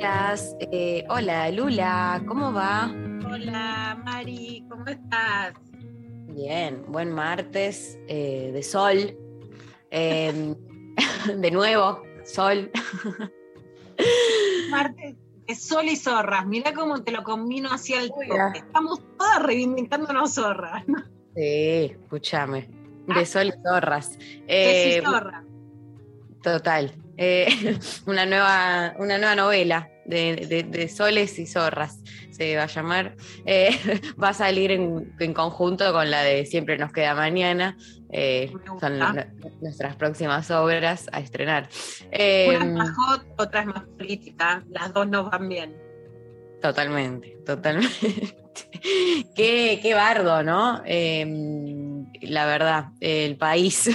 días. 0.00 0.56
Eh, 0.60 1.04
hola, 1.10 1.50
Lula, 1.50 2.22
¿cómo 2.26 2.52
va? 2.54 2.90
Hola 3.30 4.00
Mari, 4.02 4.64
¿cómo 4.70 4.86
estás? 4.86 5.52
Bien, 6.28 6.82
buen 6.88 7.10
martes 7.12 7.98
eh, 8.08 8.50
de 8.50 8.62
sol. 8.62 9.14
Eh, 9.90 10.54
de 11.36 11.50
nuevo, 11.50 12.02
sol. 12.24 12.70
Martes 14.70 15.16
de 15.46 15.54
sol 15.54 15.84
y 15.84 15.96
zorras. 15.96 16.46
Mirá 16.46 16.72
cómo 16.72 17.02
te 17.02 17.12
lo 17.12 17.22
combino 17.22 17.68
hacia 17.68 18.00
el 18.00 18.10
Mira. 18.18 18.46
toque. 18.46 18.58
Estamos 18.60 19.00
todas 19.18 19.42
reivindicándonos 19.42 20.32
zorras. 20.34 20.88
¿no? 20.88 20.98
Sí, 21.36 21.92
escúchame. 22.00 22.70
De 23.06 23.26
sol 23.26 23.48
y 23.48 23.52
zorras. 23.68 24.16
Que 24.16 24.44
Eh, 24.46 24.94
sí, 25.00 25.04
zorra. 25.04 25.44
Total. 26.42 26.92
Eh, 27.16 27.46
una, 28.06 28.26
nueva, 28.26 28.94
una 28.98 29.18
nueva 29.18 29.34
novela 29.36 29.88
de, 30.06 30.36
de- 30.48 30.62
de 30.64 30.88
soles 30.88 31.38
y 31.38 31.46
zorras 31.46 31.98
se 32.30 32.56
va 32.56 32.62
a 32.64 32.66
llamar. 32.66 33.16
Eh, 33.46 33.70
va 34.22 34.30
a 34.30 34.34
salir 34.34 34.70
en, 34.70 35.12
en 35.18 35.34
conjunto 35.34 35.92
con 35.92 36.10
la 36.10 36.22
de 36.22 36.46
Siempre 36.46 36.78
nos 36.78 36.92
queda 36.92 37.14
mañana. 37.14 37.76
Eh, 38.12 38.50
son 38.80 38.98
la- 38.98 39.28
nuestras 39.60 39.96
próximas 39.96 40.50
obras 40.50 41.08
a 41.12 41.20
estrenar. 41.20 41.68
Una 42.08 42.14
es 42.64 42.66
más 42.72 42.90
hot, 42.96 43.24
otra 43.38 43.60
es 43.60 43.66
más 43.66 43.84
política. 43.98 44.64
Las 44.70 44.92
dos 44.94 45.06
nos 45.08 45.30
van 45.30 45.48
bien. 45.48 45.76
Totalmente, 46.62 47.38
totalmente. 47.46 48.34
qué, 49.34 49.78
qué 49.82 49.94
bardo, 49.94 50.42
¿no? 50.42 50.82
Eh, 50.84 51.26
la 52.22 52.46
verdad, 52.46 52.86
el 53.00 53.36
país, 53.36 53.90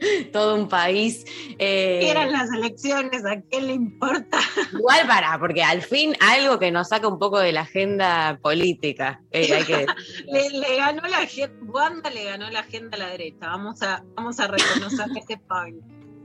todo 0.32 0.54
un 0.54 0.68
país. 0.68 1.24
eh, 1.58 1.98
¿Qué 2.00 2.10
eran 2.10 2.32
las 2.32 2.50
elecciones? 2.52 3.24
¿A 3.24 3.40
qué 3.40 3.60
le 3.60 3.72
importa? 3.74 4.38
igual 4.72 5.06
para, 5.06 5.38
porque 5.38 5.62
al 5.62 5.82
fin 5.82 6.14
algo 6.20 6.58
que 6.58 6.70
nos 6.70 6.88
saca 6.88 7.08
un 7.08 7.18
poco 7.18 7.38
de 7.38 7.52
la 7.52 7.62
agenda 7.62 8.38
política. 8.42 9.20
eh, 9.30 9.52
hay 9.52 9.64
que 9.64 9.86
Le, 10.26 10.50
le 10.50 10.76
ganó 10.76 11.02
la 11.08 11.18
agenda, 11.18 11.54
Wanda 11.72 12.10
le 12.10 12.24
ganó 12.24 12.50
la 12.50 12.60
agenda 12.60 12.96
a 12.96 13.00
la 13.00 13.08
derecha. 13.08 13.38
Vamos 13.46 13.82
a, 13.82 14.04
vamos 14.14 14.38
a 14.40 14.46
reconocer 14.48 15.06
ese 15.16 15.36
point. 15.38 15.80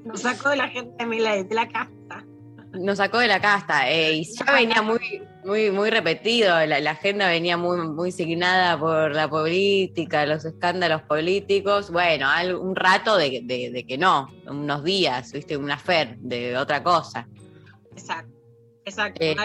Nos 0.06 0.22
sacó 0.22 0.50
de 0.50 0.56
la 0.56 0.64
agenda 0.66 1.06
de 1.06 1.44
de 1.44 1.56
la 1.56 1.68
casta. 1.68 2.26
nos 2.74 2.98
sacó 2.98 3.20
de 3.20 3.28
la 3.28 3.40
casta 3.40 3.90
eh, 3.90 4.14
y 4.14 4.24
ya 4.24 4.52
venía 4.52 4.82
muy, 4.82 5.22
muy, 5.44 5.72
muy 5.72 5.90
repetido, 5.90 6.50
la, 6.66 6.80
la 6.80 6.92
agenda 6.92 7.28
venía 7.28 7.58
muy, 7.58 7.88
muy 7.88 8.12
signada 8.12 8.78
por 8.80 9.14
la 9.14 9.30
política, 9.30 10.26
los 10.26 10.46
escándalos 10.46 11.02
políticos, 11.04 11.90
bueno, 11.92 12.28
al- 12.30 12.56
un 12.56 12.76
rato 12.76 13.18
de, 13.18 13.42
de- 13.44 13.72
de 13.72 13.86
que 13.86 13.98
no, 13.98 14.28
unos 14.48 14.84
días, 14.84 15.32
viste, 15.32 15.58
una 15.58 15.78
fer 15.78 16.18
de 16.20 16.58
otra 16.58 16.84
cosa. 16.84 17.28
Exacto, 17.92 18.32
exacto, 18.86 19.20
Eh. 19.22 19.36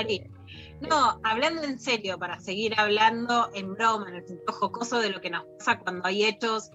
No, 0.81 1.19
hablando 1.25 1.62
en 1.62 1.79
serio, 1.81 2.19
para 2.19 2.39
seguir 2.39 2.75
hablando 2.78 3.49
en 3.55 3.73
broma, 3.75 4.11
en 4.11 4.17
el 4.17 4.27
sentido 4.27 4.53
jocoso 4.53 4.99
de 5.01 5.09
lo 5.09 5.23
que 5.23 5.31
nos 5.31 5.45
pasa 5.59 5.78
cuando 5.78 6.07
hay 6.07 6.25
hechos, 6.25 6.71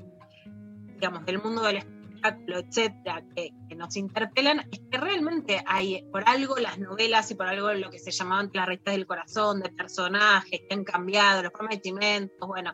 digamos, 0.95 1.23
del 1.25 1.39
mundo 1.39 1.61
del 1.61 1.77
espectáculo, 1.77 2.00
etcétera, 2.23 3.23
que, 3.35 3.51
que 3.67 3.75
nos 3.75 3.95
interpelan, 3.95 4.59
es 4.71 4.79
que 4.91 4.97
realmente 4.97 5.63
hay, 5.65 6.03
por 6.11 6.23
algo 6.27 6.55
las 6.57 6.79
novelas 6.79 7.31
y 7.31 7.35
por 7.35 7.47
algo 7.47 7.71
lo 7.73 7.89
que 7.89 7.99
se 7.99 8.11
llamaban 8.11 8.49
las 8.53 8.65
revistas 8.65 8.93
del 8.93 9.07
corazón, 9.07 9.61
de 9.61 9.69
personajes 9.69 10.61
que 10.67 10.73
han 10.73 10.83
cambiado, 10.83 11.43
los 11.43 11.51
condimentos, 11.51 12.47
bueno, 12.47 12.73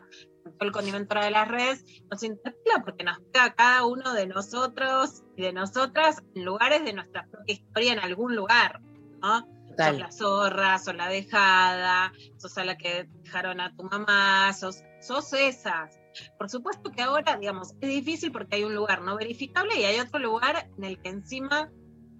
el 0.60 0.72
condimento 0.72 1.14
ahora 1.14 1.26
de 1.26 1.30
las 1.30 1.48
redes, 1.48 1.84
nos 2.10 2.22
interpela 2.22 2.82
porque 2.84 3.04
nos 3.04 3.18
pega 3.32 3.44
a 3.44 3.54
cada 3.54 3.86
uno 3.86 4.12
de 4.12 4.26
nosotros 4.26 5.22
y 5.36 5.42
de 5.42 5.52
nosotras 5.52 6.22
en 6.34 6.44
lugares 6.44 6.84
de 6.84 6.92
nuestra 6.92 7.26
propia 7.26 7.54
historia 7.54 7.92
en 7.92 8.00
algún 8.00 8.34
lugar, 8.34 8.80
¿no? 9.20 9.40
Sos 9.68 9.76
Total. 9.76 9.98
la 10.00 10.10
zorra, 10.10 10.78
sos 10.78 10.94
la 10.96 11.08
dejada, 11.08 12.12
sos 12.36 12.58
a 12.58 12.64
la 12.64 12.76
que 12.76 13.08
dejaron 13.22 13.60
a 13.60 13.74
tu 13.76 13.84
mamá, 13.84 14.52
sos, 14.52 14.82
sos 15.00 15.32
esas. 15.34 16.00
Por 16.36 16.48
supuesto 16.48 16.90
que 16.90 17.02
ahora, 17.02 17.36
digamos, 17.36 17.74
es 17.80 17.88
difícil 17.88 18.32
porque 18.32 18.56
hay 18.56 18.64
un 18.64 18.74
lugar 18.74 19.02
no 19.02 19.16
verificable 19.16 19.78
y 19.78 19.84
hay 19.84 20.00
otro 20.00 20.18
lugar 20.18 20.68
en 20.76 20.84
el 20.84 21.00
que 21.00 21.08
encima 21.08 21.70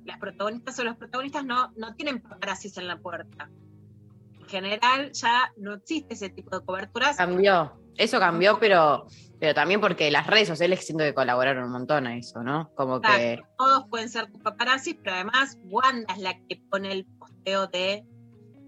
las 0.04 0.19
protagonistas 0.19 0.78
o 0.78 0.84
los 0.84 0.97
protagonistas 0.97 1.44
no, 1.44 1.72
no 1.76 1.94
tienen 1.94 2.20
paparazzis 2.20 2.76
en 2.78 2.88
la 2.88 2.98
puerta. 2.98 3.50
En 4.41 4.47
general 4.47 5.12
ya 5.12 5.53
no 5.59 5.75
existe 5.75 6.14
ese 6.14 6.31
tipo 6.31 6.59
de 6.59 6.64
coberturas. 6.64 7.16
Cambió, 7.16 7.78
eso 7.97 8.19
cambió, 8.19 8.59
pero, 8.59 9.06
pero 9.38 9.54
también 9.54 9.81
porque 9.81 10.10
las 10.10 10.26
redes 10.26 10.48
sociales 10.48 10.84
siento 10.84 11.04
que 11.04 11.12
colaboraron 11.12 11.65
un 11.65 11.72
montón 11.72 12.06
a 12.06 12.16
eso, 12.16 12.42
¿no? 12.42 12.70
Como 12.75 13.00
que... 13.00 13.42
Todos 13.59 13.84
pueden 13.91 14.09
ser 14.09 14.30
tus 14.30 14.41
paparazzis, 14.41 14.97
pero 15.03 15.16
además 15.16 15.59
Wanda 15.65 16.15
es 16.15 16.22
la 16.22 16.34
que 16.48 16.62
pone 16.70 16.92
el 16.92 17.04
posteo 17.04 17.66
de 17.66 18.04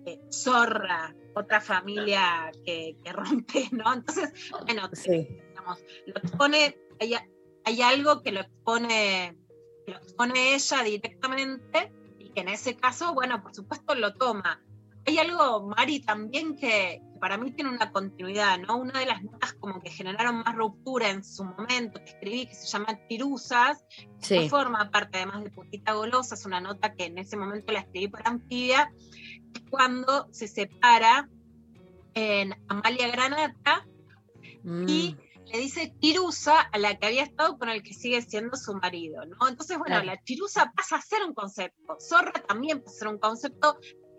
eh, 0.07 0.21
zorra, 0.31 1.15
otra 1.35 1.61
familia 1.61 2.51
que, 2.65 2.97
que 3.03 3.13
rompe, 3.13 3.69
¿no? 3.73 3.93
Entonces, 3.93 4.33
bueno, 4.65 4.89
Sí. 4.93 5.29
digamos, 5.49 5.79
lo 6.07 6.17
expone, 6.17 6.77
hay, 7.01 7.15
hay 7.65 7.83
algo 7.83 8.23
que 8.23 8.33
lo 8.33 8.41
expone, 8.41 9.37
que 9.87 9.93
lo 9.93 9.99
expone 9.99 10.55
ella 10.55 10.83
directamente 10.83 11.93
y 12.19 12.31
que 12.31 12.41
en 12.41 12.49
ese 12.49 12.77
caso, 12.77 13.15
bueno, 13.15 13.43
por 13.43 13.55
supuesto 13.55 13.95
lo 13.95 14.15
toma. 14.15 14.63
Hay 15.07 15.19
algo, 15.19 15.69
Mari, 15.69 16.01
también 16.01 16.57
que, 16.57 17.03
para 17.21 17.37
mí 17.37 17.53
tiene 17.53 17.71
una 17.71 17.91
continuidad, 17.93 18.59
¿no? 18.59 18.77
Una 18.77 19.01
de 19.01 19.07
las 19.07 19.23
notas 19.23 19.53
como 19.55 19.81
que 19.81 19.91
generaron 19.91 20.37
más 20.39 20.55
ruptura 20.55 21.11
en 21.11 21.23
su 21.25 21.45
momento, 21.45 21.99
que 21.99 22.11
escribí, 22.11 22.47
que 22.47 22.55
se 22.55 22.67
llama 22.67 22.99
Tirusas, 23.09 23.85
Sí. 24.21 24.39
que 24.39 24.49
forma 24.49 24.91
parte 24.91 25.19
además 25.19 25.45
de 25.45 25.51
Putita 25.51 25.93
Golosa, 25.93 26.35
es 26.35 26.47
una 26.47 26.61
nota 26.61 26.95
que 26.95 27.05
en 27.07 27.19
ese 27.19 27.37
momento 27.37 27.73
la 27.73 27.81
escribí 27.81 28.09
para 28.09 28.31
Amphibia, 28.31 28.93
es 29.55 29.63
cuando 29.71 30.29
se 30.33 30.49
separa 30.49 31.29
en 32.15 32.55
Amalia 32.69 33.09
Granata 33.09 33.87
Mm, 34.63 34.89
y 34.89 35.17
le 35.53 35.59
dice 35.59 35.95
Chirusa 36.01 36.61
a 36.61 36.79
la 36.79 36.97
que 36.99 37.07
había 37.07 37.23
estado 37.23 37.59
con 37.59 37.69
el 37.71 37.83
que 37.83 37.95
sigue 37.95 38.21
siendo 38.23 38.57
su 38.57 38.75
marido, 38.75 39.25
¿no? 39.25 39.49
Entonces, 39.49 39.79
bueno, 39.79 39.97
Claro. 39.97 40.07
la 40.07 40.23
Chirusa 40.23 40.73
pasa 40.77 40.97
a 40.97 41.01
ser 41.01 41.23
un 41.27 41.35
concepto, 41.35 41.97
Zorra 41.99 42.33
también 42.33 42.83
pasa 42.83 42.97
a 42.97 42.99
ser 42.99 43.09
un 43.09 43.19
concepto, 43.19 43.79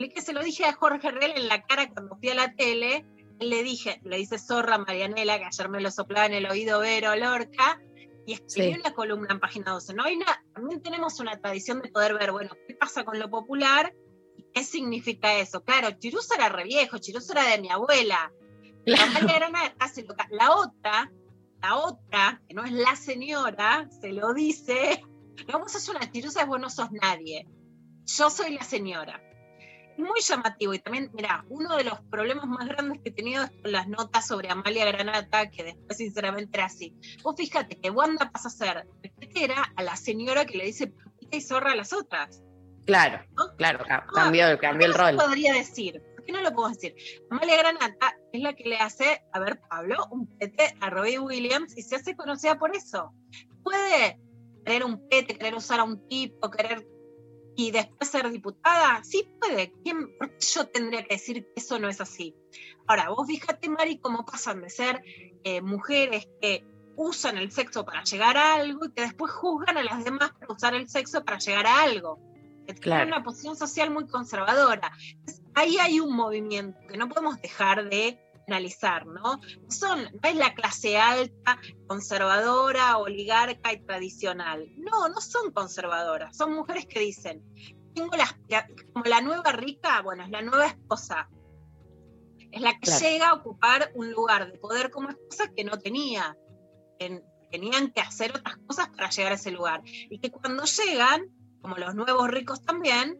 que 0.09 0.21
se 0.21 0.33
lo 0.33 0.43
dije 0.43 0.65
a 0.65 0.73
Jorge 0.73 1.07
Herrera 1.09 1.33
en 1.35 1.47
la 1.47 1.61
cara 1.63 1.89
cuando 1.89 2.15
fui 2.17 2.29
a 2.29 2.35
la 2.35 2.53
tele, 2.55 3.05
le 3.39 3.63
dije, 3.63 3.99
le 4.03 4.17
dice 4.17 4.37
Zorra 4.37 4.77
Marianela, 4.77 5.37
que 5.39 5.45
ayer 5.45 5.69
me 5.69 5.81
lo 5.81 5.89
soplaba 5.91 6.25
en 6.27 6.33
el 6.33 6.45
oído 6.45 6.79
Vero 6.79 7.15
Lorca, 7.15 7.79
y 8.25 8.33
escribió 8.33 8.75
Sí. 8.75 8.79
una 8.79 8.93
columna 8.93 9.27
en 9.31 9.39
página 9.39 9.71
12, 9.71 9.93
¿no? 9.95 10.03
Hay 10.03 10.15
una- 10.15 10.43
también 10.53 10.81
tenemos 10.83 11.19
una 11.19 11.39
tradición 11.41 11.81
de 11.81 11.89
poder 11.89 12.13
ver, 12.13 12.31
bueno, 12.31 12.51
qué 12.67 12.75
pasa 12.75 13.03
con 13.03 13.17
lo 13.17 13.29
popular 13.31 13.93
y 14.37 14.43
qué 14.53 14.63
significa 14.63 15.33
eso. 15.39 15.63
Claro, 15.63 15.89
Chirusa 15.97 16.35
era 16.35 16.49
re 16.49 16.65
viejo, 16.65 16.99
Chirusa 16.99 17.33
era 17.33 17.49
de 17.49 17.59
mi 17.61 17.69
abuela, 17.71 18.31
claro. 18.85 19.11
Loca. 19.11 20.27
La 20.29 20.51
otra, 20.55 21.11
la 21.63 21.75
otra, 21.77 22.41
que 22.47 22.53
no 22.53 22.63
es 22.63 22.71
la 22.71 22.95
señora, 22.95 23.87
se 23.99 24.11
lo 24.13 24.33
dice, 24.33 25.03
no, 25.47 25.59
vos 25.59 25.71
sos 25.71 25.89
una 25.89 26.11
chirusa, 26.11 26.45
vos 26.45 26.59
no 26.59 26.69
sos 26.69 26.91
nadie. 26.91 27.47
Yo 28.05 28.29
soy 28.29 28.53
la 28.53 28.63
señora. 28.63 29.19
Muy 29.97 30.21
llamativo 30.21 30.73
y 30.73 30.79
también, 30.79 31.09
mira, 31.13 31.45
uno 31.49 31.75
de 31.77 31.83
los 31.83 31.99
problemas 32.09 32.45
más 32.47 32.67
grandes 32.67 32.99
que 33.03 33.09
he 33.09 33.13
tenido 33.13 33.43
es 33.43 33.51
con 33.61 33.71
las 33.71 33.87
notas 33.87 34.25
sobre 34.27 34.49
Amalia 34.49 34.85
Granata, 34.85 35.49
que 35.49 35.63
después 35.63 35.97
sinceramente 35.97 36.57
era 36.57 36.65
así. 36.65 36.95
Vos 37.23 37.35
fíjate 37.37 37.79
que 37.79 37.89
Wanda 37.91 38.31
pasa 38.31 38.47
a 38.47 38.51
ser 38.51 38.87
era 39.35 39.71
a 39.75 39.83
la 39.83 39.95
señora 39.95 40.45
que 40.45 40.57
le 40.57 40.65
dice 40.65 40.87
putita 40.87 41.37
y 41.37 41.41
zorra 41.41 41.71
a 41.71 41.75
las 41.75 41.93
otras. 41.93 42.41
Claro, 42.85 43.23
¿no? 43.37 43.55
claro, 43.57 43.85
ca- 43.85 44.05
cambió, 44.13 44.57
cambió 44.59 44.87
el 44.87 44.93
¿Qué 44.93 44.97
más 44.99 45.11
rol. 45.15 45.17
podría 45.25 45.53
decir? 45.53 46.01
qué 46.25 46.31
no 46.33 46.41
lo 46.41 46.53
puedo 46.53 46.69
decir? 46.69 46.95
Amalia 47.31 47.57
Granata 47.57 48.15
es 48.31 48.41
la 48.41 48.53
que 48.53 48.63
le 48.69 48.77
hace, 48.77 49.23
a 49.33 49.39
ver, 49.39 49.59
Pablo, 49.69 50.05
un 50.11 50.27
pete 50.37 50.75
a 50.79 50.89
Robbie 50.89 51.17
Williams 51.19 51.75
y 51.77 51.81
se 51.81 51.95
hace 51.95 52.15
conocida 52.15 52.59
por 52.59 52.75
eso. 52.75 53.11
Puede 53.63 54.19
querer 54.65 54.83
un 54.83 55.07
pete, 55.09 55.35
querer 55.37 55.55
usar 55.55 55.79
a 55.79 55.83
un 55.83 56.07
tipo, 56.07 56.51
querer 56.51 56.85
y 57.61 57.69
después 57.69 58.09
ser 58.09 58.29
diputada, 58.31 59.03
sí 59.03 59.29
puede. 59.39 59.71
¿Quién, 59.83 60.17
¿Por 60.17 60.31
qué 60.31 60.45
yo 60.53 60.67
tendría 60.67 61.03
que 61.03 61.13
decir 61.13 61.43
que 61.43 61.53
eso 61.57 61.77
no 61.77 61.89
es 61.89 62.01
así? 62.01 62.35
Ahora, 62.87 63.09
vos 63.09 63.27
fíjate, 63.27 63.69
Mari, 63.69 63.99
cómo 63.99 64.25
pasan 64.25 64.61
de 64.61 64.69
ser 64.71 65.03
eh, 65.43 65.61
mujeres 65.61 66.27
que 66.41 66.65
usan 66.95 67.37
el 67.37 67.51
sexo 67.51 67.85
para 67.85 68.03
llegar 68.03 68.35
a 68.35 68.55
algo 68.55 68.85
y 68.85 68.91
que 68.91 69.01
después 69.01 69.31
juzgan 69.31 69.77
a 69.77 69.83
las 69.83 70.03
demás 70.03 70.31
por 70.31 70.55
usar 70.55 70.73
el 70.73 70.89
sexo 70.89 71.23
para 71.23 71.37
llegar 71.37 71.67
a 71.67 71.83
algo. 71.83 72.19
Claro. 72.79 73.07
una 73.07 73.21
posición 73.21 73.57
social 73.57 73.91
muy 73.91 74.07
conservadora. 74.07 74.93
ahí 75.55 75.77
hay 75.77 75.99
un 75.99 76.15
movimiento 76.15 76.79
que 76.89 76.97
no 76.97 77.09
podemos 77.09 77.41
dejar 77.41 77.89
de 77.89 78.17
analizar, 78.51 79.05
¿no? 79.05 79.39
Son, 79.69 80.03
no 80.03 80.29
es 80.29 80.35
la 80.35 80.53
clase 80.53 80.97
alta, 80.97 81.59
conservadora, 81.87 82.97
oligarca 82.97 83.73
y 83.73 83.83
tradicional. 83.83 84.67
No, 84.77 85.09
no 85.09 85.21
son 85.21 85.51
conservadoras, 85.51 86.35
son 86.35 86.53
mujeres 86.53 86.85
que 86.85 86.99
dicen, 86.99 87.43
tengo 87.93 88.15
las, 88.15 88.35
como 88.93 89.05
la 89.05 89.21
nueva 89.21 89.51
rica, 89.51 90.01
bueno, 90.01 90.23
es 90.23 90.29
la 90.29 90.41
nueva 90.41 90.67
esposa. 90.67 91.29
Es 92.51 92.61
la 92.61 92.77
que 92.79 92.91
llega 92.91 93.29
a 93.29 93.33
ocupar 93.33 93.91
un 93.95 94.11
lugar 94.11 94.51
de 94.51 94.57
poder 94.59 94.91
como 94.91 95.09
esposa 95.09 95.51
que 95.55 95.63
no 95.63 95.77
tenía. 95.79 96.37
tenían 97.49 97.91
que 97.91 98.01
hacer 98.01 98.31
otras 98.35 98.57
cosas 98.67 98.89
para 98.89 99.09
llegar 99.09 99.31
a 99.31 99.35
ese 99.35 99.51
lugar. 99.51 99.81
Y 99.85 100.19
que 100.19 100.31
cuando 100.31 100.65
llegan, 100.65 101.27
como 101.61 101.77
los 101.77 101.95
nuevos 101.95 102.27
ricos 102.29 102.61
también, 102.61 103.19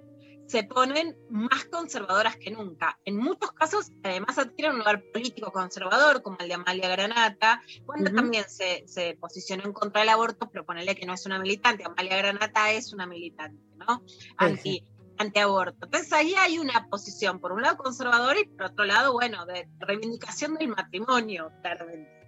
se 0.51 0.65
ponen 0.65 1.15
más 1.30 1.63
conservadoras 1.65 2.36
que 2.36 2.51
nunca. 2.51 3.00
En 3.06 3.15
muchos 3.15 3.53
casos, 3.53 3.89
además, 4.03 4.38
adquieren 4.38 4.74
un 4.74 4.80
lugar 4.80 5.01
político 5.13 5.50
conservador, 5.53 6.21
como 6.21 6.36
el 6.39 6.50
de 6.50 6.56
Amalia 6.56 6.89
Granata, 6.89 7.62
cuando 7.86 8.12
también 8.12 8.44
se, 8.50 8.83
se, 8.86 9.15
posicionó 9.15 9.63
en 9.63 9.71
contra 9.71 10.01
del 10.01 10.09
aborto, 10.09 10.50
pero 10.51 10.65
ponele 10.65 10.94
que 10.94 11.06
no 11.06 11.13
es 11.13 11.25
una 11.25 11.39
militante. 11.39 11.86
Amalia 11.86 12.18
Granata 12.18 12.69
es 12.71 12.92
una 12.92 13.07
militante, 13.07 13.63
¿no? 13.77 14.03
Anti, 14.36 14.83
antiaborto. 15.18 15.86
Entonces 15.86 16.12
ahí 16.12 16.33
hay 16.38 16.59
una 16.59 16.88
posición, 16.89 17.39
por 17.39 17.54
un 17.54 17.62
lado 17.62 17.77
conservadora 17.77 18.38
y 18.38 18.44
por 18.44 18.65
otro 18.65 18.83
lado, 18.83 19.13
bueno, 19.13 19.45
de 19.45 19.69
reivindicación 19.80 20.56
del 20.56 20.68
matrimonio, 20.68 21.50
claramente. 21.62 22.20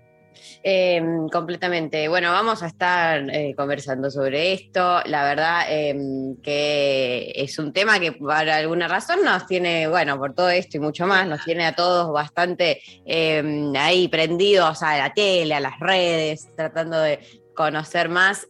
Em, 0.62 1.27
completamente. 1.30 2.07
Bueno, 2.07 2.31
vamos 2.31 2.63
a 2.63 2.68
estar 2.68 3.30
eh, 3.30 3.53
conversando 3.56 4.09
sobre 4.09 4.53
esto. 4.53 5.01
La 5.06 5.24
verdad 5.24 5.65
em, 5.69 6.35
que 6.41 7.31
es 7.35 7.59
un 7.59 7.74
tema 7.74 8.00
que 8.00 8.12
por 8.13 8.31
alguna 8.31 8.88
razón 8.88 9.24
nos 9.24 9.45
tiene, 9.47 9.88
bueno, 9.88 10.18
por 10.18 10.33
todo 10.33 10.50
esto 10.50 10.77
y 10.77 10.80
mucho 10.80 11.07
más, 11.07 11.27
nos 11.27 11.44
tiene 11.44 11.65
a 11.65 11.75
todos 11.75 12.12
bastante 12.12 12.81
em, 13.06 13.74
ahí 13.75 14.07
prendidos 14.07 14.81
a 14.83 14.97
la 14.97 15.13
tele, 15.13 15.56
a 15.56 15.59
las 15.59 15.80
redes, 15.80 16.50
tratando 16.56 17.00
de 17.00 17.19
conocer 17.53 18.09
más. 18.09 18.47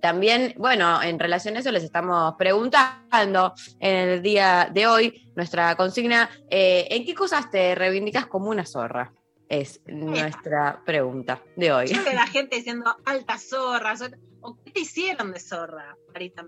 también, 0.00 0.54
bueno, 0.56 1.02
en 1.02 1.18
relación 1.18 1.56
a 1.56 1.60
eso 1.60 1.72
les 1.72 1.84
estamos 1.84 2.34
preguntando 2.38 3.54
en 3.80 4.08
el 4.08 4.22
día 4.22 4.70
de 4.72 4.86
hoy, 4.86 5.30
nuestra 5.34 5.74
consigna, 5.76 6.28
eh, 6.50 6.86
¿en 6.90 7.04
qué 7.04 7.14
cosas 7.14 7.50
te 7.50 7.74
reivindicas 7.74 8.26
como 8.26 8.50
una 8.50 8.66
zorra? 8.66 9.12
Es 9.48 9.80
nuestra 9.86 10.82
pregunta 10.84 11.40
de 11.56 11.72
hoy. 11.72 11.86
Yo 11.88 12.02
la 12.12 12.26
gente 12.32 12.56
diciendo 12.56 12.96
alta 13.04 13.38
zorra, 13.38 13.94
o 14.40 14.56
qué 14.64 14.70
te 14.70 14.80
hicieron 14.80 15.32
de 15.32 15.40
zorra, 15.40 15.96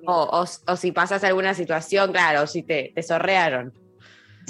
O, 0.06 0.45
o, 0.67 0.77
si 0.77 0.93
pasas 0.93 1.25
alguna 1.25 1.55
situación, 1.55 2.12
claro, 2.12 2.43
o 2.43 2.47
si 2.47 2.62
te, 2.62 2.93
te 2.95 3.03
sorrearon. 3.03 3.73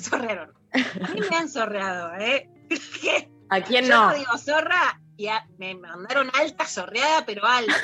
Sorrearon. 0.00 0.52
A 0.72 1.08
mí 1.14 1.20
me 1.30 1.36
han 1.36 1.48
sorreado, 1.48 2.14
¿eh? 2.20 2.48
¿A 3.50 3.60
quién 3.62 3.86
Yo 3.86 3.90
no? 3.94 4.12
Yo 4.12 4.18
digo 4.18 4.38
zorra 4.38 5.00
y 5.16 5.28
me 5.58 5.74
mandaron 5.74 6.30
alta 6.38 6.66
sorreada, 6.66 7.24
pero 7.26 7.44
alta. 7.44 7.74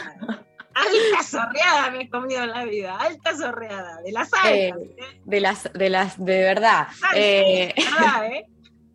alta 0.74 1.22
sorreada 1.22 1.90
me 1.90 2.02
he 2.02 2.10
comido 2.10 2.44
en 2.44 2.50
la 2.50 2.64
vida, 2.64 2.96
alta 2.96 3.36
sorreada, 3.36 4.00
de 4.02 4.12
las 4.12 4.32
altas. 4.34 4.52
Eh, 4.52 4.68
¿eh? 4.68 5.20
de 5.24 5.40
las, 5.40 5.72
de 5.72 5.88
las, 5.90 6.22
de 6.22 6.42
verdad. 6.42 6.88
eh, 7.16 7.74
verdad, 7.76 8.26
¿eh? 8.26 8.46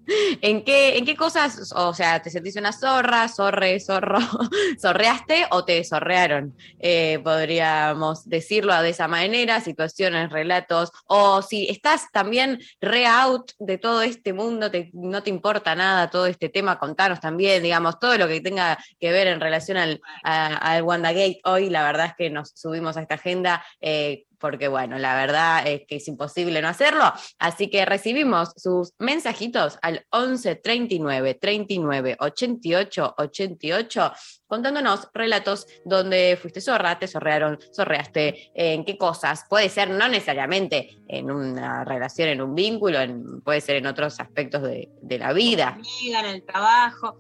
¿En 0.42 0.64
qué, 0.64 0.98
¿En 0.98 1.06
qué 1.06 1.16
cosas, 1.16 1.72
o 1.76 1.94
sea, 1.94 2.22
te 2.22 2.30
sentís 2.30 2.56
una 2.56 2.72
zorra, 2.72 3.28
zorre, 3.28 3.80
zorro, 3.80 4.20
zorreaste 4.82 5.46
o 5.52 5.66
te 5.66 5.84
zorrearon? 5.84 6.56
Eh, 6.80 7.20
podríamos 7.24 8.28
decirlo 8.28 8.80
de 8.82 8.90
esa 8.90 9.08
manera, 9.08 9.62
situaciones, 9.62 10.30
relatos, 10.30 10.92
o 11.08 11.42
si 11.42 11.68
estás 11.68 12.12
también 12.12 12.60
re 12.82 13.06
out 13.06 13.52
de 13.60 13.78
todo 13.78 14.02
este 14.02 14.34
mundo, 14.34 14.70
no 14.94 15.24
te 15.24 15.30
importa 15.30 15.76
nada 15.76 16.10
todo 16.10 16.26
este 16.26 16.50
tema, 16.50 16.80
contanos 16.80 17.20
también, 17.20 17.64
digamos, 17.64 18.00
todo 18.00 18.18
lo 18.18 18.28
que 18.28 18.42
tenga 18.42 18.78
que 19.00 19.12
ver 19.12 19.28
en 19.28 19.40
relación 19.40 19.78
al, 19.78 20.02
al 20.24 20.84
WandaGate. 20.84 21.42
Hoy 21.44 21.70
la 21.70 21.84
verdad 21.84 22.08
es 22.08 22.14
que 22.16 22.30
nos 22.30 22.52
subimos 22.56 22.98
a 22.98 23.02
esta 23.02 23.16
agenda 23.16 23.64
eh, 23.82 24.26
porque 24.40 24.68
bueno, 24.68 24.98
la 24.98 25.16
verdad 25.16 25.68
es 25.68 25.86
que 25.88 25.98
es 25.98 26.08
imposible 26.08 26.62
no 26.62 26.70
hacerlo. 26.70 27.12
Así 27.38 27.70
que 27.70 27.86
recibimos 27.86 28.52
sus 28.56 28.94
mensajitos 28.98 29.78
al 29.82 30.06
11 30.12 30.56
39 30.56 31.34
39 31.36 32.18
88 32.20 33.16
88 33.18 34.14
contándonos 34.50 35.08
relatos 35.14 35.68
donde 35.86 36.38
fuiste 36.42 36.60
zorra, 36.60 36.98
te 36.98 37.08
zorrearon, 37.08 37.60
zorreaste, 37.74 38.52
en 38.56 38.84
qué 38.84 38.98
cosas. 38.98 39.46
Puede 39.48 39.70
ser 39.70 39.92
no 39.92 40.08
necesariamente 40.08 40.98
en 41.08 41.30
una 41.30 41.86
relación, 41.86 42.30
en 42.30 42.42
un 42.42 42.56
vínculo, 42.56 43.00
puede 43.44 43.62
ser 43.62 43.76
en 43.76 43.86
otros 43.86 44.20
aspectos 44.20 44.64
de, 44.64 44.90
la 45.20 45.34
vida. 45.34 45.78
En 46.04 46.26
el 46.26 46.44
trabajo. 46.44 47.18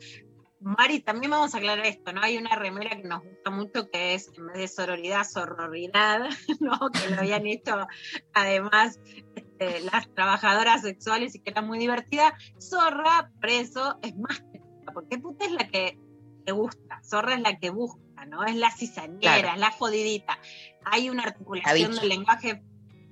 Mari, 0.61 0.99
también 0.99 1.31
vamos 1.31 1.55
a 1.55 1.57
aclarar 1.57 1.85
esto, 1.85 2.11
¿no? 2.11 2.21
Hay 2.21 2.37
una 2.37 2.53
remera 2.55 2.97
que 2.97 3.07
nos 3.07 3.23
gusta 3.23 3.49
mucho 3.49 3.89
que 3.89 4.13
es, 4.13 4.29
en 4.37 4.47
vez 4.47 4.57
de 4.57 4.67
sororidad, 4.67 5.23
sororidad, 5.23 6.29
¿no? 6.59 6.89
Que 6.89 7.09
lo 7.09 7.19
habían 7.19 7.47
hecho 7.47 7.87
además 8.33 8.99
este, 9.35 9.79
las 9.81 10.13
trabajadoras 10.13 10.81
sexuales 10.81 11.35
y 11.35 11.39
que 11.39 11.51
era 11.51 11.61
muy 11.61 11.79
divertida. 11.79 12.33
Zorra, 12.59 13.31
preso, 13.39 13.99
es 14.01 14.17
más 14.17 14.41
que 14.51 14.59
puta, 14.59 14.91
porque 14.93 15.17
puta 15.17 15.45
es 15.45 15.51
la 15.51 15.67
que 15.69 15.97
te 16.45 16.51
gusta, 16.51 17.01
zorra 17.03 17.35
es 17.35 17.41
la 17.41 17.57
que 17.57 17.69
busca, 17.69 18.25
¿no? 18.25 18.43
Es 18.43 18.55
la 18.55 18.71
cizañera, 18.71 19.53
es 19.53 19.59
la 19.59 19.71
jodidita. 19.71 20.39
Hay 20.83 21.09
una 21.09 21.23
articulación 21.23 21.95
del 21.95 22.09
lenguaje, 22.09 22.61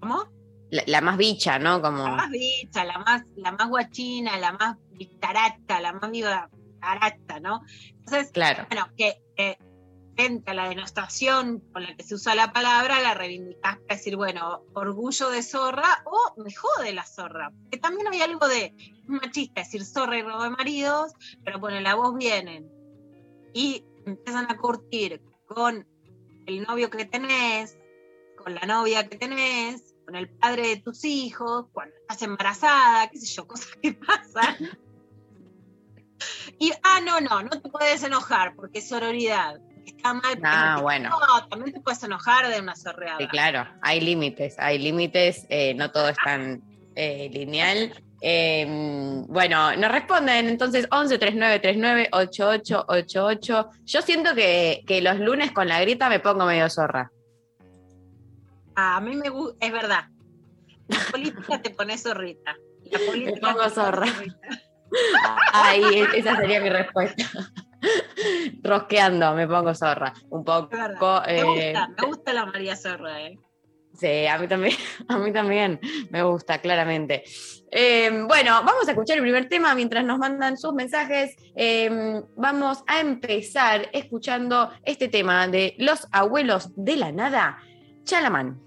¿cómo? 0.02 0.26
La, 0.70 1.00
más 1.00 1.16
bicha, 1.16 1.60
¿no? 1.60 1.82
Como... 1.82 2.04
La 2.04 2.12
más 2.12 2.30
bicha, 2.30 2.84
la 2.84 3.00
más, 3.00 3.24
la 3.38 3.54
más 3.54 3.70
guachina, 3.70 4.38
la 4.38 4.52
más 4.52 4.76
victaracha, 4.92 5.80
la 5.80 5.94
más 5.94 6.12
viva 6.12 6.50
carata, 6.88 7.40
¿no? 7.40 7.62
Entonces, 8.00 8.32
claro. 8.32 8.66
bueno, 8.70 8.88
que 8.98 9.22
frente 10.18 10.50
a 10.50 10.54
la 10.56 10.68
denostación 10.68 11.60
con 11.72 11.84
la 11.84 11.96
que 11.96 12.04
se 12.04 12.16
usa 12.16 12.34
la 12.34 12.52
palabra, 12.52 13.00
la 13.02 13.14
reivindicás 13.14 13.78
para 13.78 13.96
decir, 13.96 14.16
bueno, 14.16 14.64
orgullo 14.74 15.30
de 15.30 15.44
zorra 15.44 16.04
o 16.06 16.42
me 16.42 16.52
jode 16.54 16.92
la 16.92 17.06
zorra. 17.06 17.54
Que 17.72 17.78
también 17.78 18.08
hay 18.08 18.22
algo 18.22 18.48
de 18.48 18.74
machista, 19.06 19.62
decir 19.62 19.86
zorra 19.86 20.18
y 20.18 20.24
robo 20.24 20.42
de 20.44 20.50
maridos, 20.50 21.14
pero 21.46 21.60
bueno, 21.60 21.80
la 21.82 21.94
voz 21.94 22.18
vienen 22.18 22.68
y 23.54 23.86
empiezan 24.06 24.50
a 24.50 24.58
curtir 24.58 25.22
con 25.48 25.88
el 26.48 26.64
novio 26.64 26.90
que 26.90 27.06
tenés, 27.06 27.78
con 28.38 28.56
la 28.56 28.62
novia 28.62 29.08
que 29.08 29.18
tenés, 29.18 29.94
con 30.04 30.16
el 30.16 30.30
padre 30.30 30.70
de 30.70 30.78
tus 30.78 31.06
hijos, 31.06 31.68
cuando 31.72 31.96
estás 31.96 32.24
embarazada, 32.24 33.08
qué 33.10 33.20
sé 33.20 33.28
yo, 33.28 33.48
cosas 33.48 33.70
que 33.82 33.94
pasan. 33.94 34.56
Y, 36.60 36.72
ah, 36.84 37.00
no, 37.06 37.22
no, 37.22 37.44
no 37.44 37.50
te 37.50 37.70
puedes 37.70 38.04
enojar 38.04 38.56
porque 38.56 38.80
es 38.80 38.90
sororidad. 38.90 39.60
Está 39.86 40.14
mal. 40.14 40.40
Ah, 40.44 40.80
bueno. 40.82 41.10
No, 41.10 41.48
también 41.48 41.74
te 41.74 41.80
puedes 41.80 42.04
enojar 42.04 42.48
de 42.50 42.60
una 42.60 42.76
sorreada. 42.76 43.18
Sí, 43.20 43.28
claro, 43.28 43.68
hay 43.82 44.02
límites, 44.02 44.56
hay 44.60 44.80
límites, 44.80 45.46
eh, 45.50 45.74
no 45.76 45.92
todo 45.92 46.10
es 46.10 46.18
tan 46.18 46.62
eh, 46.96 47.30
lineal. 47.32 47.94
Em, 48.20 49.26
bueno, 49.28 49.76
nos 49.76 49.92
responden 49.92 50.48
entonces 50.48 50.88
11 50.92 51.20
39 51.20 51.60
39 51.60 52.10
8888. 52.12 53.70
Yo 53.86 54.02
siento 54.02 54.34
que, 54.34 54.84
que 54.88 55.02
los 55.02 55.20
lunes 55.20 55.52
con 55.52 55.68
la 55.68 55.80
grita 55.82 56.10
me 56.10 56.20
pongo 56.20 56.46
medio 56.46 56.70
zorra. 56.70 57.12
A 58.76 59.00
mí 59.02 59.16
me 59.16 59.30
gusta, 59.30 59.66
es 59.66 59.72
verdad. 59.72 60.06
La 60.88 61.00
política 61.12 61.62
te 61.62 61.70
pone 61.70 61.98
zorrita. 61.98 62.56
La 62.92 63.00
política 63.08 63.48
me 63.48 63.54
pongo 63.54 63.70
zorra. 63.70 64.08
Ahí, 65.54 66.06
esa 66.16 66.36
sería 66.38 66.62
mi 66.62 66.70
respuesta. 66.70 67.24
Rosqueando, 68.64 69.34
me 69.34 69.48
pongo 69.48 69.74
zorra. 69.76 70.14
Un 70.30 70.44
poco. 70.44 70.76
Me, 71.26 71.40
eh, 71.40 71.44
gusta, 71.44 71.88
me 71.90 72.08
gusta 72.08 72.34
la 72.34 72.46
María 72.46 72.76
Zorra, 72.76 73.22
¿eh? 73.22 73.38
Sí, 74.00 74.28
a 74.28 74.38
mí 74.38 74.48
también, 74.48 74.76
a 75.08 75.18
mí 75.18 75.32
también 75.32 75.80
me 76.10 76.24
gusta, 76.24 76.60
claramente. 76.60 77.24
Em, 77.72 78.28
bueno, 78.28 78.52
vamos 78.64 78.88
a 78.88 78.92
escuchar 78.92 79.18
el 79.18 79.24
primer 79.24 79.50
tema 79.50 79.74
mientras 79.76 80.06
nos 80.06 80.20
mandan 80.20 80.58
sus 80.58 80.74
mensajes. 80.74 81.36
Em, 81.56 82.24
vamos 82.36 82.84
a 82.88 83.00
empezar 83.00 83.90
escuchando 83.94 84.72
este 84.84 85.08
tema 85.08 85.48
de 85.48 85.76
Los 85.78 86.08
Abuelos 86.12 86.70
de 86.76 86.96
la 86.98 87.12
Nada, 87.12 87.58
Chalamán. 88.04 88.67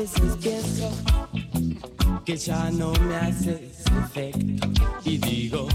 Veces 0.00 0.36
pienso 0.40 0.90
que 2.24 2.34
ya 2.34 2.70
no 2.70 2.90
me 3.06 3.16
haces 3.16 3.84
efecto 4.04 4.68
y 5.04 5.18
digo, 5.18 5.68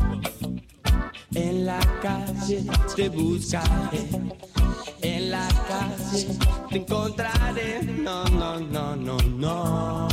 en 1.36 1.68
la 1.68 1.80
calle 2.02 2.66
te 2.96 3.10
buscaré, 3.10 4.10
en 5.04 5.30
la 5.30 5.48
calle 5.68 6.28
te 6.70 6.78
encontraré, 6.78 7.84
no, 7.84 8.24
no, 8.26 8.60
no, 8.60 8.96
no, 8.96 9.18
no. 9.18 10.08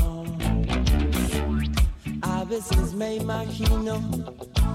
A 2.20 2.44
veces 2.44 2.92
me 2.92 3.16
imagino 3.16 3.98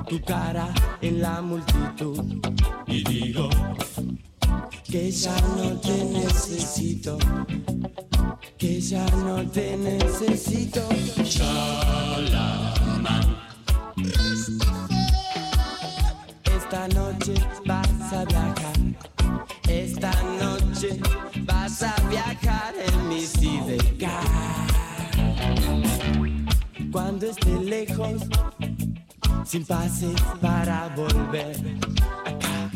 tu 0.09 0.19
cara 0.21 0.67
en 1.01 1.21
la 1.21 1.41
multitud 1.41 2.41
y 2.87 3.03
digo 3.03 3.49
que 4.83 5.11
ya 5.11 5.35
no 5.55 5.79
te 5.79 6.05
necesito, 6.05 7.17
que 8.57 8.81
ya 8.81 9.05
no 9.25 9.45
te 9.49 9.77
necesito. 9.77 10.81
Chalaman. 11.23 12.57
Esta 16.55 16.87
noche 16.89 17.33
vas 17.65 18.13
a 18.13 18.25
viajar, 18.25 18.77
esta 19.67 20.11
noche 20.39 20.99
vas 21.43 21.83
a 21.83 21.95
viajar 22.09 22.73
en 22.87 23.09
mi 23.09 23.21
sidecar. 23.21 24.23
Cuando 26.91 27.27
esté 27.27 27.59
lejos, 27.59 28.21
sin 29.45 29.65
pase 29.65 30.07
para 30.41 30.89
volver 30.95 31.55
acá. 32.25 32.71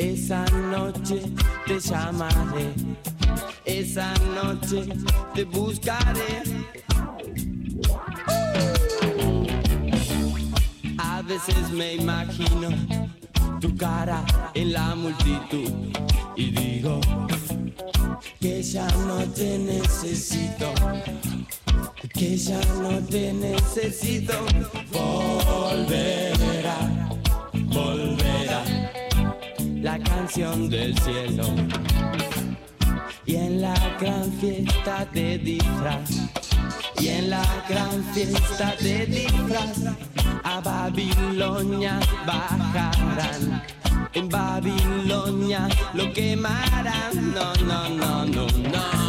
Esa 0.00 0.46
noche 0.72 1.20
te 1.66 1.78
llamaré, 1.78 2.72
esa 3.66 4.14
noche 4.34 4.88
te 5.34 5.44
buscaré. 5.44 6.42
A 10.96 11.20
veces 11.20 11.70
me 11.72 11.96
imagino 11.96 12.70
tu 13.60 13.76
cara 13.76 14.24
en 14.54 14.72
la 14.72 14.94
multitud 14.94 15.70
y 16.34 16.50
digo 16.50 16.98
que 18.40 18.62
ya 18.62 18.88
no 19.06 19.18
te 19.34 19.58
necesito, 19.58 20.72
que 22.14 22.38
ya 22.38 22.60
no 22.80 23.00
te 23.06 23.34
necesito. 23.34 24.32
Volverá, 24.90 26.78
volverá 27.68 28.09
la 29.82 29.98
canción 29.98 30.68
del 30.68 30.96
cielo. 30.98 31.44
Y 33.24 33.36
en 33.36 33.62
la 33.62 33.74
gran 34.00 34.30
fiesta 34.32 35.06
de 35.12 35.38
disfraz, 35.38 36.10
y 36.98 37.08
en 37.08 37.30
la 37.30 37.44
gran 37.68 38.02
fiesta 38.12 38.74
de 38.80 39.06
disfraz, 39.06 39.78
a 40.42 40.60
Babilonia 40.60 41.98
bajarán. 42.26 43.62
En 44.12 44.28
Babilonia 44.28 45.68
lo 45.94 46.12
quemarán. 46.12 47.34
No, 47.34 47.54
no, 47.64 47.88
no, 47.88 48.26
no, 48.26 48.46
no. 48.46 48.99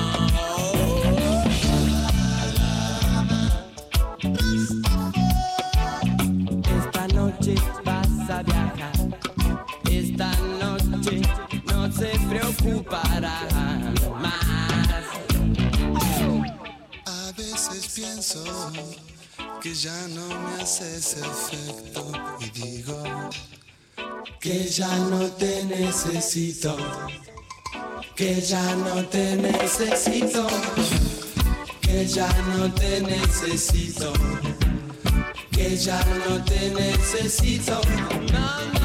Que 19.63 19.73
ya 19.73 20.07
no 20.09 20.27
me 20.27 20.61
haces 20.61 21.17
efecto 21.17 22.11
y 22.39 22.49
digo 22.51 23.03
que 24.39 24.65
ya 24.65 24.95
no 25.09 25.21
te 25.31 25.65
necesito, 25.65 26.77
que 28.15 28.39
ya 28.39 28.75
no 28.75 29.03
te 29.07 29.35
necesito, 29.37 30.45
que 31.81 32.05
ya 32.05 32.29
no 32.55 32.71
te 32.71 33.01
necesito, 33.01 34.13
que 35.51 35.75
ya 35.75 35.99
no 36.27 36.43
te 36.43 36.69
necesito. 36.69 37.81
No, 38.31 38.73
no, 38.73 38.80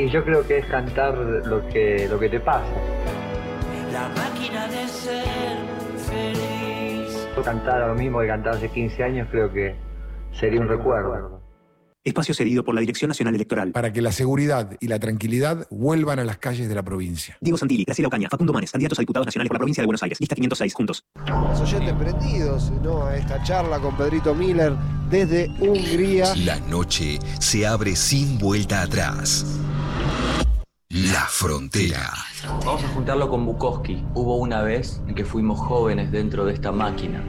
Y 0.00 0.08
yo 0.08 0.24
creo 0.24 0.46
que 0.46 0.58
es 0.58 0.66
cantar 0.66 1.14
lo 1.14 1.68
que, 1.68 2.08
lo 2.08 2.18
que 2.18 2.30
te 2.30 2.40
pasa. 2.40 2.72
La 3.92 4.08
máquina 4.08 4.66
de 4.66 4.88
ser 4.88 5.58
feliz. 6.08 7.28
Cantar 7.44 7.86
lo 7.86 7.94
mismo 7.94 8.20
que 8.20 8.28
cantaba 8.28 8.56
hace 8.56 8.70
15 8.70 9.04
años 9.04 9.28
creo 9.30 9.52
que 9.52 9.74
sería 10.32 10.58
un 10.58 10.68
recuerdo. 10.68 11.42
Espacio 12.02 12.32
cedido 12.32 12.64
por 12.64 12.74
la 12.74 12.80
Dirección 12.80 13.10
Nacional 13.10 13.34
Electoral. 13.34 13.72
para 13.72 13.92
que 13.92 14.00
la 14.00 14.10
seguridad 14.10 14.74
y 14.80 14.88
la 14.88 14.98
tranquilidad 14.98 15.66
vuelvan 15.68 16.18
a 16.18 16.24
las 16.24 16.38
calles 16.38 16.66
de 16.66 16.74
la 16.74 16.82
provincia. 16.82 17.36
Diego 17.42 17.58
Santilli, 17.58 17.84
Graciela 17.84 18.08
Ocaña, 18.08 18.30
Facundo 18.30 18.54
Manes, 18.54 18.72
candidatos 18.72 18.98
a 18.98 19.02
diputados 19.02 19.26
nacionales 19.26 19.48
por 19.48 19.56
la 19.56 19.58
provincia 19.58 19.82
de 19.82 19.86
Buenos 19.86 20.02
Aires. 20.02 20.18
Lista 20.18 20.34
506, 20.34 20.72
juntos. 20.72 21.04
los 21.26 21.60
oyentes 21.60 21.92
prendidos 21.92 22.70
¿no? 22.82 23.04
a 23.04 23.16
esta 23.16 23.42
charla 23.42 23.78
con 23.78 23.94
Pedrito 23.98 24.34
Miller 24.34 24.72
desde 25.10 25.50
Hungría. 25.60 26.34
La 26.36 26.58
noche 26.60 27.18
se 27.38 27.66
abre 27.66 27.94
sin 27.94 28.38
vuelta 28.38 28.80
atrás. 28.80 29.44
La 30.88 31.26
frontera. 31.26 32.10
Vamos 32.64 32.82
a 32.84 32.88
juntarlo 32.88 33.28
con 33.28 33.46
Bukowski. 33.46 34.04
Hubo 34.14 34.36
una 34.36 34.62
vez 34.62 35.00
en 35.06 35.14
que 35.14 35.24
fuimos 35.24 35.58
jóvenes 35.58 36.10
dentro 36.10 36.44
de 36.44 36.54
esta 36.54 36.72
máquina. 36.72 37.22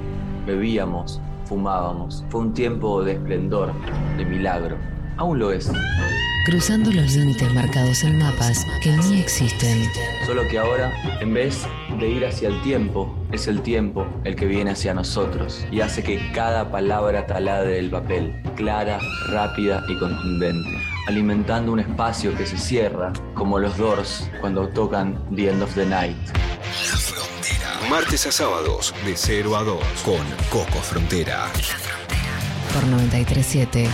Bebíamos, 0.46 1.22
fumábamos. 1.46 2.24
Fue 2.30 2.42
un 2.42 2.54
tiempo 2.54 3.04
de 3.04 3.14
esplendor, 3.14 3.74
de 4.18 4.26
milagro. 4.26 4.78
Aún 5.18 5.40
lo 5.40 5.52
es. 5.52 5.72
Cruzando 6.44 6.92
los 6.92 7.16
límites 7.16 7.54
marcados 7.54 8.04
en 8.04 8.18
mapas 8.18 8.66
que 8.82 8.92
ni 8.98 9.20
existen. 9.20 9.88
Solo 10.26 10.42
que 10.50 10.58
ahora, 10.58 10.92
en 11.22 11.36
vez 11.36 11.68
de 12.00 12.10
ir 12.10 12.26
hacia 12.26 12.50
el 12.50 12.60
tiempo, 12.64 13.16
es 13.32 13.48
el 13.48 13.62
tiempo 13.62 14.08
el 14.24 14.36
que 14.36 14.48
viene 14.48 14.72
hacia 14.72 14.96
nosotros 14.96 15.64
y 15.72 15.82
hace 15.82 16.02
que 16.02 16.32
cada 16.34 16.72
palabra 16.72 17.28
talade 17.28 17.76
del 17.76 17.92
papel, 17.92 18.42
clara, 18.56 18.98
rápida 19.28 19.84
y 19.88 19.96
contundente, 20.00 20.70
alimentando 21.08 21.72
un 21.72 21.80
espacio 21.80 22.36
que 22.36 22.46
se 22.46 22.58
cierra, 22.58 23.12
como 23.34 23.60
los 23.60 23.78
Doors 23.78 24.30
cuando 24.40 24.68
tocan 24.70 25.18
The 25.36 25.50
End 25.50 25.64
of 25.64 25.74
the 25.76 25.86
Night. 25.86 26.18
La 26.90 26.98
frontera. 26.98 27.90
Martes 27.90 28.28
a 28.28 28.32
sábados 28.32 28.94
de 29.06 29.16
0 29.16 29.56
a 29.58 29.64
2 29.64 29.84
con 30.04 30.26
Coco 30.50 30.80
Frontera. 30.80 31.48
Por 32.74 32.84
937 32.88 33.88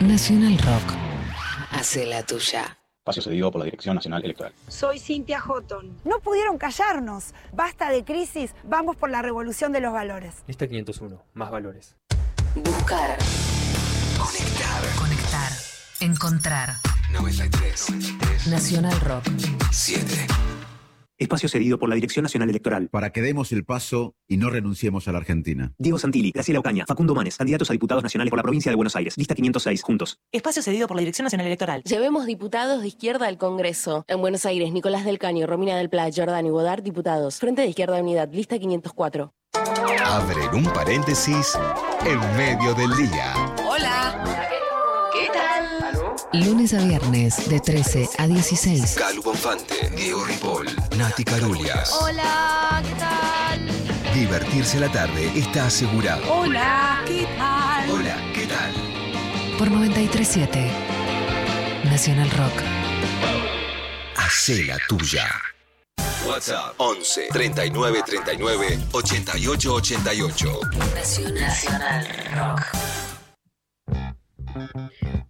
Nacional 0.00 0.58
Rock. 0.58 0.94
Hace 1.70 2.06
la 2.06 2.22
tuya. 2.22 2.78
Espacio 2.98 3.22
cedido 3.22 3.50
por 3.50 3.58
la 3.58 3.66
Dirección 3.66 3.94
Nacional 3.94 4.24
Electoral. 4.24 4.52
Soy 4.68 4.98
Cintia 4.98 5.38
Houghton. 5.38 5.98
No 6.04 6.20
pudieron 6.20 6.56
callarnos. 6.56 7.34
Basta 7.52 7.90
de 7.90 8.02
crisis, 8.02 8.54
vamos 8.64 8.96
por 8.96 9.10
la 9.10 9.20
revolución 9.20 9.72
de 9.72 9.80
los 9.80 9.92
valores. 9.92 10.42
Lista 10.46 10.66
501, 10.66 11.22
más 11.34 11.50
valores. 11.50 11.96
Buscar. 12.54 13.18
Conectar. 14.16 14.96
Conectar. 14.96 15.73
Encontrar. 16.04 16.68
93. 17.14 18.48
Nacional 18.50 19.00
Rock. 19.00 19.24
7. 19.70 20.04
Espacio 21.16 21.48
cedido 21.48 21.78
por 21.78 21.88
la 21.88 21.94
Dirección 21.94 22.24
Nacional 22.24 22.50
Electoral. 22.50 22.90
Para 22.90 23.08
que 23.08 23.22
demos 23.22 23.52
el 23.52 23.64
paso 23.64 24.14
y 24.28 24.36
no 24.36 24.50
renunciemos 24.50 25.08
a 25.08 25.12
la 25.12 25.18
Argentina. 25.18 25.72
Diego 25.78 25.98
Santilli, 25.98 26.30
Graciela 26.30 26.60
Ocaña, 26.60 26.84
Facundo 26.86 27.14
Manes, 27.14 27.38
candidatos 27.38 27.70
a 27.70 27.72
diputados 27.72 28.02
nacionales 28.02 28.28
por 28.28 28.36
la 28.36 28.42
provincia 28.42 28.70
de 28.70 28.76
Buenos 28.76 28.94
Aires. 28.96 29.16
Lista 29.16 29.34
506, 29.34 29.82
juntos. 29.82 30.18
Espacio 30.30 30.62
cedido 30.62 30.88
por 30.88 30.98
la 30.98 31.00
Dirección 31.00 31.24
Nacional 31.24 31.46
Electoral. 31.46 31.82
Llevemos 31.84 32.26
diputados 32.26 32.82
de 32.82 32.88
izquierda 32.88 33.26
al 33.26 33.38
Congreso. 33.38 34.04
En 34.06 34.20
Buenos 34.20 34.44
Aires, 34.44 34.72
Nicolás 34.72 35.06
del 35.06 35.18
Caño, 35.18 35.46
Romina 35.46 35.74
del 35.78 35.88
Pla, 35.88 36.10
Jordán 36.14 36.44
y 36.44 36.50
Godard, 36.50 36.82
diputados. 36.82 37.38
Frente 37.38 37.62
de 37.62 37.68
Izquierda 37.68 37.98
Unidad, 37.98 38.28
lista 38.30 38.58
504. 38.58 39.32
Abren 40.04 40.54
un 40.54 40.64
paréntesis 40.64 41.56
en 42.04 42.18
medio 42.36 42.74
del 42.74 42.94
día. 42.94 43.32
Hola. 43.66 44.43
Lunes 46.42 46.74
a 46.74 46.78
viernes, 46.78 47.48
de 47.48 47.60
13 47.60 48.08
a 48.18 48.26
16. 48.26 48.96
Calu 48.98 49.22
Bonfante, 49.22 49.88
Diego 49.94 50.24
Ripoll, 50.24 50.66
Nati 50.96 51.22
Carulias. 51.22 51.92
Hola, 52.00 52.82
¿qué 52.84 52.94
tal? 52.96 54.14
Divertirse 54.14 54.78
a 54.78 54.80
la 54.80 54.90
tarde 54.90 55.30
está 55.38 55.66
asegurado. 55.66 56.22
Hola, 56.32 57.04
¿qué 57.06 57.28
tal? 57.38 57.88
Hola, 57.88 58.16
¿qué 58.34 58.46
tal? 58.46 58.74
Por 59.58 59.70
937. 59.70 60.72
Nacional 61.84 62.28
Rock. 62.32 62.62
Hacé 64.16 64.64
la 64.64 64.78
tuya. 64.88 65.30
WhatsApp 66.26 66.74
11 66.78 67.28
39 67.32 68.02
39 68.04 68.78
88 68.90 69.72
88. 69.72 70.60
Nacional 71.32 72.08
Rock. 72.34 73.03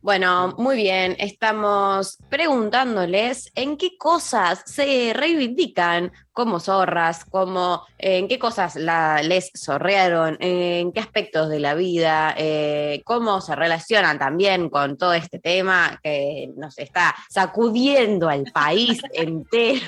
Bueno, 0.01 0.55
muy 0.59 0.77
bien. 0.77 1.17
Estamos 1.19 2.19
preguntándoles 2.29 3.51
en 3.55 3.77
qué 3.77 3.97
cosas 3.97 4.63
se 4.67 5.13
reivindican 5.15 6.13
como 6.35 6.61
zorras, 6.61 7.25
como 7.25 7.87
en 7.97 8.29
qué 8.29 8.39
cosas 8.39 8.77
la, 8.77 9.23
les 9.23 9.51
zorrearon, 9.57 10.37
en 10.41 10.93
qué 10.93 11.01
aspectos 11.01 11.49
de 11.49 11.61
la 11.61 11.75
vida, 11.75 12.35
eh, 12.37 13.01
cómo 13.05 13.41
se 13.41 13.55
relacionan 13.57 14.19
también 14.19 14.69
con 14.69 14.99
todo 14.99 15.15
este 15.15 15.39
tema 15.39 15.99
que 16.03 16.51
nos 16.57 16.77
está 16.79 17.15
sacudiendo 17.31 18.29
al 18.29 18.45
país 18.53 19.01
entero. 19.15 19.87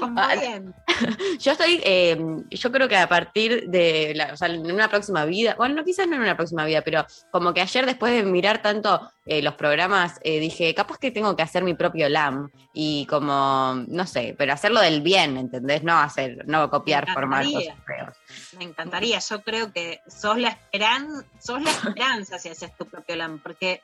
Muy 0.00 0.38
bien. 0.40 0.74
Yo 1.40 1.52
estoy, 1.52 1.80
eh, 1.84 2.16
yo 2.50 2.72
creo 2.72 2.88
que 2.88 2.96
a 2.96 3.08
partir 3.08 3.68
de, 3.68 4.12
la- 4.14 4.32
o 4.32 4.36
sea, 4.36 4.48
en 4.48 4.70
una 4.70 4.88
próxima 4.88 5.24
vida, 5.24 5.54
bueno, 5.58 5.74
no, 5.74 5.84
quizás 5.84 6.06
no 6.08 6.14
en 6.14 6.22
una 6.22 6.36
próxima 6.36 6.64
vida, 6.64 6.82
pero 6.82 7.04
como 7.30 7.52
que 7.52 7.60
ayer 7.60 7.84
después 7.84 8.12
de 8.14 8.22
mirar 8.22 8.62
tanto 8.62 9.10
eh, 9.26 9.42
los 9.42 9.54
programas, 9.54 10.18
eh, 10.22 10.38
dije, 10.40 10.74
capaz 10.74 10.98
que 10.98 11.10
tengo 11.10 11.34
que 11.36 11.42
hacer 11.42 11.64
mi 11.64 11.74
propio 11.74 12.08
LAM 12.08 12.48
y 12.78 13.06
como, 13.06 13.86
no 13.88 14.06
sé, 14.06 14.34
pero 14.36 14.52
hacerlo 14.52 14.82
del 14.82 15.00
bien, 15.00 15.38
¿entendés? 15.38 15.82
No 15.82 15.98
hacer, 15.98 16.46
no 16.46 16.68
copiar 16.68 17.10
formatos 17.10 17.48
encantaría. 17.48 17.76
feos. 17.86 18.16
Me 18.58 18.64
encantaría. 18.64 19.18
Yo 19.18 19.40
creo 19.40 19.72
que 19.72 20.02
sos 20.06 20.36
la 20.36 20.50
esperanza, 20.50 21.24
sos 21.40 21.62
la 21.62 21.70
esperanza 21.70 22.38
si 22.38 22.50
haces 22.50 22.76
tu 22.76 22.84
propio 22.84 23.16
LAM, 23.16 23.38
porque 23.38 23.80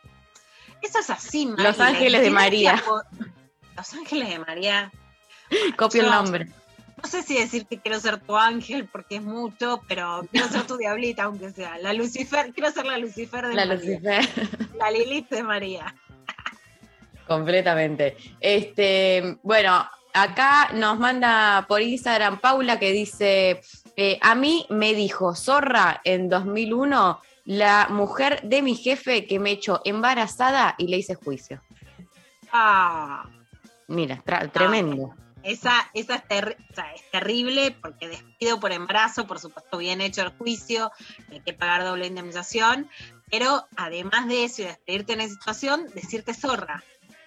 eso 0.83 0.99
es 0.99 1.09
así, 1.09 1.47
Mari, 1.47 1.63
Los 1.63 1.81
Ángeles 1.81 2.21
de 2.21 2.31
María. 2.31 2.83
Los 3.79 3.95
Ángeles 3.95 4.29
de 4.29 4.39
María. 4.41 4.93
Copio 5.79 6.03
el 6.03 6.11
nombre. 6.11 6.49
No 7.03 7.09
sé 7.09 7.23
si 7.23 7.35
decir 7.35 7.65
que 7.65 7.81
quiero 7.81 7.99
ser 7.99 8.21
tu 8.21 8.37
ángel 8.37 8.87
porque 8.93 9.17
es 9.17 9.23
mucho, 9.23 9.81
pero 9.89 10.29
quiero 10.31 10.49
ser 10.49 10.67
tu 10.67 10.77
diablita, 10.77 11.23
aunque 11.23 11.51
sea. 11.51 11.79
La 11.79 11.95
Lucifer, 11.95 12.53
quiero 12.53 12.71
ser 12.71 12.85
la 12.85 12.99
Lucifer 12.99 13.47
de 13.49 13.55
La 13.55 13.65
María. 13.65 13.75
Lucifer. 13.75 14.29
La 14.77 14.91
Lilith 14.91 15.31
de 15.31 15.43
María. 15.43 15.95
Completamente. 17.37 18.17
Este, 18.41 19.39
bueno, 19.43 19.89
acá 20.13 20.71
nos 20.75 20.99
manda 20.99 21.65
por 21.69 21.81
Instagram 21.81 22.41
Paula 22.41 22.79
que 22.79 22.93
dice, 22.93 23.61
eh, 23.97 24.19
a 24.21 24.35
mí 24.35 24.67
me 24.69 24.95
dijo 24.95 25.35
zorra 25.35 26.01
en 26.05 26.29
2001 26.29 27.21
la 27.45 27.89
mujer 27.91 28.41
de 28.43 28.63
mi 28.63 28.77
jefe 28.77 29.27
que 29.27 29.39
me 29.39 29.51
echó 29.53 29.81
embarazada 29.85 30.75
y 30.79 30.87
le 30.89 30.99
hice 30.99 31.15
juicio. 31.15 31.61
Ah, 32.53 33.25
Mira, 33.89 34.23
tremendo. 34.53 35.15
esa, 35.43 35.91
esa 35.95 36.15
es, 36.17 36.23
terri- 36.29 36.57
o 36.71 36.75
sea, 36.75 36.93
es 36.95 37.11
terrible 37.11 37.75
porque 37.83 38.09
despido 38.09 38.61
por 38.61 38.73
embarazo, 38.73 39.27
por 39.27 39.39
supuesto, 39.39 39.79
bien 39.79 40.01
hecho 40.01 40.23
el 40.23 40.31
juicio, 40.31 40.93
hay 41.31 41.41
que 41.41 41.53
pagar 41.53 41.83
doble 41.85 42.07
indemnización, 42.07 42.89
pero 43.31 43.67
además 43.77 44.29
de 44.29 44.45
eso 44.45 44.63
y 44.63 44.67
despedirte 44.67 45.15
en 45.15 45.23
esa 45.23 45.35
situación, 45.35 45.87
decirte 45.95 46.33
zorra, 46.35 46.85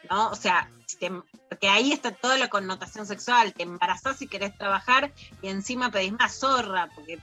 ¿no? 0.10 0.30
O 0.30 0.36
sea, 0.36 0.70
si 0.86 0.98
te- 0.98 1.12
porque 1.50 1.68
ahí 1.70 1.92
está 1.92 2.12
toda 2.12 2.38
la 2.38 2.50
connotación 2.50 3.06
sexual, 3.06 3.54
te 3.54 3.64
embarazás 3.64 4.18
si 4.18 4.28
querés 4.28 4.58
trabajar 4.58 5.12
y 5.42 5.48
encima 5.50 5.92
pedís 5.92 6.14
más 6.14 6.40
zorra, 6.40 6.90
porque 6.96 7.20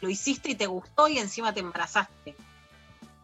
lo 0.00 0.08
hiciste 0.08 0.50
y 0.50 0.54
te 0.54 0.66
gustó 0.66 1.08
y 1.08 1.18
encima 1.18 1.52
te 1.52 1.60
embarazaste. 1.60 2.36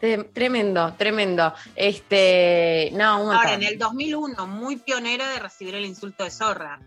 Tre- 0.00 0.32
Tremendo, 0.32 0.92
tremendo. 0.94 1.54
Este, 1.76 2.90
no, 2.94 3.22
un 3.24 3.32
Ahora, 3.34 3.54
en 3.54 3.62
el 3.62 3.78
2001, 3.78 4.46
muy 4.46 4.76
pionera 4.76 5.28
de 5.30 5.38
recibir 5.38 5.74
el 5.74 5.84
insulto 5.84 6.24
de 6.24 6.30
zorra. 6.30 6.80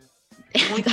Muy, 0.69 0.83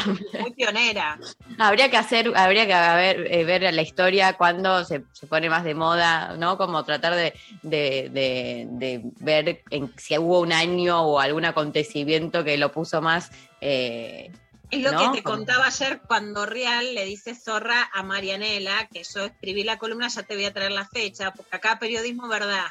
muy 0.41 0.51
pionera. 0.53 1.19
Habría 1.59 1.91
que 1.91 1.97
hacer, 1.97 2.33
habría 2.37 2.67
que 2.67 2.73
ver, 2.97 3.33
eh, 3.33 3.45
ver 3.45 3.73
la 3.75 3.83
historia 3.83 4.33
cuando 4.35 4.85
se, 4.85 5.05
se 5.13 5.27
pone 5.27 5.49
más 5.49 5.65
de 5.65 5.75
moda, 5.75 6.37
¿no? 6.37 6.57
Como 6.59 6.85
tratar 6.85 7.15
de, 7.15 7.33
de- 7.63 8.09
de- 8.11 8.67
de 8.71 9.01
ver 9.21 9.63
en, 9.71 9.93
si 9.97 10.19
hubo 10.19 10.41
un 10.41 10.53
año 10.53 11.01
o 11.03 11.21
algún 11.21 11.45
acontecimiento 11.45 12.45
que 12.45 12.57
lo 12.59 12.73
puso 12.73 13.01
más. 13.01 13.31
eh, 13.61 14.33
Es 14.71 14.81
lo 14.83 14.93
¿no? 14.93 15.13
que 15.13 15.19
te 15.19 15.23
contaba 15.23 15.67
ayer 15.67 16.01
cuando 16.07 16.47
Real 16.47 16.95
le 16.95 17.05
dice 17.05 17.35
zorra 17.35 17.89
a 17.93 18.03
Marianela, 18.03 18.89
que 18.93 19.03
yo 19.05 19.25
escribí 19.27 19.63
la 19.63 19.79
columna, 19.79 20.09
ya 20.09 20.23
te 20.25 20.35
voy 20.35 20.47
a 20.47 20.53
traer 20.53 20.73
la 20.73 20.87
fecha, 20.89 21.33
porque 21.33 21.55
acá 21.57 21.79
periodismo 21.79 22.27
verdad. 22.29 22.67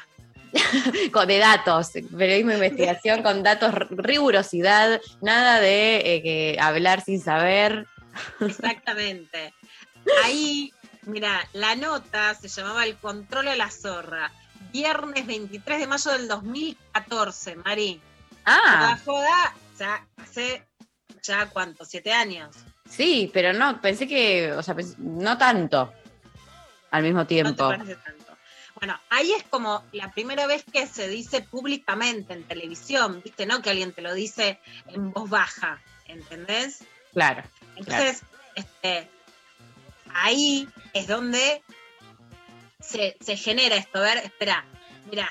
de 1.26 1.38
datos, 1.38 1.90
periodismo 2.16 2.50
de 2.50 2.56
investigación 2.56 3.22
con 3.22 3.42
datos, 3.42 3.74
rigurosidad, 3.90 5.00
nada 5.20 5.60
de 5.60 5.96
eh, 6.16 6.22
que 6.22 6.56
hablar 6.60 7.02
sin 7.02 7.20
saber. 7.20 7.86
Exactamente. 8.40 9.52
Ahí, 10.24 10.72
mira, 11.02 11.46
la 11.52 11.74
nota 11.76 12.34
se 12.34 12.48
llamaba 12.48 12.84
El 12.84 12.96
control 12.96 13.48
a 13.48 13.56
la 13.56 13.70
zorra. 13.70 14.32
Viernes 14.72 15.26
23 15.26 15.78
de 15.80 15.86
mayo 15.86 16.10
del 16.12 16.28
2014, 16.28 17.56
Mari. 17.56 18.00
Ah, 18.44 18.98
Joda, 19.04 19.20
joda, 19.22 19.54
ya 19.78 20.06
hace, 20.16 20.66
ya 21.22 21.46
cuánto, 21.46 21.84
siete 21.84 22.12
años. 22.12 22.54
sí, 22.88 23.30
pero 23.32 23.52
no, 23.52 23.80
pensé 23.80 24.06
que, 24.06 24.52
o 24.52 24.62
sea, 24.62 24.76
no 24.98 25.38
tanto 25.38 25.92
al 26.90 27.02
mismo 27.02 27.20
No 27.20 27.26
te 27.26 27.34
tiempo. 27.34 27.68
parece 27.68 27.96
tanto. 27.96 28.23
Bueno, 28.84 29.00
ahí 29.08 29.32
es 29.32 29.42
como 29.44 29.82
la 29.92 30.12
primera 30.12 30.46
vez 30.46 30.62
que 30.70 30.86
se 30.86 31.08
dice 31.08 31.40
públicamente 31.40 32.34
en 32.34 32.42
televisión, 32.44 33.22
¿viste? 33.24 33.46
No 33.46 33.62
que 33.62 33.70
alguien 33.70 33.94
te 33.94 34.02
lo 34.02 34.12
dice 34.12 34.60
en 34.88 35.10
voz 35.10 35.30
baja, 35.30 35.80
¿entendés? 36.04 36.84
Claro. 37.14 37.42
Entonces, 37.76 38.20
este, 38.54 39.08
ahí 40.12 40.68
es 40.92 41.06
donde 41.06 41.62
se, 42.78 43.16
se 43.22 43.38
genera 43.38 43.76
esto. 43.76 44.00
A 44.00 44.02
ver, 44.02 44.18
espera, 44.18 44.66
mira. 45.10 45.30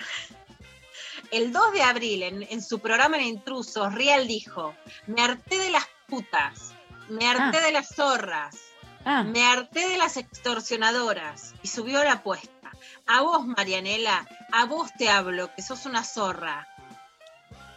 El 1.29 1.51
2 1.53 1.73
de 1.73 1.83
abril, 1.83 2.23
en, 2.23 2.41
en 2.49 2.59
su 2.63 2.79
programa 2.79 3.17
en 3.17 3.25
Intrusos, 3.25 3.93
Real 3.93 4.25
dijo, 4.27 4.73
me 5.05 5.21
harté 5.21 5.59
de 5.59 5.69
las 5.69 5.85
putas, 6.07 6.73
me 7.07 7.27
harté 7.27 7.59
Ah. 7.59 7.65
de 7.67 7.71
las 7.71 7.89
zorras, 7.93 8.55
Ah. 9.05 9.21
me 9.21 9.45
harté 9.45 9.87
de 9.89 9.97
las 9.97 10.17
extorsionadoras 10.17 11.53
y 11.61 11.67
subió 11.67 12.03
la 12.03 12.13
apuesta. 12.13 12.62
A 13.07 13.21
vos, 13.21 13.45
Marianela, 13.45 14.25
a 14.51 14.65
vos 14.65 14.91
te 14.97 15.09
hablo, 15.09 15.53
que 15.55 15.61
sos 15.61 15.85
una 15.85 16.03
zorra. 16.03 16.67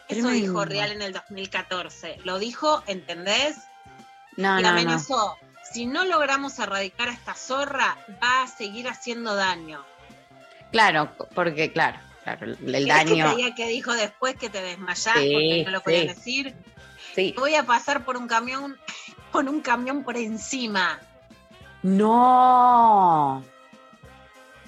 Eso 0.09 0.21
Tremendo. 0.23 0.31
dijo 0.35 0.65
Real 0.65 0.93
en 0.93 1.03
el 1.03 1.13
2014. 1.13 2.19
Lo 2.25 2.39
dijo, 2.39 2.83
¿entendés? 2.87 3.57
No, 4.37 4.61
y 4.61 4.63
no, 4.63 4.69
no. 4.69 4.69
amenazó, 4.69 5.37
si 5.73 5.87
no 5.87 6.05
logramos 6.05 6.59
erradicar 6.59 7.09
a 7.09 7.13
esta 7.13 7.35
zorra, 7.35 7.97
va 8.23 8.43
a 8.43 8.47
seguir 8.47 8.89
haciendo 8.89 9.35
daño. 9.35 9.85
Claro, 10.71 11.11
porque, 11.35 11.73
claro, 11.73 11.99
claro, 12.23 12.47
el 12.47 12.57
¿Querés 12.59 12.87
daño. 12.87 13.37
que 13.37 13.55
qué 13.55 13.69
dijo 13.69 13.93
después 13.95 14.37
que 14.37 14.49
te 14.51 14.61
desmayás 14.63 15.15
Sí, 15.19 15.31
porque 15.33 15.63
no 15.65 15.71
lo 15.73 15.81
podías 15.81 16.03
sí. 16.03 16.09
decir? 16.09 16.55
Sí. 17.15 17.35
Voy 17.37 17.55
a 17.55 17.65
pasar 17.65 18.05
por 18.05 18.17
un 18.17 18.29
camión, 18.29 18.79
con 19.33 19.49
un 19.49 19.61
camión 19.61 20.05
por 20.05 20.17
encima. 20.17 21.01
No. 21.83 23.43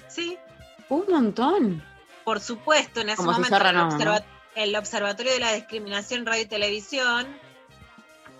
Sí, 0.07 0.37
Un 0.89 1.05
montón. 1.09 1.83
por 2.23 2.39
supuesto, 2.41 3.01
en 3.01 3.09
ese 3.09 3.17
Como 3.17 3.31
momento 3.31 3.55
el, 3.57 3.73
no, 3.75 3.87
observa- 3.89 4.25
el 4.55 4.75
Observatorio 4.75 5.31
de 5.33 5.39
la 5.39 5.53
Discriminación 5.53 6.25
Radio 6.25 6.43
y 6.43 6.45
Televisión 6.47 7.27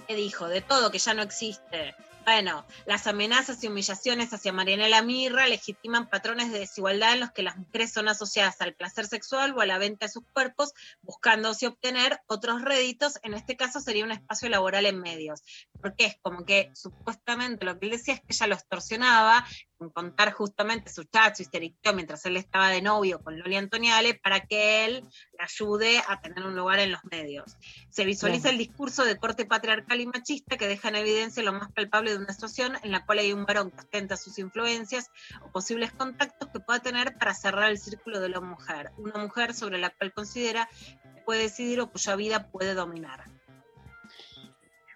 que 0.08 0.16
dijo 0.16 0.48
de 0.48 0.62
todo 0.62 0.92
que 0.92 1.00
ya 1.00 1.14
no 1.14 1.22
existe, 1.22 1.96
Bueno, 2.26 2.64
las 2.86 3.08
amenazas 3.08 3.64
y 3.64 3.68
humillaciones 3.68 4.32
hacia 4.34 4.54
Marianela 4.54 5.02
Mirra 5.02 5.48
legitiman 5.48 6.10
patrones 6.10 6.52
de 6.52 6.60
desigualdad 6.60 7.14
en 7.14 7.22
los 7.22 7.32
que 7.32 7.42
las 7.42 7.58
mujeres 7.58 7.92
son 7.92 8.08
asociadas 8.08 8.62
al 8.62 8.76
placer 8.76 9.08
sexual 9.08 9.54
o 9.56 9.62
a 9.62 9.66
la 9.66 9.80
venta 9.80 10.06
de 10.06 10.12
sus 10.12 10.24
cuerpos, 10.34 10.74
buscando 11.02 11.50
así 11.50 11.66
obtener 11.66 12.20
otros 12.28 12.62
réditos. 12.62 13.14
En 13.24 13.34
este 13.34 13.56
caso 13.58 13.80
sería 13.80 14.04
un 14.06 14.12
espacio 14.12 14.48
laboral 14.50 14.86
en 14.86 15.00
medios. 15.00 15.42
Porque 15.82 16.06
es 16.06 16.18
como 16.22 16.46
que 16.46 16.70
supuestamente 16.76 17.66
lo 17.66 17.80
que 17.80 17.86
él 17.88 17.92
decía 17.94 18.14
es 18.16 18.20
que 18.20 18.28
ella 18.34 18.48
lo 18.48 18.56
extorsionaba 18.56 19.46
contar 19.88 20.34
justamente 20.34 20.92
su 20.92 21.06
chat, 21.06 21.36
su 21.36 21.44
histeriqueo 21.44 21.94
mientras 21.94 22.26
él 22.26 22.36
estaba 22.36 22.70
de 22.70 22.82
novio 22.82 23.22
con 23.22 23.40
Loli 23.40 23.56
Antoniale 23.56 24.14
para 24.16 24.42
que 24.42 24.86
él 24.86 25.06
le 25.38 25.44
ayude 25.44 26.02
a 26.08 26.20
tener 26.20 26.46
un 26.46 26.56
lugar 26.56 26.80
en 26.80 26.92
los 26.92 27.02
medios. 27.10 27.56
Se 27.90 28.04
visualiza 28.04 28.50
Bien. 28.50 28.60
el 28.60 28.68
discurso 28.68 29.06
de 29.06 29.18
corte 29.18 29.46
patriarcal 29.46 30.02
y 30.02 30.06
machista 30.06 30.58
que 30.58 30.68
deja 30.68 30.90
en 30.90 30.98
evidencia 30.98 31.42
lo 31.44 31.54
más 31.54 31.72
palpable 31.72 32.12
de 32.12 32.18
una 32.18 32.34
situación 32.34 32.74
en 32.84 32.92
la 32.92 33.06
cual 33.06 33.20
hay 33.20 33.32
un 33.32 33.46
varón 33.46 33.72
que 33.72 33.78
ostenta 33.78 34.18
sus 34.18 34.38
influencias 34.38 35.10
o 35.42 35.52
posibles 35.52 35.94
contactos 35.94 36.50
que 36.50 36.60
pueda 36.60 36.80
tener 36.80 37.18
para 37.18 37.34
cerrar 37.34 37.70
el 37.70 37.80
círculo 37.80 38.20
de 38.20 38.30
la 38.30 38.42
mujer. 38.42 38.92
Una 38.98 39.18
mujer 39.20 39.54
sobre 39.54 39.78
la 39.78 39.90
cual 39.92 40.14
considera 40.14 40.68
que 41.16 41.22
puede 41.22 41.44
decidir 41.44 41.80
o 41.80 41.90
cuya 41.90 42.16
vida 42.18 42.52
puede 42.52 42.74
dominar. 42.74 43.24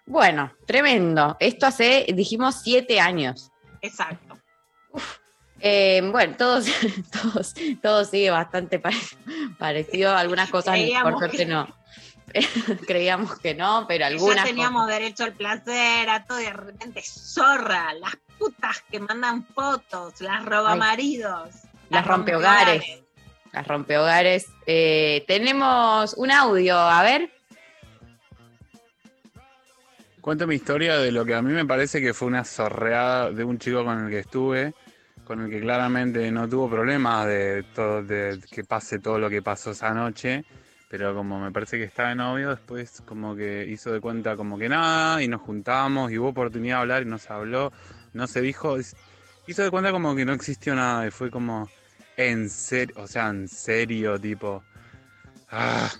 Bueno, 0.06 0.52
tremendo. 0.66 1.36
Esto 1.40 1.66
hace, 1.66 2.06
dijimos, 2.14 2.60
siete 2.62 3.00
años. 3.00 3.50
Exacto. 3.80 4.23
Eh, 5.60 6.02
bueno, 6.12 6.34
todos, 6.36 6.66
todos, 7.22 7.54
todo 7.80 8.04
sigue 8.04 8.30
bastante 8.30 8.78
pare- 8.78 8.96
parecido. 9.58 10.14
Algunas 10.16 10.50
cosas, 10.50 10.74
Creíamos 10.74 11.12
por 11.12 11.18
suerte, 11.20 11.36
que- 11.38 11.46
no. 11.46 11.66
Creíamos 12.86 13.38
que 13.38 13.54
no, 13.54 13.84
pero 13.86 14.00
Ya 14.00 14.06
algunas. 14.08 14.44
teníamos 14.44 14.84
cosas- 14.84 14.98
derecho 14.98 15.24
al 15.24 15.32
placer, 15.34 16.08
a 16.10 16.24
todo, 16.24 16.40
y 16.40 16.44
de 16.44 16.52
repente 16.52 17.02
zorra, 17.02 17.94
las 17.94 18.16
putas 18.38 18.82
que 18.90 18.98
mandan 19.00 19.44
fotos, 19.46 20.20
las 20.20 20.44
robamaridos. 20.44 21.50
Las 21.90 22.06
rompehogares. 22.06 22.82
Las 23.52 23.66
rompehogares. 23.68 24.46
Eh, 24.66 25.24
tenemos 25.28 26.14
un 26.14 26.30
audio, 26.32 26.76
a 26.76 27.02
ver. 27.02 27.30
Cuento 30.20 30.46
mi 30.46 30.54
historia 30.54 30.96
de 30.96 31.12
lo 31.12 31.24
que 31.24 31.34
a 31.34 31.42
mí 31.42 31.52
me 31.52 31.66
parece 31.66 32.00
que 32.00 32.14
fue 32.14 32.28
una 32.28 32.44
zorreada 32.44 33.30
de 33.30 33.44
un 33.44 33.58
chico 33.58 33.84
con 33.84 34.04
el 34.06 34.10
que 34.10 34.20
estuve, 34.20 34.74
con 35.24 35.40
el 35.40 35.50
que 35.50 35.60
claramente 35.60 36.30
no 36.30 36.48
tuvo 36.48 36.68
problemas 36.68 37.26
de, 37.26 37.64
todo, 37.74 38.02
de 38.02 38.40
que 38.50 38.64
pase 38.64 38.98
todo 38.98 39.18
lo 39.18 39.30
que 39.30 39.42
pasó 39.42 39.70
esa 39.70 39.92
noche, 39.92 40.44
pero 40.88 41.14
como 41.14 41.40
me 41.40 41.50
parece 41.50 41.78
que 41.78 41.84
estaba 41.84 42.10
de 42.10 42.14
novio, 42.16 42.50
después 42.50 43.02
como 43.06 43.34
que 43.34 43.66
hizo 43.68 43.92
de 43.92 44.00
cuenta 44.00 44.36
como 44.36 44.58
que 44.58 44.68
nada 44.68 45.22
y 45.22 45.28
nos 45.28 45.40
juntamos 45.40 46.12
y 46.12 46.18
hubo 46.18 46.28
oportunidad 46.28 46.76
de 46.76 46.80
hablar 46.82 47.02
y 47.02 47.06
no 47.06 47.18
se 47.18 47.32
habló, 47.32 47.72
no 48.12 48.26
se 48.26 48.40
dijo, 48.40 48.76
hizo 49.46 49.62
de 49.62 49.70
cuenta 49.70 49.92
como 49.92 50.14
que 50.14 50.24
no 50.24 50.32
existió 50.32 50.74
nada 50.74 51.06
y 51.06 51.10
fue 51.10 51.30
como 51.30 51.68
en 52.16 52.48
serio, 52.48 52.94
o 52.98 53.06
sea, 53.06 53.28
en 53.28 53.48
serio, 53.48 54.20
tipo... 54.20 54.62
Ah, 55.50 55.90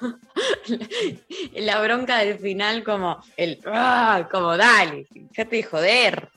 La 1.54 1.80
bronca 1.80 2.18
del 2.18 2.38
final, 2.38 2.84
como 2.84 3.22
el. 3.36 3.60
¡Ah! 3.66 4.28
Como 4.30 4.56
dale, 4.56 5.06
fíjate 5.32 5.56
de 5.56 5.62
joder. 5.62 6.28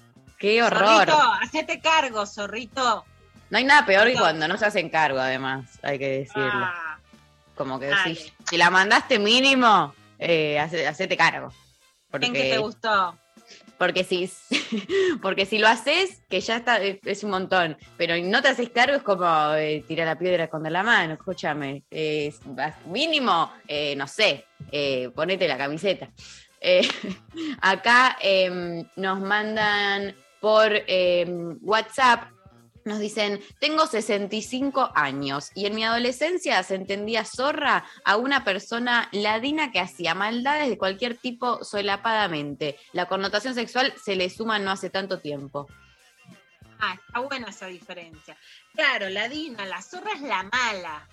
¡Qué 0.41 0.63
horror! 0.63 1.06
Zorrito, 1.08 1.21
hacete 1.39 1.80
cargo, 1.80 2.25
zorrito. 2.25 3.06
No 3.51 3.58
hay 3.60 3.63
nada 3.63 3.86
peor 3.86 4.08
que 4.08 4.17
cuando 4.17 4.47
no 4.47 4.58
se 4.58 4.65
hacen 4.65 4.89
cargo, 4.89 5.19
además, 5.19 5.77
hay 5.84 5.99
que 5.99 6.10
decirlo. 6.19 6.65
Ah, 6.65 6.97
Como 7.56 7.80
que 7.80 7.88
decís, 7.88 8.34
si 8.49 8.58
la 8.58 8.71
mandaste 8.71 9.19
mínimo, 9.19 9.93
eh, 10.17 10.58
hace- 10.60 10.88
hacete 10.88 11.15
cargo. 11.15 11.54
Porque, 12.10 12.25
¿En 12.25 12.34
qué 12.34 12.49
te 12.49 12.58
gustó? 12.58 13.15
porque 13.77 14.04
si, 14.04 14.32
porque 15.21 15.45
si 15.45 15.60
lo 15.60 15.67
haces, 15.67 16.23
que 16.27 16.41
ya 16.41 16.58
está, 16.58 16.77
es, 16.80 17.23
un 17.23 17.30
montón, 17.32 17.77
pero 17.97 18.15
no 18.17 18.41
te 18.41 18.47
haces 18.47 18.69
cargo, 18.69 18.95
es 18.95 19.04
como 19.04 19.54
eh, 19.54 19.84
tirar 19.88 20.08
la 20.08 20.17
piedra 20.17 20.47
con 20.49 20.63
la 20.63 20.82
mano, 20.82 21.13
escúchame. 21.13 21.84
eh, 21.91 22.34
mínimo, 22.86 23.51
eh, 23.67 23.95
no 23.95 24.08
sé, 24.08 24.45
eh, 24.71 25.10
ponete 25.15 25.47
la 25.47 25.58
camiseta. 25.58 26.10
Acá 27.62 28.17
em, 28.21 28.88
nos 28.95 29.19
mandan 29.19 30.15
por 30.41 30.73
em, 30.88 31.58
WhatsApp 31.62 32.32
nos 32.84 32.99
dicen, 32.99 33.39
tengo 33.60 33.86
65 33.86 34.91
años 34.95 35.51
y 35.54 35.67
en 35.67 35.75
mi 35.75 35.84
adolescencia 35.84 36.63
se 36.63 36.75
entendía 36.75 37.25
zorra 37.25 37.86
a 38.04 38.17
una 38.17 38.43
persona 38.43 39.08
ladina 39.12 39.71
que 39.71 39.80
hacía 39.80 40.15
maldades 40.15 40.67
de 40.67 40.80
cualquier 40.80 41.15
tipo 41.15 41.63
solapadamente. 41.63 42.80
La 42.91 43.08
connotación 43.08 43.54
sexual 43.54 43.93
se 44.04 44.15
le 44.15 44.32
suma 44.32 44.58
no 44.58 44.71
hace 44.71 44.89
tanto 44.89 45.19
tiempo. 45.19 45.67
Ah, 46.80 46.95
está 46.95 47.19
buena 47.19 47.49
esa 47.49 47.67
diferencia. 47.67 48.36
Claro, 48.73 49.10
la 49.10 49.30
Dina, 49.30 49.65
la 49.67 49.82
zorra 49.84 50.13
es 50.15 50.21
la 50.21 50.41
mala. 50.41 51.08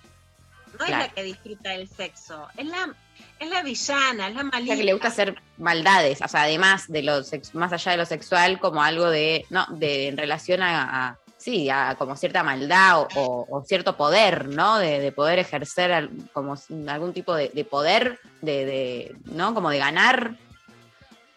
No 0.79 0.85
es 0.85 0.91
la 0.91 1.09
que 1.09 1.23
disfruta 1.23 1.71
del 1.71 1.87
sexo. 1.87 2.47
Es 2.57 2.65
la, 2.65 2.95
es 3.39 3.49
la 3.49 3.61
villana, 3.63 4.27
es 4.27 4.35
la 4.35 4.43
sea, 4.43 4.75
que 4.75 4.83
le 4.83 4.93
gusta 4.93 5.07
hacer 5.07 5.35
maldades, 5.57 6.21
o 6.21 6.27
sea, 6.27 6.43
además 6.43 6.87
de 6.87 7.03
lo 7.03 7.21
más 7.53 7.71
allá 7.73 7.91
de 7.91 7.97
lo 7.97 8.05
sexual, 8.05 8.59
como 8.59 8.81
algo 8.83 9.09
de, 9.09 9.45
no, 9.49 9.65
de 9.71 10.07
en 10.07 10.17
relación 10.17 10.61
a, 10.61 11.07
a- 11.07 11.17
sí, 11.37 11.69
a 11.69 11.95
como 11.97 12.17
cierta 12.17 12.43
maldad 12.43 12.99
o, 13.01 13.07
o- 13.15 13.47
o 13.57 13.63
cierto 13.63 13.95
poder, 13.95 14.49
¿no? 14.49 14.77
De, 14.77 14.99
de 14.99 15.11
poder 15.13 15.39
ejercer 15.39 16.09
como 16.33 16.55
algún 16.89 17.13
tipo 17.13 17.33
de, 17.33 17.47
de 17.49 17.63
poder, 17.63 18.19
de, 18.41 18.65
de, 18.65 19.15
¿no? 19.25 19.53
Como 19.53 19.69
de 19.69 19.77
ganar. 19.77 20.35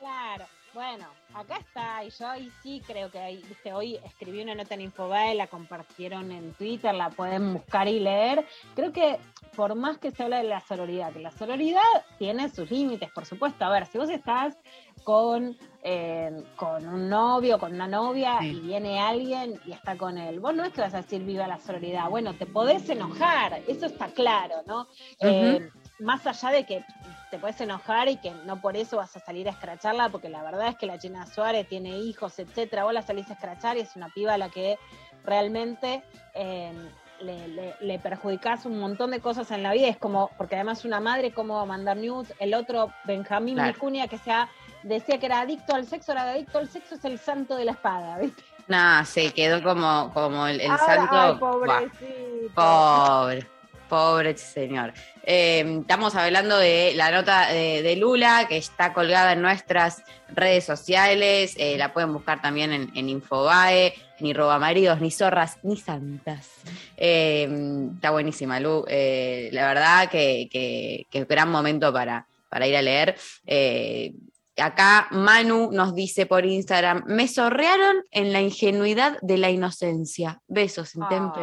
Claro, 0.01 0.47
bueno, 0.75 1.07
acá 1.35 1.57
está, 1.59 2.05
y 2.05 2.11
yo 2.11 2.29
ahí 2.29 2.51
sí 2.62 2.83
creo 2.87 3.11
que 3.11 3.18
hay, 3.18 3.37
viste, 3.42 3.73
hoy 3.73 3.97
escribí 4.05 4.42
una 4.42 4.55
nota 4.55 4.75
en 4.75 4.83
Infobae, 4.83 5.35
la 5.35 5.47
compartieron 5.47 6.31
en 6.33 6.53
Twitter, 6.55 6.95
la 6.95 7.11
pueden 7.11 7.55
buscar 7.55 7.88
y 7.88 8.01
leer. 8.01 8.47
Creo 8.75 8.92
que 8.92 9.18
por 9.57 9.75
más 9.75 9.99
que 9.99 10.11
se 10.11 10.23
habla 10.23 10.38
de 10.38 10.45
la 10.45 10.61
sororidad, 10.61 11.12
que 11.12 11.21
la 11.21 11.31
sororidad 11.31 11.81
tiene 12.18 12.49
sus 12.49 12.71
límites, 12.71 13.11
por 13.12 13.27
supuesto. 13.27 13.64
A 13.64 13.71
ver, 13.71 13.87
si 13.87 13.99
vos 13.99 14.11
estás 14.11 14.57
con, 15.05 15.57
eh, 15.83 16.45
con 16.57 16.87
un 16.87 17.09
novio, 17.09 17.59
con 17.59 17.73
una 17.73 17.88
novia, 17.88 18.38
y 18.42 18.61
viene 18.61 19.01
alguien 19.01 19.61
y 19.66 19.73
está 19.73 19.97
con 19.97 20.18
él, 20.18 20.40
vos 20.40 20.55
no 20.55 20.64
es 20.64 20.73
que 20.73 20.81
vas 20.81 20.95
a 20.95 21.03
decir 21.03 21.23
viva 21.23 21.47
la 21.47 21.59
sororidad, 21.59 22.09
bueno, 22.09 22.35
te 22.35 22.47
podés 22.47 22.88
enojar, 22.88 23.62
eso 23.66 23.87
está 23.87 24.09
claro, 24.09 24.57
¿no? 24.66 24.87
Eh, 25.21 25.68
más 26.03 26.27
allá 26.27 26.51
de 26.51 26.65
que 26.65 26.85
te 27.31 27.38
puedes 27.38 27.61
enojar 27.61 28.09
y 28.09 28.17
que 28.17 28.31
no 28.45 28.61
por 28.61 28.77
eso 28.77 28.99
vas 28.99 29.15
a 29.17 29.21
salir 29.21 29.49
a 29.49 29.53
escracharla, 29.53 30.11
porque 30.11 30.29
la 30.29 30.43
verdad 30.43 30.69
es 30.69 30.77
que 30.77 30.87
la 30.87 30.99
China 30.99 31.27
Suárez 31.27 31.67
tiene 31.69 31.97
hijos, 31.99 32.38
etcétera, 32.38 32.85
vos 32.85 32.93
la 32.93 33.03
salís 33.03 33.31
a 33.31 33.35
escrachar 33.35 33.77
y 33.77 33.81
es 33.81 33.97
una 33.97 34.09
piba 34.09 34.35
a 34.35 34.38
la 34.38 34.49
que 34.51 34.79
realmente 35.25 36.03
eh, 36.35 36.73
le, 37.21 37.49
le, 37.49 37.75
le 37.81 37.99
perjudicás 37.99 38.67
un 38.67 38.79
montón 38.81 39.12
de 39.12 39.21
cosas 39.21 39.51
en 39.53 39.62
la 39.62 39.73
vida. 39.73 39.88
Es 39.88 39.97
como, 39.97 40.31
porque 40.37 40.57
además 40.57 40.85
una 40.85 41.01
madre, 41.01 41.33
¿cómo 41.33 41.55
va 41.55 41.62
a 41.62 41.67
mandar 41.67 41.97
news? 41.97 42.33
El 42.38 42.53
otro, 42.55 42.93
Benjamín 43.05 43.55
Claro. 43.55 43.73
Vicuña, 43.73 44.09
que 44.09 44.19
sea, 44.19 44.49
decía 44.83 45.19
que 45.19 45.27
era 45.27 45.41
adicto 45.41 45.75
al 45.75 45.87
sexo, 45.87 46.12
era 46.12 46.23
adicto 46.33 46.59
al 46.59 46.69
sexo, 46.69 46.97
es 46.97 47.05
el 47.05 47.19
santo 47.19 47.57
de 47.57 47.65
la 47.65 47.73
espada, 47.73 48.19
¿viste? 48.19 48.43
Nada, 48.69 49.05
se 49.05 49.33
quedó 49.33 49.62
como, 49.62 50.11
como 50.12 50.47
el, 50.47 50.61
el 50.61 50.71
Ahora, 50.71 50.85
santo. 50.85 51.17
ay, 51.17 51.35
pobrecito. 51.37 52.53
pobre, 52.55 53.47
pobre 53.92 54.35
señor. 54.38 54.94
Eh, 55.22 55.81
estamos 55.83 56.14
hablando 56.14 56.57
de 56.57 56.94
la 56.96 57.11
nota 57.11 57.48
de, 57.52 57.83
de 57.83 57.94
Lula 57.96 58.46
que 58.48 58.57
está 58.57 58.94
colgada 58.94 59.35
en 59.35 59.42
nuestras 59.42 60.02
redes 60.35 60.64
sociales. 60.64 61.55
eh, 61.59 61.76
la 61.76 61.92
pueden 61.92 62.11
buscar 62.14 62.40
también 62.40 62.72
en, 62.72 62.90
en 62.94 63.11
Infobae. 63.11 63.92
Ni 64.20 64.33
robamaridos, 64.33 64.98
ni 65.02 65.11
zorras, 65.11 65.59
ni 65.62 65.76
santas. 65.76 66.48
Eh, 66.96 67.46
está 67.94 68.12
buenísima, 68.12 68.61
Lu. 68.61 68.87
Eh, 68.88 69.50
la 69.52 69.66
verdad 69.66 70.09
que, 70.09 70.48
que, 70.50 71.07
que 71.11 71.26
gran 71.26 71.50
momento 71.50 71.92
para, 71.92 72.26
para 72.48 72.66
ir 72.66 72.74
a 72.76 72.81
leer. 72.81 73.14
Eh, 73.44 74.14
acá 74.57 75.09
Manu 75.11 75.70
nos 75.70 75.94
dice 75.94 76.24
por 76.24 76.46
Instagram, 76.46 77.05
me 77.09 77.28
zorrearon 77.28 77.96
en 78.11 78.33
la 78.33 78.40
ingenuidad 78.40 79.18
de 79.20 79.37
la 79.37 79.50
inocencia. 79.50 80.40
Besos, 80.46 80.94
Intempe. 80.94 81.40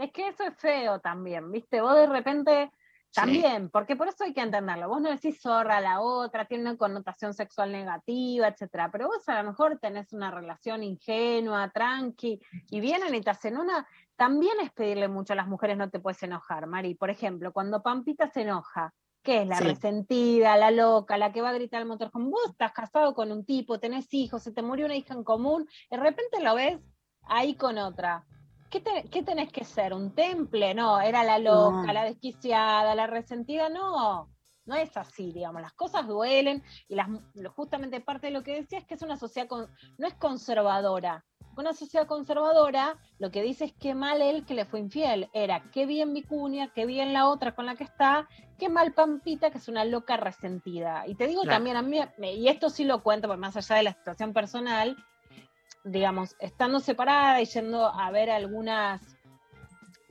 Es 0.00 0.12
que 0.12 0.28
eso 0.28 0.44
es 0.44 0.56
feo 0.56 0.98
también, 1.00 1.50
¿viste? 1.50 1.80
Vos 1.80 1.94
de 1.94 2.06
repente 2.06 2.70
también, 3.12 3.70
porque 3.70 3.96
por 3.96 4.06
eso 4.06 4.22
hay 4.22 4.32
que 4.32 4.40
entenderlo. 4.40 4.88
Vos 4.88 5.00
no 5.00 5.10
decís 5.10 5.40
zorra 5.40 5.78
a 5.78 5.80
la 5.80 6.00
otra, 6.00 6.44
tiene 6.44 6.62
una 6.62 6.76
connotación 6.76 7.34
sexual 7.34 7.72
negativa, 7.72 8.48
etcétera, 8.48 8.88
pero 8.90 9.08
vos 9.08 9.28
a 9.28 9.42
lo 9.42 9.50
mejor 9.50 9.78
tenés 9.80 10.12
una 10.12 10.30
relación 10.30 10.82
ingenua, 10.84 11.70
tranqui, 11.70 12.40
y 12.70 12.80
vienen 12.80 13.14
y 13.14 13.20
te 13.20 13.30
hacen 13.30 13.58
una. 13.58 13.86
También 14.16 14.60
es 14.62 14.70
pedirle 14.72 15.08
mucho 15.08 15.32
a 15.32 15.36
las 15.36 15.48
mujeres, 15.48 15.76
no 15.76 15.90
te 15.90 15.98
puedes 15.98 16.22
enojar, 16.22 16.66
Mari. 16.66 16.94
Por 16.94 17.10
ejemplo, 17.10 17.52
cuando 17.52 17.82
Pampita 17.82 18.28
se 18.28 18.42
enoja, 18.42 18.94
¿qué 19.22 19.42
es? 19.42 19.48
La 19.48 19.56
Sí. 19.56 19.64
resentida, 19.64 20.56
la 20.56 20.70
loca, 20.70 21.18
la 21.18 21.32
que 21.32 21.42
va 21.42 21.50
a 21.50 21.54
gritar 21.54 21.82
al 21.82 21.88
motorhome. 21.88 22.30
Vos 22.30 22.50
estás 22.50 22.72
casado 22.72 23.12
con 23.14 23.32
un 23.32 23.44
tipo, 23.44 23.80
tenés 23.80 24.12
hijos, 24.14 24.44
se 24.44 24.52
te 24.52 24.62
murió 24.62 24.86
una 24.86 24.94
hija 24.94 25.14
en 25.14 25.24
común, 25.24 25.68
de 25.90 25.96
repente 25.96 26.40
lo 26.42 26.54
ves 26.54 26.78
ahí 27.22 27.54
con 27.56 27.76
otra. 27.76 28.24
¿Qué, 28.70 28.80
te- 28.80 29.08
qué 29.10 29.22
tenés 29.22 29.50
que 29.52 29.64
ser? 29.64 29.92
¿Un 29.92 30.14
temple? 30.14 30.74
No, 30.74 31.00
era 31.00 31.24
la 31.24 31.38
loca, 31.38 31.86
No. 31.88 31.92
la 31.92 32.04
desquiciada, 32.04 32.94
la 32.94 33.06
resentida, 33.06 33.68
no. 33.68 34.28
no 34.66 34.76
es 34.76 34.96
así, 34.96 35.32
digamos, 35.32 35.60
las 35.62 35.72
cosas 35.72 36.06
duelen 36.06 36.62
y 36.86 36.94
las, 36.94 37.08
justamente 37.56 38.00
parte 38.00 38.28
de 38.28 38.32
lo 38.32 38.44
que 38.44 38.60
decía 38.60 38.78
es 38.78 38.84
que 38.86 38.94
es 38.94 39.02
una 39.02 39.16
sociedad, 39.16 39.48
con, 39.48 39.68
no 39.98 40.06
es 40.06 40.14
conservadora. 40.14 41.24
Una 41.56 41.72
sociedad 41.72 42.06
conservadora 42.06 42.96
lo 43.18 43.32
que 43.32 43.42
dice 43.42 43.64
es 43.64 43.72
que 43.72 43.94
mal 43.94 44.22
él 44.22 44.46
que 44.46 44.54
le 44.54 44.66
fue 44.66 44.78
infiel, 44.78 45.28
era 45.32 45.64
qué 45.72 45.86
bien 45.86 46.14
Vicuña, 46.14 46.72
qué 46.72 46.86
bien 46.86 47.12
la 47.12 47.28
otra 47.28 47.56
con 47.56 47.66
la 47.66 47.74
que 47.74 47.82
está, 47.84 48.28
qué 48.58 48.68
mal 48.68 48.92
Pampita 48.92 49.50
que 49.50 49.58
es 49.58 49.66
una 49.66 49.84
loca 49.84 50.16
resentida. 50.16 51.04
Y 51.08 51.16
te 51.16 51.26
digo 51.26 51.42
Claro. 51.42 51.56
también 51.56 51.76
a 51.76 51.82
mí, 51.82 51.98
y 52.22 52.46
esto 52.46 52.70
sí 52.70 52.84
lo 52.84 53.02
cuento, 53.02 53.26
porque 53.26 53.40
más 53.40 53.56
allá 53.56 53.74
de 53.76 53.82
la 53.82 53.92
situación 53.94 54.32
personal, 54.32 54.96
digamos, 55.84 56.36
estando 56.38 56.80
separada 56.80 57.40
y 57.40 57.46
yendo 57.46 57.86
a 57.86 58.10
ver 58.10 58.30
algunas 58.30 59.00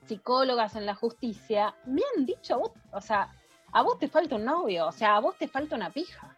psicólogas 0.07 0.75
en 0.75 0.85
la 0.85 0.95
justicia, 0.95 1.75
me 1.85 2.01
han 2.15 2.25
dicho 2.25 2.55
a 2.55 2.57
vos, 2.57 2.71
o 2.91 3.01
sea, 3.01 3.31
a 3.71 3.83
vos 3.83 3.99
te 3.99 4.07
falta 4.07 4.35
un 4.35 4.45
novio, 4.45 4.87
o 4.87 4.91
sea, 4.91 5.15
a 5.15 5.19
vos 5.19 5.37
te 5.37 5.47
falta 5.47 5.75
una 5.75 5.91
pija. 5.91 6.35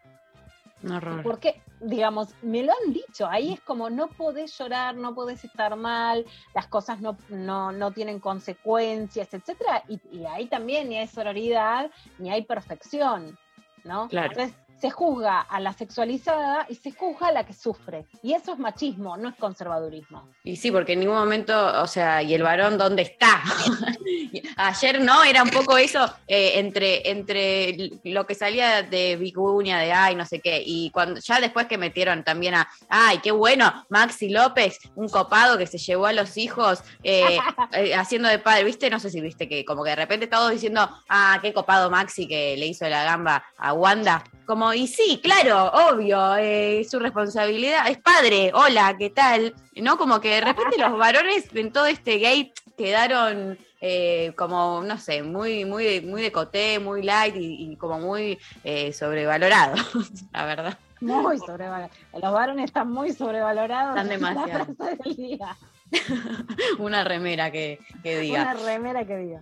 Un 0.84 0.92
horror. 0.94 1.24
Porque, 1.24 1.62
digamos, 1.80 2.34
me 2.42 2.64
lo 2.64 2.74
han 2.74 2.92
dicho, 2.92 3.28
ahí 3.28 3.54
es 3.54 3.62
como 3.62 3.90
no 3.90 4.08
podés 4.08 4.58
llorar, 4.58 4.96
no 4.96 5.14
podés 5.14 5.46
estar 5.46 5.76
mal, 5.76 6.26
las 6.54 6.68
cosas 6.68 7.00
no, 7.00 7.18
no, 7.30 7.72
no 7.72 7.92
tienen 7.92 8.20
consecuencias, 8.20 9.34
etcétera, 9.34 9.84
y, 9.88 10.02
y 10.12 10.26
ahí 10.26 10.48
también 10.48 10.90
ni 10.90 10.98
hay 10.98 11.08
sororidad, 11.08 11.90
ni 12.18 12.32
hay 12.32 12.44
perfección, 12.44 13.38
¿no? 13.86 14.10
Claro. 14.10 14.32
Entonces 14.32 14.56
se 14.82 14.90
juzga 14.90 15.42
a 15.42 15.60
la 15.60 15.74
sexualizada 15.74 16.66
y 16.68 16.76
se 16.76 16.92
juzga 16.92 17.28
a 17.28 17.32
la 17.32 17.46
que 17.46 17.54
sufre. 17.54 18.06
Y 18.24 18.34
eso 18.34 18.54
es 18.54 18.60
machismo, 18.60 19.16
no 19.16 19.30
es 19.30 19.36
conservadurismo. 19.36 20.28
Y 20.44 20.56
sí, 20.56 20.72
porque 20.72 20.94
en 20.94 21.02
ningún 21.02 21.18
momento, 21.18 21.82
o 21.82 21.86
sea, 21.86 22.24
¿y 22.24 22.34
el 22.34 22.42
varón 22.42 22.80
dónde 22.80 23.04
está? 23.04 23.44
Ayer 24.58 25.02
no, 25.02 25.24
era 25.24 25.44
un 25.44 25.52
poco 25.52 25.78
eso, 25.78 26.12
eh, 26.28 26.54
entre, 26.56 27.10
entre 27.10 27.92
lo 28.06 28.26
que 28.26 28.34
salía 28.34 28.82
de 28.82 29.18
Vicuña, 29.18 29.80
de 29.80 29.92
ay, 29.92 30.16
no 30.16 30.26
sé 30.26 30.40
qué, 30.40 30.64
y 30.66 30.90
cuando 30.90 31.20
ya 31.20 31.40
después 31.40 31.68
que 31.68 31.78
metieron 31.78 32.24
también 32.24 32.56
a, 32.56 32.68
ay, 32.90 33.20
qué 33.20 33.32
bueno, 33.32 33.86
Maxi 33.90 34.30
López, 34.30 34.80
un 34.96 35.10
copado 35.10 35.58
que 35.58 35.68
se 35.68 35.78
llevó 35.78 36.08
a 36.08 36.14
los 36.14 36.38
hijos 36.38 36.84
eh, 37.04 37.38
eh, 37.74 37.94
haciendo 37.94 38.30
de 38.30 38.40
padre, 38.40 38.64
¿viste? 38.64 38.90
No 38.90 39.00
sé 39.00 39.10
si 39.10 39.22
viste 39.22 39.48
que 39.48 39.64
como 39.64 39.84
que 39.84 39.92
de 39.92 39.96
repente 39.96 40.28
todos 40.28 40.52
diciendo, 40.52 40.90
ah, 41.10 41.38
qué 41.42 41.54
copado 41.54 41.92
Maxi 41.92 42.28
que 42.28 42.56
le 42.58 42.66
hizo 42.66 42.88
la 42.88 43.04
gamba 43.04 43.44
a 43.58 43.74
Wanda. 43.74 44.24
Como, 44.46 44.71
y 44.74 44.88
sí, 44.88 45.20
claro, 45.22 45.72
obvio, 45.90 46.36
eh, 46.38 46.86
su 46.90 47.00
responsabilidad, 47.00 47.88
es 47.88 47.98
padre, 47.98 48.52
hola, 48.54 48.96
¿qué 48.98 49.10
tal? 49.10 49.54
¿No? 49.76 49.98
Como 49.98 50.20
que 50.20 50.36
de 50.36 50.42
repente 50.42 50.78
los 50.78 50.98
varones 50.98 51.48
en 51.54 51.72
todo 51.72 51.86
este 51.86 52.20
gate 52.20 52.54
quedaron 52.78 53.58
eh, 53.82 54.34
como, 54.38 54.84
no 54.84 54.98
sé, 54.98 55.24
muy, 55.24 55.66
muy, 55.66 56.02
muy 56.02 56.22
de 56.22 56.32
coté, 56.32 56.80
muy 56.80 57.02
light 57.02 57.36
y, 57.36 57.72
y 57.72 57.76
como 57.78 58.00
muy 58.00 58.38
eh, 58.64 58.94
sobrevalorados, 58.94 59.92
la 60.34 60.46
verdad. 60.46 60.78
Muy 61.02 61.40
sobrevalorados. 61.40 61.98
Los 62.14 62.32
varones 62.32 62.66
están 62.66 62.92
muy 62.92 63.12
sobrevalorados. 63.12 63.96
Están 63.96 64.10
demasiado. 64.10 64.66
frase 64.76 64.98
del 65.04 65.16
día. 65.16 65.58
Una 66.78 67.04
remera 67.04 67.52
que, 67.52 67.80
que 68.04 68.20
diga. 68.20 68.42
Una 68.42 68.54
remera 68.54 69.06
que 69.06 69.18
diga. 69.18 69.42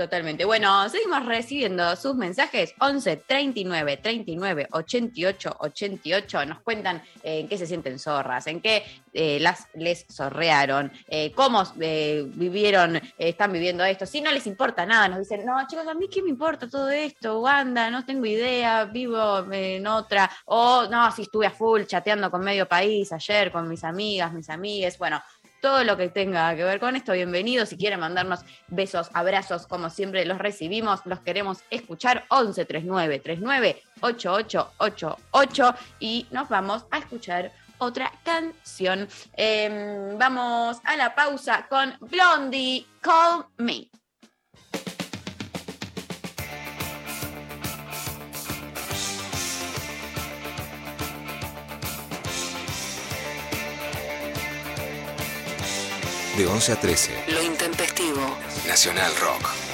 Totalmente. 0.00 0.46
Bueno, 0.46 0.88
seguimos 0.88 1.26
recibiendo 1.26 1.94
sus 1.94 2.14
mensajes 2.14 2.72
11 2.80 3.16
39 3.16 3.98
39 3.98 4.68
88 4.70 5.56
88. 5.58 6.46
Nos 6.46 6.60
cuentan 6.60 7.02
eh, 7.22 7.40
en 7.40 7.48
qué 7.48 7.58
se 7.58 7.66
sienten 7.66 7.98
zorras, 7.98 8.46
en 8.46 8.62
qué 8.62 8.82
eh, 9.12 9.38
las 9.40 9.68
les 9.74 10.06
zorrearon, 10.10 10.90
eh, 11.06 11.32
cómo 11.32 11.64
eh, 11.80 12.24
vivieron, 12.26 12.96
eh, 12.96 13.02
están 13.18 13.52
viviendo 13.52 13.84
esto. 13.84 14.06
Si 14.06 14.22
no 14.22 14.30
les 14.32 14.46
importa 14.46 14.86
nada, 14.86 15.08
nos 15.08 15.18
dicen, 15.18 15.44
no, 15.44 15.54
chicos, 15.66 15.86
a 15.86 15.92
mí 15.92 16.08
qué 16.08 16.22
me 16.22 16.30
importa 16.30 16.66
todo 16.66 16.88
esto, 16.88 17.40
Wanda, 17.40 17.90
no 17.90 18.04
tengo 18.06 18.24
idea, 18.24 18.86
vivo 18.86 19.52
en 19.52 19.86
otra. 19.86 20.30
O 20.46 20.86
no, 20.90 21.12
si 21.12 21.22
estuve 21.22 21.46
a 21.46 21.50
full 21.50 21.82
chateando 21.82 22.30
con 22.30 22.40
medio 22.42 22.66
país 22.66 23.12
ayer, 23.12 23.52
con 23.52 23.68
mis 23.68 23.84
amigas, 23.84 24.32
mis 24.32 24.48
amigues. 24.48 24.96
Bueno, 24.96 25.20
todo 25.60 25.84
lo 25.84 25.96
que 25.96 26.08
tenga 26.08 26.54
que 26.56 26.64
ver 26.64 26.80
con 26.80 26.96
esto, 26.96 27.12
bienvenido. 27.12 27.66
Si 27.66 27.76
quieren 27.76 28.00
mandarnos 28.00 28.40
besos, 28.68 29.10
abrazos, 29.12 29.66
como 29.66 29.90
siempre 29.90 30.24
los 30.24 30.38
recibimos, 30.38 31.00
los 31.04 31.20
queremos 31.20 31.58
escuchar 31.70 32.24
11 32.28 32.64
39 32.64 33.18
39 33.20 33.82
8888 34.00 35.74
y 36.00 36.26
nos 36.30 36.48
vamos 36.48 36.86
a 36.90 36.98
escuchar 36.98 37.52
otra 37.78 38.12
canción. 38.24 39.08
Em, 39.36 40.18
vamos 40.18 40.78
a 40.84 40.96
la 40.96 41.14
pausa 41.14 41.66
con 41.68 41.94
Blondie, 42.00 42.86
Call 43.00 43.46
Me. 43.58 43.90
De 56.40 56.46
11 56.46 56.72
a 56.72 56.76
13. 56.80 57.12
Lo 57.34 57.42
intempestivo. 57.42 58.22
Nacional 58.66 59.12
Rock. 59.20 59.69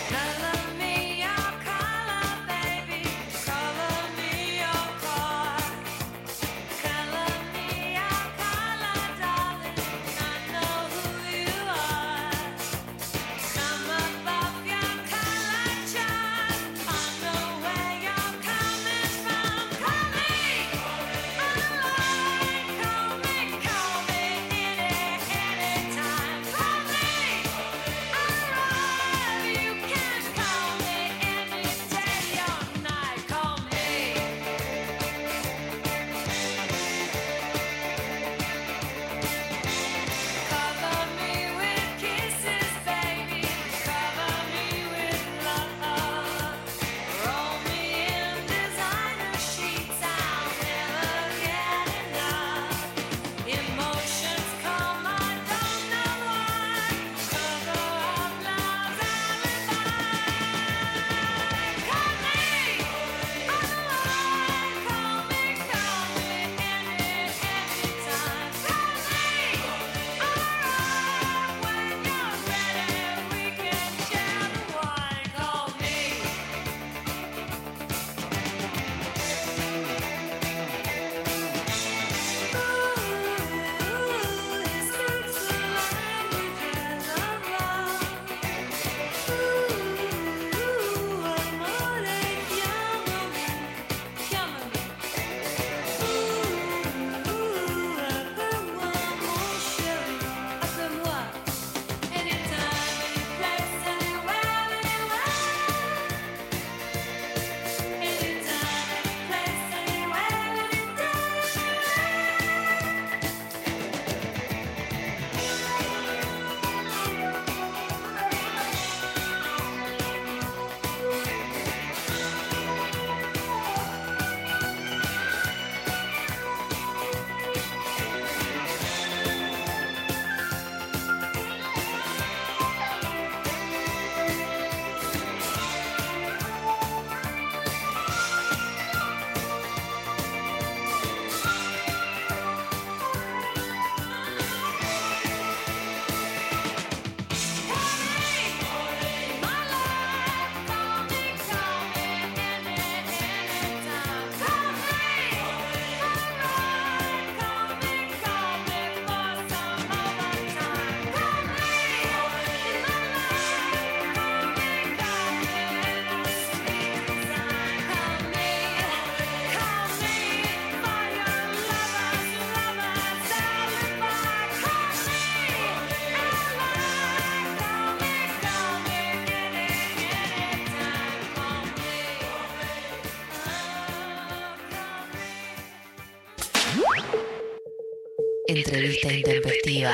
Entrevista 188.57 189.13
intempestiva. 189.13 189.93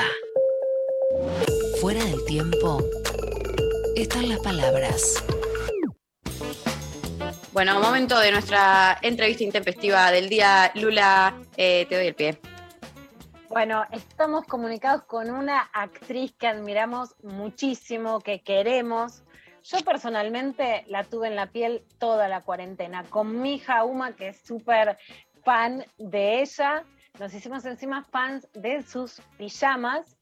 Fuera 1.81 2.01
del 2.01 2.23
tiempo 2.23 2.81
están 3.97 4.29
las 4.29 4.39
palabras. 4.39 5.21
Bueno, 7.51 7.81
momento 7.81 8.17
de 8.19 8.31
nuestra 8.31 8.97
entrevista 9.01 9.43
intempestiva 9.43 10.09
del 10.11 10.29
día. 10.29 10.71
Lula, 10.75 11.41
eh, 11.57 11.85
te 11.89 11.97
doy 11.97 12.07
el 12.07 12.15
pie. 12.15 12.39
Bueno, 13.49 13.83
estamos 13.91 14.45
comunicados 14.45 15.03
con 15.03 15.29
una 15.29 15.59
actriz 15.73 16.31
que 16.31 16.47
admiramos 16.47 17.15
muchísimo, 17.21 18.21
que 18.21 18.43
queremos. 18.43 19.23
Yo 19.63 19.79
personalmente 19.83 20.85
la 20.87 21.03
tuve 21.03 21.27
en 21.27 21.35
la 21.35 21.47
piel 21.47 21.83
toda 21.99 22.29
la 22.29 22.39
cuarentena, 22.39 23.03
con 23.09 23.41
mi 23.41 23.55
hija 23.55 23.83
Uma, 23.83 24.15
que 24.15 24.29
es 24.29 24.41
súper 24.41 24.97
fan 25.43 25.85
de 25.97 26.41
ella. 26.41 26.85
Nos 27.19 27.31
hicimos 27.35 27.63
encima 27.65 28.03
fans 28.03 28.47
de 28.53 28.81
sus 28.81 29.21
pijamas 29.37 30.17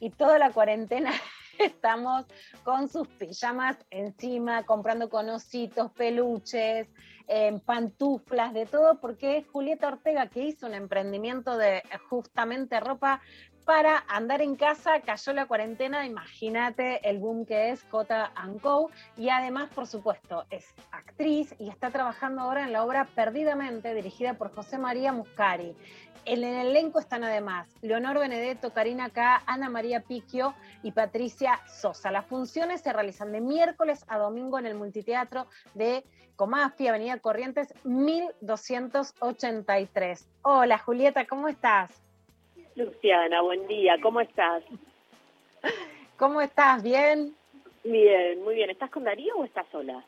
y 0.00 0.10
toda 0.10 0.40
la 0.40 0.50
cuarentena 0.50 1.12
estamos 1.60 2.26
con 2.64 2.88
sus 2.88 3.06
pijamas 3.06 3.76
encima, 3.90 4.64
comprando 4.64 5.08
conocitos, 5.08 5.92
peluches, 5.92 6.88
eh, 7.28 7.60
pantuflas, 7.64 8.52
de 8.54 8.66
todo, 8.66 8.98
porque 9.00 9.46
Julieta 9.52 9.86
Ortega 9.86 10.26
que 10.26 10.42
hizo 10.42 10.66
un 10.66 10.74
emprendimiento 10.74 11.56
de 11.56 11.84
justamente 12.10 12.80
ropa 12.80 13.22
para 13.64 14.04
andar 14.08 14.42
en 14.42 14.56
casa, 14.56 15.00
cayó 15.00 15.32
la 15.32 15.46
cuarentena, 15.46 16.06
imagínate 16.06 17.08
el 17.08 17.18
boom 17.18 17.46
que 17.46 17.70
es 17.70 17.82
J 17.90 18.32
Co. 18.60 18.90
Y 19.16 19.30
además, 19.30 19.70
por 19.74 19.86
supuesto, 19.86 20.44
es 20.50 20.66
actriz 20.90 21.54
y 21.58 21.68
está 21.68 21.90
trabajando 21.90 22.42
ahora 22.42 22.64
en 22.64 22.72
la 22.72 22.84
obra 22.84 23.06
Perdidamente, 23.14 23.94
dirigida 23.94 24.34
por 24.34 24.52
José 24.54 24.78
María 24.78 25.12
Muscari. 25.12 25.76
En 26.24 26.44
el 26.44 26.68
elenco 26.68 27.00
están 27.00 27.24
además 27.24 27.68
Leonor 27.80 28.16
Benedetto, 28.18 28.72
Karina 28.72 29.10
K, 29.10 29.42
Ana 29.44 29.68
María 29.68 30.02
Piquio 30.02 30.54
y 30.82 30.92
Patricia 30.92 31.60
Sosa. 31.66 32.12
Las 32.12 32.26
funciones 32.26 32.80
se 32.80 32.92
realizan 32.92 33.32
de 33.32 33.40
miércoles 33.40 34.04
a 34.06 34.18
domingo 34.18 34.56
en 34.58 34.66
el 34.66 34.76
multiteatro 34.76 35.48
de 35.74 36.04
Comafi, 36.36 36.86
Avenida 36.86 37.18
Corrientes 37.18 37.74
1283. 37.84 40.28
Hola 40.42 40.78
Julieta, 40.78 41.26
¿cómo 41.26 41.48
estás? 41.48 41.90
Luciana, 42.74 43.42
buen 43.42 43.66
día, 43.68 43.96
¿cómo 44.02 44.20
estás? 44.20 44.62
¿Cómo 46.16 46.40
estás? 46.40 46.82
¿Bien? 46.82 47.34
Bien, 47.84 48.42
muy 48.42 48.54
bien. 48.54 48.70
¿Estás 48.70 48.90
con 48.90 49.04
Darío 49.04 49.36
o 49.36 49.44
estás 49.44 49.66
sola? 49.70 50.02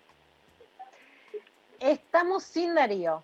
Estamos 1.80 2.44
sin 2.44 2.74
Darío. 2.74 3.22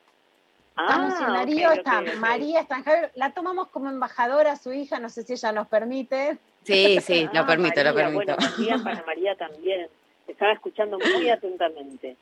Ah, 0.76 0.82
Estamos 0.84 1.14
sin 1.18 1.26
Darío, 1.28 1.68
ok, 1.70 1.76
está. 1.78 2.00
María, 2.18 2.60
está 2.60 2.82
Javier. 2.82 3.12
La 3.14 3.32
tomamos 3.32 3.68
como 3.68 3.88
embajadora 3.88 4.52
a 4.52 4.56
su 4.56 4.72
hija, 4.72 4.98
no 4.98 5.08
sé 5.08 5.22
si 5.22 5.32
ella 5.34 5.52
nos 5.52 5.68
permite. 5.68 6.38
Sí, 6.64 7.00
sí, 7.00 7.26
lo 7.32 7.40
Ah, 7.42 7.46
permito, 7.46 7.82
lo 7.82 7.94
María, 7.94 7.94
permito. 7.94 8.36
Bueno, 8.36 8.36
María, 8.42 8.78
para 8.84 9.02
María 9.04 9.34
también. 9.36 9.88
Te 10.26 10.32
estaba 10.32 10.52
escuchando 10.52 10.98
muy 10.98 11.28
atentamente. 11.30 12.16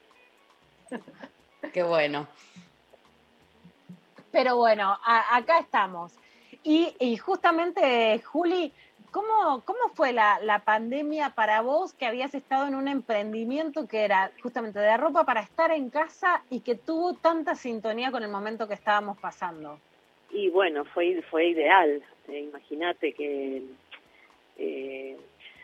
Qué 1.73 1.83
bueno. 1.83 2.29
Pero 4.31 4.57
bueno, 4.57 4.97
a- 5.05 5.37
acá 5.37 5.59
estamos. 5.61 6.13
Y, 6.65 6.95
y 6.99 7.17
justamente, 7.17 8.21
Juli, 8.25 8.73
¿cómo, 9.11 9.63
cómo 9.65 9.79
fue 9.95 10.13
la, 10.13 10.39
la 10.43 10.59
pandemia 10.61 11.31
para 11.31 11.61
vos 11.63 11.95
que 11.95 12.07
habías 12.07 12.35
estado 12.35 12.67
en 12.67 12.75
un 12.75 12.89
emprendimiento 12.89 13.87
que 13.87 14.01
era 14.05 14.33
justamente 14.43 14.79
de 14.79 14.97
ropa 14.97 15.25
para 15.25 15.41
estar 15.41 15.71
en 15.71 15.89
casa 15.91 16.43
y 16.51 16.61
que 16.61 16.75
tuvo 16.75 17.15
tanta 17.15 17.55
sintonía 17.55 18.11
con 18.11 18.23
el 18.23 18.31
momento 18.31 18.67
que 18.69 18.75
estábamos 18.75 19.17
pasando? 19.19 19.79
Y 20.31 20.51
bueno, 20.51 20.85
fue, 20.85 21.23
fue 21.31 21.47
ideal. 21.49 22.03
Eh, 22.29 22.41
Imagínate 22.41 23.15
que 23.15 23.63
eh, 24.59 25.17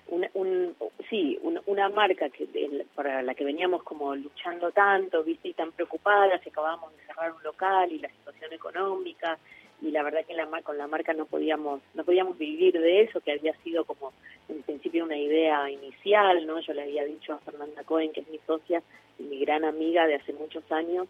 una, 0.07 0.31
un, 0.35 0.75
sí, 1.11 1.39
un- 1.43 1.61
una 1.67 1.89
marca 1.89 2.29
que 2.31 2.47
para 2.95 3.21
la 3.23 3.35
que 3.35 3.45
veníamos 3.45 3.83
como 3.83 4.15
luchando 4.15 4.71
tanto, 4.71 5.23
viste, 5.25 5.49
y 5.49 5.55
tan 5.55 5.73
preocupadas, 5.73 6.41
y 6.45 6.49
acabábamos 6.49 6.97
de 6.97 7.03
cerrar 7.05 7.33
un 7.33 7.43
local 7.43 7.91
y 7.93 7.99
la 7.99 8.09
situación 8.09 8.53
económica, 8.53 9.39
y 9.83 9.91
la 9.91 10.03
verdad 10.03 10.25
que 10.27 10.35
la, 10.35 10.47
con 10.63 10.79
la 10.79 10.87
marca 10.87 11.13
no 11.13 11.27
podíamos 11.27 11.81
no 11.95 12.05
podíamos 12.05 12.39
vivir 12.39 12.79
de 12.79 13.03
eso, 13.03 13.21
que 13.21 13.33
había 13.33 13.55
sido 13.63 13.85
como 13.85 14.13
en 14.49 14.63
principio 14.63 15.05
una 15.05 15.17
idea 15.17 15.71
inicial, 15.71 16.47
¿no? 16.47 16.61
Yo 16.61 16.73
le 16.73 16.83
había 16.83 17.05
dicho 17.05 17.35
a 17.35 17.39
Fernanda 17.39 17.85
Cohen, 17.85 18.13
que 18.13 18.21
es 18.21 18.29
mi 18.29 18.39
socia 18.47 18.83
y 19.19 19.25
mi 19.25 19.39
gran 19.41 19.65
amiga 19.65 20.07
de 20.07 20.17
hace 20.17 20.33
muchos 20.33 20.71
años, 20.73 21.07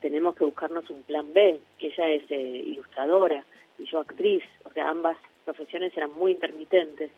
tenemos 0.00 0.36
que 0.36 0.44
buscarnos 0.44 0.88
un 0.90 1.02
plan 1.02 1.32
B, 1.32 1.60
que 1.78 1.88
ella 1.88 2.08
es 2.08 2.30
eh, 2.30 2.62
ilustradora 2.66 3.44
y 3.78 3.84
yo 3.84 4.00
actriz, 4.00 4.42
o 4.64 4.70
sea, 4.70 4.88
ambas 4.88 5.16
profesiones 5.44 5.96
eran 5.96 6.12
muy 6.12 6.32
intermitentes. 6.32 7.10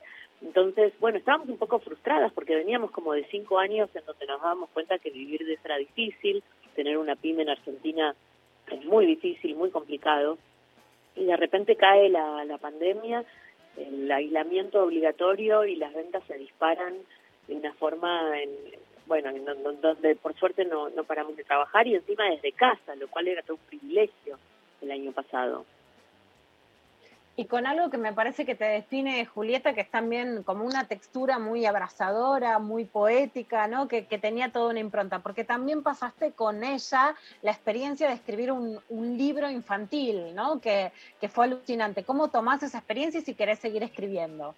Entonces, 0.43 0.93
bueno, 1.01 1.19
estábamos 1.19 1.49
un 1.49 1.59
poco 1.59 1.81
frustradas 1.81 2.33
porque 2.33 2.55
veníamos 2.55 2.91
como 2.91 3.13
de 3.13 3.25
cinco 3.31 3.59
años 3.59 3.91
en 3.95 4.05
donde 4.07 4.27
nos 4.27 4.41
dábamos 4.41 4.71
cuenta 4.71 4.99
que 4.99 5.11
vivir 5.11 5.45
de 5.45 5.55
eso 5.55 5.63
era 5.65 5.77
difícil, 5.77 6.43
tener 6.75 6.97
una 6.97 7.17
pyme 7.17 7.43
en 7.43 7.51
Argentina 7.51 8.15
es 8.71 8.85
muy 8.85 9.07
difícil, 9.07 9.57
muy 9.57 9.71
complicado, 9.71 10.39
y 11.17 11.25
de 11.25 11.37
repente 11.37 11.77
cae 11.77 12.09
la, 12.09 12.45
la 12.45 12.59
pandemia, 12.59 13.25
el 13.77 14.11
aislamiento 14.11 14.83
obligatorio 14.83 15.65
y 15.65 15.77
las 15.77 15.95
ventas 15.95 16.23
se 16.27 16.35
disparan 16.37 16.95
de 17.47 17.55
una 17.55 17.73
forma, 17.75 18.41
en, 18.41 18.51
bueno, 19.07 19.31
en 19.31 19.45
don- 19.45 19.81
donde 19.81 20.17
por 20.17 20.35
suerte 20.35 20.65
no, 20.65 20.89
no 20.91 21.05
paramos 21.05 21.37
de 21.37 21.45
trabajar 21.45 21.87
y 21.87 21.95
encima 21.95 22.25
desde 22.31 22.53
casa, 22.53 22.95
lo 22.97 23.09
cual 23.09 23.29
era 23.29 23.43
todo 23.43 23.57
un 23.57 23.67
privilegio 23.67 24.39
el 24.83 24.91
año 24.91 25.13
pasado. 25.13 25.65
Y 27.37 27.47
con 27.47 27.67
algo 27.67 27.91
que 27.91 27.97
me 27.97 28.13
parece 28.13 28.45
que 28.45 28.55
te 28.55 28.65
define, 28.65 29.25
Julieta, 29.25 29.73
que 29.73 29.81
es 29.81 29.91
también 29.91 30.43
como 30.43 30.65
una 30.65 30.87
textura 30.87 31.39
muy 31.39 31.65
abrazadora, 31.65 32.59
muy 32.59 32.85
poética, 32.85 33.67
¿no? 33.67 33.89
Que, 33.89 34.03
tenía 34.03 34.53
toda 34.53 34.71
una 34.71 34.81
impronta, 34.81 35.21
porque 35.21 35.45
también 35.45 35.83
pasaste 35.83 36.33
con 36.33 36.63
ella 36.63 37.15
la 37.43 37.51
experiencia 37.51 38.09
de 38.09 38.15
escribir 38.15 38.53
un, 38.53 38.79
un 38.91 39.17
libro 39.17 39.49
infantil, 39.49 40.35
¿no? 40.35 40.61
Que, 40.61 40.93
que 41.21 41.29
fue 41.29 41.47
alucinante. 41.47 42.05
¿Cómo 42.05 42.29
tomás 42.29 42.63
esa 42.63 42.79
experiencia 42.79 43.21
y 43.21 43.25
si 43.25 43.35
querés 43.35 43.59
seguir 43.59 43.83
escribiendo? 43.83 44.55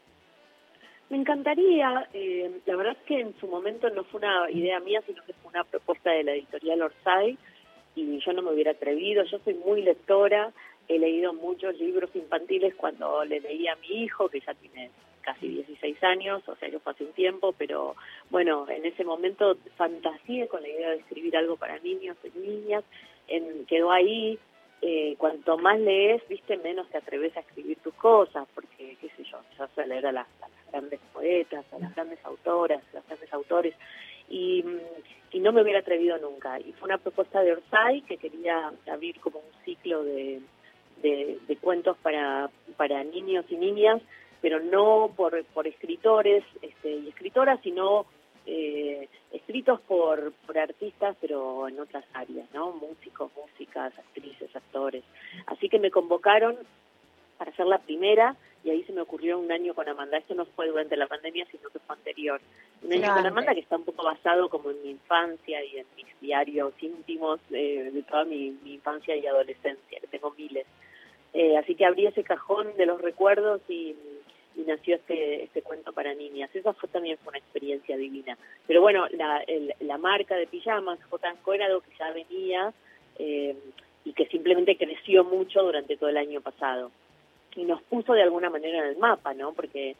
Me 1.12 1.18
encantaría, 1.18 2.08
eh, 2.14 2.50
la 2.64 2.74
verdad 2.74 2.96
es 2.98 3.06
que 3.06 3.20
en 3.20 3.38
su 3.38 3.46
momento 3.46 3.90
no 3.90 4.02
fue 4.04 4.20
una 4.20 4.50
idea 4.50 4.80
mía, 4.80 5.02
sino 5.06 5.22
que 5.24 5.34
fue 5.34 5.50
una 5.50 5.62
propuesta 5.62 6.10
de 6.10 6.24
la 6.24 6.32
editorial 6.32 6.80
Orsay 6.80 7.36
y 7.94 8.18
yo 8.20 8.32
no 8.32 8.40
me 8.40 8.50
hubiera 8.50 8.70
atrevido, 8.70 9.22
yo 9.24 9.38
soy 9.40 9.52
muy 9.52 9.82
lectora, 9.82 10.52
he 10.88 10.98
leído 10.98 11.32
muchos 11.32 11.78
libros 11.78 12.10
infantiles 12.14 12.74
cuando 12.74 13.24
le 13.24 13.40
leía 13.40 13.72
a 13.72 13.76
mi 13.76 14.02
hijo, 14.04 14.28
que 14.28 14.40
ya 14.40 14.54
tiene 14.54 14.90
casi 15.22 15.48
16 15.48 16.02
años, 16.04 16.42
o 16.48 16.56
sea, 16.56 16.68
yo 16.68 16.80
fue 16.80 16.92
hace 16.92 17.04
un 17.04 17.12
tiempo, 17.12 17.54
pero 17.56 17.94
bueno, 18.30 18.66
en 18.68 18.84
ese 18.84 19.04
momento 19.04 19.56
fantaseé 19.76 20.48
con 20.48 20.62
la 20.62 20.68
idea 20.68 20.90
de 20.90 20.96
escribir 20.96 21.36
algo 21.36 21.56
para 21.56 21.78
niños 21.78 22.16
y 22.24 22.38
niñas, 22.38 22.84
en, 23.28 23.64
quedó 23.66 23.92
ahí, 23.92 24.38
eh, 24.82 25.14
cuanto 25.16 25.56
más 25.58 25.78
lees, 25.78 26.26
viste, 26.28 26.56
menos 26.56 26.88
te 26.90 26.98
atreves 26.98 27.36
a 27.36 27.40
escribir 27.40 27.78
tus 27.78 27.94
cosas, 27.94 28.46
porque, 28.54 28.96
qué 29.00 29.08
sé 29.16 29.22
yo, 29.24 29.38
yo 29.56 29.68
sé 29.74 29.86
leer 29.86 30.06
a 30.06 30.12
las, 30.12 30.26
a 30.42 30.48
las 30.48 30.72
grandes 30.72 31.00
poetas, 31.12 31.64
a 31.72 31.78
las 31.78 31.94
grandes 31.94 32.18
autoras, 32.24 32.82
a 32.92 32.96
los 32.96 33.06
grandes 33.06 33.32
autores, 33.32 33.74
y, 34.28 34.64
y 35.30 35.40
no 35.40 35.52
me 35.52 35.62
hubiera 35.62 35.80
atrevido 35.80 36.18
nunca. 36.18 36.58
Y 36.58 36.72
fue 36.72 36.86
una 36.86 36.98
propuesta 36.98 37.42
de 37.42 37.52
Orsay 37.52 38.02
que 38.02 38.16
quería 38.16 38.72
abrir 38.90 39.20
como 39.20 39.38
un 39.38 39.64
ciclo 39.64 40.02
de, 40.02 40.40
de, 41.02 41.38
de 41.46 41.56
cuentos 41.56 41.96
para, 41.98 42.50
para 42.76 43.02
niños 43.04 43.44
y 43.48 43.56
niñas, 43.56 44.00
pero 44.40 44.60
no 44.60 45.10
por, 45.16 45.44
por 45.46 45.66
escritores 45.66 46.44
este, 46.62 46.90
y 46.90 47.08
escritoras, 47.08 47.60
sino 47.62 48.06
eh, 48.46 49.08
escritos 49.32 49.80
por, 49.82 50.32
por 50.46 50.58
artistas, 50.58 51.16
pero 51.20 51.68
en 51.68 51.78
otras 51.78 52.04
áreas, 52.12 52.48
¿no? 52.52 52.72
Músicos, 52.72 53.30
músicas, 53.36 53.96
actrices, 53.96 54.54
actores. 54.54 55.04
Así 55.46 55.68
que 55.68 55.78
me 55.78 55.90
convocaron 55.90 56.56
para 57.38 57.50
hacer 57.50 57.66
la 57.66 57.78
primera 57.78 58.36
y 58.64 58.70
ahí 58.70 58.84
se 58.84 58.92
me 58.92 59.00
ocurrió 59.00 59.38
un 59.38 59.50
año 59.50 59.74
con 59.74 59.88
Amanda. 59.88 60.18
Esto 60.18 60.34
no 60.34 60.44
fue 60.44 60.68
durante 60.68 60.96
la 60.96 61.06
pandemia, 61.06 61.46
sino 61.50 61.68
que 61.70 61.78
fue 61.78 61.96
anterior. 61.96 62.40
Un 62.82 62.92
año 62.92 63.14
con 63.14 63.26
Amanda 63.26 63.54
que 63.54 63.60
está 63.60 63.76
un 63.76 63.84
poco 63.84 64.04
basado 64.04 64.48
como 64.48 64.70
en 64.70 64.82
mi 64.82 64.90
infancia 64.90 65.64
y 65.64 65.78
en 65.78 65.86
mis 65.96 66.06
diarios 66.20 66.72
íntimos 66.80 67.40
eh, 67.50 67.90
de 67.92 68.02
toda 68.02 68.24
mi, 68.24 68.50
mi 68.62 68.74
infancia 68.74 69.16
y 69.16 69.26
adolescencia, 69.26 70.00
que 70.00 70.06
tengo 70.08 70.32
miles. 70.36 70.66
Eh, 71.34 71.56
así 71.56 71.74
que 71.74 71.84
abrí 71.86 72.06
ese 72.06 72.24
cajón 72.24 72.76
de 72.76 72.86
los 72.86 73.00
recuerdos 73.00 73.60
y, 73.68 73.96
nació 74.66 74.96
este, 74.96 75.44
este 75.44 75.62
cuento 75.62 75.92
para 75.92 76.14
niñas. 76.14 76.50
Esa 76.54 76.72
fue 76.74 76.88
también 76.90 77.16
fue 77.18 77.30
una 77.30 77.38
experiencia 77.38 77.96
divina. 77.96 78.36
Pero 78.66 78.80
bueno, 78.82 79.06
la, 79.12 79.38
el- 79.46 79.74
la 79.80 79.96
marca 79.98 80.36
de 80.36 80.46
pijamas, 80.46 81.02
J. 81.08 81.34
Co, 81.42 81.54
era 81.54 81.66
algo 81.66 81.80
que 81.80 81.90
ya 81.98 82.12
venía 82.12 82.72
eh, 83.18 83.56
y 84.04 84.12
que 84.12 84.26
simplemente 84.26 84.76
creció 84.76 85.24
mucho 85.24 85.62
durante 85.62 85.96
todo 85.96 86.10
el 86.10 86.18
año 86.18 86.40
pasado. 86.42 86.90
Y 87.56 87.64
nos 87.64 87.82
puso 87.82 88.12
de 88.12 88.22
alguna 88.22 88.50
manera 88.50 88.78
en 88.80 88.84
el 88.90 88.96
mapa, 88.98 89.32
¿no? 89.34 89.52
Porque 89.52 89.96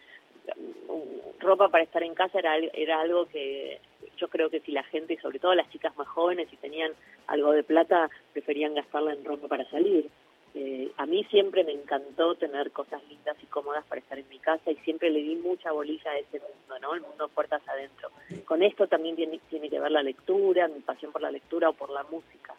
mm, 0.88 1.40
ropa 1.40 1.68
para 1.70 1.84
estar 1.84 2.02
en 2.02 2.14
casa 2.14 2.38
era, 2.38 2.56
era 2.56 3.00
algo 3.00 3.26
que 3.26 3.78
yo 4.18 4.28
creo 4.28 4.50
que 4.50 4.60
si 4.60 4.72
la 4.72 4.82
gente, 4.84 5.18
sobre 5.20 5.38
todo 5.38 5.54
las 5.54 5.70
chicas 5.70 5.96
más 5.96 6.06
jóvenes, 6.08 6.48
si 6.50 6.56
tenían 6.56 6.92
algo 7.26 7.52
de 7.52 7.62
plata, 7.64 8.10
preferían 8.32 8.74
gastarla 8.74 9.12
en 9.14 9.24
ropa 9.24 9.48
para 9.48 9.64
salir. 9.70 10.08
Eh, 10.54 10.92
a 10.98 11.06
mí 11.06 11.24
siempre 11.30 11.64
me 11.64 11.72
encantó 11.72 12.34
tener 12.34 12.72
cosas 12.72 13.02
lindas 13.08 13.36
y 13.42 13.46
cómodas 13.46 13.84
para 13.86 14.00
estar 14.00 14.18
en 14.18 14.28
mi 14.28 14.38
casa 14.38 14.70
y 14.70 14.76
siempre 14.76 15.08
le 15.10 15.22
di 15.22 15.36
mucha 15.36 15.72
bolilla 15.72 16.10
a 16.10 16.18
ese 16.18 16.40
mundo, 16.40 16.78
¿no? 16.80 16.94
El 16.94 17.00
mundo 17.00 17.28
puertas 17.28 17.66
adentro. 17.66 18.10
Con 18.44 18.62
esto 18.62 18.86
también 18.86 19.16
tiene, 19.16 19.40
que 19.48 19.80
ver 19.80 19.90
la 19.90 20.02
lectura, 20.02 20.68
mi 20.68 20.80
pasión 20.80 21.10
por 21.10 21.22
la 21.22 21.30
lectura 21.30 21.70
o 21.70 21.72
por 21.72 21.90
la 21.90 22.02
música. 22.04 22.54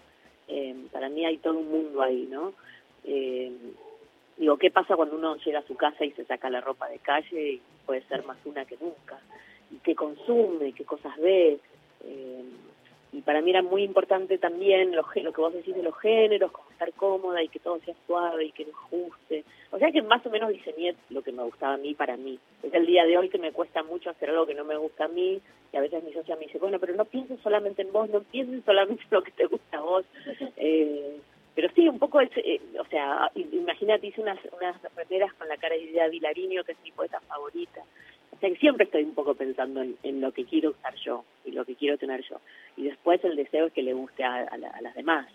Eh, 0.47 0.75
para 0.91 1.09
mí 1.09 1.23
hay 1.23 1.37
todo 1.37 1.59
un 1.59 1.69
mundo 1.69 2.01
ahí, 2.01 2.27
¿no? 2.31 2.53
Eh, 3.03 3.51
digo, 4.37 4.57
¿qué 4.57 4.71
pasa 4.71 4.95
cuando 4.95 5.15
uno 5.15 5.35
llega 5.37 5.59
a 5.59 5.67
su 5.67 5.75
casa 5.75 6.03
y 6.03 6.11
se 6.11 6.25
saca 6.25 6.49
la 6.49 6.61
ropa 6.61 6.89
de 6.89 6.97
calle 6.97 7.51
y 7.53 7.61
puede 7.85 8.01
ser 8.07 8.25
más 8.25 8.37
una 8.45 8.65
que 8.65 8.77
nunca? 8.77 9.19
¿Y 9.69 9.77
qué 9.77 9.93
consume? 9.93 10.73
¿Qué 10.73 10.83
cosas 10.83 11.15
ve? 11.17 11.59
Eh, 12.03 12.43
y 13.13 13.21
para 13.21 13.41
mí 13.41 13.51
era 13.51 13.61
muy 13.61 13.83
importante 13.83 14.37
también 14.39 14.95
lo, 14.95 15.03
lo 15.03 15.33
que 15.33 15.41
vos 15.41 15.53
decís 15.53 15.75
de 15.75 15.83
los 15.83 15.97
géneros, 15.99 16.51
como 16.51 16.69
estar 16.71 16.91
cómoda 16.93 17.43
y 17.43 17.47
que 17.47 17.59
todo 17.59 17.79
sea 17.85 17.93
suave 18.07 18.45
y 18.45 18.51
que 18.51 18.65
nos 18.65 18.75
guste. 18.89 19.45
O 19.71 19.77
sea 19.77 19.91
que 19.91 20.01
más 20.01 20.25
o 20.25 20.29
menos 20.29 20.49
diseñé 20.49 20.95
lo 21.09 21.21
que 21.21 21.31
me 21.31 21.43
gustaba 21.43 21.75
a 21.75 21.77
mí 21.77 21.93
para 21.93 22.17
mí. 22.17 22.39
Es 22.63 22.73
el 22.73 22.85
día 22.85 23.05
de 23.05 23.17
hoy 23.17 23.29
que 23.29 23.37
me 23.37 23.51
cuesta 23.51 23.83
mucho 23.83 24.09
hacer 24.09 24.31
algo 24.31 24.47
que 24.47 24.55
no 24.55 24.65
me 24.65 24.77
gusta 24.77 25.05
a 25.05 25.09
mí 25.09 25.39
y 25.71 25.77
a 25.77 25.81
veces 25.81 26.03
mi 26.03 26.11
socia 26.11 26.35
me 26.35 26.45
dice, 26.45 26.57
bueno, 26.57 26.79
pero 26.79 26.95
no 26.95 27.05
pienses 27.05 27.39
solamente 27.41 27.83
en 27.83 27.91
vos, 27.91 28.09
no 28.09 28.21
pienses 28.21 28.63
solamente 28.65 29.03
en 29.03 29.09
lo 29.11 29.23
que 29.23 29.31
te 29.31 29.45
gusta 29.45 29.77
a 29.77 29.81
vos. 29.81 30.05
Eh, 30.57 31.19
pero 31.55 31.69
sí, 31.75 31.87
un 31.87 31.99
poco, 31.99 32.19
es, 32.19 32.31
eh, 32.37 32.59
o 32.79 32.85
sea, 32.85 33.29
imagínate, 33.35 34.07
hice 34.07 34.21
unas, 34.21 34.39
unas 34.59 34.75
remeras 34.95 35.33
con 35.33 35.47
la 35.47 35.57
cara 35.57 35.75
de 35.75 35.81
Idea 35.81 36.07
Vilarinho, 36.07 36.63
que 36.63 36.71
es 36.71 36.81
mi 36.83 36.91
poeta 36.91 37.19
favorita. 37.21 37.81
Siempre 38.59 38.85
estoy 38.85 39.03
un 39.03 39.13
poco 39.13 39.35
pensando 39.35 39.81
en, 39.81 39.97
en, 40.03 40.19
lo 40.19 40.31
que 40.33 40.45
quiero 40.45 40.71
usar 40.71 40.95
yo 40.95 41.23
y 41.45 41.51
lo 41.51 41.63
que 41.63 41.75
quiero 41.75 41.97
tener 41.97 42.23
yo. 42.27 42.41
Y 42.75 42.83
después 42.83 43.23
el 43.23 43.35
deseo 43.35 43.67
es 43.67 43.73
que 43.73 43.83
le 43.83 43.93
guste 43.93 44.23
a, 44.23 44.35
a, 44.35 44.57
la, 44.57 44.69
a 44.69 44.81
las 44.81 44.95
demás. 44.95 45.27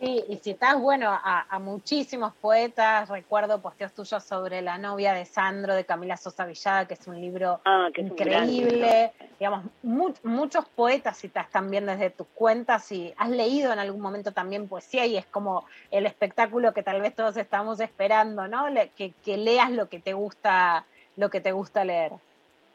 Sí, 0.00 0.24
y 0.28 0.36
citas, 0.36 0.78
bueno, 0.80 1.08
a, 1.08 1.46
a, 1.48 1.58
muchísimos 1.60 2.34
poetas, 2.34 3.08
recuerdo 3.08 3.62
posteos 3.62 3.92
tuyos 3.92 4.24
sobre 4.24 4.60
La 4.60 4.76
novia 4.76 5.14
de 5.14 5.24
Sandro, 5.24 5.74
de 5.74 5.84
Camila 5.84 6.16
Sosa 6.16 6.44
Villada, 6.44 6.86
que 6.86 6.94
es 6.94 7.06
un 7.06 7.20
libro 7.20 7.60
ah, 7.64 7.88
que 7.94 8.00
increíble. 8.00 9.12
Digamos, 9.38 9.64
mu 9.84 10.12
muchos 10.24 10.64
poetas 10.70 11.16
citas 11.16 11.48
también 11.48 11.86
desde 11.86 12.10
tus 12.10 12.26
cuentas 12.34 12.90
y 12.90 13.14
has 13.16 13.30
leído 13.30 13.72
en 13.72 13.78
algún 13.78 14.00
momento 14.00 14.32
también 14.32 14.68
poesía 14.68 15.06
y 15.06 15.16
es 15.16 15.26
como 15.26 15.64
el 15.92 16.06
espectáculo 16.06 16.74
que 16.74 16.82
tal 16.82 17.00
vez 17.00 17.14
todos 17.14 17.36
estamos 17.36 17.78
esperando, 17.78 18.48
¿no? 18.48 18.68
Le, 18.68 18.88
que, 18.90 19.12
que 19.24 19.36
leas 19.36 19.70
lo 19.70 19.88
que 19.88 20.00
te 20.00 20.12
gusta, 20.12 20.84
lo 21.16 21.30
que 21.30 21.40
te 21.40 21.52
gusta 21.52 21.84
leer. 21.84 22.12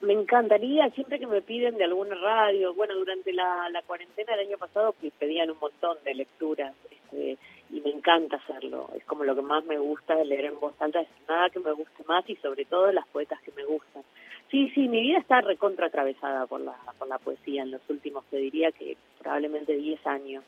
Me 0.02 0.14
encantaría, 0.14 0.90
siempre 0.92 1.20
que 1.20 1.28
me 1.28 1.42
piden 1.42 1.78
de 1.78 1.84
alguna 1.84 2.16
radio, 2.16 2.74
bueno, 2.74 2.96
durante 2.96 3.34
la, 3.34 3.70
la 3.70 3.82
cuarentena 3.82 4.32
del 4.36 4.48
año 4.48 4.58
pasado 4.58 4.96
me 5.02 5.12
pedían 5.12 5.52
un 5.52 5.60
montón 5.60 5.98
de 6.06 6.16
lecturas 6.16 6.74
este, 6.90 7.38
y 7.70 7.82
me 7.82 7.90
encanta 7.90 8.38
hacerlo, 8.38 8.90
es 8.96 9.04
como 9.04 9.26
lo 9.26 9.36
que 9.36 9.42
más 9.42 9.66
me 9.66 9.78
gusta 9.78 10.16
leer 10.24 10.46
en 10.46 10.60
voz 10.60 10.74
alta, 10.80 11.02
es 11.02 11.10
nada 11.28 11.50
que 11.50 11.60
me 11.60 11.74
guste 11.74 12.04
más 12.08 12.28
y 12.30 12.36
sobre 12.38 12.64
todo 12.64 12.92
las 12.94 13.08
poetas 13.08 13.42
que 13.42 13.52
me 13.52 13.66
gustan. 13.66 14.04
Sí, 14.50 14.70
sí, 14.74 14.88
mi 14.88 15.02
vida 15.02 15.20
está 15.20 15.42
recontra 15.42 15.88
atravesada 15.88 16.48
por 16.48 16.62
la, 16.62 16.76
por 16.98 17.08
la 17.08 17.20
poesía 17.20 17.64
en 17.64 17.72
los 17.72 17.82
últimos, 17.90 18.26
te 18.32 18.38
diría 18.38 18.72
que 18.72 18.98
probablemente 19.20 19.76
10 19.76 20.08
años. 20.08 20.44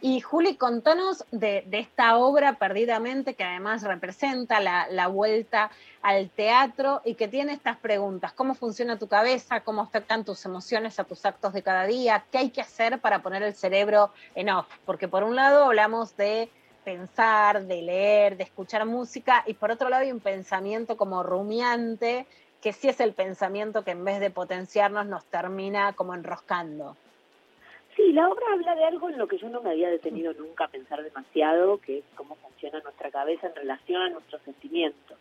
Y 0.00 0.20
Juli, 0.20 0.56
contanos 0.56 1.24
de, 1.30 1.66
esta 1.72 2.18
obra 2.18 2.58
Perdidamente, 2.58 3.34
que 3.34 3.44
además 3.44 3.82
representa 3.82 4.60
la, 4.60 4.86
la, 4.90 5.06
vuelta 5.06 5.70
al 6.02 6.28
teatro 6.28 7.00
y 7.04 7.14
que 7.14 7.26
tiene 7.26 7.54
estas 7.54 7.78
preguntas. 7.78 8.32
¿Cómo 8.32 8.54
funciona 8.54 8.98
tu 8.98 9.08
cabeza? 9.08 9.60
¿Cómo 9.60 9.80
afectan 9.80 10.24
tus 10.24 10.44
emociones 10.44 11.00
a 11.00 11.04
tus 11.04 11.24
actos 11.24 11.54
de 11.54 11.62
cada 11.62 11.86
día? 11.86 12.24
¿Qué 12.30 12.38
hay 12.38 12.50
que 12.50 12.60
hacer 12.60 13.00
para 13.00 13.22
poner 13.22 13.42
el 13.42 13.54
cerebro 13.54 14.10
en 14.34 14.50
off? 14.50 14.66
Porque 14.84 15.08
por 15.08 15.22
un 15.22 15.36
lado 15.36 15.64
hablamos 15.64 16.16
de 16.16 16.50
pensar, 16.84 17.64
de 17.64 17.82
leer, 17.82 18.36
de 18.36 18.44
escuchar 18.44 18.84
música, 18.84 19.42
y 19.46 19.54
por 19.54 19.70
otro 19.70 19.88
lado 19.88 20.02
hay 20.02 20.12
un 20.12 20.20
pensamiento 20.20 20.96
como 20.96 21.22
rumiante, 21.22 22.26
que 22.60 22.72
sí 22.72 22.88
es 22.88 23.00
el 23.00 23.14
pensamiento 23.14 23.84
que 23.84 23.92
en 23.92 24.04
vez 24.04 24.20
de 24.20 24.30
potenciarnos 24.30 25.06
nos 25.06 25.24
termina 25.24 25.94
como 25.94 26.14
enroscando. 26.14 26.96
Sí, 28.04 28.12
la 28.12 28.28
obra 28.28 28.44
habla 28.52 28.74
de 28.74 28.84
algo 28.84 29.08
en 29.08 29.16
lo 29.16 29.26
que 29.26 29.38
yo 29.38 29.48
no 29.48 29.62
me 29.62 29.70
había 29.70 29.88
detenido 29.88 30.34
nunca 30.34 30.64
a 30.64 30.68
pensar 30.68 31.02
demasiado, 31.02 31.78
que 31.78 31.98
es 31.98 32.04
cómo 32.16 32.34
funciona 32.36 32.78
nuestra 32.80 33.10
cabeza 33.10 33.46
en 33.46 33.54
relación 33.54 34.02
a 34.02 34.10
nuestros 34.10 34.42
sentimientos. 34.42 35.16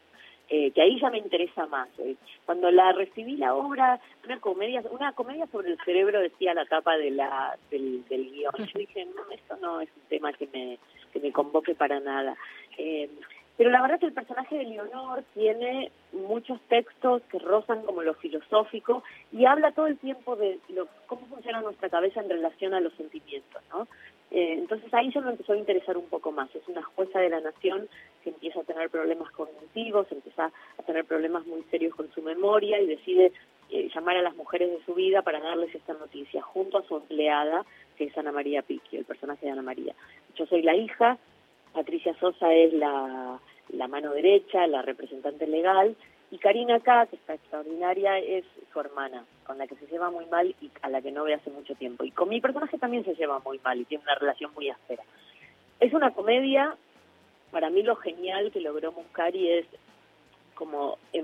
Eh, 0.50 0.72
que 0.72 0.82
ahí 0.82 1.00
ya 1.00 1.10
me 1.10 1.20
interesa 1.20 1.66
más. 1.68 1.88
Eh. 2.00 2.18
Cuando 2.46 2.70
la 2.72 2.92
recibí 2.92 3.38
la 3.38 3.56
obra, 3.56 4.02
una 4.26 4.40
comedia, 4.42 4.84
una 4.92 5.14
comedia 5.14 5.48
sobre 5.48 5.72
el 5.72 5.78
cerebro 5.86 6.20
decía 6.20 6.54
la 6.54 6.66
tapa 6.66 6.98
de 6.98 7.12
la 7.12 7.58
del, 7.72 8.04
del 8.10 8.30
guion. 8.30 8.54
Yo 8.58 8.80
dije, 8.80 9.06
no, 9.06 9.32
esto 9.32 9.56
no 9.62 9.80
es 9.80 9.90
un 9.96 10.04
tema 10.10 10.34
que 10.34 10.48
me 10.48 10.78
que 11.14 11.22
me 11.22 11.32
convoque 11.32 11.76
para 11.76 12.02
nada. 12.02 12.36
Eh, 12.78 13.10
pero 13.58 13.70
la 13.70 13.82
verdad 13.82 14.00
que 14.00 14.08
el 14.08 14.14
personaje 14.14 14.58
de 14.58 14.66
Leonor 14.66 15.24
tiene 15.34 15.92
muchos 16.12 16.60
textos 16.70 17.22
que 17.30 17.40
rozan 17.40 17.84
como 17.84 18.02
lo 18.02 18.16
filosófico 18.16 19.04
y 19.32 19.46
habla 19.46 19.72
todo 19.72 19.88
el 19.88 19.98
tiempo 19.98 20.36
de 20.36 20.60
lo, 20.70 20.88
cómo 21.06 21.28
funciona 21.28 21.62
nuestra 21.62 21.90
cabeza 21.90 22.22
en 22.22 22.30
relación 22.30 22.74
a 22.74 22.80
los 22.80 22.94
sentimientos, 22.94 23.62
¿no? 23.72 23.88
Eh, 24.32 24.56
entonces 24.58 24.92
ahí 24.96 25.12
yo 25.12 25.22
me 25.22 25.30
empezó 25.30 25.54
a 25.54 25.58
interesar 25.58 25.96
un 25.96 26.08
poco 26.08 26.32
más. 26.32 26.54
Es 26.56 26.68
una 26.68 26.82
jueza 26.82 27.20
de 27.20 27.30
la 27.30 27.40
nación 27.40 27.88
que 28.24 28.32
empieza 28.32 28.62
a 28.62 28.64
tener 28.64 28.90
problemas 28.90 29.32
cognitivos, 29.32 30.12
empieza 30.12 30.46
a 30.80 30.84
tener 30.84 31.06
problemas 31.06 31.46
muy 31.46 31.62
serios 31.70 31.94
con 31.94 32.12
su 32.14 32.24
memoria 32.24 32.82
y 32.82 32.88
decide 32.88 33.32
eh, 33.70 33.90
llamar 33.94 34.18
a 34.18 34.24
las 34.24 34.36
mujeres 34.36 34.72
de 34.72 34.84
su 34.86 34.96
vida 34.96 35.22
para 35.22 35.40
darles 35.40 35.74
esta 35.76 35.94
noticia 35.94 36.42
junto 36.42 36.80
a 36.80 36.84
su 36.84 36.98
empleada, 36.98 37.64
que 37.96 38.06
es 38.06 38.18
Ana 38.18 38.32
María 38.32 38.64
Piqui, 38.64 38.98
el 38.98 39.06
personaje 39.06 39.46
de 39.46 39.52
Ana 39.52 39.62
María. 39.62 39.94
Yo 40.36 40.48
soy 40.48 40.64
la 40.64 40.76
hija, 40.76 41.20
Patricia 41.74 42.16
Sosa 42.20 42.54
es 42.54 42.74
la, 42.74 43.40
mano 43.90 44.14
derecha, 44.14 44.68
la 44.68 44.82
representante 44.82 45.48
legal, 45.48 45.96
y 46.32 46.38
Karina 46.38 46.76
acá, 46.76 47.06
que 47.06 47.16
está 47.16 47.36
extraordinaria, 47.36 48.18
es 48.18 48.46
su 48.72 48.80
hermana, 48.80 49.26
con 49.46 49.58
la 49.58 49.68
que 49.68 49.76
se 49.76 49.86
lleva 49.88 50.10
muy 50.10 50.26
mal 50.28 50.56
y 50.62 50.72
a 50.82 50.90
la 50.90 51.02
que 51.02 51.12
no 51.12 51.24
ve 51.24 51.36
hace 51.36 51.52
mucho 51.52 51.76
tiempo. 51.76 52.04
Y 52.04 52.12
con 52.12 52.30
mi 52.30 52.42
personaje 52.42 52.78
también 52.78 53.06
se 53.06 53.14
lleva 53.14 53.40
muy 53.40 53.60
mal 53.60 53.80
y 53.80 53.86
tiene 53.86 54.04
una 54.04 54.16
relación 54.16 54.52
muy 54.56 54.70
áspera. 54.70 55.04
Es 55.80 55.94
una 55.94 56.12
comedia, 56.12 56.76
para 57.52 57.70
mí 57.70 57.84
lo 57.84 57.96
genial 57.98 58.52
que 58.52 58.62
logró 58.62 58.92
Muscari 58.94 59.52
es 59.52 59.66
como 60.56 60.98
eh, 61.14 61.24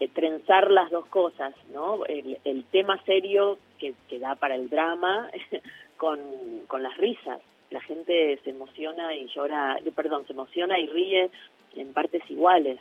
eh, 0.00 0.08
trenzar 0.08 0.70
las 0.70 0.90
dos 0.90 1.06
cosas, 1.06 1.54
¿no? 1.72 2.06
El, 2.06 2.38
el 2.44 2.64
tema 2.64 3.02
serio 3.04 3.58
que, 3.78 3.94
da 4.18 4.34
para 4.36 4.54
el 4.54 4.70
drama 4.70 5.30
con 5.96 6.82
las 6.82 6.96
risas 6.96 7.40
la 7.72 7.80
gente 7.80 8.38
se 8.44 8.50
emociona 8.50 9.14
y 9.14 9.26
llora, 9.28 9.78
perdón, 9.94 10.26
se 10.26 10.32
emociona 10.32 10.78
y 10.78 10.86
ríe 10.86 11.30
en 11.76 11.92
partes 11.92 12.22
iguales. 12.30 12.78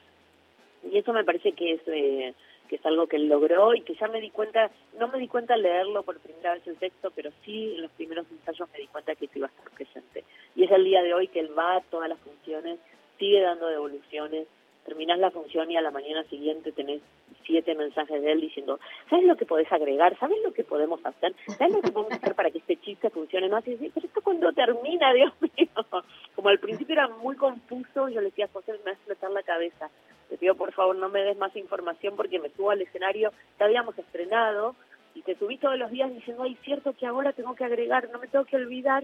Y 0.92 0.98
eso 0.98 1.14
me 1.14 1.24
parece 1.24 1.54
que 1.54 1.74
es 1.74 1.82
eh, 1.88 2.34
que 2.72 2.78
es 2.78 2.86
algo 2.86 3.08
que 3.08 3.18
él 3.18 3.28
logró 3.28 3.76
y 3.76 3.82
que 3.82 3.96
ya 3.96 4.08
me 4.08 4.22
di 4.22 4.30
cuenta, 4.30 4.72
no 4.98 5.10
me 5.10 5.20
di 5.20 5.28
cuenta 5.28 5.56
al 5.56 5.62
leerlo 5.62 6.04
por 6.04 6.18
primera 6.20 6.54
vez 6.54 6.66
el 6.66 6.78
texto, 6.78 7.12
pero 7.14 7.30
sí 7.44 7.74
en 7.76 7.82
los 7.82 7.92
primeros 7.92 8.26
ensayos 8.32 8.70
me 8.72 8.80
di 8.80 8.88
cuenta 8.88 9.14
que 9.14 9.26
eso 9.26 9.40
iba 9.40 9.48
a 9.48 9.50
estar 9.50 9.70
presente. 9.72 10.24
Y 10.56 10.64
es 10.64 10.72
el 10.72 10.86
día 10.86 11.04
de 11.04 11.14
hoy 11.14 11.28
que 11.28 11.42
él 11.42 11.52
va 11.58 11.76
a 11.76 11.82
todas 11.82 12.08
las 12.08 12.18
funciones, 12.20 12.80
sigue 13.20 13.42
dando 13.42 13.68
devoluciones, 13.68 14.48
terminás 14.86 15.20
la 15.20 15.32
función 15.32 15.70
y 15.72 15.78
a 15.78 15.82
la 15.82 15.92
mañana 15.92 16.24
siguiente 16.26 16.72
tenés 16.72 17.02
siete 17.46 17.76
mensajes 17.76 18.22
de 18.22 18.32
él 18.32 18.42
diciendo, 18.42 18.80
¿sabes 19.10 19.26
lo 19.26 19.36
que 19.36 19.46
podés 19.46 19.72
agregar? 19.72 20.18
¿Sabes 20.20 20.38
lo 20.44 20.54
que 20.54 20.64
podemos 20.64 21.00
hacer? 21.06 21.34
¿Sabes 21.58 21.74
lo 21.74 21.82
que 21.82 21.92
podemos 21.92 22.14
hacer 22.14 22.36
para 22.36 22.52
que 22.52 22.60
este 22.60 22.78
chiste 22.78 23.10
funcione 23.10 23.50
más? 23.50 23.68
Y 23.68 23.72
decía, 23.72 23.92
pero 23.94 24.08
esto 24.08 24.22
cuando 24.22 24.52
termina, 24.54 25.14
Dios 25.14 25.34
mío. 25.42 25.70
Como 26.36 26.50
al 26.50 26.60
principio 26.60 26.94
era 26.94 27.08
muy 27.08 27.36
confuso, 27.36 28.10
yo 28.10 28.22
le 28.22 28.28
decía, 28.28 28.50
José, 28.52 28.74
me 28.86 28.92
hace 28.92 29.10
meter 29.10 29.30
la 29.32 29.44
cabeza. 29.44 29.90
Te 30.30 30.38
pido, 30.38 30.56
por 30.56 30.72
favor, 30.74 30.96
no 30.96 31.10
me 31.10 31.24
des 31.24 31.38
más 31.38 31.56
información 31.56 32.16
porque 32.16 32.40
me 32.40 32.50
subo 32.52 32.72
al 32.72 32.82
escenario, 32.82 33.34
te 33.58 33.64
habíamos 33.66 33.98
estrenado 33.98 34.76
y 35.14 35.22
te 35.24 35.36
subí 35.36 35.58
todos 35.58 35.78
los 35.78 35.92
días 35.92 36.14
diciendo, 36.14 36.44
ay, 36.44 36.58
cierto 36.64 36.94
que 36.94 37.06
ahora 37.06 37.34
tengo 37.34 37.54
que 37.56 37.66
agregar, 37.66 38.10
no 38.12 38.20
me 38.20 38.28
tengo 38.28 38.46
que 38.46 38.56
olvidar. 38.56 39.04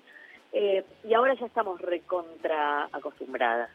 Eh, 0.54 0.86
y 1.04 1.14
ahora 1.14 1.34
ya 1.34 1.46
estamos 1.46 1.82
recontra 1.82 2.88
acostumbradas. 2.94 3.70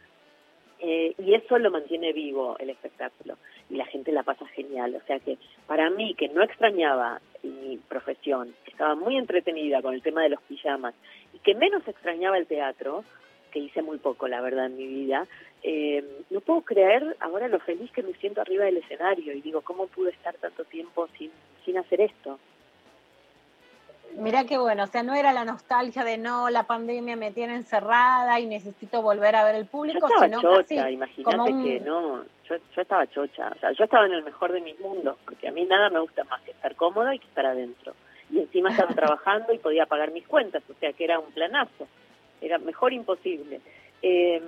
Eh, 0.84 1.14
y 1.16 1.34
eso 1.34 1.58
lo 1.58 1.70
mantiene 1.70 2.12
vivo 2.12 2.56
el 2.58 2.70
espectáculo 2.70 3.38
y 3.70 3.76
la 3.76 3.86
gente 3.86 4.10
la 4.10 4.24
pasa 4.24 4.44
genial. 4.48 4.96
O 4.96 5.06
sea 5.06 5.20
que 5.20 5.38
para 5.68 5.88
mí, 5.90 6.14
que 6.14 6.28
no 6.28 6.42
extrañaba 6.42 7.20
mi 7.44 7.76
profesión, 7.88 8.52
que 8.64 8.72
estaba 8.72 8.96
muy 8.96 9.16
entretenida 9.16 9.80
con 9.80 9.94
el 9.94 10.02
tema 10.02 10.22
de 10.22 10.30
los 10.30 10.42
pijamas 10.42 10.94
y 11.32 11.38
que 11.38 11.54
menos 11.54 11.86
extrañaba 11.86 12.36
el 12.36 12.48
teatro, 12.48 13.04
que 13.52 13.60
hice 13.60 13.80
muy 13.80 13.98
poco, 13.98 14.26
la 14.26 14.40
verdad, 14.40 14.66
en 14.66 14.76
mi 14.76 14.86
vida, 14.86 15.28
eh, 15.62 16.04
no 16.30 16.40
puedo 16.40 16.62
creer 16.62 17.16
ahora 17.20 17.46
lo 17.46 17.60
feliz 17.60 17.92
que 17.92 18.02
me 18.02 18.14
siento 18.14 18.40
arriba 18.40 18.64
del 18.64 18.78
escenario 18.78 19.32
y 19.34 19.40
digo, 19.40 19.60
¿cómo 19.60 19.86
pude 19.86 20.10
estar 20.10 20.34
tanto 20.38 20.64
tiempo 20.64 21.06
sin, 21.16 21.30
sin 21.64 21.78
hacer 21.78 22.00
esto? 22.00 22.40
Mirá 24.16 24.44
qué 24.44 24.58
bueno, 24.58 24.84
o 24.84 24.86
sea, 24.86 25.02
no 25.02 25.14
era 25.14 25.32
la 25.32 25.44
nostalgia 25.44 26.04
de 26.04 26.18
no, 26.18 26.50
la 26.50 26.64
pandemia 26.64 27.16
me 27.16 27.30
tiene 27.30 27.54
encerrada 27.54 28.38
y 28.40 28.46
necesito 28.46 29.00
volver 29.00 29.34
a 29.36 29.44
ver 29.44 29.54
el 29.54 29.66
público, 29.66 30.00
yo 30.00 30.06
estaba 30.06 30.26
sino 30.26 30.40
chocha, 30.40 30.90
imagínate 30.90 31.52
un... 31.52 31.64
que 31.64 31.80
no, 31.80 32.24
yo, 32.48 32.56
yo 32.56 32.82
estaba 32.82 33.06
chocha, 33.06 33.50
o 33.54 33.58
sea, 33.58 33.72
yo 33.72 33.84
estaba 33.84 34.06
en 34.06 34.12
el 34.12 34.22
mejor 34.22 34.52
de 34.52 34.60
mis 34.60 34.78
mundos, 34.80 35.16
porque 35.24 35.48
a 35.48 35.52
mí 35.52 35.64
nada 35.64 35.88
me 35.88 36.00
gusta 36.00 36.24
más 36.24 36.42
que 36.42 36.50
estar 36.50 36.74
cómoda 36.76 37.14
y 37.14 37.18
que 37.18 37.26
estar 37.26 37.46
adentro. 37.46 37.94
Y 38.30 38.40
encima 38.40 38.70
estaba 38.70 38.88
trabajando 38.94 39.52
y 39.52 39.58
podía 39.58 39.86
pagar 39.86 40.10
mis 40.10 40.26
cuentas, 40.26 40.62
o 40.68 40.74
sea 40.74 40.92
que 40.92 41.04
era 41.04 41.18
un 41.18 41.32
planazo. 41.32 41.88
era 42.40 42.58
mejor 42.58 42.92
imposible. 42.92 43.60
Eh, 44.02 44.42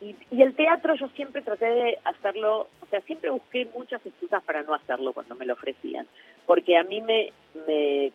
y, 0.00 0.16
y 0.30 0.42
el 0.42 0.54
teatro 0.54 0.94
yo 0.94 1.08
siempre 1.08 1.42
traté 1.42 1.66
de 1.66 1.98
hacerlo, 2.04 2.68
o 2.82 2.86
sea, 2.90 3.00
siempre 3.02 3.30
busqué 3.30 3.68
muchas 3.74 4.04
excusas 4.04 4.42
para 4.42 4.62
no 4.62 4.74
hacerlo 4.74 5.12
cuando 5.12 5.34
me 5.36 5.46
lo 5.46 5.54
ofrecían, 5.54 6.06
porque 6.44 6.76
a 6.76 6.82
mí 6.82 7.00
me, 7.00 7.32
me 7.66 8.12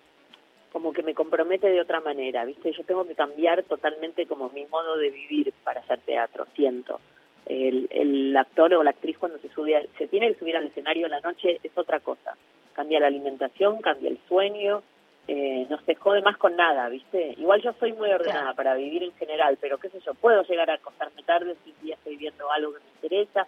como 0.72 0.94
que 0.94 1.04
me 1.04 1.14
compromete 1.14 1.68
de 1.68 1.82
otra 1.82 2.00
manera, 2.00 2.46
¿viste? 2.46 2.72
Yo 2.72 2.84
tengo 2.84 3.06
que 3.06 3.16
cambiar 3.16 3.64
totalmente 3.64 4.26
como 4.26 4.50
mi 4.50 4.66
modo 4.66 4.98
de 4.98 5.10
vivir 5.10 5.54
para 5.64 5.82
hacer 5.82 6.00
teatro, 6.00 6.48
siento. 6.56 7.00
El, 7.46 7.88
el 7.92 8.38
actor 8.38 8.74
o 8.74 8.84
la 8.84 8.92
actriz 8.92 9.18
cuando 9.18 9.38
se 9.40 9.50
sube, 9.50 9.90
se 9.98 10.08
tiene 10.08 10.32
que 10.32 10.40
subir 10.40 10.56
al 10.56 10.68
escenario 10.68 11.06
en 11.06 11.12
la 11.12 11.20
noche 11.20 11.60
es 11.62 11.78
otra 11.78 12.00
cosa. 12.00 12.38
Cambia 12.74 13.00
la 13.00 13.08
alimentación, 13.08 13.82
cambia 13.82 14.10
el 14.10 14.20
sueño, 14.28 14.82
eh, 15.28 15.68
no 15.70 15.80
se 15.82 15.96
jode 15.96 16.22
más 16.22 16.38
con 16.38 16.56
nada, 16.56 16.90
¿viste? 16.90 17.36
Igual 17.38 17.62
yo 17.62 17.74
soy 17.80 17.94
muy 17.94 18.10
ordenada 18.10 18.54
para 18.54 18.76
vivir 18.76 19.04
en 19.04 19.14
general, 19.14 19.58
pero 19.62 19.78
qué 19.78 19.90
sé 19.90 20.00
yo, 20.00 20.14
puedo 20.14 20.44
llegar 20.44 20.70
a 20.70 20.76
acostarme 20.76 21.24
tarde 21.24 21.56
si 21.64 21.74
día 21.82 21.96
estoy 21.96 22.18
viendo 22.18 22.50
algo 22.52 22.74
que 22.74 22.80
me 22.80 22.90
interesa. 22.96 23.48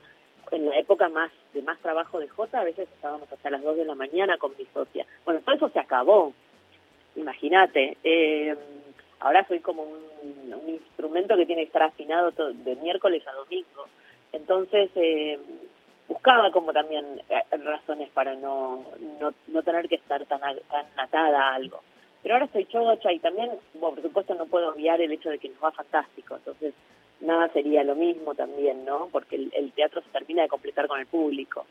En 0.52 0.70
la 0.70 0.78
época 0.78 1.10
más 1.10 1.32
de 1.54 1.62
más 1.62 1.80
trabajo 1.80 2.20
de 2.20 2.28
Jota, 2.28 2.60
a 2.60 2.64
veces 2.64 2.88
estábamos 2.94 3.32
hasta 3.32 3.50
las 3.50 3.64
2 3.64 3.78
de 3.78 3.86
la 3.86 3.96
mañana 3.96 4.38
con 4.38 4.52
mi 4.58 4.66
socia. 4.74 5.06
Bueno, 5.26 5.42
todo 5.44 5.56
eso 5.56 5.70
se 5.70 5.80
acabó, 5.80 6.34
imagínate. 7.16 7.98
Eh, 8.04 8.56
ahora 9.20 9.46
soy 9.48 9.60
como 9.60 9.84
un, 9.84 10.04
instrumento 10.68 11.36
que 11.36 11.46
tiene 11.46 11.64
que 11.64 11.68
estar 11.68 11.84
afinado 11.84 12.32
to- 12.32 12.54
de 12.54 12.76
miércoles 12.78 13.24
a 13.28 13.34
domingo. 13.34 13.88
Entonces, 14.32 14.90
eh, 14.96 15.38
buscaba 16.08 16.52
como 16.52 16.72
también 16.74 17.06
eh, 17.30 17.58
razones 17.58 18.10
para 18.12 18.36
no, 18.36 18.86
no, 19.20 19.34
no 19.48 19.64
tener 19.64 19.88
que 19.90 19.96
estar 19.96 20.26
tan, 20.26 20.40
tan 20.42 20.86
atada 20.98 21.50
a 21.50 21.56
algo. 21.56 21.82
Pero 22.22 22.36
ahora 22.36 22.46
estoy 22.46 22.66
chocha 22.66 23.12
y 23.12 23.20
también, 23.20 23.52
por 23.80 24.02
supuesto, 24.02 24.34
no 24.36 24.46
puedo 24.46 24.70
obviar 24.70 25.02
el 25.02 25.12
hecho 25.12 25.30
de 25.30 25.40
que 25.40 25.50
nos 25.50 25.62
va 25.64 25.72
fantástico. 25.72 26.36
Entonces, 26.38 26.74
nada 27.20 27.50
sería 27.50 27.84
lo 27.84 27.96
mismo 27.96 28.34
también, 28.36 28.86
¿no? 28.86 29.10
Porque 29.12 29.36
el 29.36 29.72
teatro 29.74 30.02
se 30.02 30.10
termina 30.10 30.44
de 30.44 30.48
completar 30.50 30.88
con 30.88 31.00
el 31.00 31.08
público. 31.08 31.66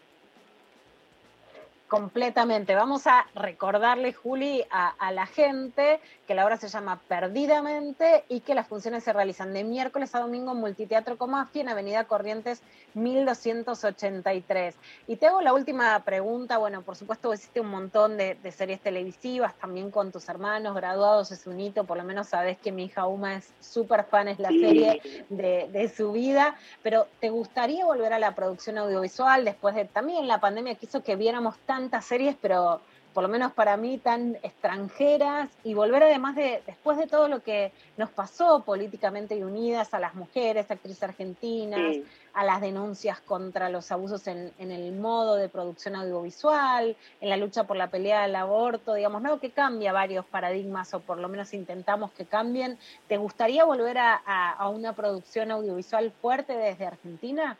Completamente. 1.92 2.74
Vamos 2.74 3.06
a 3.06 3.26
recordarle, 3.34 4.14
Juli, 4.14 4.64
a, 4.70 4.94
a 4.98 5.12
la 5.12 5.26
gente 5.26 6.00
que 6.26 6.34
la 6.34 6.46
obra 6.46 6.56
se 6.56 6.68
llama 6.68 6.98
Perdidamente 7.06 8.24
y 8.30 8.40
que 8.40 8.54
las 8.54 8.66
funciones 8.66 9.04
se 9.04 9.12
realizan 9.12 9.52
de 9.52 9.62
miércoles 9.62 10.14
a 10.14 10.20
domingo 10.20 10.52
en 10.52 10.58
Multiteatro 10.60 11.18
Comafi 11.18 11.60
en 11.60 11.68
Avenida 11.68 12.04
Corrientes 12.04 12.62
1283. 12.94 14.74
Y 15.06 15.16
te 15.16 15.26
hago 15.26 15.42
la 15.42 15.52
última 15.52 16.02
pregunta. 16.02 16.56
Bueno, 16.56 16.80
por 16.80 16.96
supuesto, 16.96 17.34
hiciste 17.34 17.60
un 17.60 17.68
montón 17.68 18.16
de, 18.16 18.36
de 18.36 18.52
series 18.52 18.80
televisivas, 18.80 19.52
también 19.58 19.90
con 19.90 20.12
tus 20.12 20.26
hermanos 20.30 20.74
graduados, 20.74 21.30
es 21.30 21.46
un 21.46 21.60
hito. 21.60 21.84
Por 21.84 21.98
lo 21.98 22.04
menos 22.04 22.28
sabes 22.28 22.56
que 22.56 22.72
mi 22.72 22.84
hija 22.84 23.04
Uma 23.06 23.34
es 23.34 23.52
súper 23.60 24.04
fan, 24.04 24.28
es 24.28 24.38
la 24.38 24.48
Sí. 24.48 24.60
serie 24.60 25.02
de, 25.28 25.68
de 25.70 25.88
su 25.90 26.12
vida, 26.12 26.56
pero 26.82 27.06
¿te 27.20 27.28
gustaría 27.28 27.84
volver 27.84 28.14
a 28.14 28.18
la 28.18 28.34
producción 28.34 28.78
audiovisual 28.78 29.44
después 29.44 29.74
de 29.74 29.84
también 29.84 30.26
la 30.26 30.40
pandemia 30.40 30.74
que 30.76 30.86
hizo 30.86 31.02
que 31.02 31.16
viéramos 31.16 31.58
tantas 31.82 32.04
series, 32.04 32.36
pero 32.40 32.80
por 33.12 33.22
lo 33.22 33.28
menos 33.28 33.52
para 33.52 33.76
mí 33.76 33.98
tan 33.98 34.36
extranjeras 34.42 35.50
y 35.64 35.74
volver 35.74 36.02
además 36.04 36.34
de, 36.34 36.62
después 36.66 36.96
de 36.96 37.06
todo 37.06 37.28
lo 37.28 37.42
que 37.42 37.70
nos 37.98 38.08
pasó 38.10 38.62
políticamente 38.64 39.34
y 39.36 39.42
unidas 39.42 39.92
a 39.92 39.98
las 40.00 40.14
mujeres, 40.14 40.70
actrices 40.70 41.02
argentinas, 41.02 41.96
Sí. 41.96 42.04
a 42.34 42.44
las 42.44 42.62
denuncias 42.62 43.20
contra 43.20 43.68
los 43.68 43.92
abusos 43.92 44.26
en, 44.28 44.50
en 44.58 44.70
el 44.70 44.92
modo 44.92 45.34
de 45.34 45.50
producción 45.50 45.94
audiovisual, 45.96 46.96
en 47.20 47.28
la 47.28 47.36
lucha 47.36 47.64
por 47.64 47.76
la 47.76 47.88
pelea 47.90 48.22
del 48.22 48.36
aborto, 48.36 48.94
digamos, 48.94 49.20
¿no? 49.20 49.38
Que 49.40 49.50
cambia 49.50 49.92
varios 49.92 50.24
paradigmas 50.24 50.94
o 50.94 51.00
por 51.00 51.18
lo 51.18 51.28
menos 51.28 51.52
intentamos 51.52 52.12
que 52.12 52.24
cambien. 52.24 52.78
¿Te 53.08 53.18
gustaría 53.18 53.64
volver 53.66 53.98
a, 53.98 54.22
a- 54.24 54.52
a 54.52 54.68
una 54.70 54.94
producción 54.94 55.50
audiovisual 55.50 56.12
fuerte 56.22 56.54
desde 56.56 56.86
Argentina? 56.86 57.58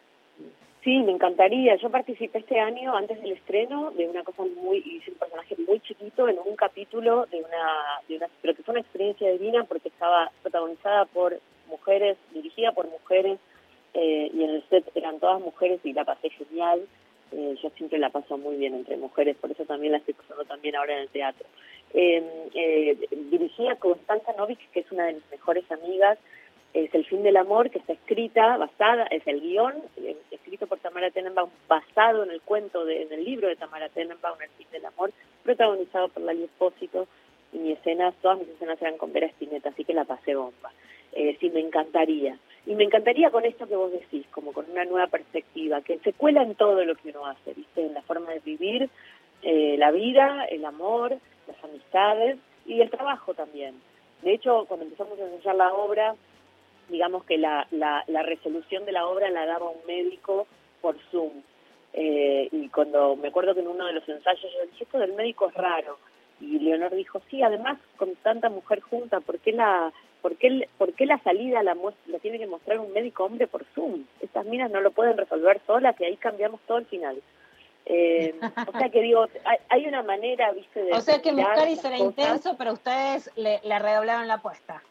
Sí, 0.82 0.98
me 0.98 1.12
encantaría. 1.12 1.76
Yo 1.76 1.90
participé 1.90 2.38
este 2.38 2.58
año, 2.58 2.96
antes 2.96 3.20
del 3.22 3.32
estreno, 3.32 3.92
de 3.92 4.08
una 4.08 4.24
cosa 4.24 4.42
muy, 4.42 4.78
hice 4.78 5.12
un 5.12 5.18
personaje 5.18 5.56
muy 5.68 5.78
chiquito 5.78 6.28
en 6.28 6.38
un 6.44 6.56
capítulo 6.56 7.26
de 7.26 7.38
una, 7.38 8.00
de 8.08 8.16
una, 8.16 8.28
pero 8.40 8.54
que 8.54 8.64
fue 8.64 8.72
una 8.72 8.80
experiencia 8.80 9.30
divina 9.30 9.62
porque 9.62 9.88
estaba 9.88 10.32
protagonizada 10.42 11.04
por 11.04 11.38
mujeres, 11.68 12.16
dirigida 12.34 12.72
por 12.72 12.88
mujeres, 12.88 13.38
eh, 13.94 14.30
y 14.34 14.42
en 14.42 14.50
el 14.50 14.64
set 14.70 14.90
eran 14.96 15.20
todas 15.20 15.40
mujeres 15.40 15.78
y 15.84 15.92
la 15.92 16.04
pasé 16.04 16.30
genial. 16.30 16.82
Eh, 17.30 17.54
yo 17.62 17.70
siempre 17.70 17.98
la 17.98 18.10
paso 18.10 18.36
muy 18.36 18.56
bien 18.56 18.74
entre 18.74 18.96
mujeres, 18.96 19.36
por 19.36 19.52
eso 19.52 19.64
también 19.64 19.92
la 19.92 19.98
estoy 19.98 20.14
pasando 20.14 20.44
también 20.44 20.74
ahora 20.74 20.94
en 20.94 21.02
el 21.02 21.08
teatro. 21.10 21.46
Eh, 21.94 22.48
eh, 22.54 23.08
dirigida 23.30 23.76
Constanza 23.76 24.32
Novik, 24.36 24.58
que 24.72 24.80
es 24.80 24.90
una 24.90 25.06
de 25.06 25.14
mis 25.14 25.30
mejores 25.30 25.70
amigas, 25.70 26.18
es 26.74 26.94
El 26.94 27.04
fin 27.04 27.22
del 27.22 27.36
amor, 27.36 27.70
que 27.70 27.78
está 27.78 27.92
escrita, 27.92 28.56
basada, 28.56 29.04
es 29.04 29.26
el 29.26 29.40
guion, 29.40 29.74
eh, 29.98 30.16
escrito 30.30 30.66
por 30.66 30.78
Tamara 30.78 31.10
Tenenbaum, 31.10 31.50
basado 31.68 32.24
en 32.24 32.30
el 32.30 32.40
cuento, 32.40 32.84
de, 32.84 33.02
en 33.02 33.12
el 33.12 33.24
libro 33.24 33.48
de 33.48 33.56
Tamara 33.56 33.88
Tenenbaum, 33.90 34.40
El 34.40 34.50
fin 34.50 34.66
del 34.72 34.86
amor, 34.86 35.12
protagonizado 35.42 36.08
por 36.08 36.22
Lali 36.22 36.44
Espósito, 36.44 37.06
y 37.52 37.58
mi 37.58 37.72
escenas, 37.72 38.14
todas 38.22 38.38
mis 38.38 38.48
escenas 38.48 38.80
eran 38.80 38.96
con 38.96 39.12
Vera 39.12 39.26
Spinetta, 39.26 39.68
así 39.68 39.84
que 39.84 39.92
la 39.92 40.04
pasé 40.04 40.34
bomba. 40.34 40.72
Eh, 41.12 41.36
sí, 41.40 41.50
me 41.50 41.60
encantaría. 41.60 42.38
Y 42.64 42.74
me 42.74 42.84
encantaría 42.84 43.30
con 43.30 43.44
esto 43.44 43.66
que 43.66 43.76
vos 43.76 43.92
decís, 43.92 44.24
como 44.30 44.52
con 44.52 44.70
una 44.70 44.84
nueva 44.84 45.08
perspectiva, 45.08 45.82
que 45.82 45.98
se 45.98 46.14
cuela 46.14 46.42
en 46.42 46.54
todo 46.54 46.82
lo 46.84 46.94
que 46.94 47.10
uno 47.10 47.26
hace, 47.26 47.52
¿viste? 47.52 47.84
En 47.84 47.92
la 47.92 48.02
forma 48.02 48.32
de 48.32 48.40
vivir, 48.40 48.88
eh, 49.42 49.76
la 49.78 49.90
vida, 49.90 50.44
el 50.44 50.64
amor, 50.64 51.18
las 51.46 51.64
amistades 51.64 52.38
y 52.64 52.80
el 52.80 52.88
trabajo 52.88 53.34
también. 53.34 53.74
De 54.22 54.32
hecho, 54.32 54.64
cuando 54.66 54.86
empezamos 54.86 55.18
a 55.18 55.24
ensayar 55.24 55.56
la 55.56 55.74
obra, 55.74 56.14
digamos 56.92 57.24
que 57.24 57.38
la, 57.38 57.66
la, 57.72 58.04
la 58.06 58.22
resolución 58.22 58.84
de 58.84 58.92
la 58.92 59.08
obra 59.08 59.30
la 59.30 59.46
daba 59.46 59.68
un 59.68 59.84
médico 59.86 60.46
por 60.80 60.96
Zoom. 61.10 61.42
Eh, 61.94 62.48
y 62.52 62.68
cuando 62.68 63.16
me 63.16 63.28
acuerdo 63.28 63.54
que 63.54 63.60
en 63.60 63.68
uno 63.68 63.84
de 63.86 63.94
los 63.94 64.08
ensayos 64.08 64.40
yo 64.42 64.70
dije, 64.70 64.84
esto 64.84 64.98
del 64.98 65.14
médico 65.14 65.48
es 65.48 65.54
raro. 65.54 65.98
Y 66.40 66.58
Leonor 66.58 66.94
dijo, 66.94 67.20
sí, 67.30 67.42
además 67.42 67.78
con 67.96 68.14
tanta 68.16 68.48
mujer 68.48 68.80
junta, 68.80 69.20
¿por 69.20 69.38
qué 69.38 69.52
la, 69.52 69.92
por 70.20 70.36
qué, 70.36 70.68
por 70.78 70.92
qué 70.92 71.06
la 71.06 71.18
salida 71.22 71.62
la, 71.62 71.76
la 72.06 72.18
tiene 72.18 72.38
que 72.38 72.46
mostrar 72.46 72.78
un 72.78 72.92
médico 72.92 73.24
hombre 73.24 73.46
por 73.46 73.64
Zoom? 73.74 74.04
Estas 74.20 74.44
minas 74.46 74.70
no 74.70 74.80
lo 74.80 74.90
pueden 74.90 75.16
resolver 75.16 75.60
solas, 75.66 75.96
que 75.96 76.06
ahí 76.06 76.16
cambiamos 76.16 76.60
todo 76.66 76.78
el 76.78 76.86
final. 76.86 77.20
Eh, 77.84 78.34
o 78.66 78.78
sea 78.78 78.88
que 78.90 79.00
digo, 79.02 79.26
hay, 79.44 79.58
hay 79.68 79.86
una 79.86 80.02
manera, 80.02 80.52
viste, 80.52 80.82
de... 80.82 80.92
O 80.92 81.00
sea 81.00 81.20
que 81.20 81.32
Muscari 81.32 81.72
las 81.72 81.80
será 81.80 81.98
intenso, 81.98 82.56
pero 82.56 82.72
ustedes 82.72 83.30
le, 83.36 83.60
le 83.64 83.78
redoblaron 83.78 84.28
la 84.28 84.34
apuesta. 84.34 84.82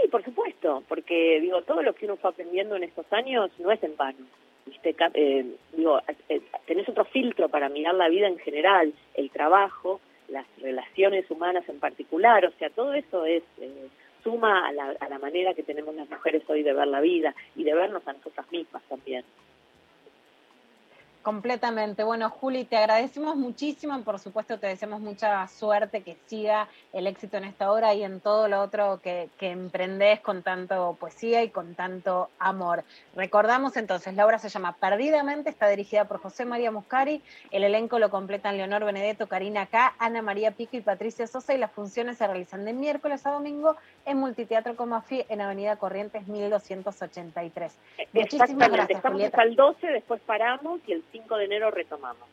Sí, 0.00 0.08
por 0.08 0.24
supuesto, 0.24 0.82
porque 0.88 1.40
digo, 1.40 1.62
todo 1.62 1.82
lo 1.82 1.94
que 1.94 2.04
uno 2.04 2.16
fue 2.16 2.30
aprendiendo 2.30 2.76
en 2.76 2.84
estos 2.84 3.10
años 3.12 3.50
no 3.58 3.72
es 3.72 3.82
en 3.82 3.96
vano. 3.96 4.18
¿viste? 4.66 4.94
Eh, 5.14 5.46
digo, 5.72 6.00
eh, 6.28 6.40
tenés 6.66 6.88
otro 6.88 7.04
filtro 7.06 7.48
para 7.48 7.68
mirar 7.68 7.94
la 7.94 8.08
vida 8.08 8.28
en 8.28 8.38
general, 8.38 8.92
el 9.14 9.30
trabajo, 9.30 10.00
las 10.28 10.46
relaciones 10.60 11.30
humanas 11.30 11.68
en 11.68 11.80
particular, 11.80 12.44
o 12.44 12.52
sea, 12.58 12.68
todo 12.70 12.92
eso 12.92 13.24
es 13.24 13.42
eh, 13.60 13.88
suma 14.22 14.68
a 14.68 14.72
la, 14.72 14.94
a 15.00 15.08
la 15.08 15.18
manera 15.18 15.54
que 15.54 15.62
tenemos 15.62 15.94
las 15.94 16.08
mujeres 16.10 16.42
hoy 16.48 16.62
de 16.62 16.74
ver 16.74 16.86
la 16.86 17.00
vida 17.00 17.34
y 17.56 17.64
de 17.64 17.74
vernos 17.74 18.06
a 18.06 18.12
nosotras 18.12 18.50
mismas 18.52 18.82
también. 18.88 19.24
Completamente. 21.28 22.04
Bueno, 22.04 22.30
Juli, 22.30 22.64
te 22.64 22.78
agradecemos 22.78 23.36
muchísimo. 23.36 24.00
Por 24.00 24.18
supuesto, 24.18 24.58
te 24.58 24.66
deseamos 24.66 25.00
mucha 25.00 25.46
suerte, 25.46 26.00
que 26.00 26.16
siga 26.24 26.68
el 26.94 27.06
éxito 27.06 27.36
en 27.36 27.44
esta 27.44 27.70
obra 27.70 27.92
y 27.92 28.02
en 28.02 28.20
todo 28.20 28.48
lo 28.48 28.62
otro 28.62 28.98
que, 29.02 29.28
que 29.36 29.50
emprendés 29.50 30.20
con 30.20 30.42
tanto 30.42 30.96
poesía 30.98 31.42
y 31.42 31.50
con 31.50 31.74
tanto 31.74 32.30
amor. 32.38 32.82
Recordamos 33.14 33.76
entonces, 33.76 34.14
la 34.14 34.24
obra 34.24 34.38
se 34.38 34.48
llama 34.48 34.76
Perdidamente, 34.80 35.50
está 35.50 35.68
dirigida 35.68 36.06
por 36.06 36.18
José 36.18 36.46
María 36.46 36.70
Muscari. 36.70 37.20
El 37.50 37.62
elenco 37.62 37.98
lo 37.98 38.08
completan 38.08 38.56
Leonor 38.56 38.86
Benedetto, 38.86 39.26
Karina 39.26 39.66
K, 39.66 39.96
Ana 39.98 40.22
María 40.22 40.52
Pico 40.52 40.78
y 40.78 40.80
Patricia 40.80 41.26
Sosa. 41.26 41.52
Y 41.52 41.58
las 41.58 41.72
funciones 41.72 42.16
se 42.16 42.26
realizan 42.26 42.64
de 42.64 42.72
miércoles 42.72 43.26
a 43.26 43.32
domingo 43.32 43.76
en 44.06 44.16
Multiteatro 44.16 44.76
Comafi 44.76 45.26
en 45.28 45.42
Avenida 45.42 45.76
Corrientes 45.76 46.26
1283. 46.26 47.76
Muchísimas 48.14 48.70
gracias, 48.70 48.96
estamos 48.96 49.16
Julieta. 49.16 49.36
hasta 49.36 49.42
el 49.50 49.56
12, 49.56 49.86
después 49.88 50.22
paramos 50.22 50.80
y 50.86 50.92
el 50.92 51.02
5 51.22 51.36
de 51.36 51.44
enero 51.44 51.70
retomamos. 51.70 52.28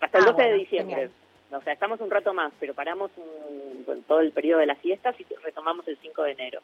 Hasta 0.00 0.18
el 0.18 0.24
Ah, 0.24 0.30
12 0.32 0.42
de 0.42 0.52
diciembre. 0.54 0.94
genial. 0.96 1.12
O 1.52 1.60
sea, 1.62 1.72
estamos 1.72 2.00
un 2.00 2.10
rato 2.10 2.34
más, 2.34 2.52
pero 2.58 2.74
paramos 2.74 3.10
un- 3.16 3.84
con 3.84 4.02
todo 4.02 4.20
el 4.20 4.32
periodo 4.32 4.60
de 4.60 4.66
las 4.66 4.78
fiestas 4.78 5.14
y 5.20 5.24
retomamos 5.44 5.86
el 5.88 5.96
5 6.02 6.22
de 6.24 6.32
enero. 6.32 6.60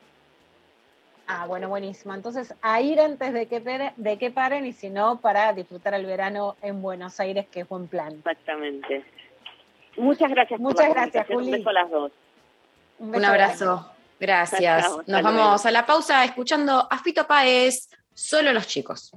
Ah, 1.28 1.46
bueno, 1.46 1.68
buenísimo. 1.68 2.12
Entonces, 2.14 2.52
a 2.62 2.80
ir 2.80 3.00
antes 3.00 3.32
de 3.32 3.46
que, 3.46 3.62
pere- 3.62 3.92
de 3.96 4.18
que 4.18 4.30
paren 4.32 4.66
y 4.66 4.72
si 4.72 4.90
no, 4.90 5.20
para 5.20 5.52
disfrutar 5.52 5.94
el 5.94 6.04
verano 6.04 6.56
en 6.62 6.82
Buenos 6.82 7.20
Aires, 7.20 7.46
que 7.46 7.60
es 7.60 7.68
buen 7.68 7.86
plan. 7.86 8.12
Exactamente. 8.14 9.04
Muchas 9.96 10.30
gracias 10.30 10.60
por 10.60 10.72
Muchas 10.72 10.88
la 10.88 10.94
gracias. 10.94 11.26
Juli. 11.28 11.46
Un 11.46 11.52
beso 11.52 11.68
a 11.68 11.72
las 11.72 11.90
dos. 11.90 12.12
Un 12.98 13.24
abrazo. 13.24 13.88
Gracias. 14.18 14.88
Nos 15.06 15.22
vamos 15.22 15.64
a 15.64 15.70
la 15.70 15.86
pausa 15.86 16.24
escuchando 16.24 16.86
a 16.90 16.98
Fito 16.98 17.26
Páez, 17.26 17.88
solo 18.14 18.52
los 18.52 18.66
chicos. 18.66 19.12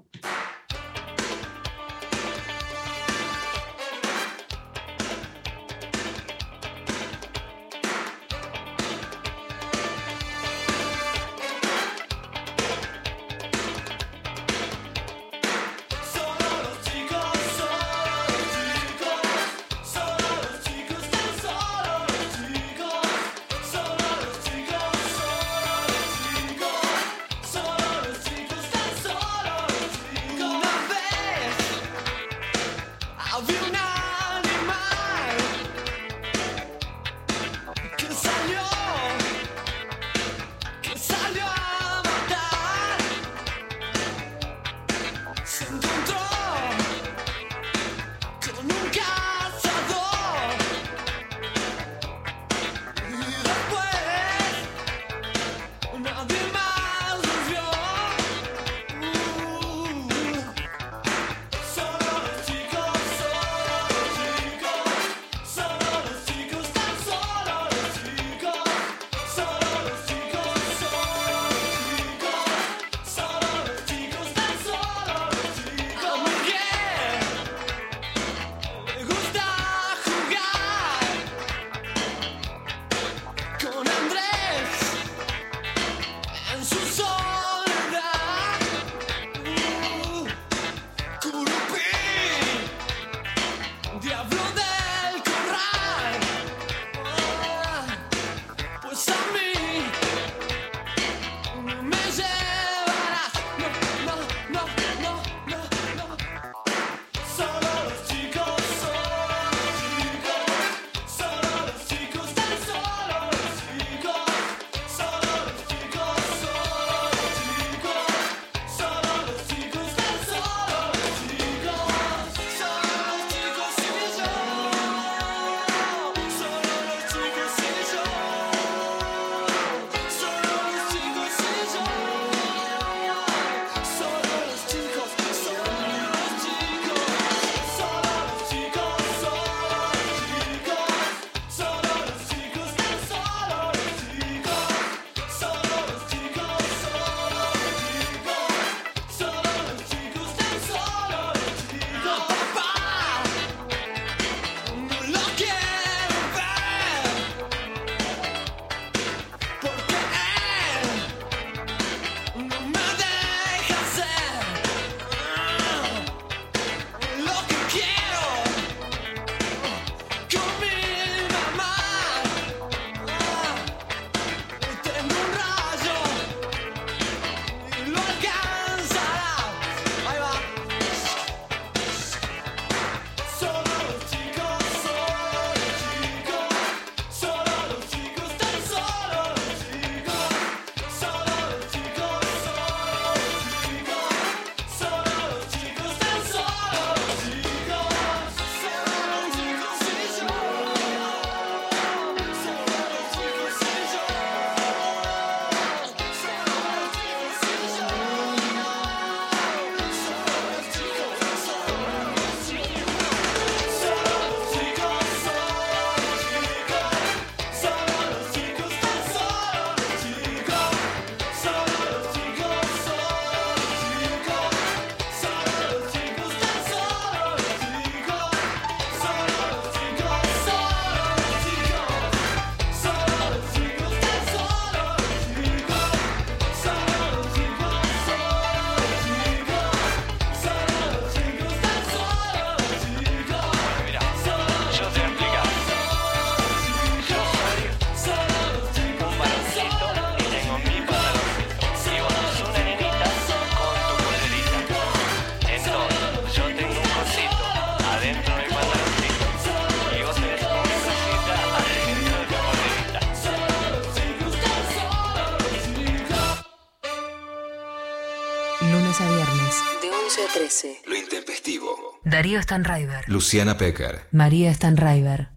Darío 272.25 272.41
Stanraiver. 272.41 273.05
Luciana 273.07 273.55
Pecker. 273.55 274.07
María 274.11 274.51
Stanraiver. 274.51 275.29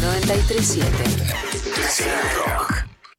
937. 0.00 0.88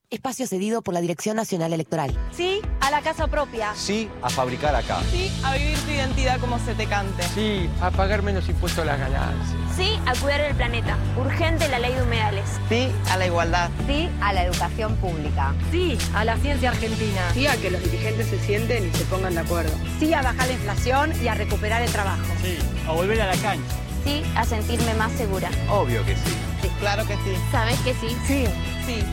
Espacio 0.09 0.47
cedido 0.47 0.81
por 0.81 0.95
la 0.95 1.01
Dirección 1.01 1.35
Nacional 1.35 1.71
Electoral. 1.73 2.17
Sí 2.31 2.61
a 2.79 2.89
la 2.89 3.01
casa 3.01 3.27
propia. 3.27 3.75
Sí 3.75 4.09
a 4.23 4.31
fabricar 4.31 4.73
acá. 4.73 5.03
Sí 5.11 5.31
a 5.43 5.53
vivir 5.53 5.77
tu 5.77 5.91
identidad 5.91 6.39
como 6.39 6.57
se 6.57 6.73
te 6.73 6.87
cante. 6.87 7.21
Sí 7.35 7.69
a 7.79 7.91
pagar 7.91 8.23
menos 8.23 8.49
impuestos 8.49 8.81
a 8.81 8.85
las 8.85 8.99
ganancias. 8.99 9.60
Sí 9.75 9.99
a 10.05 10.13
cuidar 10.15 10.41
el 10.41 10.55
planeta. 10.55 10.97
Urgente 11.17 11.67
la 11.69 11.79
ley 11.79 11.93
de 11.93 12.03
humedales. 12.03 12.45
Sí 12.69 12.91
a 13.09 13.17
la 13.17 13.25
igualdad. 13.25 13.69
Sí 13.87 14.09
a 14.21 14.33
la 14.33 14.43
educación 14.43 14.95
pública. 14.97 15.53
Sí 15.71 15.97
a 16.13 16.25
la 16.25 16.37
ciencia 16.37 16.69
argentina. 16.69 17.21
Sí 17.33 17.47
a 17.47 17.55
que 17.57 17.71
los 17.71 17.81
dirigentes 17.83 18.27
se 18.27 18.39
sienten 18.39 18.87
y 18.87 18.91
se 18.91 19.03
pongan 19.05 19.33
de 19.33 19.41
acuerdo. 19.41 19.71
Sí 19.99 20.13
a 20.13 20.21
bajar 20.21 20.47
la 20.47 20.53
inflación 20.53 21.13
y 21.23 21.27
a 21.27 21.35
recuperar 21.35 21.81
el 21.81 21.91
trabajo. 21.91 22.23
Sí 22.41 22.57
a 22.87 22.91
volver 22.91 23.21
a 23.21 23.27
la 23.27 23.35
cancha. 23.41 23.75
Sí 24.03 24.23
a 24.35 24.45
sentirme 24.45 24.93
más 24.95 25.11
segura. 25.13 25.49
Obvio 25.69 26.05
que 26.05 26.15
sí. 26.15 26.35
Sí, 26.61 26.69
claro 26.79 27.05
que 27.07 27.13
sí. 27.15 27.35
¿Sabes 27.51 27.79
que 27.79 27.93
sí? 27.93 28.07
Sí. 28.27 28.45
Sí. 28.85 29.03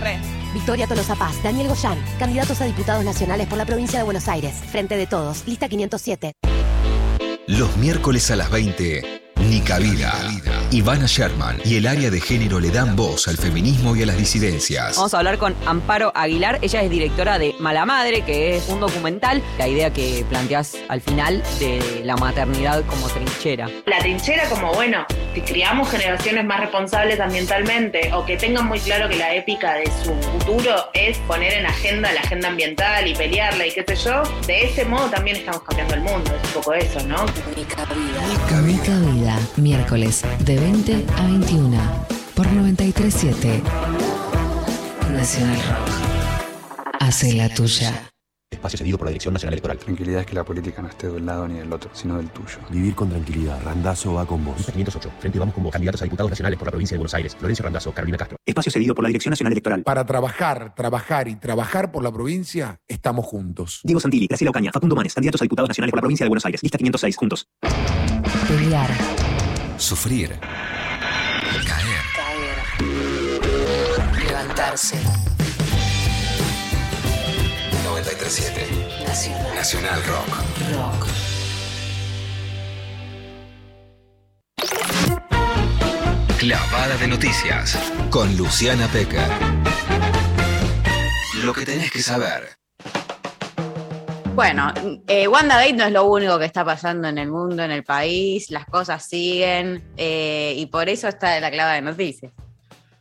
Re. 0.00 0.18
Victoria 0.52 0.86
Tolosa 0.86 1.14
Paz, 1.14 1.42
Daniel 1.42 1.68
Goyán, 1.68 1.98
candidatos 2.18 2.60
a 2.60 2.64
diputados 2.64 3.04
nacionales 3.04 3.46
por 3.46 3.56
la 3.56 3.64
provincia 3.64 3.98
de 3.98 4.04
Buenos 4.04 4.28
Aires. 4.28 4.54
Frente 4.70 4.96
de 4.96 5.06
todos, 5.06 5.46
lista 5.46 5.68
507. 5.68 6.32
Los 7.46 7.76
miércoles 7.76 8.30
a 8.30 8.36
las 8.36 8.50
20, 8.50 9.21
Nica 9.48 9.78
Vida. 9.78 10.51
Ivana 10.72 11.04
Sherman 11.06 11.60
y 11.66 11.76
el 11.76 11.86
área 11.86 12.10
de 12.10 12.18
género 12.18 12.58
le 12.58 12.70
dan 12.70 12.96
voz 12.96 13.28
al 13.28 13.36
feminismo 13.36 13.94
y 13.94 14.04
a 14.04 14.06
las 14.06 14.16
disidencias. 14.16 14.96
Vamos 14.96 15.12
a 15.12 15.18
hablar 15.18 15.36
con 15.36 15.54
Amparo 15.66 16.12
Aguilar. 16.14 16.60
Ella 16.62 16.80
es 16.80 16.90
directora 16.90 17.38
de 17.38 17.54
Mala 17.58 17.84
Madre, 17.84 18.22
que 18.22 18.56
es 18.56 18.66
un 18.70 18.80
documental. 18.80 19.42
La 19.58 19.68
idea 19.68 19.92
que 19.92 20.24
planteas 20.30 20.78
al 20.88 21.02
final 21.02 21.42
de 21.60 22.00
la 22.04 22.16
maternidad 22.16 22.82
como 22.86 23.06
trinchera. 23.08 23.68
La 23.84 23.98
trinchera 23.98 24.48
como, 24.48 24.72
bueno, 24.72 25.04
que 25.34 25.42
criamos 25.42 25.90
generaciones 25.90 26.46
más 26.46 26.60
responsables 26.60 27.20
ambientalmente 27.20 28.10
o 28.14 28.24
que 28.24 28.38
tengan 28.38 28.66
muy 28.66 28.80
claro 28.80 29.10
que 29.10 29.16
la 29.16 29.34
épica 29.34 29.74
de 29.74 29.84
su 30.02 30.14
futuro 30.30 30.74
es 30.94 31.18
poner 31.18 31.52
en 31.52 31.66
agenda 31.66 32.10
la 32.14 32.20
agenda 32.20 32.48
ambiental 32.48 33.06
y 33.06 33.14
pelearla 33.14 33.66
y 33.66 33.72
qué 33.72 33.84
sé 33.86 33.96
yo. 33.96 34.22
De 34.46 34.64
ese 34.64 34.86
modo 34.86 35.10
también 35.10 35.36
estamos 35.36 35.62
cambiando 35.64 35.96
el 35.96 36.00
mundo. 36.00 36.32
Es 36.34 36.48
un 36.48 36.54
poco 36.54 36.72
eso, 36.72 37.06
¿no? 37.06 37.26
Nica 37.54 37.84
Vida. 37.92 38.62
Nica 38.62 38.98
Vida. 39.10 39.38
Miércoles 39.56 40.24
de 40.38 40.61
20 40.62 41.06
a 41.16 41.26
21 41.26 41.76
por 42.36 42.46
937 42.46 43.62
Nacional 45.10 45.56
Rock. 45.56 45.88
Hace 47.00 47.32
la 47.32 47.48
tuya. 47.52 48.08
Espacio 48.48 48.78
cedido 48.78 48.96
por 48.96 49.06
la 49.06 49.10
Dirección 49.10 49.34
Nacional 49.34 49.54
Electoral. 49.54 49.78
Tranquilidad 49.78 50.20
es 50.20 50.26
que 50.26 50.36
la 50.36 50.44
política 50.44 50.80
no 50.80 50.88
esté 50.88 51.08
de 51.08 51.14
un 51.14 51.26
lado 51.26 51.48
ni 51.48 51.58
del 51.58 51.72
otro, 51.72 51.90
sino 51.92 52.16
del 52.16 52.30
tuyo. 52.30 52.58
Vivir 52.70 52.94
con 52.94 53.10
tranquilidad. 53.10 53.60
Randazo 53.64 54.14
va 54.14 54.24
con 54.24 54.44
vos. 54.44 54.56
Lista 54.56 54.70
508. 54.70 55.12
Frente 55.18 55.38
vamos 55.40 55.52
con 55.52 55.64
vos. 55.64 55.72
Candidatos 55.72 56.00
a 56.00 56.04
diputados 56.04 56.30
nacionales 56.30 56.56
por 56.56 56.68
la 56.68 56.70
provincia 56.70 56.94
de 56.94 56.98
Buenos 56.98 57.14
Aires. 57.14 57.34
Florencia 57.34 57.64
Randazo, 57.64 57.92
Carolina 57.92 58.18
Castro. 58.18 58.36
Espacio 58.46 58.70
cedido 58.70 58.94
por 58.94 59.02
la 59.02 59.08
Dirección 59.08 59.32
Nacional 59.32 59.52
Electoral. 59.54 59.82
Para 59.82 60.06
trabajar, 60.06 60.76
trabajar 60.76 61.26
y 61.26 61.34
trabajar 61.34 61.90
por 61.90 62.04
la 62.04 62.12
provincia, 62.12 62.78
estamos 62.86 63.26
juntos. 63.26 63.80
Diego 63.82 63.98
Santilli, 63.98 64.28
Graciela 64.28 64.50
Ocaña, 64.50 64.70
Facundo 64.70 64.94
Manes, 64.94 65.12
candidatos 65.12 65.42
a 65.42 65.44
diputados 65.44 65.70
nacionales 65.70 65.90
por 65.90 65.98
la 65.98 66.02
provincia 66.02 66.24
de 66.24 66.28
Buenos 66.28 66.46
Aires. 66.46 66.62
Lista 66.62 66.78
506. 66.78 67.16
Juntos. 67.16 67.48
Pelear. 68.46 69.31
Sufrir. 69.82 70.38
Caer. 71.66 72.02
Caer. 72.14 72.56
Levantarse. 74.24 74.96
937. 77.82 78.68
Nacional. 79.04 79.54
Nacional 79.56 80.02
Rock. 80.04 80.28
Rock. 80.72 81.08
Clavada 86.38 86.96
de 86.98 87.08
noticias. 87.08 87.76
Con 88.10 88.36
Luciana 88.36 88.86
Pecker. 88.86 89.28
Lo 91.42 91.52
que 91.52 91.66
tenés 91.66 91.90
que 91.90 92.02
saber. 92.04 92.61
Bueno, 94.34 94.72
eh, 95.08 95.28
WandaGate 95.28 95.74
no 95.74 95.84
es 95.84 95.92
lo 95.92 96.06
único 96.06 96.38
que 96.38 96.46
está 96.46 96.64
pasando 96.64 97.06
en 97.06 97.18
el 97.18 97.30
mundo, 97.30 97.62
en 97.62 97.70
el 97.70 97.84
país, 97.84 98.50
las 98.50 98.64
cosas 98.64 99.04
siguen 99.04 99.84
eh, 99.98 100.54
y 100.56 100.64
por 100.66 100.88
eso 100.88 101.06
está 101.06 101.38
la 101.38 101.50
clava 101.50 101.74
de 101.74 101.82
noticias. 101.82 102.32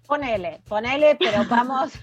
Ponele, 0.06 0.60
ponele, 0.68 1.16
pero 1.16 1.46
vamos, 1.50 1.94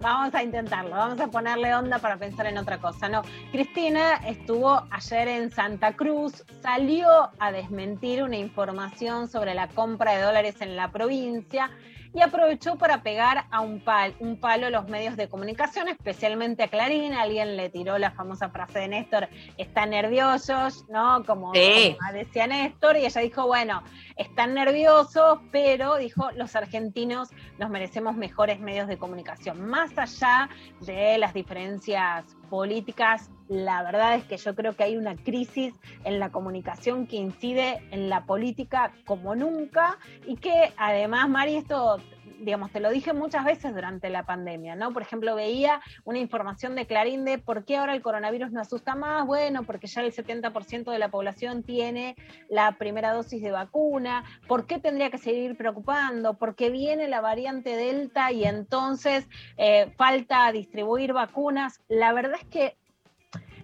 vamos 0.00 0.34
a 0.34 0.42
intentarlo, 0.42 0.90
vamos 0.90 1.20
a 1.20 1.28
ponerle 1.28 1.72
onda 1.72 2.00
para 2.00 2.16
pensar 2.16 2.46
en 2.46 2.58
otra 2.58 2.78
cosa. 2.78 3.08
No, 3.08 3.22
Cristina 3.52 4.14
estuvo 4.26 4.88
ayer 4.90 5.28
en 5.28 5.52
Santa 5.52 5.92
Cruz, 5.92 6.44
salió 6.62 7.30
a 7.38 7.52
desmentir 7.52 8.24
una 8.24 8.36
información 8.36 9.28
sobre 9.28 9.54
la 9.54 9.68
compra 9.68 10.16
de 10.16 10.22
dólares 10.22 10.56
en 10.60 10.74
la 10.74 10.90
provincia 10.90 11.70
y 12.14 12.20
aprovechó 12.20 12.76
para 12.76 13.02
pegar 13.02 13.46
a 13.50 13.60
un, 13.60 13.80
pal, 13.80 14.14
un 14.20 14.38
palo 14.38 14.68
los 14.70 14.88
medios 14.88 15.16
de 15.16 15.28
comunicación, 15.28 15.88
especialmente 15.88 16.62
a 16.62 16.68
Clarín. 16.68 17.14
Alguien 17.14 17.56
le 17.56 17.70
tiró 17.70 17.98
la 17.98 18.10
famosa 18.10 18.50
frase 18.50 18.80
de 18.80 18.88
Néstor, 18.88 19.28
están 19.56 19.90
nerviosos, 19.90 20.84
¿no? 20.88 21.24
Como, 21.24 21.52
Sí. 21.54 21.96
como 21.98 22.12
decía 22.12 22.46
Néstor, 22.46 22.96
y 22.96 23.06
ella 23.06 23.20
dijo, 23.20 23.46
bueno, 23.46 23.82
están 24.16 24.54
nerviosos, 24.54 25.38
pero 25.50 25.96
dijo, 25.96 26.30
los 26.32 26.54
argentinos 26.56 27.30
nos 27.58 27.70
merecemos 27.70 28.16
mejores 28.16 28.60
medios 28.60 28.88
de 28.88 28.98
comunicación. 28.98 29.66
Más 29.66 29.96
allá 29.96 30.48
de 30.80 31.18
las 31.18 31.32
diferencias 31.34 32.24
políticas, 32.52 33.30
la 33.48 33.82
verdad 33.82 34.14
es 34.14 34.24
que 34.24 34.36
yo 34.36 34.54
creo 34.54 34.76
que 34.76 34.84
hay 34.84 34.98
una 34.98 35.16
crisis 35.16 35.72
en 36.04 36.18
la 36.18 36.30
comunicación 36.30 37.06
que 37.06 37.16
incide 37.16 37.80
en 37.90 38.10
la 38.10 38.26
política 38.26 38.92
como 39.06 39.34
nunca 39.34 39.96
y 40.26 40.36
que 40.36 40.70
además, 40.76 41.30
Mari, 41.30 41.56
esto 41.56 41.96
digamos, 42.42 42.70
te 42.70 42.80
lo 42.80 42.90
dije 42.90 43.12
muchas 43.12 43.44
veces 43.44 43.74
durante 43.74 44.10
la 44.10 44.24
pandemia, 44.24 44.74
¿no? 44.74 44.92
Por 44.92 45.02
ejemplo, 45.02 45.34
veía 45.34 45.80
una 46.04 46.18
información 46.18 46.74
de 46.74 46.86
Clarín 46.86 47.24
de 47.24 47.38
por 47.38 47.64
qué 47.64 47.76
ahora 47.76 47.94
el 47.94 48.02
coronavirus 48.02 48.52
no 48.52 48.60
asusta 48.60 48.94
más, 48.94 49.26
bueno, 49.26 49.62
porque 49.62 49.86
ya 49.86 50.02
el 50.02 50.12
70% 50.12 50.90
de 50.90 50.98
la 50.98 51.10
población 51.10 51.62
tiene 51.62 52.16
la 52.48 52.72
primera 52.72 53.12
dosis 53.12 53.42
de 53.42 53.50
vacuna, 53.50 54.24
¿por 54.48 54.66
qué 54.66 54.78
tendría 54.78 55.10
que 55.10 55.18
seguir 55.18 55.56
preocupando? 55.56 56.34
Porque 56.34 56.70
viene 56.70 57.08
la 57.08 57.20
variante 57.20 57.76
Delta 57.76 58.32
y 58.32 58.44
entonces 58.44 59.26
eh, 59.56 59.92
falta 59.96 60.50
distribuir 60.52 61.12
vacunas. 61.12 61.80
La 61.88 62.12
verdad 62.12 62.38
es 62.40 62.46
que 62.48 62.76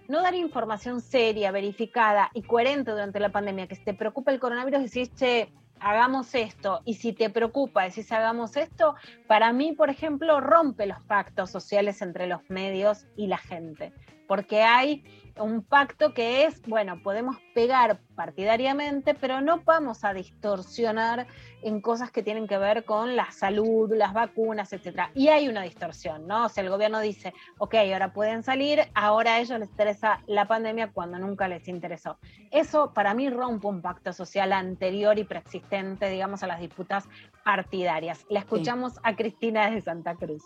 no 0.07 0.23
dar 0.23 0.33
información 0.33 1.01
seria, 1.01 1.51
verificada 1.51 2.31
y 2.33 2.41
coherente 2.41 2.91
durante 2.91 3.19
la 3.19 3.29
pandemia, 3.29 3.67
que 3.67 3.75
te 3.75 3.93
preocupa 3.93 4.31
el 4.31 4.39
coronavirus, 4.39 4.91
decís, 4.91 5.13
che, 5.13 5.53
hagamos 5.79 6.33
esto, 6.35 6.81
y 6.85 6.95
si 6.95 7.13
te 7.13 7.29
preocupa, 7.29 7.83
decís, 7.83 8.11
hagamos 8.11 8.55
esto, 8.57 8.95
para 9.27 9.53
mí, 9.53 9.73
por 9.73 9.89
ejemplo, 9.89 10.39
rompe 10.41 10.85
los 10.85 11.01
pactos 11.03 11.49
sociales 11.49 12.01
entre 12.01 12.27
los 12.27 12.41
medios 12.49 13.05
y 13.15 13.27
la 13.27 13.37
gente, 13.37 13.93
porque 14.29 14.61
hay 14.61 15.03
un 15.39 15.63
pacto 15.63 16.13
que 16.13 16.45
es, 16.45 16.61
bueno, 16.67 17.01
podemos 17.01 17.37
pegar 17.55 17.99
partidariamente, 18.13 19.15
pero 19.15 19.41
no 19.41 19.61
vamos 19.65 20.03
a 20.03 20.13
distorsionar 20.13 21.25
en 21.63 21.81
cosas 21.81 22.11
que 22.11 22.21
tienen 22.21 22.47
que 22.47 22.59
ver 22.59 22.85
con 22.85 23.15
la 23.15 23.31
salud, 23.31 23.91
las 23.91 24.13
vacunas, 24.13 24.71
etcétera. 24.71 25.09
Y 25.15 25.29
hay 25.29 25.47
una 25.47 25.63
distorsión, 25.63 26.27
¿no? 26.27 26.45
O 26.45 26.49
sea, 26.49 26.63
el 26.63 26.69
gobierno 26.69 26.99
dice, 26.99 27.33
ok, 27.57 27.73
ahora 27.91 28.13
pueden 28.13 28.43
salir, 28.43 28.81
ahora 28.93 29.33
a 29.33 29.39
ellos 29.39 29.59
les 29.59 29.69
interesa 29.69 30.21
la 30.27 30.45
pandemia 30.47 30.91
cuando 30.91 31.17
nunca 31.17 31.47
les 31.47 31.67
interesó. 31.67 32.19
Eso 32.51 32.93
para 32.93 33.15
mí 33.15 33.31
rompe 33.31 33.65
un 33.65 33.81
pacto 33.81 34.13
social 34.13 34.53
anterior 34.53 35.17
y 35.17 35.23
preexistente, 35.23 36.07
digamos, 36.07 36.43
a 36.43 36.47
las 36.47 36.59
disputas 36.59 37.09
partidarias. 37.43 38.27
La 38.29 38.41
escuchamos 38.41 38.99
a 39.01 39.15
Cristina 39.15 39.65
desde 39.71 39.81
Santa 39.81 40.13
Cruz. 40.13 40.43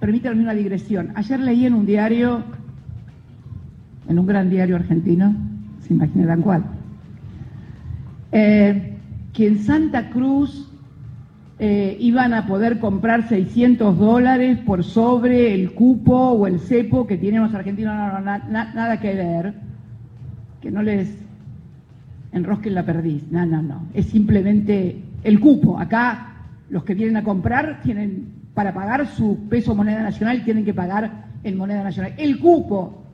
Permítanme 0.00 0.42
una 0.42 0.54
digresión, 0.54 1.10
ayer 1.14 1.40
leí 1.40 1.66
en 1.66 1.74
un 1.74 1.86
diario, 1.86 2.42
en 4.08 4.18
un 4.18 4.26
gran 4.26 4.48
diario 4.50 4.76
argentino, 4.76 5.34
se 5.86 5.94
imaginarán 5.94 6.42
cuál, 6.42 6.64
eh, 8.32 8.94
que 9.32 9.46
en 9.46 9.58
Santa 9.58 10.10
Cruz 10.10 10.70
eh, 11.58 11.96
iban 12.00 12.34
a 12.34 12.46
poder 12.46 12.78
comprar 12.78 13.28
600 13.28 13.98
dólares 13.98 14.58
por 14.58 14.84
sobre 14.84 15.54
el 15.54 15.72
cupo 15.72 16.14
o 16.16 16.46
el 16.46 16.60
cepo 16.60 17.06
que 17.06 17.16
tienen 17.16 17.42
los 17.42 17.54
argentinos, 17.54 17.94
no, 17.96 18.12
no, 18.12 18.20
na- 18.20 18.38
na- 18.48 18.72
nada 18.74 19.00
que 19.00 19.14
ver, 19.14 19.54
que 20.60 20.70
no 20.70 20.82
les 20.82 21.08
enrosquen 22.32 22.74
la 22.74 22.84
perdiz, 22.84 23.24
no, 23.30 23.44
no, 23.46 23.62
no, 23.62 23.82
es 23.94 24.06
simplemente 24.06 25.02
el 25.24 25.40
cupo. 25.40 25.78
Acá 25.80 26.34
los 26.70 26.84
que 26.84 26.94
vienen 26.94 27.16
a 27.16 27.24
comprar 27.24 27.80
tienen, 27.82 28.26
para 28.58 28.74
pagar 28.74 29.06
su 29.06 29.46
peso 29.48 29.72
moneda 29.72 30.02
nacional, 30.02 30.42
tienen 30.42 30.64
que 30.64 30.74
pagar 30.74 31.26
en 31.44 31.56
moneda 31.56 31.84
nacional. 31.84 32.14
El 32.18 32.40
cupo 32.40 33.04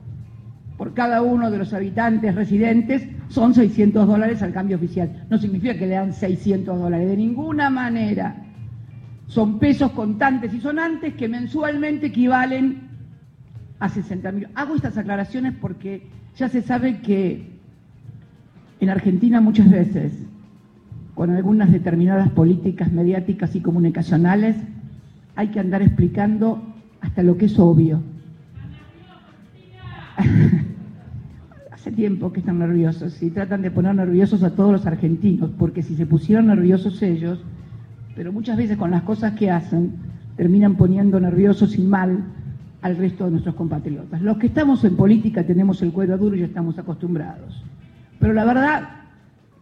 por 0.75 0.95
cada 0.95 1.21
uno 1.21 1.51
de 1.51 1.59
los 1.59 1.71
habitantes 1.71 2.33
residentes 2.33 3.07
son 3.27 3.53
600 3.53 4.07
dólares 4.07 4.41
al 4.41 4.51
cambio 4.51 4.77
oficial. 4.77 5.27
No 5.29 5.37
significa 5.37 5.77
que 5.77 5.85
le 5.85 5.93
dan 5.93 6.13
600 6.13 6.79
dólares, 6.79 7.07
de 7.09 7.17
ninguna 7.17 7.69
manera. 7.69 8.37
son 9.27 9.59
pesos 9.59 9.91
contantes 9.91 10.51
y 10.51 10.61
sonantes 10.61 11.13
que 11.13 11.27
mensualmente 11.27 12.07
equivalen 12.07 12.89
a 13.77 13.87
60 13.87 14.31
mil. 14.31 14.47
Hago 14.55 14.73
estas 14.73 14.97
aclaraciones 14.97 15.53
porque 15.61 16.07
ya 16.35 16.49
se 16.49 16.63
sabe 16.63 17.01
que 17.01 17.51
en 18.79 18.89
Argentina 18.89 19.41
muchas 19.41 19.69
veces, 19.69 20.11
con 21.13 21.29
algunas 21.29 21.71
determinadas 21.71 22.31
políticas 22.31 22.91
mediáticas 22.91 23.55
y 23.55 23.61
comunicacionales, 23.61 24.55
hay 25.35 25.49
que 25.49 25.59
andar 25.59 25.81
explicando 25.81 26.61
hasta 27.01 27.23
lo 27.23 27.37
que 27.37 27.45
es 27.45 27.59
obvio. 27.59 28.01
Hace 31.71 31.91
tiempo 31.91 32.31
que 32.31 32.39
están 32.39 32.59
nerviosos 32.59 33.21
y 33.21 33.29
tratan 33.29 33.61
de 33.61 33.71
poner 33.71 33.95
nerviosos 33.95 34.43
a 34.43 34.51
todos 34.51 34.71
los 34.71 34.85
argentinos, 34.85 35.51
porque 35.57 35.83
si 35.83 35.95
se 35.95 36.05
pusieron 36.05 36.47
nerviosos 36.47 37.01
ellos, 37.01 37.43
pero 38.15 38.31
muchas 38.31 38.57
veces 38.57 38.77
con 38.77 38.91
las 38.91 39.03
cosas 39.03 39.33
que 39.33 39.51
hacen, 39.51 39.91
terminan 40.37 40.75
poniendo 40.75 41.19
nerviosos 41.19 41.77
y 41.77 41.81
mal 41.81 42.23
al 42.81 42.97
resto 42.97 43.25
de 43.25 43.31
nuestros 43.31 43.55
compatriotas. 43.55 44.21
Los 44.21 44.37
que 44.37 44.47
estamos 44.47 44.83
en 44.83 44.95
política 44.95 45.43
tenemos 45.43 45.81
el 45.81 45.91
cuero 45.91 46.17
duro 46.17 46.35
y 46.35 46.43
estamos 46.43 46.77
acostumbrados. 46.77 47.63
Pero 48.19 48.33
la 48.33 48.45
verdad 48.45 48.89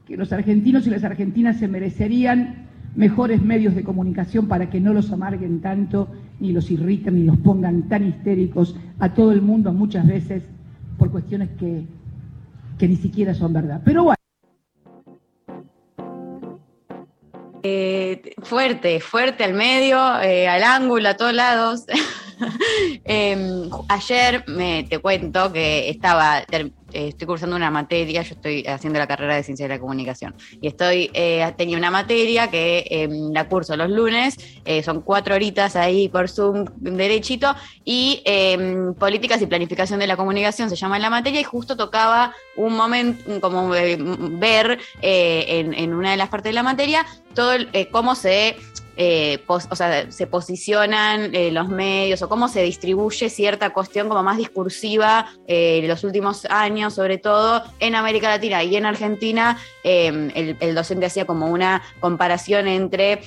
que 0.06 0.18
los 0.18 0.32
argentinos 0.34 0.86
y 0.88 0.90
las 0.90 1.04
argentinas 1.04 1.58
se 1.58 1.68
merecerían 1.68 2.68
mejores 2.96 3.42
medios 3.42 3.76
de 3.76 3.84
comunicación 3.84 4.48
para 4.48 4.70
que 4.70 4.80
no 4.80 4.94
los 4.94 5.12
amarguen 5.12 5.62
tanto, 5.62 6.10
ni 6.40 6.52
los 6.52 6.70
irriten, 6.70 7.16
ni 7.16 7.24
los 7.24 7.38
pongan 7.38 7.90
tan 7.90 8.08
histéricos 8.08 8.76
a 9.00 9.14
todo 9.14 9.32
el 9.32 9.42
mundo 9.42 9.74
muchas 9.74 10.08
veces 10.08 10.44
por 10.98 11.12
cuestiones 11.12 11.50
que, 11.60 11.84
que 12.78 12.88
ni 12.88 12.96
siquiera 12.96 13.34
son 13.34 13.54
verdad. 13.54 13.82
Pero 13.84 14.04
bueno. 14.04 14.18
Eh, 17.66 18.34
fuerte, 18.44 19.00
fuerte 19.00 19.44
al 19.44 19.54
medio, 19.54 19.98
eh, 20.22 20.48
al 20.48 20.64
ángulo, 20.64 21.10
a 21.10 21.18
todos 21.18 21.34
lados. 21.34 21.86
Em, 23.06 23.70
ayer 23.88 24.44
me 24.48 24.84
te 24.90 24.98
cuento 25.00 25.54
que 25.54 25.90
estaba 25.90 26.42
eh, 26.94 27.10
estoy 27.10 27.28
cursando 27.28 27.56
una 27.56 27.72
materia, 27.72 28.22
yo 28.22 28.36
estoy 28.36 28.66
haciendo 28.68 29.00
la 29.00 29.08
carrera 29.08 29.36
de 29.36 29.44
Ciencia 29.44 29.68
de 29.68 29.76
la 29.76 29.80
Comunicación, 29.80 30.36
y 30.62 30.68
estoy, 30.68 31.10
eh, 31.14 31.52
tenía 31.58 31.78
una 31.78 31.92
materia 31.92 32.50
que 32.50 32.86
em, 32.90 33.32
la 33.32 33.48
curso 33.50 33.76
los 33.76 33.90
lunes, 33.90 34.38
eh, 34.66 34.84
son 34.84 35.02
cuatro 35.02 35.36
horitas 35.36 35.76
ahí 35.76 36.08
por 36.10 36.30
Zoom 36.30 36.66
derechito, 36.78 37.56
y 37.84 38.22
em, 38.26 38.94
Políticas 38.94 39.42
y 39.42 39.48
Planificación 39.48 40.00
de 40.00 40.08
la 40.08 40.16
Comunicación 40.16 40.70
se 40.70 40.76
llama 40.76 41.00
la 41.00 41.10
materia, 41.10 41.42
y 41.42 41.44
justo 41.44 41.76
tocaba 41.76 42.34
un 42.56 42.76
momento, 42.76 43.42
como 43.42 43.70
ver 43.70 44.80
en, 45.02 45.74
en, 45.74 45.94
una 45.94 46.12
de 46.12 46.18
las 46.18 46.30
partes 46.30 46.52
de 46.52 46.54
la 46.54 46.64
materia, 46.64 47.06
todo 47.34 47.54
cómo 47.92 48.14
se 48.14 48.56
eh, 48.96 49.44
o 49.48 49.76
sea, 49.76 50.12
se 50.12 50.28
posicionan 50.28 51.34
eh, 51.34 51.52
los 51.52 51.70
medios 51.70 52.22
o 52.22 52.30
cómo 52.30 52.48
se 52.48 52.62
distribuye 52.62 53.30
cierta 53.30 53.72
cuestión 53.72 54.08
como 54.08 54.24
más 54.24 54.38
discursiva 54.38 55.28
eh, 55.48 55.84
los 55.88 56.04
últimos 56.04 56.46
años, 56.46 56.94
sobre 56.94 57.18
todo 57.18 57.64
en 57.80 57.96
América 57.96 58.30
Latina 58.30 58.64
y 58.64 58.76
en 58.76 58.86
Argentina, 58.86 59.58
el, 59.84 60.58
el 60.60 60.76
docente 60.76 61.06
hacía 61.06 61.26
como 61.26 61.48
una 61.48 61.82
comparación 62.00 62.68
entre 62.68 63.22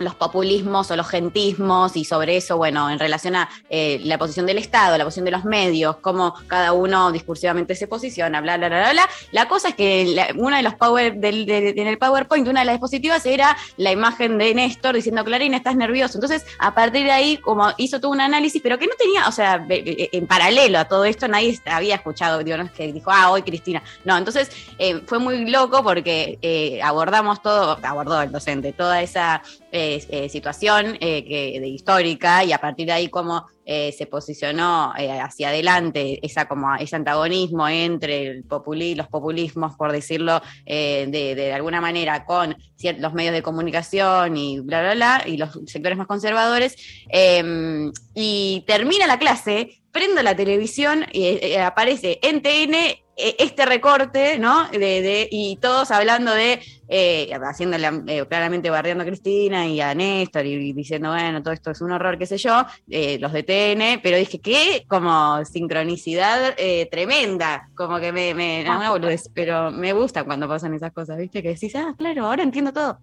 los 0.00 0.14
populismos 0.14 0.90
o 0.90 0.96
los 0.96 1.08
gentismos 1.08 1.96
y 1.96 2.04
sobre 2.04 2.36
eso, 2.36 2.56
bueno, 2.56 2.90
en 2.90 2.98
relación 2.98 3.36
a 3.36 3.48
eh, 3.68 4.00
la 4.04 4.18
posición 4.18 4.46
del 4.46 4.58
Estado, 4.58 4.96
la 4.96 5.04
posición 5.04 5.26
de 5.26 5.30
los 5.30 5.44
medios, 5.44 5.96
cómo 5.96 6.34
cada 6.46 6.72
uno 6.72 7.12
discursivamente 7.12 7.74
se 7.74 7.86
posiciona, 7.86 8.40
bla, 8.40 8.56
bla, 8.56 8.68
bla, 8.68 8.90
bla. 8.92 9.08
La 9.30 9.46
cosa 9.46 9.68
es 9.68 9.74
que 9.74 10.34
uno 10.36 10.56
de 10.56 10.62
los 10.62 10.74
power 10.74 11.16
del, 11.16 11.48
en 11.48 11.86
el 11.86 11.98
PowerPoint, 11.98 12.48
una 12.48 12.60
de 12.60 12.66
las 12.66 12.74
diapositivas 12.74 13.26
era 13.26 13.56
la 13.76 13.92
imagen 13.92 14.38
de 14.38 14.54
Néstor 14.54 14.94
diciendo, 14.94 15.24
Clarín, 15.24 15.54
estás 15.54 15.76
nervioso. 15.76 16.16
Entonces, 16.16 16.46
a 16.58 16.74
partir 16.74 17.04
de 17.04 17.12
ahí, 17.12 17.36
como 17.36 17.70
hizo 17.76 18.00
todo 18.00 18.10
un 18.10 18.20
análisis, 18.20 18.62
pero 18.62 18.78
que 18.78 18.86
no 18.86 18.94
tenía, 18.98 19.28
o 19.28 19.32
sea, 19.32 19.64
en 19.68 20.26
paralelo 20.26 20.78
a 20.78 20.86
todo 20.86 21.04
esto, 21.04 21.28
nadie 21.28 21.60
había 21.66 21.96
escuchado, 21.96 22.42
digo, 22.42 22.56
que 22.74 22.92
dijo, 22.92 23.10
ah, 23.12 23.30
hoy 23.30 23.42
Cristina. 23.42 23.82
No, 24.04 24.16
entonces 24.16 24.50
eh, 24.78 25.02
fue 25.06 25.18
muy 25.18 25.48
loco 25.50 25.82
porque 25.82 26.38
eh, 26.40 26.80
abordamos 26.82 27.42
todo, 27.42 27.78
abordó 27.82 28.22
el 28.22 28.32
docente, 28.32 28.72
toda 28.72 29.02
esa 29.02 29.42
eh, 29.72 30.28
situación 30.28 30.96
eh, 31.00 31.24
que, 31.24 31.60
de 31.60 31.68
histórica 31.68 32.44
y 32.44 32.52
a 32.52 32.58
partir 32.58 32.86
de 32.86 32.92
ahí 32.92 33.08
cómo 33.08 33.46
eh, 33.64 33.92
se 33.96 34.06
posicionó 34.06 34.92
hacia 34.92 35.50
adelante 35.50 36.18
esa, 36.22 36.48
como, 36.48 36.74
ese 36.74 36.96
antagonismo 36.96 37.68
entre 37.68 38.26
el 38.26 38.44
los 38.96 39.06
populismos, 39.08 39.76
por 39.76 39.92
decirlo 39.92 40.42
de, 40.66 41.06
de, 41.36 41.52
alguna 41.52 41.80
manera, 41.80 42.24
con 42.24 42.56
los 42.98 43.14
medios 43.14 43.32
de 43.32 43.42
comunicación 43.42 44.36
y 44.36 44.58
bla, 44.58 44.80
bla, 44.80 44.94
bla, 44.94 45.24
y 45.26 45.36
los 45.36 45.58
sectores 45.66 45.96
más 45.96 46.08
conservadores. 46.08 46.76
Em, 47.08 47.92
y 48.14 48.64
termina 48.66 49.06
la 49.06 49.20
clase, 49.20 49.82
prendo 49.92 50.20
la 50.22 50.34
televisión 50.34 51.06
y 51.12 51.54
aparece 51.54 52.18
en 52.22 52.42
TN 52.42 52.74
este 53.16 53.66
recorte, 53.66 54.38
¿no? 54.38 54.68
De, 54.68 55.28
y 55.30 55.56
todos 55.56 55.90
hablando 55.90 56.32
de 56.32 56.60
eh, 56.88 57.30
haciéndole 57.40 57.88
eh, 58.08 58.26
claramente 58.26 58.68
barriendo 58.68 59.02
a 59.02 59.06
Cristina 59.06 59.66
y 59.66 59.80
a 59.80 59.94
Néstor 59.94 60.44
y, 60.46 60.72
diciendo, 60.72 61.10
bueno, 61.10 61.42
todo 61.42 61.54
esto 61.54 61.70
es 61.70 61.80
un 61.80 61.92
horror, 61.92 62.18
qué 62.18 62.26
sé 62.26 62.36
yo, 62.36 62.64
eh, 62.88 63.18
los 63.20 63.32
detene, 63.32 64.00
pero 64.02 64.16
dije, 64.16 64.40
qué 64.40 64.84
como 64.88 65.44
sincronicidad 65.44 66.56
tremenda, 66.90 67.68
como 67.76 68.00
que 68.00 68.12
me, 68.12 68.34
me 68.34 68.64
pero 69.34 69.70
me 69.70 69.92
gusta 69.92 70.24
cuando 70.24 70.48
pasan 70.48 70.74
esas 70.74 70.92
cosas, 70.92 71.18
¿viste? 71.18 71.42
Que 71.42 71.50
decís, 71.50 71.74
ah, 71.76 71.94
claro, 71.96 72.26
ahora 72.26 72.42
entiendo 72.42 72.72
todo. 72.72 72.98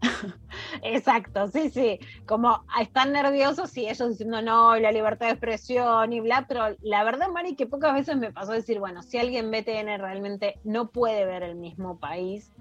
Exacto, 0.82 1.48
sí, 1.48 1.70
sí, 1.70 1.98
como 2.26 2.64
están 2.80 3.12
nerviosos 3.12 3.76
y 3.76 3.88
ellos 3.88 4.10
diciendo 4.10 4.42
no, 4.42 4.76
la 4.76 4.92
libertad 4.92 5.26
de 5.26 5.32
expresión 5.32 6.12
y 6.12 6.20
bla, 6.20 6.46
pero 6.48 6.76
la 6.82 7.04
verdad, 7.04 7.28
Mari, 7.28 7.54
que 7.54 7.66
pocas 7.66 7.94
veces 7.94 8.16
me 8.16 8.32
pasó 8.32 8.52
decir, 8.52 8.78
bueno, 8.78 9.02
si 9.02 9.18
alguien 9.18 9.45
ve 9.50 9.62
TN 9.62 9.98
realmente 9.98 10.58
no 10.64 10.90
puede 10.90 11.24
ver 11.24 11.42
el 11.42 11.56
mismo 11.56 11.98
país, 11.98 12.52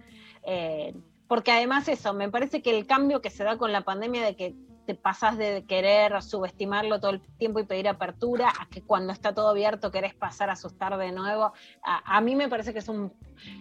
eh, 0.44 0.94
porque 1.28 1.52
además 1.52 1.88
eso, 1.88 2.14
me 2.14 2.30
parece 2.30 2.62
que 2.62 2.78
el 2.78 2.86
cambio 2.86 3.22
que 3.22 3.30
se 3.30 3.44
da 3.44 3.58
con 3.58 3.72
la 3.72 3.82
pandemia 3.82 4.24
de 4.24 4.36
que 4.36 4.56
te 4.86 4.96
pasas 4.96 5.38
de 5.38 5.66
querer 5.68 6.22
subestimarlo 6.22 7.00
todo 7.00 7.12
el 7.12 7.22
tiempo 7.38 7.60
y 7.60 7.66
pedir 7.66 7.88
apertura 7.88 8.54
a 8.60 8.68
que 8.68 8.82
cuando 8.82 9.12
está 9.14 9.34
todo 9.34 9.50
abierto 9.50 9.92
querés 9.92 10.14
pasar 10.14 10.50
a 10.50 10.54
asustar 10.54 10.98
de 10.98 11.12
nuevo. 11.12 11.54
A, 11.84 12.22
mí 12.22 12.36
me 12.36 12.48
parece 12.50 12.72
que 12.72 12.80
es 12.80 12.88
un, 12.88 13.12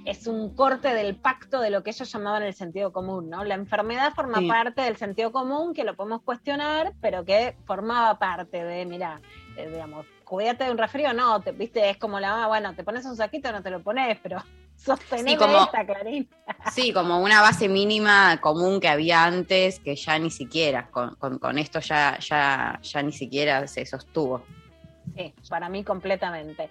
es 0.05 0.27
un 0.27 0.55
corte 0.55 0.93
del 0.93 1.17
pacto 1.17 1.61
de 1.61 1.71
lo 1.71 1.83
que 1.83 1.91
ellos 1.91 2.13
llamaban 2.13 2.43
el 2.43 2.55
sentido 2.55 2.93
común, 2.93 3.31
¿no? 3.31 3.45
La 3.45 3.55
enfermedad 3.55 4.13
forma 4.13 4.41
parte 4.47 4.83
del 4.83 4.97
sentido 4.97 5.33
común, 5.33 5.73
que 5.73 5.85
lo 5.85 5.97
podemos 5.97 6.23
cuestionar, 6.23 6.93
pero 7.01 7.25
que 7.25 7.57
formaba 7.65 8.19
parte 8.19 8.63
de, 8.63 8.85
mira, 8.85 9.21
eh, 9.57 9.69
digamos, 9.71 10.07
cuídate 10.25 10.65
de 10.65 10.71
un 10.71 10.79
resfrío, 10.79 11.13
no, 11.13 11.41
te, 11.41 11.53
viste, 11.53 11.91
es 11.91 11.97
como 11.97 12.19
la, 12.19 12.47
bueno, 12.47 12.75
te 12.75 12.85
pones 12.85 13.05
un 13.05 13.17
saquito, 13.17 13.53
no 13.53 13.63
te 13.63 13.71
lo 13.71 13.83
pones, 13.83 14.19
pero 14.23 14.43
sostener 14.77 15.39
como, 15.39 15.69
Sí, 16.73 16.93
como 16.93 17.21
una 17.21 17.41
base 17.41 17.69
mínima 17.69 18.41
común 18.41 18.81
que 18.81 18.89
había 18.89 19.25
antes, 19.25 19.79
que 19.81 19.95
ya 19.97 20.19
ni 20.19 20.31
siquiera, 20.31 20.89
con, 20.91 21.15
con, 21.17 21.59
esto 21.59 21.81
ya, 21.81 22.19
ya, 22.19 22.79
ya 22.83 23.03
ni 23.03 23.13
siquiera 23.13 23.67
se 23.67 23.87
sostuvo. 23.87 24.45
Sí, 25.17 25.35
para 25.49 25.69
mí 25.69 25.85
completamente. 25.85 26.71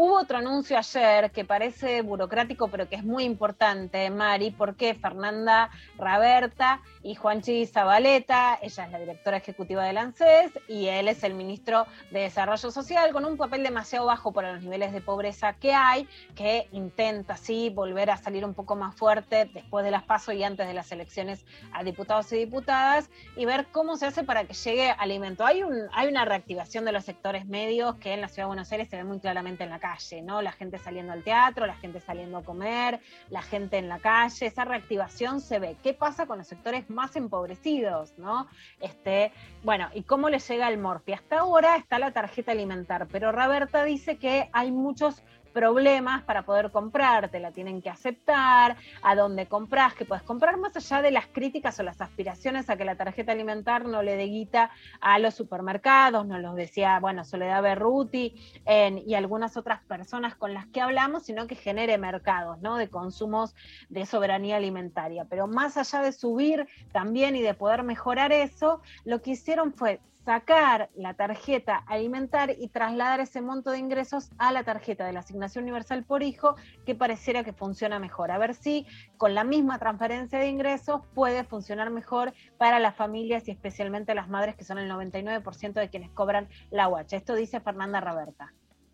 Hubo 0.00 0.16
otro 0.16 0.38
anuncio 0.38 0.78
ayer 0.78 1.32
que 1.32 1.44
parece 1.44 2.02
burocrático, 2.02 2.68
pero 2.68 2.88
que 2.88 2.94
es 2.94 3.02
muy 3.02 3.24
importante, 3.24 4.08
Mari, 4.10 4.52
porque 4.52 4.94
Fernanda 4.94 5.70
Raberta 5.98 6.82
y 7.02 7.16
Juanchi 7.16 7.66
Zabaleta, 7.66 8.60
ella 8.62 8.84
es 8.84 8.92
la 8.92 8.98
directora 9.00 9.38
ejecutiva 9.38 9.82
del 9.82 9.98
ANSES 9.98 10.52
y 10.68 10.86
él 10.86 11.08
es 11.08 11.24
el 11.24 11.34
ministro 11.34 11.88
de 12.12 12.20
Desarrollo 12.20 12.70
Social, 12.70 13.12
con 13.12 13.24
un 13.24 13.36
papel 13.36 13.64
demasiado 13.64 14.06
bajo 14.06 14.30
para 14.30 14.52
los 14.52 14.62
niveles 14.62 14.92
de 14.92 15.00
pobreza 15.00 15.54
que 15.54 15.74
hay, 15.74 16.08
que 16.36 16.68
intenta 16.70 17.36
sí 17.36 17.68
volver 17.68 18.12
a 18.12 18.18
salir 18.18 18.44
un 18.44 18.54
poco 18.54 18.76
más 18.76 18.94
fuerte 18.94 19.50
después 19.52 19.84
de 19.84 19.90
las 19.90 20.04
pasos 20.04 20.32
y 20.32 20.44
antes 20.44 20.68
de 20.68 20.74
las 20.74 20.92
elecciones 20.92 21.44
a 21.72 21.82
diputados 21.82 22.32
y 22.32 22.36
diputadas 22.36 23.10
y 23.36 23.46
ver 23.46 23.66
cómo 23.72 23.96
se 23.96 24.06
hace 24.06 24.22
para 24.22 24.44
que 24.44 24.54
llegue 24.54 24.92
alimento. 24.92 25.44
Hay, 25.44 25.60
hay 25.92 26.06
una 26.06 26.24
reactivación 26.24 26.84
de 26.84 26.92
los 26.92 27.04
sectores 27.04 27.46
medios 27.46 27.96
que 27.96 28.12
en 28.12 28.20
la 28.20 28.28
ciudad 28.28 28.44
de 28.44 28.50
Buenos 28.50 28.70
Aires 28.70 28.88
se 28.88 28.96
ve 28.96 29.02
muy 29.02 29.18
claramente 29.18 29.64
en 29.64 29.70
la 29.70 29.80
calle, 29.80 29.87
¿no? 30.22 30.42
La 30.42 30.52
gente 30.52 30.78
saliendo 30.78 31.12
al 31.12 31.22
teatro, 31.22 31.66
la 31.66 31.74
gente 31.74 32.00
saliendo 32.00 32.38
a 32.38 32.42
comer, 32.42 33.00
la 33.30 33.42
gente 33.42 33.78
en 33.78 33.88
la 33.88 33.98
calle, 33.98 34.46
esa 34.46 34.64
reactivación 34.64 35.40
se 35.40 35.58
ve. 35.58 35.76
¿Qué 35.82 35.94
pasa 35.94 36.26
con 36.26 36.38
los 36.38 36.46
sectores 36.46 36.90
más 36.90 37.16
empobrecidos, 37.16 38.18
¿no? 38.18 38.48
Este, 38.80 39.32
bueno, 39.62 39.88
¿y 39.94 40.02
cómo 40.02 40.28
les 40.28 40.48
llega 40.48 40.68
el 40.68 40.78
morfi? 40.78 41.12
Hasta 41.12 41.40
ahora 41.40 41.76
está 41.76 41.98
la 41.98 42.12
tarjeta 42.12 42.52
alimentar, 42.52 43.06
pero 43.08 43.32
Roberta 43.32 43.84
dice 43.84 44.18
que 44.18 44.48
hay 44.52 44.70
muchos 44.70 45.22
problemas 45.48 46.22
para 46.22 46.42
poder 46.42 46.70
comprar, 46.70 47.28
te 47.28 47.40
la 47.40 47.52
tienen 47.52 47.82
que 47.82 47.90
aceptar, 47.90 48.76
a 49.02 49.14
dónde 49.14 49.46
compras, 49.46 49.94
que 49.94 50.04
puedes 50.04 50.22
comprar, 50.22 50.56
más 50.56 50.76
allá 50.76 51.02
de 51.02 51.10
las 51.10 51.26
críticas 51.26 51.78
o 51.80 51.82
las 51.82 52.00
aspiraciones 52.00 52.70
a 52.70 52.76
que 52.76 52.84
la 52.84 52.96
tarjeta 52.96 53.32
alimentar 53.32 53.84
no 53.84 54.02
le 54.02 54.16
dé 54.16 54.24
guita 54.24 54.70
a 55.00 55.18
los 55.18 55.34
supermercados, 55.34 56.26
nos 56.26 56.40
los 56.40 56.54
decía, 56.54 56.98
bueno, 57.00 57.24
Soledad 57.24 57.62
Berruti 57.62 58.34
en- 58.64 58.98
y 59.06 59.14
algunas 59.14 59.56
otras 59.56 59.82
personas 59.84 60.34
con 60.36 60.54
las 60.54 60.66
que 60.66 60.80
hablamos, 60.80 61.24
sino 61.24 61.46
que 61.46 61.54
genere 61.56 61.98
mercados, 61.98 62.60
¿no? 62.60 62.76
De 62.76 62.88
consumos 62.88 63.54
de 63.88 64.06
soberanía 64.06 64.56
alimentaria. 64.56 65.24
Pero 65.24 65.46
más 65.46 65.76
allá 65.76 66.02
de 66.02 66.12
subir 66.12 66.66
también 66.92 67.36
y 67.36 67.42
de 67.42 67.54
poder 67.54 67.82
mejorar 67.82 68.32
eso, 68.32 68.80
lo 69.04 69.20
que 69.22 69.32
hicieron 69.32 69.72
fue 69.72 70.00
sacar 70.28 70.90
la 70.94 71.14
tarjeta 71.14 71.78
alimentar 71.86 72.50
y 72.50 72.68
trasladar 72.68 73.20
ese 73.20 73.40
monto 73.40 73.70
de 73.70 73.78
ingresos 73.78 74.28
a 74.36 74.52
la 74.52 74.62
tarjeta 74.62 75.06
de 75.06 75.14
la 75.14 75.20
asignación 75.20 75.64
universal 75.64 76.04
por 76.04 76.22
hijo, 76.22 76.54
que 76.84 76.94
pareciera 76.94 77.44
que 77.44 77.54
funciona 77.54 77.98
mejor. 77.98 78.30
A 78.30 78.36
ver 78.36 78.54
si 78.54 78.86
con 79.16 79.34
la 79.34 79.42
misma 79.42 79.78
transferencia 79.78 80.38
de 80.38 80.48
ingresos 80.48 81.00
puede 81.14 81.44
funcionar 81.44 81.88
mejor 81.88 82.34
para 82.58 82.78
las 82.78 82.94
familias 82.94 83.48
y 83.48 83.52
especialmente 83.52 84.14
las 84.14 84.28
madres, 84.28 84.54
que 84.54 84.64
son 84.64 84.76
el 84.76 84.90
99% 84.90 85.72
de 85.72 85.88
quienes 85.88 86.10
cobran 86.10 86.46
la 86.70 86.90
UH. 86.90 87.16
Esto 87.16 87.34
dice 87.34 87.60
Fernanda 87.60 88.02
Roberta. 88.02 88.52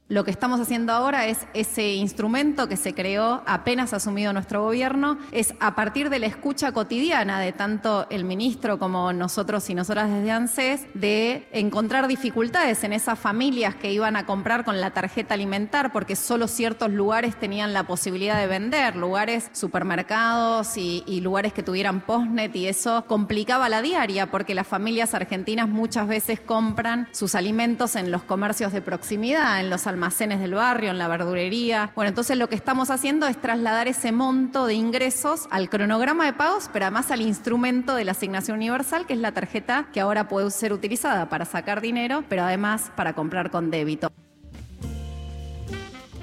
Lo 0.09 0.23
que 0.23 0.31
estamos 0.31 0.61
haciendo 0.61 0.93
ahora 0.93 1.25
es 1.29 1.47
ese 1.55 1.95
instrumento 1.95 2.69
que 2.69 2.77
se 2.77 2.93
creó 2.93 3.43
apenas 3.47 3.95
asumido 3.95 4.35
nuestro 4.35 4.63
gobierno, 4.63 5.17
es 5.33 5.55
a 5.61 5.75
partir 5.75 6.11
de 6.11 6.19
la 6.19 6.27
escucha 6.27 6.73
cotidiana 6.73 7.41
de 7.41 7.53
tanto 7.53 8.07
el 8.11 8.25
ministro 8.25 8.79
como 8.79 9.15
nosotros 9.15 9.71
y 9.71 9.75
nosotras 9.75 10.11
desde 10.11 10.31
ANSES, 10.31 10.87
de 10.93 11.49
encontrar 11.53 12.07
dificultades 12.07 12.85
en 12.85 12.93
esas 12.93 13.19
familias 13.19 13.77
que 13.77 13.95
iban 13.95 14.17
a 14.17 14.27
comprar 14.27 14.67
con 14.67 14.79
la 14.79 14.91
tarjeta 14.91 15.33
alimentar 15.33 15.91
porque 15.91 16.17
solo 16.17 16.49
ciertos 16.49 16.91
lugares 16.91 17.41
tenían 17.41 17.73
la 17.73 17.85
posibilidad 17.85 18.39
de 18.39 18.47
vender, 18.47 18.97
lugares, 18.97 19.49
supermercados 19.53 20.77
y, 20.77 21.03
lugares 21.23 21.55
que 21.55 21.63
tuvieran 21.63 22.03
postnet 22.03 22.55
y 22.55 22.67
eso 22.67 23.07
complicaba 23.07 23.71
la 23.71 23.81
diaria 23.81 24.31
porque 24.31 24.55
las 24.55 24.67
familias 24.67 25.15
argentinas 25.15 25.67
muchas 25.67 26.07
veces 26.07 26.41
compran 26.41 27.09
sus 27.13 27.35
alimentos 27.35 27.97
en 27.97 28.11
los 28.11 28.23
comercios 28.23 28.71
de 28.75 28.83
proximidad, 28.83 29.61
en 29.61 29.71
los 29.71 29.87
almacenes 29.95 30.41
del 30.41 30.55
barrio, 30.55 30.91
en 30.91 30.99
la 30.99 31.07
verdulería. 31.07 31.93
Bueno, 31.95 32.09
entonces 32.09 32.37
lo 32.37 32.49
que 32.49 32.57
estamos 32.57 32.91
haciendo 32.91 33.27
es 33.27 33.41
trasladar 33.41 33.87
ese 33.87 34.11
monto 34.11 34.67
de 34.67 34.75
ingresos 34.75 35.47
al 35.51 35.71
cronograma 35.71 36.27
de 36.27 36.33
pagos, 36.33 36.69
pero 36.73 36.87
además 36.87 37.13
al 37.13 37.21
instrumento 37.21 37.95
de 37.95 38.05
la 38.05 38.13
asignación 38.13 38.57
universal, 38.57 39.07
que 39.07 39.13
es 39.13 39.21
la 39.21 39.33
tarjeta 39.33 39.87
que 39.93 40.01
ahora 40.01 40.27
puede 40.27 40.51
ser 40.51 40.73
utilizada 40.73 41.29
para 41.29 41.45
sacar 41.45 41.81
dinero, 41.81 42.25
pero 42.29 42.43
además 42.43 42.91
para 42.97 43.13
comprar 43.13 43.51
con 43.51 43.71
débito. 43.71 44.11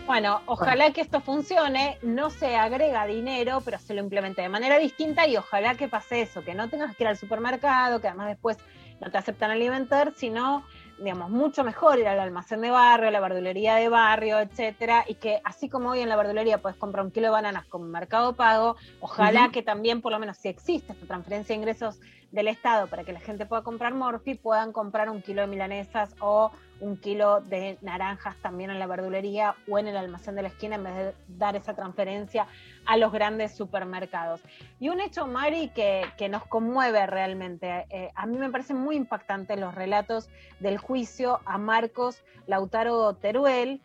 Bueno, 0.06 0.42
ojalá 0.46 0.92
que 0.92 1.00
esto 1.00 1.22
funcione, 1.22 1.98
no 2.02 2.30
se 2.30 2.58
agrega 2.58 3.06
dinero, 3.06 3.62
pero 3.64 3.80
se 3.80 3.94
lo 3.94 4.02
implemente 4.02 4.42
de 4.42 4.50
manera 4.50 4.78
distinta 4.78 5.26
y 5.26 5.38
ojalá 5.38 5.76
que 5.76 5.88
pase 5.88 6.24
eso, 6.24 6.44
que 6.44 6.54
no 6.54 6.68
tengas 6.68 6.94
que 6.98 7.04
ir 7.04 7.08
al 7.08 7.16
supermercado, 7.16 8.02
que 8.02 8.10
además 8.10 8.28
después 8.28 8.58
no 9.00 9.10
te 9.10 9.18
aceptan 9.18 9.52
alimentar, 9.52 10.14
sino, 10.16 10.66
digamos, 11.02 11.30
mucho 11.30 11.64
mejor 11.64 12.00
ir 12.00 12.08
al 12.08 12.20
almacén 12.20 12.62
de 12.62 12.70
barrio, 12.70 13.08
a 13.08 13.12
la 13.12 13.20
verdulería 13.20 13.76
de 13.76 13.90
barrio, 13.90 14.40
etcétera, 14.40 15.04
y 15.08 15.16
que 15.16 15.42
así 15.44 15.68
como 15.68 15.90
hoy 15.90 16.02
en 16.02 16.10
la 16.10 16.16
verdulería 16.16 16.60
puedes 16.60 16.78
comprar 16.78 17.04
un 17.04 17.12
kilo 17.12 17.28
de 17.28 17.32
bananas 17.32 17.66
con 17.66 17.90
Mercado 17.90 18.34
Pago, 18.34 18.76
ojalá 19.00 19.50
que 19.52 19.64
también, 19.64 20.02
por 20.02 20.12
lo 20.12 20.20
menos 20.20 20.38
si 20.38 20.50
existe 20.50 20.94
esta 20.94 21.06
transferencia 21.08 21.56
de 21.56 21.62
ingresos 21.62 22.00
del 22.32 22.48
Estado 22.48 22.88
para 22.88 23.04
que 23.04 23.14
la 23.14 23.20
gente 23.20 23.46
pueda 23.46 23.64
comprar 23.64 23.94
Morphy, 23.94 24.36
puedan 24.36 24.72
comprar 24.72 25.10
un 25.10 25.22
kilo 25.22 25.42
de 25.42 25.48
milanesas 25.48 26.16
o 26.20 26.52
un 26.82 26.98
kilo 26.98 27.42
de 27.42 27.78
naranjas 27.82 28.36
también 28.42 28.72
en 28.72 28.80
la 28.80 28.88
verdulería 28.88 29.56
o 29.70 29.80
en 29.80 29.88
el 29.88 29.96
almacén 29.96 30.36
de 30.36 30.42
la 30.42 30.48
esquina 30.50 30.76
en 30.76 30.84
vez 30.84 30.96
de 30.96 31.14
dar 31.28 31.56
esa 31.56 31.74
transferencia 31.74 32.48
a 32.86 32.98
los 32.98 33.12
grandes 33.12 33.56
supermercados. 33.56 34.42
Y 34.80 34.90
un 34.90 35.00
hecho, 35.00 35.28
Mari, 35.28 35.70
que, 35.70 36.04
que 36.18 36.28
nos 36.28 36.46
conmueve 36.46 37.06
realmente. 37.06 37.86
eh, 37.90 38.10
a 38.16 38.26
mí 38.26 38.38
me 38.38 38.50
parecen 38.50 38.78
muy 38.78 38.96
impactantes 38.96 39.60
los 39.60 39.74
relatos 39.74 40.30
del 40.60 40.78
juicio 40.78 41.40
a 41.46 41.58
Marcos 41.58 42.24
Lautaro 42.48 43.14
Teruel. 43.16 43.82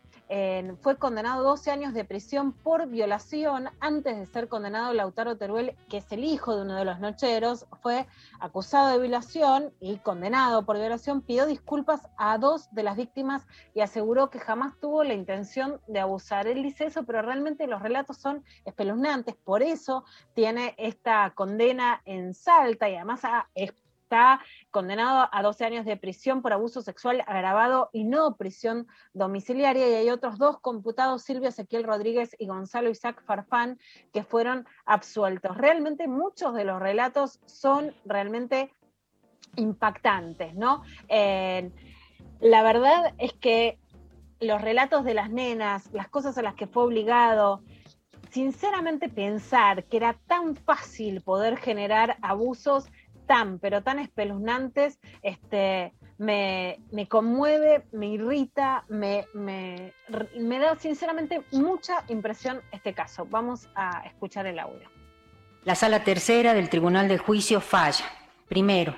Fue 0.81 0.97
condenado 0.97 1.39
a 1.39 1.49
12 1.49 1.71
años 1.71 1.93
de 1.93 2.03
prisión 2.03 2.51
por 2.51 2.87
violación. 2.87 3.69
Antes 3.79 4.17
de 4.17 4.25
ser 4.25 4.49
condenado, 4.49 4.93
Lautaro 4.93 5.37
Teruel, 5.37 5.75
que 5.89 5.97
es 5.97 6.11
el 6.11 6.25
hijo 6.25 6.55
de 6.55 6.63
uno 6.63 6.75
de 6.75 6.83
los 6.83 6.99
nocheros, 6.99 7.65
fue 7.81 8.07
acusado 8.39 8.89
de 8.89 8.99
violación 8.99 9.73
y 9.79 9.97
condenado 9.99 10.65
por 10.65 10.77
violación, 10.77 11.21
pidió 11.21 11.45
disculpas 11.45 12.09
a 12.17 12.37
dos 12.37 12.67
de 12.71 12.83
las 12.83 12.97
víctimas 12.97 13.47
y 13.73 13.79
aseguró 13.79 14.29
que 14.29 14.39
jamás 14.39 14.77
tuvo 14.81 15.03
la 15.03 15.13
intención 15.13 15.79
de 15.87 16.01
abusar. 16.01 16.47
Él 16.47 16.61
dice 16.61 16.85
eso, 16.85 17.03
pero 17.03 17.21
realmente 17.21 17.65
los 17.67 17.81
relatos 17.81 18.17
son 18.17 18.43
espeluznantes, 18.65 19.35
por 19.35 19.63
eso 19.63 20.03
tiene 20.33 20.75
esta 20.77 21.31
condena 21.35 22.01
en 22.05 22.33
Salta 22.33 22.89
y 22.89 22.95
además 22.95 23.23
ha- 23.23 23.49
está 24.07 24.39
condenado 24.71 25.27
a 25.29 25.43
12 25.43 25.65
años 25.65 25.85
de 25.85 25.97
prisión 25.97 26.41
por 26.41 26.53
abuso 26.53 26.81
sexual 26.81 27.25
agravado 27.27 27.89
y 27.91 28.05
no 28.05 28.37
prisión 28.37 28.87
domiciliaria. 29.13 29.89
Y 29.89 29.95
hay 29.95 30.09
otros 30.09 30.37
dos 30.37 30.61
computados, 30.61 31.23
Silvio 31.23 31.49
Ezequiel 31.49 31.83
Rodríguez 31.83 32.33
y 32.39 32.47
Gonzalo 32.47 32.89
Isaac 32.89 33.21
Farfán, 33.25 33.77
que 34.13 34.23
fueron 34.23 34.65
absueltos. 34.85 35.57
Realmente 35.57 36.07
muchos 36.07 36.53
de 36.53 36.63
los 36.63 36.79
relatos 36.79 37.41
son 37.45 37.93
realmente 38.05 38.71
impactantes, 39.57 40.55
¿no? 40.55 40.83
Eh, 41.09 41.69
la 42.39 42.63
verdad 42.63 43.13
es 43.17 43.33
que 43.33 43.77
los 44.39 44.61
relatos 44.61 45.03
de 45.03 45.15
las 45.15 45.29
nenas, 45.29 45.91
las 45.91 46.07
cosas 46.07 46.37
a 46.37 46.41
las 46.41 46.55
que 46.55 46.67
fue 46.67 46.83
obligado, 46.83 47.61
sinceramente 48.29 49.09
pensar 49.09 49.83
que 49.85 49.97
era 49.97 50.13
tan 50.27 50.55
fácil 50.55 51.21
poder 51.21 51.57
generar 51.57 52.17
abusos 52.21 52.87
tan, 53.27 53.59
pero 53.59 53.83
tan 53.83 53.99
espeluznantes, 53.99 54.99
este, 55.21 55.93
me, 56.17 56.79
me 56.91 57.07
conmueve, 57.07 57.85
me 57.91 58.07
irrita, 58.07 58.85
me, 58.89 59.25
me, 59.33 59.93
me 60.39 60.59
da 60.59 60.75
sinceramente 60.79 61.43
mucha 61.51 62.03
impresión 62.07 62.61
este 62.71 62.93
caso. 62.93 63.27
Vamos 63.29 63.69
a 63.75 64.03
escuchar 64.05 64.47
el 64.47 64.57
audio. 64.57 64.89
La 65.63 65.75
sala 65.75 66.03
tercera 66.03 66.53
del 66.53 66.69
Tribunal 66.69 67.07
de 67.07 67.17
Juicio 67.17 67.61
falla. 67.61 68.05
Primero, 68.47 68.95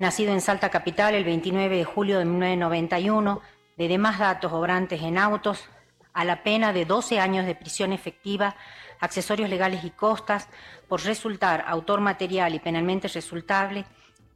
nacido 0.00 0.32
en 0.32 0.40
Salta 0.40 0.70
Capital 0.70 1.14
el 1.14 1.22
29 1.22 1.76
de 1.76 1.84
julio 1.84 2.18
de 2.18 2.24
1991, 2.24 3.40
de 3.76 3.86
demás 3.86 4.18
datos 4.18 4.52
obrantes 4.52 5.02
en 5.02 5.18
autos, 5.18 5.64
a 6.12 6.24
la 6.24 6.42
pena 6.42 6.72
de 6.72 6.84
12 6.84 7.20
años 7.20 7.46
de 7.46 7.54
prisión 7.54 7.92
efectiva, 7.92 8.56
accesorios 8.98 9.48
legales 9.48 9.84
y 9.84 9.90
costas, 9.90 10.48
por 10.88 11.04
resultar 11.04 11.64
autor 11.68 12.00
material 12.00 12.56
y 12.56 12.58
penalmente 12.58 13.06
resultable, 13.06 13.84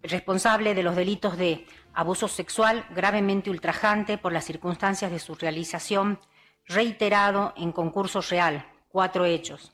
responsable 0.01 0.77
de 0.77 0.85
los 0.85 0.95
delitos 0.95 1.37
de 1.37 1.67
abuso 1.95 2.29
sexual 2.29 2.85
gravemente 2.91 3.51
ultrajante 3.51 4.19
por 4.19 4.33
las 4.33 4.45
circunstancias 4.45 5.11
de 5.11 5.19
su 5.19 5.35
realización, 5.35 6.19
reiterado 6.67 7.53
en 7.57 7.73
concurso 7.73 8.21
real, 8.21 8.67
cuatro 8.89 9.25
hechos. 9.25 9.73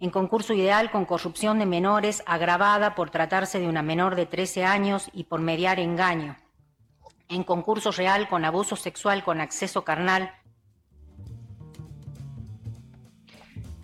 En 0.00 0.10
concurso 0.10 0.54
ideal 0.54 0.90
con 0.90 1.04
corrupción 1.04 1.58
de 1.58 1.66
menores 1.66 2.22
agravada 2.26 2.94
por 2.94 3.10
tratarse 3.10 3.58
de 3.58 3.68
una 3.68 3.82
menor 3.82 4.14
de 4.14 4.26
13 4.26 4.64
años 4.64 5.10
y 5.12 5.24
por 5.24 5.40
mediar 5.40 5.80
engaño. 5.80 6.36
En 7.28 7.42
concurso 7.44 7.90
real 7.90 8.28
con 8.28 8.44
abuso 8.44 8.76
sexual 8.76 9.24
con 9.24 9.40
acceso 9.40 9.84
carnal 9.84 10.32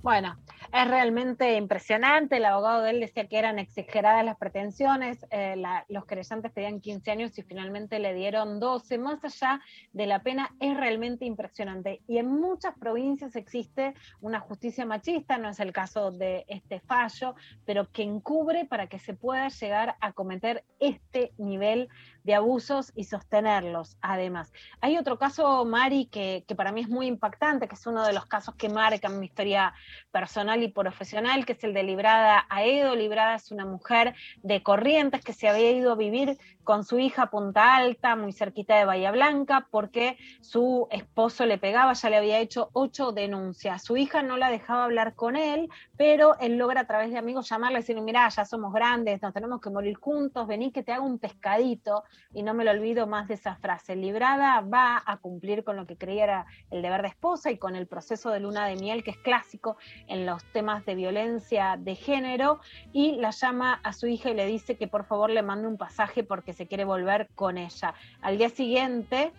Bueno, 0.05 0.37
es 0.75 0.89
realmente 0.89 1.55
impresionante. 1.55 2.39
El 2.39 2.45
abogado 2.47 2.83
de 2.83 2.91
él 2.91 3.01
decía 3.01 3.29
que 3.29 3.39
eran 3.39 3.61
exageradas 3.61 4.25
las 4.25 4.37
pretensiones. 4.37 5.25
eh, 5.31 5.55
los 5.89 6.05
querellantes 6.05 6.51
pedían 6.51 6.81
15 6.81 7.13
años 7.13 7.39
y 7.39 7.43
finalmente 7.43 8.01
le 8.01 8.13
dieron 8.13 8.59
12. 8.59 8.99
Más 8.99 9.23
allá 9.23 9.61
de 9.93 10.07
la 10.07 10.25
pena, 10.25 10.51
es 10.59 10.77
realmente 10.77 11.27
impresionante. 11.27 12.01
Y 12.09 12.19
en 12.19 12.27
muchas 12.27 12.77
provincias 12.77 13.37
existe 13.37 13.95
una 14.21 14.41
justicia 14.41 14.85
machista, 14.85 15.39
no 15.39 15.49
es 15.49 15.61
el 15.61 15.73
caso 15.73 16.11
de 16.11 16.45
este 16.49 16.81
fallo, 16.81 17.37
pero 17.65 17.89
que 17.93 18.03
encubre 18.03 18.65
para 18.65 18.89
que 18.89 18.99
se 18.99 19.15
pueda 19.15 19.49
llegar 19.51 19.95
a 20.01 20.13
cometer 20.13 20.65
este 20.81 21.33
nivel 21.39 21.89
de 22.25 22.35
abusos 22.35 22.91
y 22.97 23.05
sostenerlos, 23.05 23.99
además. 24.01 24.53
Hay 24.81 24.97
otro 24.99 25.19
caso, 25.19 25.65
Mari, 25.65 26.07
que, 26.07 26.45
para 26.57 26.73
mí 26.73 26.81
es 26.81 26.89
muy 26.89 27.07
impactante, 27.07 27.69
que 27.69 27.75
es 27.75 27.87
uno 27.87 28.05
de 28.05 28.13
los 28.13 28.27
casos 28.27 28.55
que 28.55 28.69
marcan 28.69 29.21
mi 29.21 29.27
historia 29.27 29.75
personal 30.11 30.63
y 30.63 30.69
profesional, 30.69 31.45
que 31.45 31.53
es 31.53 31.63
el 31.65 31.75
de 31.75 31.83
Librada 31.83 32.47
Aedo. 32.49 32.97
Librada 32.97 33.37
es 33.37 33.53
una 33.53 33.67
mujer 33.67 34.15
de 34.43 34.63
Corrientes 34.63 35.23
que 35.23 35.35
se 35.35 35.49
había 35.49 35.71
ido 35.71 35.93
a 35.93 35.97
vivir 35.97 36.39
con 36.65 36.83
su 36.85 36.99
hija 36.99 37.25
a 37.25 37.31
Punta 37.31 37.77
Alta, 37.77 38.17
muy 38.17 38.33
cerquita 38.33 38.77
de 38.79 38.87
Bahía 38.87 39.11
Blanca, 39.11 39.69
porque 39.71 40.17
su 40.41 40.89
esposo 40.91 41.45
le 41.45 41.59
pegaba, 41.59 41.93
ya 41.93 42.09
le 42.09 42.17
había 42.17 42.39
hecho 42.39 42.71
ocho 42.73 43.13
denuncias. 43.13 43.85
Su 43.85 43.99
hija 43.99 44.23
no 44.23 44.39
la 44.39 44.51
dejaba 44.51 44.85
hablar 44.85 45.15
con 45.15 45.37
él, 45.37 45.69
pero 45.99 46.39
él 46.41 46.57
logra 46.57 46.81
a 46.81 46.87
través 46.87 47.11
de 47.11 47.19
amigos 47.19 47.51
llamarle 47.51 47.79
y 47.79 47.83
decirle, 47.83 48.01
mira, 48.01 48.27
ya 48.31 48.47
somos 48.47 48.73
grandes, 48.73 49.21
nos 49.21 49.35
tenemos 49.35 49.61
que 49.61 49.69
morir 49.69 49.97
juntos, 49.97 50.47
vení 50.47 50.73
que 50.73 50.83
te 50.83 50.93
haga 50.93 51.03
un 51.03 51.19
pescadito, 51.19 52.05
y 52.33 52.43
no 52.43 52.55
me 52.55 52.65
lo 52.65 52.71
olvido 52.71 53.07
más 53.07 53.29
de 53.29 53.35
esa 53.35 53.57
frase. 53.57 53.97
Librada 53.97 54.61
va 54.61 55.03
a 55.05 55.17
cumplir 55.19 55.65
con 55.65 55.77
lo 55.77 55.87
que 55.87 55.97
creía 55.97 56.25
era 56.25 56.47
el 56.71 56.83
deber 56.83 57.03
de 57.03 57.09
esposa 57.09 57.51
y 57.51 57.59
con 57.59 57.77
el 57.77 57.87
proceso 57.87 58.31
de 58.31 58.41
luna 58.41 58.67
de 58.67 58.77
miel, 58.77 59.05
que 59.05 59.11
es 59.11 59.19
clásico 59.19 59.77
en 60.07 60.27
los 60.27 60.45
temas 60.53 60.85
de 60.87 60.95
violencia 60.95 61.77
de 61.79 61.95
género, 61.95 62.61
y 62.93 63.17
la 63.17 63.31
llama 63.31 63.81
a 63.83 63.93
su 63.93 64.07
hija 64.07 64.31
y 64.31 64.35
le 64.35 64.47
dice 64.47 64.77
que 64.77 64.89
por 64.89 65.05
favor 65.05 65.31
le 65.31 65.43
mande 65.43 65.69
un 65.69 65.77
pasaje 65.77 66.25
porque 66.25 66.53
se 66.53 66.67
quiere 66.67 66.85
volver 66.85 67.29
con 67.35 67.59
ella. 67.59 67.95
Al 68.21 68.39
día 68.39 68.49
siguiente, 68.49 69.33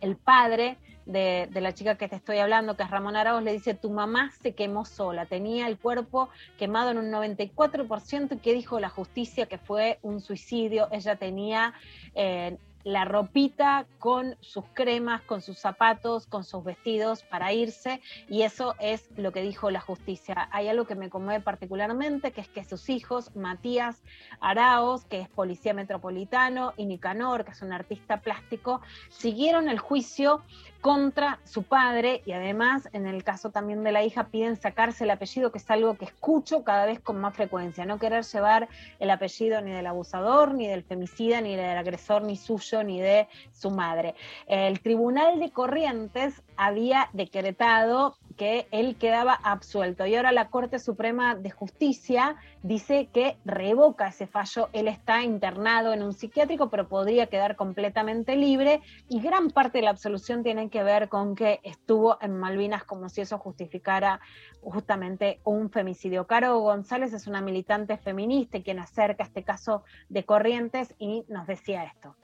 el 0.00 0.16
padre 0.16 0.78
de, 1.06 1.48
la 1.54 1.72
chica 1.72 1.96
que 1.96 2.08
te 2.08 2.16
estoy 2.16 2.38
hablando, 2.38 2.76
que 2.76 2.82
es 2.82 2.90
Ramón 2.90 3.16
Arauz, 3.16 3.42
le 3.42 3.52
dice, 3.52 3.74
tu 3.74 3.90
mamá 3.90 4.32
se 4.42 4.54
quemó 4.54 4.84
sola, 4.84 5.26
tenía 5.26 5.68
el 5.68 5.78
cuerpo 5.78 6.28
quemado 6.58 6.90
en 6.90 6.98
un 6.98 7.10
94% 7.10 8.36
y 8.36 8.38
que 8.38 8.52
dijo 8.52 8.80
la 8.80 8.90
justicia 8.90 9.46
que 9.46 9.58
fue 9.58 9.98
un 10.02 10.20
suicidio, 10.20 10.88
ella 10.90 11.16
tenía... 11.16 11.74
Eh, 12.14 12.58
la 12.86 13.04
ropita 13.04 13.84
con 13.98 14.36
sus 14.40 14.64
cremas, 14.72 15.20
con 15.22 15.42
sus 15.42 15.58
zapatos, 15.58 16.28
con 16.28 16.44
sus 16.44 16.62
vestidos 16.62 17.24
para 17.24 17.52
irse 17.52 18.00
y 18.28 18.42
eso 18.42 18.76
es 18.78 19.08
lo 19.16 19.32
que 19.32 19.42
dijo 19.42 19.72
la 19.72 19.80
justicia. 19.80 20.48
Hay 20.52 20.68
algo 20.68 20.86
que 20.86 20.94
me 20.94 21.10
conmueve 21.10 21.42
particularmente, 21.42 22.30
que 22.30 22.42
es 22.42 22.48
que 22.48 22.62
sus 22.62 22.88
hijos, 22.88 23.34
Matías 23.34 24.04
Araos, 24.38 25.04
que 25.04 25.20
es 25.20 25.28
policía 25.28 25.74
metropolitano, 25.74 26.74
y 26.76 26.86
Nicanor, 26.86 27.44
que 27.44 27.50
es 27.50 27.62
un 27.62 27.72
artista 27.72 28.20
plástico, 28.20 28.80
siguieron 29.08 29.68
el 29.68 29.80
juicio 29.80 30.42
contra 30.86 31.40
su 31.42 31.64
padre 31.64 32.22
y 32.26 32.30
además 32.30 32.88
en 32.92 33.08
el 33.08 33.24
caso 33.24 33.50
también 33.50 33.82
de 33.82 33.90
la 33.90 34.04
hija 34.04 34.28
piden 34.28 34.54
sacarse 34.54 35.02
el 35.02 35.10
apellido, 35.10 35.50
que 35.50 35.58
es 35.58 35.68
algo 35.68 35.94
que 35.94 36.04
escucho 36.04 36.62
cada 36.62 36.86
vez 36.86 37.00
con 37.00 37.20
más 37.20 37.34
frecuencia, 37.34 37.84
no 37.84 37.98
querer 37.98 38.22
llevar 38.22 38.68
el 39.00 39.10
apellido 39.10 39.60
ni 39.62 39.72
del 39.72 39.88
abusador, 39.88 40.54
ni 40.54 40.68
del 40.68 40.84
femicida, 40.84 41.40
ni 41.40 41.56
del 41.56 41.76
agresor, 41.76 42.22
ni 42.22 42.36
suyo, 42.36 42.84
ni 42.84 43.00
de 43.00 43.26
su 43.50 43.72
madre. 43.72 44.14
El 44.46 44.78
Tribunal 44.78 45.40
de 45.40 45.50
Corrientes 45.50 46.40
había 46.56 47.08
decretado 47.12 48.16
que 48.36 48.68
él 48.70 48.96
quedaba 48.96 49.32
absuelto 49.32 50.04
y 50.04 50.14
ahora 50.14 50.30
la 50.30 50.48
Corte 50.48 50.78
Suprema 50.78 51.34
de 51.34 51.50
Justicia 51.50 52.36
dice 52.62 53.08
que 53.12 53.38
revoca 53.46 54.08
ese 54.08 54.26
fallo, 54.26 54.68
él 54.74 54.88
está 54.88 55.22
internado 55.22 55.92
en 55.94 56.02
un 56.02 56.12
psiquiátrico 56.12 56.68
pero 56.68 56.86
podría 56.88 57.28
quedar 57.28 57.56
completamente 57.56 58.36
libre 58.36 58.82
y 59.08 59.20
gran 59.20 59.50
parte 59.50 59.78
de 59.78 59.84
la 59.84 59.90
absolución 59.90 60.42
tiene 60.42 60.68
que 60.68 60.82
ver 60.82 61.08
con 61.08 61.34
que 61.34 61.60
estuvo 61.62 62.18
en 62.20 62.36
Malvinas 62.38 62.84
como 62.84 63.08
si 63.08 63.22
eso 63.22 63.38
justificara 63.38 64.20
justamente 64.60 65.40
un 65.44 65.70
femicidio. 65.70 66.26
Caro 66.26 66.58
González 66.58 67.12
es 67.12 67.26
una 67.26 67.40
militante 67.40 67.96
feminista 67.96 68.62
quien 68.62 68.78
acerca 68.78 69.24
este 69.24 69.44
caso 69.44 69.84
de 70.08 70.24
Corrientes 70.24 70.94
y 70.98 71.24
nos 71.28 71.46
decía 71.46 71.84
esto. 71.84 72.16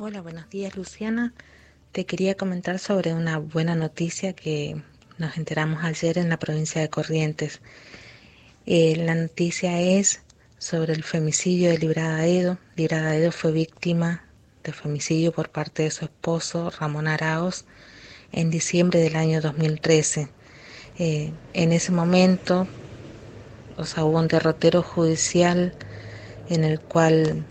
Hola, 0.00 0.22
buenos 0.22 0.48
días 0.48 0.76
Luciana. 0.76 1.34
Te 1.94 2.06
quería 2.06 2.34
comentar 2.34 2.80
sobre 2.80 3.14
una 3.14 3.38
buena 3.38 3.76
noticia 3.76 4.32
que 4.32 4.82
nos 5.16 5.36
enteramos 5.36 5.84
ayer 5.84 6.18
en 6.18 6.28
la 6.28 6.40
provincia 6.40 6.80
de 6.80 6.90
Corrientes. 6.90 7.60
Eh, 8.66 8.96
la 8.96 9.14
noticia 9.14 9.80
es 9.80 10.20
sobre 10.58 10.92
el 10.92 11.04
femicidio 11.04 11.70
de 11.70 11.78
Librada 11.78 12.26
Edo. 12.26 12.58
Librada 12.74 13.14
Edo 13.14 13.30
fue 13.30 13.52
víctima 13.52 14.24
de 14.64 14.72
femicidio 14.72 15.30
por 15.30 15.50
parte 15.50 15.84
de 15.84 15.92
su 15.92 16.06
esposo 16.06 16.70
Ramón 16.70 17.06
Araos 17.06 17.64
en 18.32 18.50
diciembre 18.50 18.98
del 18.98 19.14
año 19.14 19.40
2013. 19.40 20.26
Eh, 20.98 21.32
en 21.52 21.72
ese 21.72 21.92
momento, 21.92 22.66
o 23.76 23.84
sea, 23.84 24.02
hubo 24.02 24.18
un 24.18 24.26
derrotero 24.26 24.82
judicial 24.82 25.72
en 26.48 26.64
el 26.64 26.80
cual 26.80 27.44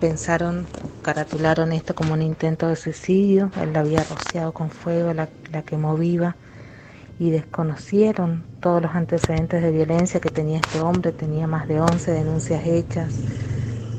pensaron, 0.00 0.66
caratularon 1.02 1.72
esto 1.72 1.94
como 1.94 2.14
un 2.14 2.22
intento 2.22 2.68
de 2.68 2.76
suicidio, 2.76 3.50
él 3.60 3.72
la 3.72 3.80
había 3.80 4.04
rociado 4.04 4.52
con 4.52 4.70
fuego, 4.70 5.12
la, 5.14 5.28
la 5.50 5.62
quemó 5.62 5.96
viva 5.96 6.36
y 7.18 7.30
desconocieron 7.30 8.44
todos 8.60 8.82
los 8.82 8.94
antecedentes 8.94 9.62
de 9.62 9.70
violencia 9.70 10.20
que 10.20 10.30
tenía 10.30 10.58
este 10.58 10.80
hombre, 10.80 11.12
tenía 11.12 11.46
más 11.46 11.66
de 11.68 11.80
11 11.80 12.10
denuncias 12.12 12.66
hechas, 12.66 13.20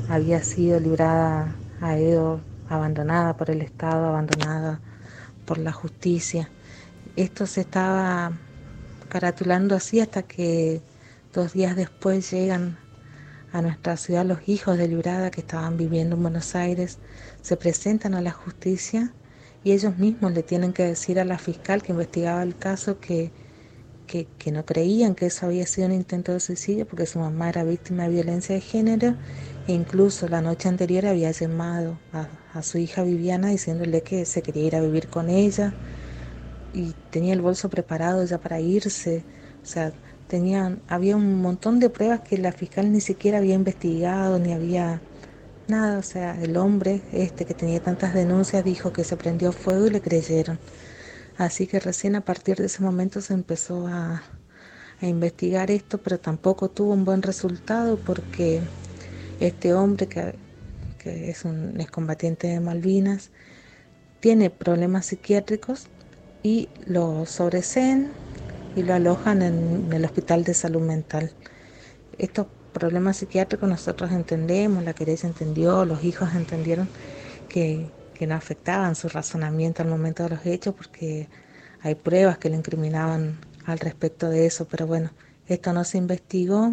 había 0.08 0.42
sido 0.42 0.80
librada 0.80 1.54
a 1.80 1.98
Edo, 1.98 2.40
abandonada 2.68 3.36
por 3.36 3.50
el 3.50 3.62
Estado, 3.62 4.06
abandonada 4.06 4.80
por 5.44 5.58
la 5.58 5.72
justicia. 5.72 6.50
Esto 7.16 7.46
se 7.46 7.62
estaba 7.62 8.32
caratulando 9.08 9.74
así 9.74 10.00
hasta 10.00 10.22
que 10.22 10.82
dos 11.32 11.52
días 11.52 11.76
después 11.76 12.30
llegan 12.30 12.78
a 13.52 13.62
nuestra 13.62 13.96
ciudad 13.96 14.24
los 14.24 14.48
hijos 14.48 14.78
de 14.78 14.88
Librada 14.88 15.30
que 15.30 15.40
estaban 15.40 15.76
viviendo 15.76 16.16
en 16.16 16.22
Buenos 16.22 16.54
Aires, 16.54 16.98
se 17.40 17.56
presentan 17.56 18.14
a 18.14 18.20
la 18.20 18.32
justicia 18.32 19.12
y 19.64 19.72
ellos 19.72 19.98
mismos 19.98 20.32
le 20.32 20.42
tienen 20.42 20.72
que 20.72 20.84
decir 20.84 21.18
a 21.18 21.24
la 21.24 21.38
fiscal 21.38 21.82
que 21.82 21.92
investigaba 21.92 22.42
el 22.42 22.56
caso 22.56 23.00
que, 23.00 23.32
que, 24.06 24.26
que, 24.38 24.52
no 24.52 24.64
creían 24.64 25.14
que 25.14 25.26
eso 25.26 25.46
había 25.46 25.66
sido 25.66 25.88
un 25.88 25.94
intento 25.94 26.32
de 26.32 26.40
suicidio 26.40 26.86
porque 26.86 27.06
su 27.06 27.18
mamá 27.18 27.48
era 27.48 27.64
víctima 27.64 28.04
de 28.04 28.10
violencia 28.10 28.54
de 28.54 28.60
género 28.60 29.16
e 29.66 29.72
incluso 29.72 30.28
la 30.28 30.40
noche 30.40 30.68
anterior 30.68 31.06
había 31.06 31.30
llamado 31.30 31.98
a, 32.12 32.28
a 32.52 32.62
su 32.62 32.78
hija 32.78 33.02
Viviana 33.02 33.48
diciéndole 33.48 34.02
que 34.02 34.24
se 34.24 34.42
quería 34.42 34.66
ir 34.66 34.76
a 34.76 34.80
vivir 34.80 35.08
con 35.08 35.28
ella 35.28 35.74
y 36.72 36.94
tenía 37.10 37.32
el 37.34 37.40
bolso 37.40 37.68
preparado 37.68 38.24
ya 38.24 38.38
para 38.38 38.60
irse. 38.60 39.24
O 39.62 39.66
sea, 39.66 39.92
tenían, 40.28 40.82
había 40.88 41.16
un 41.16 41.40
montón 41.42 41.80
de 41.80 41.90
pruebas 41.90 42.20
que 42.22 42.38
la 42.38 42.52
fiscal 42.52 42.92
ni 42.92 43.00
siquiera 43.00 43.38
había 43.38 43.54
investigado, 43.54 44.38
ni 44.38 44.52
había 44.52 45.02
nada, 45.68 45.98
o 45.98 46.02
sea, 46.02 46.40
el 46.42 46.56
hombre 46.56 47.02
este 47.12 47.44
que 47.46 47.54
tenía 47.54 47.80
tantas 47.82 48.14
denuncias 48.14 48.64
dijo 48.64 48.92
que 48.92 49.04
se 49.04 49.16
prendió 49.16 49.52
fuego 49.52 49.86
y 49.86 49.90
le 49.90 50.00
creyeron. 50.02 50.60
Así 51.36 51.66
que 51.66 51.80
recién 51.80 52.16
a 52.16 52.22
partir 52.24 52.56
de 52.58 52.66
ese 52.66 52.82
momento 52.82 53.20
se 53.20 53.34
empezó 53.34 53.86
a, 53.88 54.22
a 55.00 55.06
investigar 55.06 55.70
esto, 55.70 55.98
pero 55.98 56.18
tampoco 56.20 56.70
tuvo 56.70 56.92
un 56.94 57.04
buen 57.04 57.22
resultado 57.22 57.98
porque 57.98 58.62
este 59.40 59.74
hombre 59.74 60.08
que, 60.08 60.38
que 60.98 61.30
es 61.30 61.44
un 61.44 61.80
excombatiente 61.80 62.48
de 62.48 62.60
Malvinas 62.60 63.30
tiene 64.20 64.50
problemas 64.50 65.06
psiquiátricos 65.06 65.86
y 66.42 66.70
lo 66.86 67.26
sobreseen 67.26 68.18
y 68.78 68.82
lo 68.84 68.94
alojan 68.94 69.42
en 69.42 69.92
el 69.92 70.04
Hospital 70.04 70.44
de 70.44 70.54
Salud 70.54 70.80
Mental. 70.80 71.32
Estos 72.16 72.46
problemas 72.72 73.16
psiquiátricos 73.16 73.68
nosotros 73.68 74.12
entendemos, 74.12 74.84
la 74.84 74.94
querella 74.94 75.28
entendió, 75.28 75.84
los 75.84 76.04
hijos 76.04 76.32
entendieron 76.36 76.88
que, 77.48 77.90
que 78.14 78.28
no 78.28 78.36
afectaban 78.36 78.94
su 78.94 79.08
razonamiento 79.08 79.82
al 79.82 79.88
momento 79.88 80.22
de 80.22 80.28
los 80.30 80.46
hechos 80.46 80.76
porque 80.76 81.28
hay 81.82 81.96
pruebas 81.96 82.38
que 82.38 82.50
le 82.50 82.56
incriminaban 82.56 83.40
al 83.66 83.80
respecto 83.80 84.28
de 84.30 84.46
eso, 84.46 84.68
pero 84.68 84.86
bueno, 84.86 85.10
esto 85.48 85.72
no 85.72 85.82
se 85.82 85.98
investigó, 85.98 86.72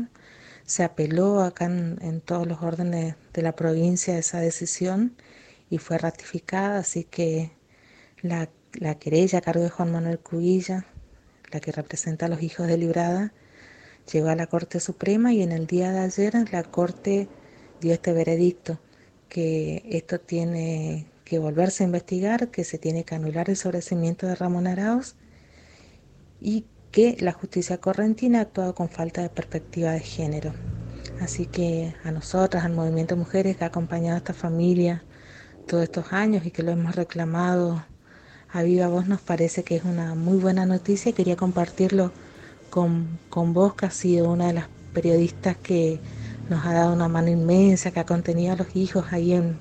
se 0.64 0.84
apeló 0.84 1.42
acá 1.42 1.66
en, 1.66 1.98
en 2.02 2.22
todos 2.22 2.46
los 2.48 2.62
órdenes 2.62 3.16
de 3.34 3.42
la 3.42 3.56
provincia 3.56 4.16
esa 4.18 4.40
decisión 4.40 5.16
y 5.72 5.80
fue 5.80 5.98
ratificada, 5.98 6.80
así 6.80 7.04
que 7.04 7.52
la, 8.22 8.50
la 8.74 8.96
querella 8.96 9.40
a 9.40 9.42
cargo 9.42 9.64
de 9.64 9.72
Juan 9.72 9.92
Manuel 9.92 10.20
Cubilla 10.20 10.86
la 11.52 11.60
que 11.60 11.72
representa 11.72 12.26
a 12.26 12.30
los 12.30 12.42
hijos 12.42 12.68
de 12.68 12.78
Librada, 12.78 13.34
llegó 14.12 14.30
a 14.30 14.36
la 14.36 14.48
Corte 14.48 14.80
Suprema 14.80 15.34
y 15.34 15.42
en 15.42 15.52
el 15.52 15.68
día 15.68 15.92
de 15.92 16.00
ayer 16.00 16.34
la 16.52 16.64
Corte 16.64 17.28
dio 17.82 17.94
este 17.94 18.14
veredicto, 18.14 18.80
que 19.30 19.84
esto 19.90 20.20
tiene 20.20 21.08
que 21.24 21.40
volverse 21.40 21.84
a 21.84 21.88
investigar, 21.88 22.50
que 22.50 22.64
se 22.64 22.78
tiene 22.78 23.04
que 23.04 23.16
anular 23.16 23.50
el 23.50 23.58
sobrecimiento 23.58 24.28
de 24.28 24.36
Ramón 24.36 24.68
Arauz 24.68 25.16
y 26.40 26.66
que 26.92 27.18
la 27.20 27.34
justicia 27.34 27.80
correntina 27.80 28.40
ha 28.40 28.42
actuado 28.44 28.76
con 28.76 28.90
falta 28.90 29.22
de 29.22 29.30
perspectiva 29.30 29.92
de 29.92 30.00
género. 30.00 30.54
Así 31.20 31.46
que 31.46 31.96
a 32.04 32.12
nosotras, 32.12 32.64
al 32.64 32.74
movimiento 32.74 33.18
Mujeres 33.18 33.58
que 33.58 33.64
ha 33.64 33.68
acompañado 33.68 34.16
a 34.16 34.20
esta 34.20 34.34
familia 34.34 35.04
todos 35.66 35.84
estos 35.84 36.14
años 36.14 36.46
y 36.46 36.52
que 36.52 36.64
lo 36.64 36.72
hemos 36.72 36.96
reclamado 36.96 37.86
a 38.56 38.64
viva 38.64 38.88
voz 38.88 39.06
nos 39.06 39.20
parece 39.20 39.64
que 39.64 39.76
es 39.76 39.84
una 39.84 40.16
muy 40.16 40.38
buena 40.38 40.66
noticia 40.66 41.10
y 41.10 41.14
quería 41.14 41.36
compartirlo 41.36 42.14
con, 42.70 43.20
con 43.30 43.54
vos, 43.54 43.76
que 43.76 43.86
has 43.86 43.96
sido 43.96 44.32
una 44.32 44.48
de 44.48 44.54
las 44.54 44.68
periodistas 44.94 45.58
que 45.58 46.00
nos 46.50 46.66
ha 46.66 46.74
dado 46.74 46.94
una 46.94 47.10
mano 47.10 47.30
inmensa, 47.30 47.92
que 47.92 48.00
ha 48.00 48.06
contenido 48.06 48.54
a 48.54 48.56
los 48.56 48.74
hijos 48.74 49.12
ahí 49.12 49.34
en, 49.34 49.60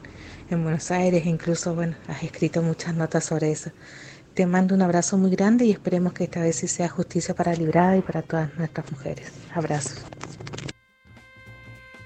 en 0.49 0.63
Buenos 0.63 0.93
Aires, 0.93 1.27
incluso, 1.27 1.75
bueno, 1.75 1.97
has 2.07 2.23
escrito 2.23 2.63
muchas 2.63 2.95
notas 2.95 3.25
sobre 3.25 3.51
eso. 3.51 3.73
Te 4.35 4.47
mando 4.47 4.77
un 4.77 4.83
abrazo 4.83 5.19
muy 5.19 5.33
grande 5.33 5.65
y 5.65 5.73
esperemos 5.73 6.13
que 6.13 6.25
esta 6.25 6.41
vez 6.41 6.55
sí 6.55 6.69
sea 6.69 6.89
justicia 6.89 7.35
para 7.35 7.53
Librada 7.53 7.97
y 7.97 8.01
para 8.01 8.23
todas 8.23 8.55
nuestras 8.57 8.93
mujeres. 8.93 9.33
Abrazos. 9.53 10.05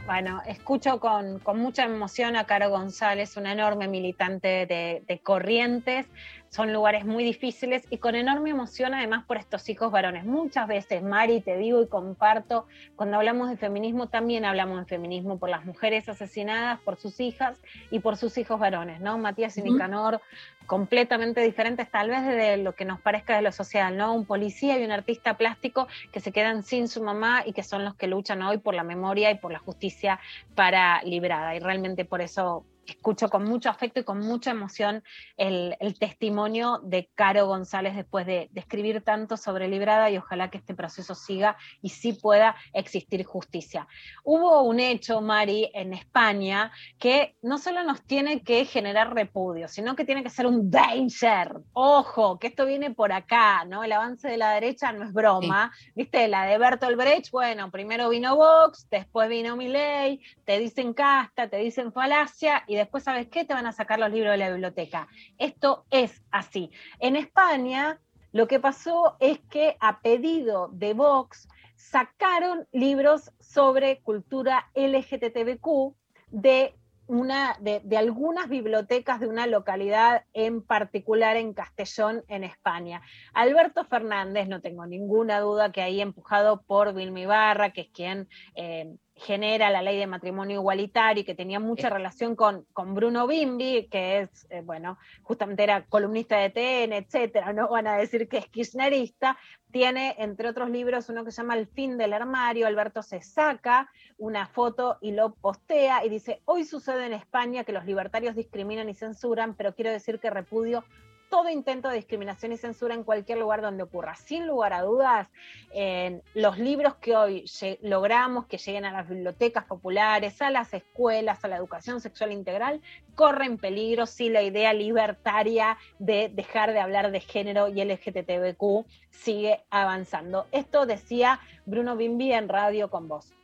Bueno, 0.08 0.40
escucho 0.46 1.00
con, 1.00 1.38
con, 1.40 1.58
mucha 1.58 1.84
emoción 1.84 2.34
a 2.36 2.46
Caro 2.46 2.70
González, 2.70 3.36
una 3.36 3.52
enorme 3.52 3.88
militante 3.88 4.64
de, 4.64 5.20
Corrientes. 5.22 6.06
Son 6.50 6.72
lugares 6.72 7.04
muy 7.04 7.24
difíciles 7.24 7.86
y 7.90 7.98
con 7.98 8.14
enorme 8.14 8.50
emoción 8.50 8.94
además 8.94 9.24
por 9.26 9.36
estos 9.36 9.68
hijos 9.68 9.92
varones. 9.92 10.24
Muchas 10.24 10.66
veces, 10.66 11.02
Mari, 11.02 11.40
te 11.40 11.56
digo 11.56 11.82
y 11.82 11.88
comparto, 11.88 12.66
cuando 12.96 13.16
hablamos 13.16 13.50
de 13.50 13.56
feminismo 13.56 14.08
también 14.08 14.44
hablamos 14.44 14.80
de 14.80 14.86
feminismo 14.86 15.38
por 15.38 15.50
las 15.50 15.64
mujeres 15.64 16.08
asesinadas, 16.08 16.80
por 16.80 16.96
sus 16.96 17.20
hijas 17.20 17.58
y 17.90 18.00
por 18.00 18.16
sus 18.16 18.38
hijos 18.38 18.58
varones, 18.58 19.00
¿no? 19.00 19.18
Matías 19.18 19.58
y 19.58 19.62
Nicanor, 19.62 20.20
completamente 20.66 21.40
diferentes 21.40 21.90
tal 21.90 22.10
vez 22.10 22.26
de 22.26 22.58
lo 22.58 22.74
que 22.74 22.84
nos 22.84 23.00
parezca 23.00 23.36
de 23.36 23.42
lo 23.42 23.52
social, 23.52 23.96
¿no? 23.96 24.14
Un 24.14 24.24
policía 24.24 24.78
y 24.78 24.84
un 24.84 24.92
artista 24.92 25.36
plástico 25.36 25.88
que 26.12 26.20
se 26.20 26.32
quedan 26.32 26.62
sin 26.62 26.88
su 26.88 27.02
mamá 27.02 27.42
y 27.44 27.52
que 27.52 27.62
son 27.62 27.84
los 27.84 27.94
que 27.94 28.06
luchan 28.06 28.42
hoy 28.42 28.58
por 28.58 28.74
la 28.74 28.84
memoria 28.84 29.30
y 29.30 29.36
por 29.36 29.52
la 29.52 29.58
justicia 29.58 30.20
para 30.54 31.02
Librada. 31.02 31.56
Y 31.56 31.60
realmente 31.60 32.04
por 32.04 32.20
eso 32.20 32.64
escucho 32.92 33.28
con 33.28 33.44
mucho 33.44 33.70
afecto 33.70 34.00
y 34.00 34.04
con 34.04 34.20
mucha 34.20 34.50
emoción 34.50 35.02
el, 35.36 35.76
el 35.80 35.98
testimonio 35.98 36.80
de 36.82 37.10
Caro 37.14 37.46
González 37.46 37.96
después 37.96 38.26
de, 38.26 38.48
de, 38.50 38.60
escribir 38.60 39.02
tanto 39.02 39.36
sobre 39.36 39.68
Librada 39.68 40.10
y 40.10 40.18
ojalá 40.18 40.50
que 40.50 40.58
este 40.58 40.74
proceso 40.74 41.14
siga 41.14 41.56
y 41.82 41.90
sí 41.90 42.12
pueda 42.12 42.56
existir 42.72 43.24
justicia. 43.24 43.86
Hubo 44.24 44.62
un 44.62 44.80
hecho, 44.80 45.20
Mari, 45.20 45.70
en 45.74 45.92
España 45.92 46.72
que 46.98 47.36
no 47.42 47.58
solo 47.58 47.82
nos 47.82 48.02
tiene 48.02 48.42
que 48.42 48.64
generar 48.64 49.14
repudio, 49.14 49.68
sino 49.68 49.96
que 49.96 50.04
tiene 50.04 50.22
que 50.22 50.30
ser 50.30 50.46
un 50.46 50.70
danger. 50.70 51.52
Ojo, 51.72 52.38
que 52.38 52.48
esto 52.48 52.66
viene 52.66 52.90
por 52.92 53.12
acá, 53.12 53.64
¿no? 53.64 53.84
El 53.84 53.92
avance 53.92 54.28
de 54.28 54.36
la 54.36 54.52
derecha 54.52 54.92
no 54.92 55.04
es 55.04 55.12
broma. 55.12 55.72
Sí. 55.76 55.92
¿Viste? 55.94 56.28
La 56.28 56.44
de 56.44 56.58
Bertolt 56.58 56.96
Brecht, 56.96 57.30
bueno, 57.30 57.70
primero 57.70 58.08
vino 58.08 58.36
Vox, 58.36 58.88
después 58.90 59.28
vino 59.28 59.56
Milley, 59.56 60.20
te 60.44 60.58
dicen 60.58 60.94
casta, 60.94 61.48
te 61.48 61.58
dicen 61.58 61.92
falacia 61.92 62.64
y 62.66 62.77
después, 62.78 63.04
¿sabes 63.04 63.28
qué? 63.28 63.44
Te 63.44 63.54
van 63.54 63.66
a 63.66 63.72
sacar 63.72 63.98
los 63.98 64.10
libros 64.10 64.32
de 64.32 64.38
la 64.38 64.50
biblioteca. 64.50 65.08
Esto 65.38 65.84
es 65.90 66.22
así. 66.30 66.70
En 66.98 67.16
España, 67.16 68.00
lo 68.32 68.46
que 68.46 68.60
pasó 68.60 69.16
es 69.20 69.40
que 69.50 69.76
a 69.80 70.00
pedido 70.00 70.68
de 70.72 70.94
Vox 70.94 71.48
sacaron 71.76 72.66
libros 72.72 73.32
sobre 73.40 74.00
cultura 74.00 74.70
LGTBQ 74.74 75.94
de 76.30 76.74
una, 77.06 77.56
de, 77.60 77.96
algunas 77.96 78.48
bibliotecas 78.50 79.18
de 79.18 79.28
una 79.28 79.46
localidad 79.46 80.24
en 80.34 80.60
particular 80.60 81.36
en 81.36 81.54
Castellón, 81.54 82.22
en 82.28 82.44
España. 82.44 83.00
Alberto 83.32 83.84
Fernández, 83.84 84.46
no 84.46 84.60
tengo 84.60 84.86
ninguna 84.86 85.40
duda 85.40 85.72
que 85.72 85.80
ahí 85.80 86.02
empujado 86.02 86.60
por 86.62 86.92
Vilma 86.92 87.20
Ibarra, 87.20 87.70
que 87.70 87.82
es 87.82 87.88
quien 87.88 88.28
eh, 88.54 88.94
genera 89.18 89.70
la 89.70 89.82
ley 89.82 89.98
de 89.98 90.06
matrimonio 90.06 90.60
igualitario 90.60 91.22
y 91.22 91.24
que 91.24 91.34
tenía 91.34 91.60
mucha 91.60 91.90
relación 91.90 92.36
con, 92.36 92.64
con 92.72 92.94
Bruno 92.94 93.26
Bimbi, 93.26 93.88
que 93.90 94.20
es, 94.20 94.46
eh, 94.50 94.62
bueno, 94.64 94.98
justamente 95.22 95.62
era 95.62 95.84
columnista 95.86 96.38
de 96.38 96.50
TN, 96.50 96.92
etcétera, 96.92 97.52
no 97.52 97.68
van 97.68 97.86
a 97.86 97.96
decir 97.96 98.28
que 98.28 98.38
es 98.38 98.46
kirchnerista, 98.46 99.36
tiene, 99.70 100.14
entre 100.18 100.48
otros 100.48 100.70
libros, 100.70 101.08
uno 101.08 101.24
que 101.24 101.30
se 101.30 101.42
llama 101.42 101.56
El 101.56 101.66
fin 101.66 101.98
del 101.98 102.12
armario, 102.12 102.66
Alberto 102.66 103.02
se 103.02 103.20
saca 103.20 103.90
una 104.16 104.46
foto 104.46 104.98
y 105.00 105.12
lo 105.12 105.34
postea 105.34 106.04
y 106.04 106.08
dice, 106.08 106.40
hoy 106.44 106.64
sucede 106.64 107.06
en 107.06 107.12
España 107.12 107.64
que 107.64 107.72
los 107.72 107.84
libertarios 107.84 108.34
discriminan 108.34 108.88
y 108.88 108.94
censuran, 108.94 109.54
pero 109.54 109.74
quiero 109.74 109.90
decir 109.90 110.20
que 110.20 110.30
repudio 110.30 110.84
todo 111.28 111.48
intento 111.48 111.88
de 111.88 111.96
discriminación 111.96 112.52
y 112.52 112.56
censura 112.56 112.94
en 112.94 113.04
cualquier 113.04 113.38
lugar 113.38 113.62
donde 113.62 113.82
ocurra. 113.82 114.14
Sin 114.16 114.46
lugar 114.46 114.72
a 114.72 114.82
dudas, 114.82 115.28
eh, 115.72 116.22
los 116.34 116.58
libros 116.58 116.96
que 116.96 117.16
hoy 117.16 117.44
logramos 117.82 118.46
que 118.46 118.58
lleguen 118.58 118.84
a 118.84 118.92
las 118.92 119.08
bibliotecas 119.08 119.64
populares, 119.64 120.40
a 120.42 120.50
las 120.50 120.72
escuelas, 120.74 121.44
a 121.44 121.48
la 121.48 121.56
educación 121.56 122.00
sexual 122.00 122.32
integral, 122.32 122.80
corren 123.14 123.58
peligro 123.58 124.06
si 124.06 124.28
la 124.28 124.42
idea 124.42 124.72
libertaria 124.72 125.76
de 125.98 126.30
dejar 126.32 126.72
de 126.72 126.80
hablar 126.80 127.10
de 127.10 127.20
género 127.20 127.68
y 127.68 127.84
LGTBQ 127.84 128.86
sigue 129.10 129.64
avanzando. 129.70 130.46
Esto 130.52 130.86
decía 130.86 131.40
Bruno 131.66 131.96
Bimbi 131.96 132.32
en 132.32 132.48
Radio 132.48 132.90
con 132.90 133.08
Voz. 133.08 133.37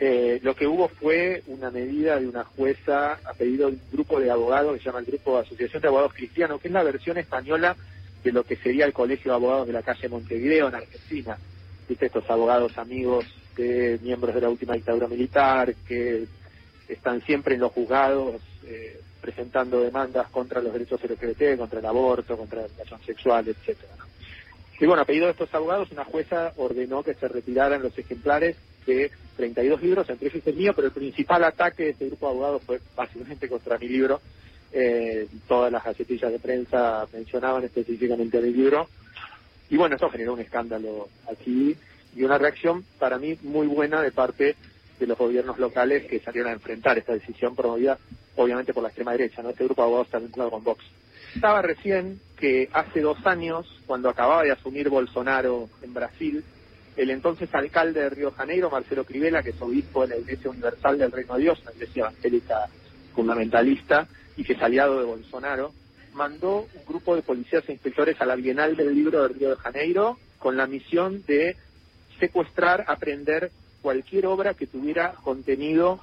Eh, 0.00 0.40
lo 0.42 0.56
que 0.56 0.66
hubo 0.66 0.88
fue 0.88 1.42
una 1.46 1.70
medida 1.70 2.18
de 2.18 2.26
una 2.26 2.44
jueza 2.44 3.12
a 3.12 3.32
pedido 3.34 3.68
de 3.68 3.74
un 3.74 3.82
grupo 3.92 4.18
de 4.18 4.30
abogados 4.30 4.72
que 4.74 4.78
se 4.80 4.84
llama 4.86 4.98
el 4.98 5.06
Grupo 5.06 5.36
de 5.36 5.42
Asociación 5.46 5.82
de 5.82 5.88
Abogados 5.88 6.14
Cristianos, 6.14 6.60
que 6.60 6.68
es 6.68 6.74
la 6.74 6.82
versión 6.82 7.16
española 7.16 7.76
de 8.24 8.32
lo 8.32 8.42
que 8.42 8.56
sería 8.56 8.86
el 8.86 8.92
Colegio 8.92 9.30
de 9.30 9.36
Abogados 9.36 9.66
de 9.66 9.72
la 9.72 9.82
calle 9.82 10.08
Montevideo 10.08 10.68
en 10.68 10.74
Argentina. 10.74 11.38
¿Viste? 11.88 12.06
Estos 12.06 12.28
abogados 12.28 12.76
amigos 12.78 13.24
de 13.56 13.98
miembros 14.02 14.34
de 14.34 14.40
la 14.40 14.48
última 14.48 14.74
dictadura 14.74 15.06
militar 15.06 15.74
que 15.86 16.26
están 16.88 17.20
siempre 17.22 17.54
en 17.54 17.60
los 17.60 17.72
juzgados 17.72 18.40
eh, 18.66 19.00
presentando 19.20 19.80
demandas 19.80 20.28
contra 20.30 20.60
los 20.60 20.72
derechos 20.72 21.00
LGBT, 21.02 21.56
contra 21.56 21.78
el 21.78 21.86
aborto, 21.86 22.36
contra 22.36 22.62
la 22.62 22.66
educación 22.66 23.00
sexual, 23.04 23.48
etcétera. 23.48 23.94
Y 24.80 24.86
bueno, 24.86 25.02
a 25.02 25.04
pedido 25.04 25.26
de 25.26 25.32
estos 25.32 25.54
abogados, 25.54 25.90
una 25.92 26.04
jueza 26.04 26.52
ordenó 26.56 27.02
que 27.02 27.14
se 27.14 27.28
retiraran 27.28 27.82
los 27.82 27.96
ejemplares 27.96 28.56
de 28.86 29.10
32 29.36 29.82
libros, 29.82 30.08
entre 30.08 30.28
ellos 30.28 30.46
el 30.46 30.56
mío, 30.56 30.72
pero 30.74 30.88
el 30.88 30.92
principal 30.92 31.44
ataque 31.44 31.84
de 31.84 31.90
este 31.90 32.06
grupo 32.06 32.26
de 32.26 32.32
abogados 32.32 32.62
fue 32.64 32.80
básicamente 32.96 33.48
contra 33.48 33.78
mi 33.78 33.88
libro. 33.88 34.20
Eh, 34.72 35.28
todas 35.46 35.70
las 35.70 35.84
gacetillas 35.84 36.32
de 36.32 36.38
prensa 36.38 37.06
mencionaban 37.12 37.64
específicamente 37.64 38.40
mi 38.40 38.52
libro. 38.52 38.88
Y 39.70 39.76
bueno, 39.76 39.96
eso 39.96 40.08
generó 40.10 40.34
un 40.34 40.40
escándalo 40.40 41.08
aquí 41.30 41.76
y 42.16 42.22
una 42.22 42.38
reacción 42.38 42.84
para 42.98 43.18
mí 43.18 43.38
muy 43.42 43.66
buena 43.66 44.02
de 44.02 44.12
parte 44.12 44.56
de 44.98 45.06
los 45.06 45.18
gobiernos 45.18 45.58
locales 45.58 46.04
que 46.06 46.20
salieron 46.20 46.50
a 46.50 46.54
enfrentar 46.54 46.98
esta 46.98 47.12
decisión 47.12 47.56
promovida 47.56 47.98
obviamente 48.36 48.74
por 48.74 48.82
la 48.82 48.88
extrema 48.88 49.12
derecha, 49.12 49.42
¿no? 49.42 49.50
Este 49.50 49.64
grupo 49.64 49.82
de 49.82 49.86
abogados 49.86 50.06
está 50.08 50.18
vinculado 50.18 50.50
con 50.50 50.64
Vox. 50.64 50.84
Estaba 51.34 51.62
recién 51.62 52.20
que 52.38 52.68
hace 52.72 53.00
dos 53.00 53.24
años, 53.26 53.66
cuando 53.86 54.08
acababa 54.08 54.42
de 54.42 54.52
asumir 54.52 54.88
Bolsonaro 54.88 55.68
en 55.82 55.94
Brasil, 55.94 56.44
el 56.96 57.10
entonces 57.10 57.52
alcalde 57.54 58.00
de 58.00 58.10
Río 58.10 58.30
Janeiro, 58.32 58.70
Marcelo 58.70 59.04
Crivella, 59.04 59.42
que 59.42 59.50
es 59.50 59.60
obispo 59.60 60.02
de 60.02 60.14
la 60.14 60.20
Iglesia 60.20 60.50
Universal 60.50 60.98
del 60.98 61.12
Reino 61.12 61.34
de 61.34 61.42
Dios, 61.42 61.60
una 61.62 61.72
iglesia 61.72 62.00
evangélica 62.02 62.68
fundamentalista, 63.14 64.06
y 64.36 64.44
que 64.44 64.54
es 64.54 64.62
aliado 64.62 64.98
de 64.98 65.06
Bolsonaro, 65.06 65.72
mandó 66.12 66.68
un 66.74 66.84
grupo 66.86 67.16
de 67.16 67.22
policías 67.22 67.64
e 67.68 67.72
inspectores 67.72 68.20
a 68.20 68.26
la 68.26 68.36
Bienal 68.36 68.76
del 68.76 68.94
Libro 68.94 69.22
de 69.22 69.34
Río 69.34 69.50
de 69.50 69.56
Janeiro 69.56 70.18
con 70.38 70.56
la 70.56 70.66
misión 70.66 71.24
de 71.26 71.56
secuestrar, 72.20 72.84
aprender 72.86 73.50
cualquier 73.82 74.26
obra 74.26 74.54
que 74.54 74.66
tuviera 74.66 75.14
contenido 75.22 76.00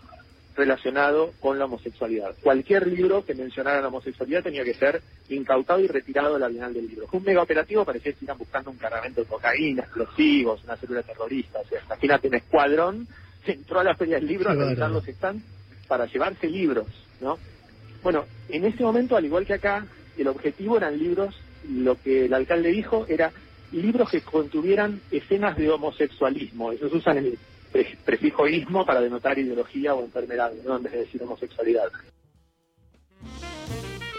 relacionado 0.62 1.34
con 1.40 1.58
la 1.58 1.66
homosexualidad. 1.66 2.36
Cualquier 2.44 2.86
libro 2.86 3.26
que 3.26 3.34
mencionara 3.34 3.82
la 3.82 3.88
homosexualidad 3.88 4.44
tenía 4.44 4.64
que 4.64 4.76
ser 4.76 5.02
incautado 5.30 5.80
y 5.80 5.88
retirado 5.88 6.36
de 6.36 6.40
la 6.40 6.50
Bienal 6.50 6.72
del 6.74 6.88
Libro. 6.88 7.08
Fue 7.08 7.20
un 7.20 7.26
mega 7.26 7.42
operativo, 7.42 7.84
parecía 7.84 8.12
que 8.12 8.20
estaban 8.20 8.38
buscando 8.38 8.70
un 8.70 8.78
cargamento 8.78 9.22
de 9.22 9.28
cocaína, 9.28 9.82
explosivos, 9.82 10.64
una 10.64 10.78
célula 10.78 11.02
terrorista. 11.02 11.60
O 11.60 11.68
sea, 11.68 11.82
imagínate 11.84 12.28
un 12.28 12.36
escuadrón 12.36 13.08
entró 13.48 13.80
a 13.80 13.84
la 13.84 13.96
Feria 13.96 14.18
del 14.18 14.28
Libro 14.28 14.52
a 14.52 14.54
revisar 14.54 14.92
los 14.92 15.04
stands 15.04 15.44
para 15.88 16.06
llevarse 16.06 16.48
libros, 16.48 16.86
¿no? 17.20 17.40
Bueno, 18.04 18.26
en 18.50 18.66
ese 18.66 18.84
momento, 18.84 19.16
al 19.16 19.26
igual 19.26 19.48
que 19.48 19.56
acá, 19.56 19.88
el 20.16 20.28
objetivo 20.28 20.78
eran 20.78 20.98
libros, 21.00 21.36
lo 21.68 22.00
que 22.00 22.26
el 22.26 22.34
alcalde 22.36 22.70
dijo 22.70 23.06
era 23.10 23.32
libros 23.72 24.12
que 24.12 24.22
contuvieran 24.22 25.02
escenas 25.10 25.58
de 25.58 25.70
homosexualismo. 25.72 26.72
Ellos 26.72 26.94
usan 26.94 27.18
el 27.18 27.38
prefijo 28.06 28.48
ismo 28.48 28.86
para 28.86 29.02
denotar 29.02 29.38
ideología 29.38 29.94
o 29.94 30.04
enfermedad, 30.04 30.52
¿no? 30.66 30.78
en 30.78 30.84
vez 30.84 30.94
de 30.94 31.00
decir 31.00 31.24
homosexualidad. 31.24 31.90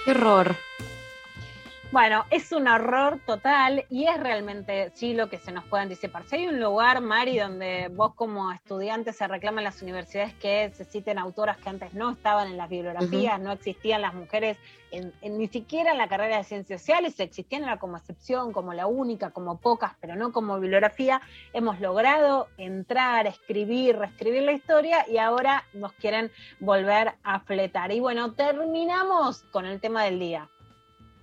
Error. 0.07 0.57
Bueno, 1.93 2.25
es 2.31 2.53
un 2.53 2.69
horror 2.69 3.21
total 3.27 3.85
y 3.91 4.07
es 4.07 4.19
realmente 4.19 4.91
sí 4.95 5.13
lo 5.13 5.29
que 5.29 5.37
se 5.37 5.53
nos 5.53 5.63
puede 5.65 5.83
anticipar. 5.83 6.25
Si 6.25 6.37
hay 6.37 6.49
un 6.49 6.59
lugar, 6.59 7.03
Mari, 7.03 7.37
donde 7.39 7.89
vos 7.89 8.15
como 8.15 8.51
estudiante 8.51 9.13
se 9.13 9.29
reclaman 9.29 9.63
las 9.63 9.83
universidades 9.83 10.33
que 10.37 10.73
se 10.73 10.87
citen 10.87 11.19
autoras 11.19 11.59
que 11.59 11.69
antes 11.69 11.93
no 11.93 12.13
estaban 12.13 12.49
en 12.49 12.57
las 12.57 12.71
bibliografías, 12.71 13.35
uh 13.35 13.43
-huh. 13.43 13.45
no 13.45 13.53
existían 13.53 14.01
las 14.01 14.15
mujeres 14.15 14.57
en, 14.91 15.13
en, 15.21 15.37
ni 15.37 15.49
siquiera 15.49 15.93
en 15.93 15.99
la 15.99 16.09
carrera 16.09 16.39
de 16.39 16.45
ciencias 16.45 16.81
sociales, 16.81 17.21
existían 17.21 17.77
como 17.77 17.99
excepción, 17.99 18.55
como 18.55 18.73
la 18.73 18.87
única, 18.87 19.31
como 19.31 19.59
pocas, 19.59 19.93
pero 20.01 20.17
no 20.17 20.33
como 20.33 20.59
bibliografía, 20.59 21.21
hemos 21.53 21.79
logrado 21.79 22.49
entrar, 22.57 23.27
escribir, 23.27 23.99
reescribir 23.99 24.45
la 24.45 24.53
historia 24.53 25.05
y 25.11 25.19
ahora 25.19 25.65
nos 25.75 25.93
quieren 25.93 26.31
volver 26.59 27.13
a 27.23 27.41
fletar. 27.41 27.93
Y 27.93 28.01
bueno, 28.01 28.33
terminamos 28.33 29.43
con 29.53 29.67
el 29.67 29.79
tema 29.79 30.05
del 30.05 30.19
día 30.19 30.49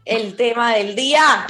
el 0.05 0.35
tema 0.35 0.73
del 0.76 0.95
día. 0.95 1.45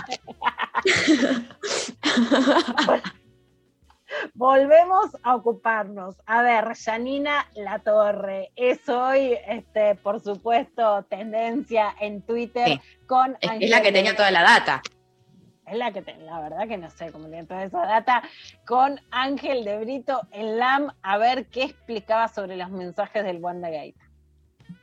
Volvemos 4.33 5.15
a 5.23 5.35
ocuparnos. 5.35 6.15
A 6.25 6.41
ver, 6.41 6.73
Janina 6.75 7.45
La 7.55 7.79
Torre 7.79 8.51
es 8.55 8.87
hoy, 8.89 9.37
este, 9.47 9.95
por 9.95 10.19
supuesto, 10.19 11.03
tendencia 11.09 11.95
en 11.99 12.21
Twitter 12.23 12.65
Sí. 12.67 12.81
con 13.07 13.37
Es, 13.39 13.51
es 13.59 13.69
la 13.69 13.81
que 13.81 13.91
tenía 13.91 14.15
toda 14.15 14.31
la 14.31 14.41
data. 14.41 14.81
Es 15.67 15.77
la 15.77 15.91
que 15.91 16.01
te- 16.01 16.17
la 16.17 16.39
verdad 16.41 16.67
que 16.67 16.77
no 16.77 16.89
sé 16.89 17.11
cómo 17.11 17.27
tiene 17.27 17.45
toda 17.45 17.63
esa 17.63 17.85
data 17.85 18.23
con 18.65 18.99
Ángel 19.11 19.63
de 19.63 19.77
Brito 19.77 20.27
en 20.31 20.57
LAM 20.57 20.91
a 21.03 21.17
ver 21.19 21.45
qué 21.45 21.63
explicaba 21.63 22.27
sobre 22.27 22.57
los 22.57 22.71
mensajes 22.71 23.23
del 23.23 23.37
WandaGate. 23.37 23.93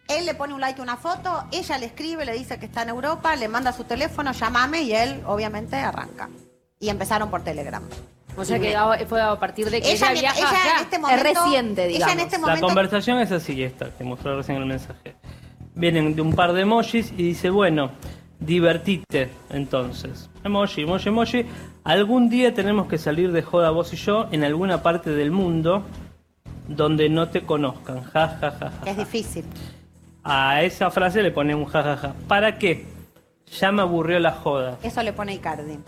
Él 0.08 0.24
le 0.26 0.34
pone 0.34 0.54
un 0.54 0.60
like 0.60 0.80
a 0.80 0.82
una 0.82 0.96
foto, 0.96 1.44
ella 1.52 1.78
le 1.78 1.86
escribe, 1.86 2.24
le 2.24 2.32
dice 2.32 2.58
que 2.58 2.66
está 2.66 2.82
en 2.82 2.90
Europa, 2.90 3.34
le 3.36 3.48
manda 3.48 3.72
su 3.72 3.84
teléfono, 3.84 4.32
llámame 4.32 4.82
y 4.82 4.92
él 4.92 5.22
obviamente 5.26 5.76
arranca. 5.76 6.28
Y 6.78 6.88
empezaron 6.90 7.30
por 7.30 7.42
Telegram. 7.42 7.82
O 8.36 8.44
sea 8.44 8.58
que 8.60 8.76
fue 9.06 9.20
a 9.22 9.34
partir 9.40 9.70
de 9.70 9.80
que 9.80 9.92
ella, 9.92 10.12
Ella- 10.12 10.20
viaja 10.20 10.38
ella 10.38 10.76
en 10.78 10.82
este 10.84 10.98
momento- 10.98 11.26
es 11.28 11.34
reciente, 11.36 11.82
ella 11.86 11.88
en 11.88 11.92
digamos. 11.94 12.22
este 12.24 12.36
La 12.36 12.40
momento- 12.46 12.66
conversación 12.66 13.18
es 13.20 13.32
así, 13.32 13.62
esta, 13.62 13.90
que 13.96 14.04
mostró 14.04 14.36
recién 14.36 14.58
el 14.58 14.66
mensaje. 14.66 15.16
Vienen 15.74 16.14
de 16.14 16.22
un 16.22 16.34
par 16.34 16.52
de 16.52 16.60
emojis 16.62 17.12
y 17.12 17.22
dice, 17.22 17.48
bueno, 17.50 17.90
divertite 18.38 19.30
entonces. 19.50 20.28
Emoji, 20.44 20.82
emoji, 20.82 21.08
emoji. 21.08 21.46
Algún 21.84 22.28
día 22.28 22.52
tenemos 22.54 22.86
que 22.88 22.98
salir 22.98 23.32
de 23.32 23.42
joda 23.42 23.70
vos 23.70 23.92
y 23.92 23.96
yo 23.96 24.28
en 24.30 24.44
alguna 24.44 24.82
parte 24.82 25.10
del 25.10 25.30
mundo 25.30 25.82
donde 26.68 27.08
no 27.08 27.28
te 27.30 27.42
conozcan. 27.46 28.02
Ja, 28.04 28.28
ja, 28.40 28.50
ja, 28.50 28.70
ja. 28.70 28.90
Es 28.90 28.96
difícil. 28.96 29.44
A 30.28 30.62
esa 30.62 30.90
frase 30.90 31.22
le 31.22 31.30
pone 31.30 31.54
un 31.54 31.64
jajaja. 31.66 32.14
¿Para 32.26 32.58
qué? 32.58 32.84
Ya 33.60 33.70
me 33.70 33.82
aburrió 33.82 34.18
la 34.18 34.32
joda. 34.32 34.78
Eso 34.82 35.02
le 35.02 35.12
pone 35.12 35.34
Icardi. 35.34 35.78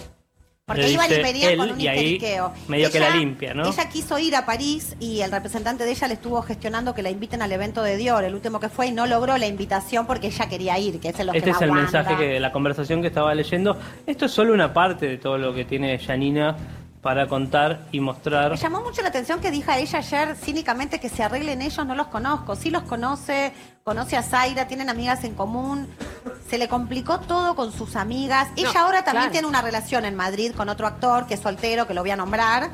Porque 0.65 0.82
Le 0.82 0.90
iban 0.90 1.06
y 1.06 1.09
dice 1.09 1.23
venían 1.23 1.56
con 1.56 1.70
un 1.73 1.81
y 1.81 1.89
ahí 1.89 1.98
histeriqueo. 1.98 2.52
medio 2.69 2.90
que 2.93 3.01
la 3.01 3.09
limpia, 3.16 3.55
¿no? 3.55 3.66
Ella 3.66 3.89
quiso 3.89 4.19
ir 4.19 4.36
a 4.36 4.44
París 4.44 4.97
y 5.01 5.23
el 5.23 5.32
representante 5.32 5.85
de 5.85 5.90
ella 5.93 6.09
le 6.09 6.15
estuvo 6.15 6.43
gestionando 6.43 6.94
que 6.94 7.01
la 7.02 7.09
inviten 7.09 7.40
al 7.40 7.51
evento 7.51 7.82
de 7.82 7.97
Dior, 7.97 8.23
el 8.23 8.35
último 8.35 8.60
que 8.60 8.69
fue, 8.69 8.89
y 8.89 8.93
no 8.93 9.06
logró 9.06 9.39
la 9.39 9.47
invitación 9.47 10.06
porque 10.06 10.27
ella 10.27 10.47
quería 10.47 10.78
ir, 10.78 11.01
que 11.01 11.09
es 11.09 11.19
lo 11.24 11.32
Este 11.32 11.44
que 11.44 11.51
es 11.51 11.56
más 11.56 11.62
el 11.62 11.73
mensaje 11.73 12.16
que 12.19 12.39
la 12.39 12.52
conversación 12.52 13.01
que 13.01 13.09
estaba 13.09 13.35
leyendo. 13.35 13.78
Esto 14.06 14.27
es 14.27 14.31
solo 14.31 14.52
una 14.52 14.74
parte 14.74 15.09
de 15.09 15.16
todo 15.16 15.39
lo 15.39 15.55
que 15.55 15.65
tiene 15.65 15.98
Janina 15.98 16.55
para 17.01 17.27
contar 17.29 17.87
y 17.93 18.01
mostrar. 18.01 18.51
Me 18.51 18.57
llamó 18.57 18.83
mucho 18.83 19.03
la 19.03 19.09
atención 19.09 19.41
que 19.41 19.51
dijo 19.51 19.70
ella 19.73 19.99
ayer 19.99 20.37
cínicamente 20.37 20.99
que 21.01 21.09
se 21.09 21.23
arreglen 21.23 21.62
ellos, 21.62 21.87
no 21.87 21.95
los 21.95 22.09
conozco. 22.09 22.57
Sí 22.57 22.70
los 22.70 22.83
conoce, 22.83 23.53
conoce 23.85 24.16
a 24.16 24.23
Zaira, 24.23 24.66
tienen 24.66 24.91
amigas 24.91 25.25
en 25.25 25.35
común. 25.35 25.89
Se 26.49 26.59
le 26.59 26.69
complicó 26.69 27.20
todo 27.20 27.55
con 27.55 27.73
sus 27.73 27.97
amigas. 27.97 28.49
Ella 28.57 28.81
ahora 28.81 29.05
también 29.05 29.25
claro. 29.25 29.33
tiene 29.33 29.47
una 29.49 29.62
relación 29.62 30.05
en 30.05 30.16
Madrid 30.16 30.53
con 30.57 30.69
otro 30.69 30.87
actor 30.87 31.27
que 31.27 31.35
es 31.35 31.41
soltero, 31.41 31.87
que 31.87 31.95
lo 31.95 32.03
voy 32.03 32.11
a 32.11 32.16
nombrar. 32.16 32.70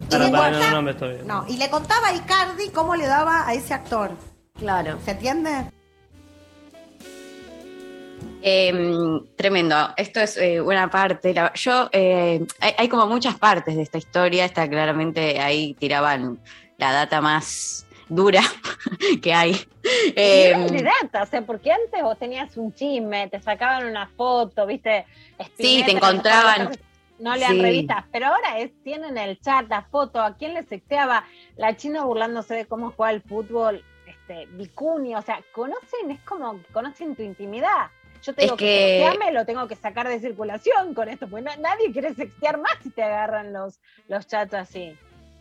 Y 0.00 0.04
Para, 0.06 0.24
le, 0.24 0.30
para, 0.30 0.50
no, 0.50 0.56
cuenta- 0.58 0.70
no 0.70 0.82
me 0.82 0.90
estoy 0.92 1.18
no, 1.26 1.44
y 1.48 1.56
le 1.56 1.68
contaba 1.70 2.08
a 2.08 2.14
Icardi 2.14 2.70
cómo 2.70 2.94
le 2.96 3.06
daba 3.06 3.46
a 3.46 3.52
ese 3.54 3.74
actor. 3.74 4.12
Claro. 4.56 4.98
¿Se 5.04 5.10
entiende? 5.12 5.70
Eh, 8.42 9.20
tremendo. 9.36 9.76
Esto 9.96 10.20
es 10.20 10.36
eh, 10.36 10.60
una 10.60 10.90
parte. 10.90 11.34
la- 11.34 11.52
yo 11.54 11.88
eh, 11.92 12.44
hay, 12.60 12.72
hay 12.78 12.88
como 12.88 13.06
muchas 13.06 13.36
partes 13.36 13.76
de 13.76 13.82
esta 13.82 13.98
historia. 13.98 14.44
Está 14.44 14.68
claramente 14.68 15.40
ahí 15.40 15.74
tiraban 15.74 16.38
la 16.76 16.92
data 16.92 17.20
más 17.20 17.86
dura 18.08 18.40
que 19.22 19.34
hay. 19.34 19.52
Nivel 20.16 20.70
de 20.70 20.82
data, 21.02 21.22
o 21.22 21.26
sea, 21.26 21.42
porque 21.42 21.72
antes 21.72 22.02
vos 22.02 22.18
tenías 22.18 22.56
un 22.56 22.72
chisme, 22.74 23.28
te 23.28 23.40
sacaban 23.40 23.86
una 23.86 24.06
foto, 24.16 24.66
viste. 24.66 25.04
Sí, 25.56 25.82
te 25.84 25.92
encontraban. 25.92 26.70
No 27.18 27.34
lean 27.34 27.54
Sí. 27.56 27.60
revistas, 27.62 28.04
pero 28.12 28.26
ahora 28.26 28.60
es, 28.60 28.70
tienen 28.84 29.18
el 29.18 29.40
chat, 29.40 29.68
la 29.68 29.82
foto, 29.82 30.20
a 30.20 30.36
quién 30.36 30.54
le 30.54 30.62
sexteaba, 30.62 31.24
la 31.56 31.76
china 31.76 32.04
burlándose 32.04 32.54
de 32.54 32.66
cómo 32.66 32.92
juega 32.96 33.10
el 33.12 33.22
fútbol, 33.22 33.82
este, 34.06 34.46
Vicuni, 34.52 35.16
o 35.16 35.22
sea, 35.22 35.40
conocen, 35.50 36.12
es 36.12 36.20
como, 36.20 36.60
conocen 36.72 37.16
tu 37.16 37.22
intimidad. 37.22 37.88
Yo 38.22 38.34
te 38.34 38.44
Es 38.44 38.52
que, 38.52 38.56
que- 38.58 39.32
lo 39.32 39.44
tengo 39.46 39.66
que 39.68 39.76
sacar 39.76 40.08
de 40.08 40.18
circulación 40.20 40.94
con 40.94 41.08
esto, 41.08 41.28
porque 41.28 41.44
na- 41.44 41.56
nadie 41.56 41.92
quiere 41.92 42.14
sextear 42.14 42.58
más 42.58 42.72
si 42.82 42.90
te 42.90 43.02
agarran 43.02 43.52
los, 43.52 43.78
los 44.08 44.26
chats 44.26 44.54
así. 44.54 44.96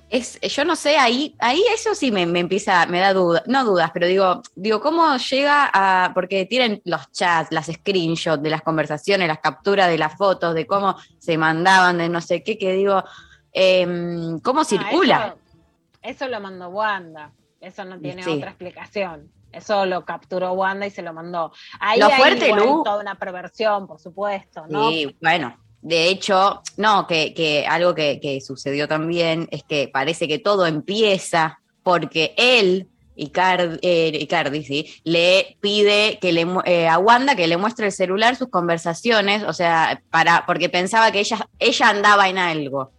es, 0.09 0.39
yo 0.39 0.63
no 0.63 0.75
sé, 0.77 0.97
ahí, 0.97 1.35
ahí 1.39 1.61
eso 1.73 1.93
sí 1.93 2.11
me, 2.11 2.25
me 2.25 2.39
empieza, 2.39 2.85
me 2.85 2.99
da 2.99 3.11
dudas, 3.13 3.43
no 3.45 3.65
dudas, 3.65 3.91
pero 3.93 4.07
digo, 4.07 4.41
digo, 4.55 4.79
¿cómo 4.79 5.17
llega 5.17 5.69
a, 5.73 6.13
porque 6.13 6.45
tienen 6.45 6.81
los 6.85 7.11
chats, 7.11 7.51
las 7.51 7.65
screenshots 7.65 8.41
de 8.41 8.49
las 8.49 8.61
conversaciones, 8.61 9.27
las 9.27 9.39
capturas 9.39 9.89
de 9.89 9.97
las 9.97 10.15
fotos, 10.15 10.53
de 10.55 10.65
cómo 10.65 10.95
se 11.17 11.37
mandaban, 11.37 11.97
de 11.97 12.07
no 12.07 12.21
sé 12.21 12.41
qué, 12.41 12.57
que 12.57 12.71
digo, 12.73 13.03
em, 13.51 14.39
¿cómo 14.39 14.63
circula? 14.63 15.35
Eso, 16.01 16.13
eso 16.23 16.27
lo 16.29 16.39
mandó 16.39 16.69
Wanda. 16.69 17.31
Eso 17.59 17.83
no 17.85 17.99
tiene 17.99 18.23
Sí. 18.23 18.29
otra 18.29 18.49
explicación. 18.51 19.29
Eso 19.57 19.85
lo 19.85 20.05
capturó 20.05 20.53
Wanda 20.53 20.87
y 20.87 20.91
se 20.91 21.01
lo 21.01 21.13
mandó. 21.13 21.51
Ahí 21.79 21.99
Lo 21.99 22.07
hay 22.07 22.13
fuerte, 22.13 22.47
igual 22.47 22.65
Lu. 22.65 22.83
toda 22.83 23.01
una 23.01 23.15
perversión, 23.15 23.87
por 23.87 23.99
supuesto, 23.99 24.65
¿no? 24.69 24.89
Sí, 24.89 25.15
bueno, 25.21 25.57
de 25.81 26.09
hecho, 26.09 26.61
no, 26.77 27.07
que, 27.07 27.33
que 27.33 27.65
algo 27.67 27.95
que, 27.95 28.19
que 28.19 28.41
sucedió 28.41 28.87
también 28.87 29.47
es 29.51 29.63
que 29.63 29.87
parece 29.87 30.27
que 30.27 30.39
todo 30.39 30.65
empieza 30.65 31.59
porque 31.83 32.33
él, 32.37 32.89
Icardi, 33.15 33.79
eh, 33.81 34.17
Icardi, 34.19 34.63
sí, 34.65 34.93
le 35.03 35.57
pide 35.61 36.19
que 36.19 36.33
le, 36.33 36.45
eh, 36.65 36.87
a 36.87 36.99
Wanda 36.99 37.35
que 37.35 37.47
le 37.47 37.55
muestre 37.57 37.85
el 37.85 37.91
celular 37.91 38.35
sus 38.35 38.49
conversaciones, 38.49 39.43
o 39.43 39.53
sea, 39.53 40.01
para, 40.09 40.45
porque 40.45 40.67
pensaba 40.67 41.11
que 41.11 41.19
ella, 41.19 41.47
ella 41.59 41.89
andaba 41.89 42.27
en 42.27 42.37
algo. 42.37 42.91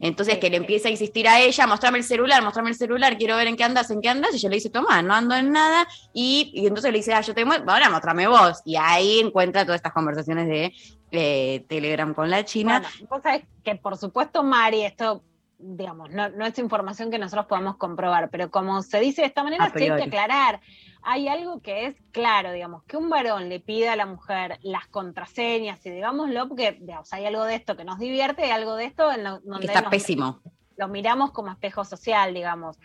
Entonces 0.00 0.38
que 0.38 0.50
le 0.50 0.56
empieza 0.56 0.88
a 0.88 0.90
insistir 0.90 1.26
a 1.28 1.40
ella, 1.40 1.66
mostrame 1.66 1.98
el 1.98 2.04
celular, 2.04 2.42
mostrame 2.42 2.70
el 2.70 2.76
celular, 2.76 3.16
quiero 3.16 3.36
ver 3.36 3.46
en 3.46 3.56
qué 3.56 3.64
andas, 3.64 3.90
en 3.90 4.00
qué 4.00 4.08
andas, 4.08 4.32
y 4.32 4.36
ella 4.36 4.48
le 4.50 4.56
dice, 4.56 4.70
toma, 4.70 5.00
no 5.02 5.14
ando 5.14 5.34
en 5.34 5.52
nada, 5.52 5.86
y, 6.12 6.50
y 6.52 6.66
entonces 6.66 6.92
le 6.92 6.98
dice, 6.98 7.14
ah, 7.14 7.20
yo 7.20 7.34
te 7.34 7.44
muestro, 7.44 7.70
ahora 7.70 7.88
mostrame 7.88 8.26
vos, 8.26 8.60
y 8.64 8.76
ahí 8.76 9.20
encuentra 9.20 9.64
todas 9.64 9.78
estas 9.78 9.92
conversaciones 9.92 10.46
de 10.46 10.72
eh, 11.12 11.64
Telegram 11.68 12.12
con 12.12 12.28
la 12.28 12.44
China. 12.44 12.80
Bueno, 12.80 13.08
vos 13.08 13.22
sabés 13.22 13.44
que 13.62 13.76
por 13.76 13.96
supuesto, 13.96 14.42
Mari, 14.42 14.82
esto, 14.84 15.22
digamos, 15.66 16.10
no, 16.10 16.28
no 16.28 16.44
es 16.44 16.58
información 16.58 17.10
que 17.10 17.18
nosotros 17.18 17.46
podamos 17.46 17.76
comprobar, 17.78 18.28
pero 18.30 18.50
como 18.50 18.82
se 18.82 19.00
dice 19.00 19.22
de 19.22 19.28
esta 19.28 19.42
manera, 19.42 19.64
sí 19.74 19.84
hay 19.84 19.96
que 19.96 20.02
aclarar. 20.08 20.60
Hay 21.02 21.26
algo 21.28 21.60
que 21.60 21.86
es 21.86 21.96
claro, 22.12 22.52
digamos, 22.52 22.82
que 22.84 22.96
un 22.96 23.08
varón 23.10 23.48
le 23.48 23.60
pida 23.60 23.92
a 23.94 23.96
la 23.96 24.06
mujer 24.06 24.58
las 24.62 24.86
contraseñas 24.88 25.84
y 25.86 25.90
digámoslo, 25.90 26.48
porque 26.48 26.72
digamos, 26.80 27.12
hay 27.12 27.24
algo 27.26 27.44
de 27.44 27.54
esto 27.54 27.76
que 27.76 27.84
nos 27.84 27.98
divierte, 27.98 28.44
hay 28.44 28.50
algo 28.50 28.76
de 28.76 28.84
esto 28.84 29.10
en 29.10 29.24
lo- 29.24 29.40
donde 29.40 29.66
Está 29.66 29.80
nos- 29.82 29.90
pésimo. 29.90 30.40
lo 30.76 30.88
miramos 30.88 31.30
como 31.32 31.50
espejo 31.50 31.84
social, 31.84 32.34
digamos. 32.34 32.78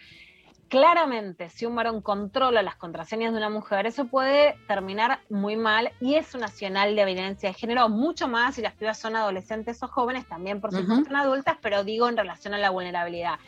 Claramente, 0.70 1.50
si 1.50 1.66
un 1.66 1.76
varón 1.76 2.00
controla 2.00 2.62
las 2.62 2.76
contraseñas 2.76 3.32
de 3.32 3.40
una 3.40 3.50
mujer, 3.50 3.88
eso 3.88 4.06
puede 4.06 4.56
terminar 4.68 5.20
muy 5.28 5.56
mal 5.56 5.92
y 6.00 6.14
es 6.14 6.36
una 6.36 6.48
señal 6.48 6.96
de 6.96 7.06
violencia 7.06 7.50
de 7.50 7.56
género, 7.56 7.90
mucho 7.90 8.28
más 8.28 8.54
si 8.54 8.62
las 8.62 8.74
pibas 8.74 9.00
son 9.00 9.16
adolescentes 9.16 9.82
o 9.82 9.88
jóvenes, 9.88 10.28
también 10.28 10.62
por 10.62 10.72
supuesto 10.72 11.06
son 11.06 11.16
adultas, 11.16 11.58
pero 11.60 11.84
digo 11.84 12.08
en 12.08 12.18
relación 12.18 12.54
a 12.54 12.60
la 12.60 12.70
vulnerabilidad. 12.70 13.40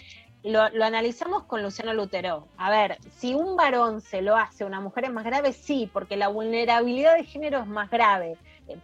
Lo, 0.41 0.67
lo 0.69 0.83
analizamos 0.83 1.43
con 1.43 1.61
Luciano 1.61 1.93
Lutero. 1.93 2.47
A 2.57 2.71
ver, 2.71 2.97
si 3.17 3.35
un 3.35 3.55
varón 3.55 4.01
se 4.01 4.23
lo 4.23 4.35
hace 4.35 4.63
a 4.63 4.67
una 4.67 4.79
mujer 4.79 5.03
es 5.03 5.11
más 5.11 5.23
grave, 5.23 5.53
sí, 5.53 5.87
porque 5.93 6.17
la 6.17 6.27
vulnerabilidad 6.27 7.15
de 7.15 7.23
género 7.23 7.59
es 7.59 7.67
más 7.67 7.91
grave, 7.91 8.35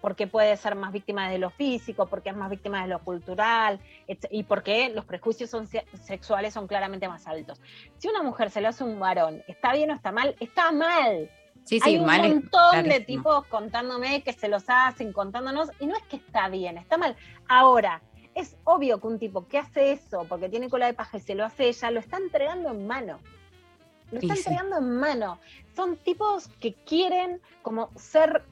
porque 0.01 0.27
puede 0.27 0.55
ser 0.57 0.75
más 0.75 0.91
víctima 0.91 1.29
de 1.29 1.37
lo 1.37 1.49
físico, 1.49 2.07
porque 2.07 2.29
es 2.29 2.35
más 2.35 2.49
víctima 2.49 2.81
de 2.81 2.87
lo 2.89 2.99
cultural, 2.99 3.79
y 4.29 4.43
porque 4.43 4.89
los 4.89 5.05
prejuicios 5.05 5.49
son 5.49 5.67
se- 5.67 5.85
sexuales 6.03 6.53
son 6.53 6.67
claramente 6.67 7.07
más 7.07 7.27
altos. 7.27 7.61
Si 7.97 8.07
una 8.07 8.23
mujer 8.23 8.49
se 8.51 8.61
lo 8.61 8.67
hace 8.69 8.83
a 8.83 8.87
un 8.87 8.99
varón, 8.99 9.43
¿está 9.47 9.73
bien 9.73 9.91
o 9.91 9.93
está 9.93 10.11
mal? 10.11 10.35
Está 10.39 10.71
mal. 10.71 11.29
Sí, 11.63 11.79
sí, 11.79 11.89
Hay 11.89 11.97
un 11.97 12.05
mal 12.05 12.21
montón 12.21 12.83
de 12.83 13.01
tipos 13.01 13.45
contándome 13.47 14.23
que 14.23 14.31
se 14.33 14.47
los 14.47 14.63
hacen, 14.67 15.11
contándonos, 15.11 15.69
y 15.79 15.87
no 15.87 15.95
es 15.97 16.03
que 16.03 16.15
está 16.17 16.47
bien, 16.49 16.77
está 16.77 16.97
mal. 16.97 17.15
Ahora, 17.47 18.01
es 18.35 18.55
obvio 18.65 19.01
que 19.01 19.07
un 19.07 19.19
tipo 19.19 19.47
que 19.47 19.57
hace 19.57 19.91
eso 19.93 20.25
porque 20.29 20.47
tiene 20.47 20.69
cola 20.69 20.85
de 20.85 20.93
paja 20.93 21.17
y 21.17 21.21
se 21.21 21.33
lo 21.35 21.43
hace 21.43 21.67
ella, 21.67 21.91
lo 21.91 21.99
está 21.99 22.17
entregando 22.17 22.69
en 22.69 22.87
mano. 22.87 23.19
Lo 24.11 24.19
está 24.19 24.35
sí. 24.35 24.39
entregando 24.41 24.77
en 24.77 24.99
mano. 24.99 25.39
Son 25.75 25.97
tipos 25.97 26.47
que 26.59 26.73
quieren 26.73 27.41
como 27.63 27.89
ser, 27.97 28.43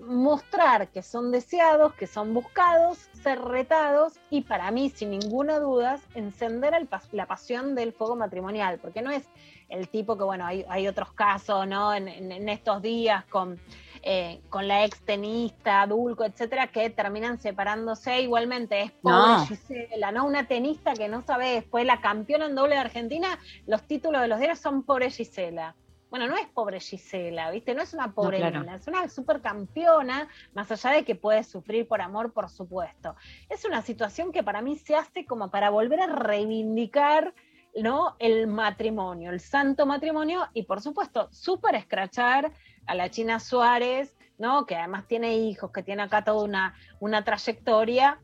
mostrar 0.00 0.88
que 0.88 1.02
son 1.02 1.30
deseados, 1.32 1.94
que 1.94 2.06
son 2.06 2.32
buscados, 2.34 2.98
ser 3.22 3.40
retados 3.40 4.14
y 4.30 4.42
para 4.42 4.70
mí, 4.70 4.90
sin 4.90 5.10
ninguna 5.10 5.58
duda, 5.58 5.98
encender 6.14 6.74
el 6.74 6.88
la 7.12 7.26
pasión 7.26 7.74
del 7.74 7.92
fuego 7.92 8.16
matrimonial, 8.16 8.78
porque 8.78 9.02
no 9.02 9.10
es 9.10 9.24
el 9.68 9.88
tipo 9.88 10.16
que, 10.18 10.24
bueno, 10.24 10.44
hay, 10.46 10.64
hay 10.68 10.88
otros 10.88 11.12
casos, 11.12 11.66
¿no? 11.66 11.94
En, 11.94 12.08
en- 12.08 12.32
en 12.32 12.48
estos 12.48 12.82
días 12.82 13.24
con, 13.26 13.58
eh, 14.02 14.40
con 14.50 14.68
la 14.68 14.84
ex 14.84 15.00
tenista, 15.00 15.86
Dulco, 15.86 16.24
etcétera, 16.24 16.66
que 16.66 16.90
terminan 16.90 17.38
separándose 17.40 18.20
igualmente. 18.20 18.82
Es 18.82 18.90
pobre 18.92 19.14
No. 19.32 19.46
Gisela, 19.46 20.12
¿no? 20.12 20.26
Una 20.26 20.46
tenista 20.46 20.92
que 20.94 21.08
no 21.08 21.22
sabe, 21.22 21.62
fue 21.62 21.84
la 21.84 22.00
campeona 22.00 22.46
en 22.46 22.54
doble 22.54 22.74
de 22.74 22.80
Argentina, 22.82 23.38
los 23.66 23.82
títulos 23.82 24.20
de 24.22 24.28
los 24.28 24.38
diarios 24.38 24.58
son 24.58 24.82
pobre 24.82 25.10
Gisela. 25.10 25.74
Bueno, 26.12 26.28
no 26.28 26.36
es 26.36 26.46
pobre 26.46 26.78
Gisela, 26.78 27.50
¿viste? 27.50 27.74
No 27.74 27.80
es 27.80 27.94
una 27.94 28.12
pobre 28.12 28.36
claro. 28.36 28.60
nena, 28.60 28.76
es 28.76 28.86
una 28.86 29.08
supercampeona, 29.08 30.28
más 30.52 30.70
allá 30.70 30.90
de 30.90 31.04
que 31.04 31.14
puede 31.14 31.42
sufrir 31.42 31.88
por 31.88 32.02
amor, 32.02 32.34
por 32.34 32.50
supuesto. 32.50 33.16
Es 33.48 33.64
una 33.64 33.80
situación 33.80 34.30
que 34.30 34.42
para 34.42 34.60
mí 34.60 34.76
se 34.76 34.94
hace 34.94 35.24
como 35.24 35.50
para 35.50 35.70
volver 35.70 36.02
a 36.02 36.08
reivindicar 36.08 37.32
¿no? 37.74 38.14
el 38.18 38.46
matrimonio, 38.46 39.30
el 39.30 39.40
santo 39.40 39.86
matrimonio, 39.86 40.46
y 40.52 40.64
por 40.64 40.82
supuesto, 40.82 41.30
súper 41.32 41.76
escrachar 41.76 42.52
a 42.84 42.94
la 42.94 43.10
China 43.10 43.40
Suárez, 43.40 44.14
¿no? 44.36 44.66
que 44.66 44.76
además 44.76 45.06
tiene 45.06 45.38
hijos, 45.38 45.72
que 45.72 45.82
tiene 45.82 46.02
acá 46.02 46.24
toda 46.24 46.44
una, 46.44 46.74
una 47.00 47.24
trayectoria 47.24 48.20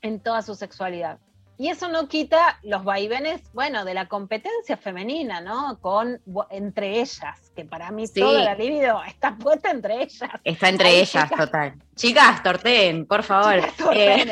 en 0.00 0.18
toda 0.18 0.42
su 0.42 0.56
sexualidad. 0.56 1.20
Y 1.62 1.68
eso 1.68 1.88
no 1.88 2.08
quita 2.08 2.58
los 2.64 2.82
vaivenes, 2.82 3.40
bueno, 3.52 3.84
de 3.84 3.94
la 3.94 4.08
competencia 4.08 4.76
femenina, 4.76 5.40
¿no? 5.40 5.78
Con 5.80 6.20
entre 6.50 6.98
ellas, 7.00 7.52
que 7.54 7.64
para 7.64 7.92
mí 7.92 8.08
Sí. 8.08 8.18
toda 8.18 8.42
la 8.42 8.56
libido 8.56 9.00
está 9.04 9.36
puesta 9.36 9.70
entre 9.70 10.02
ellas. 10.02 10.28
Está 10.42 10.68
entre 10.70 10.90
ellas, 10.98 11.22
chicas, 11.28 11.30
total. 11.38 11.74
Chicas, 11.94 12.42
torteen, 12.42 13.06
por 13.06 13.22
favor. 13.22 13.60
chicas, 13.76 13.86
Eh, 13.94 14.26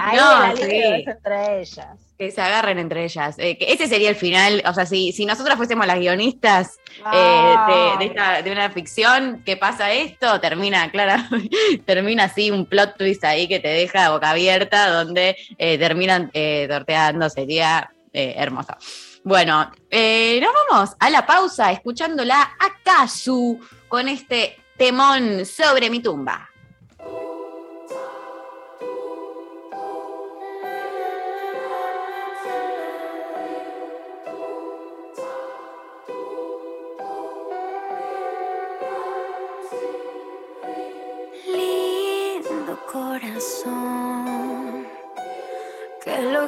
Ahí 0.00 0.16
no, 0.16 0.56
sí. 0.56 0.62
entre 0.62 1.60
ellas. 1.60 1.86
que 2.18 2.30
se 2.30 2.40
agarren 2.40 2.78
entre 2.78 3.04
ellas. 3.04 3.34
Eh, 3.38 3.56
que 3.58 3.72
ese 3.72 3.88
sería 3.88 4.10
el 4.10 4.16
final. 4.16 4.62
O 4.66 4.74
sea, 4.74 4.86
si, 4.86 5.12
si 5.12 5.24
nosotras 5.26 5.56
fuésemos 5.56 5.86
las 5.86 5.98
guionistas 5.98 6.76
eh, 6.96 7.00
Ah. 7.04 7.96
de, 7.98 8.04
de 8.04 8.10
esta- 8.12 8.42
de 8.42 8.52
una 8.52 8.70
ficción, 8.70 9.42
¿qué 9.44 9.56
pasa 9.56 9.92
esto? 9.92 10.40
Termina, 10.40 10.90
clara, 10.90 11.28
termina 11.86 12.24
así 12.24 12.50
un 12.50 12.66
plot 12.66 12.96
twist 12.98 13.24
ahí 13.24 13.48
que 13.48 13.58
te 13.60 13.68
deja 13.68 14.10
boca 14.10 14.30
abierta, 14.30 14.88
donde 14.90 15.36
eh, 15.58 15.78
terminan 15.78 16.30
torteando. 16.68 17.28
Sería 17.30 17.90
hermoso. 18.12 18.76
Bueno, 19.24 19.72
nos 19.90 20.52
vamos 20.70 20.90
a 21.00 21.10
la 21.10 21.26
pausa 21.26 21.72
escuchándola 21.72 22.40
a 22.42 22.68
Kazu 22.84 23.58
con 23.88 24.08
este 24.08 24.56
temón 24.76 25.44
sobre 25.46 25.88
mi 25.90 26.00
tumba. 26.00 26.48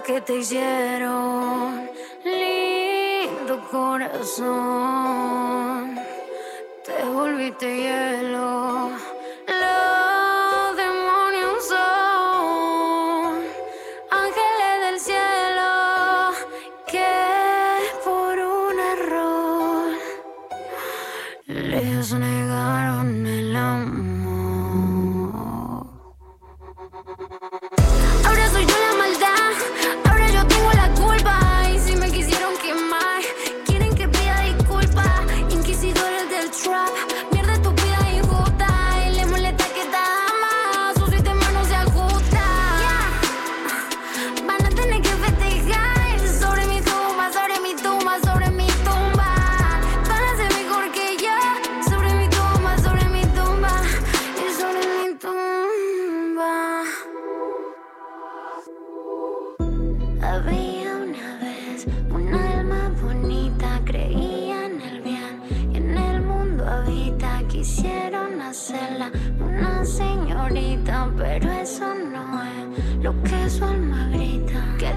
Que 0.06 0.20
te 0.20 0.36
hicieron? 0.36 1.90
Lindo 2.24 3.68
corazón, 3.68 4.46
te 6.84 7.04
volviste 7.04 7.76
hielo. 7.76 8.90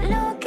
Grita. 0.00 0.39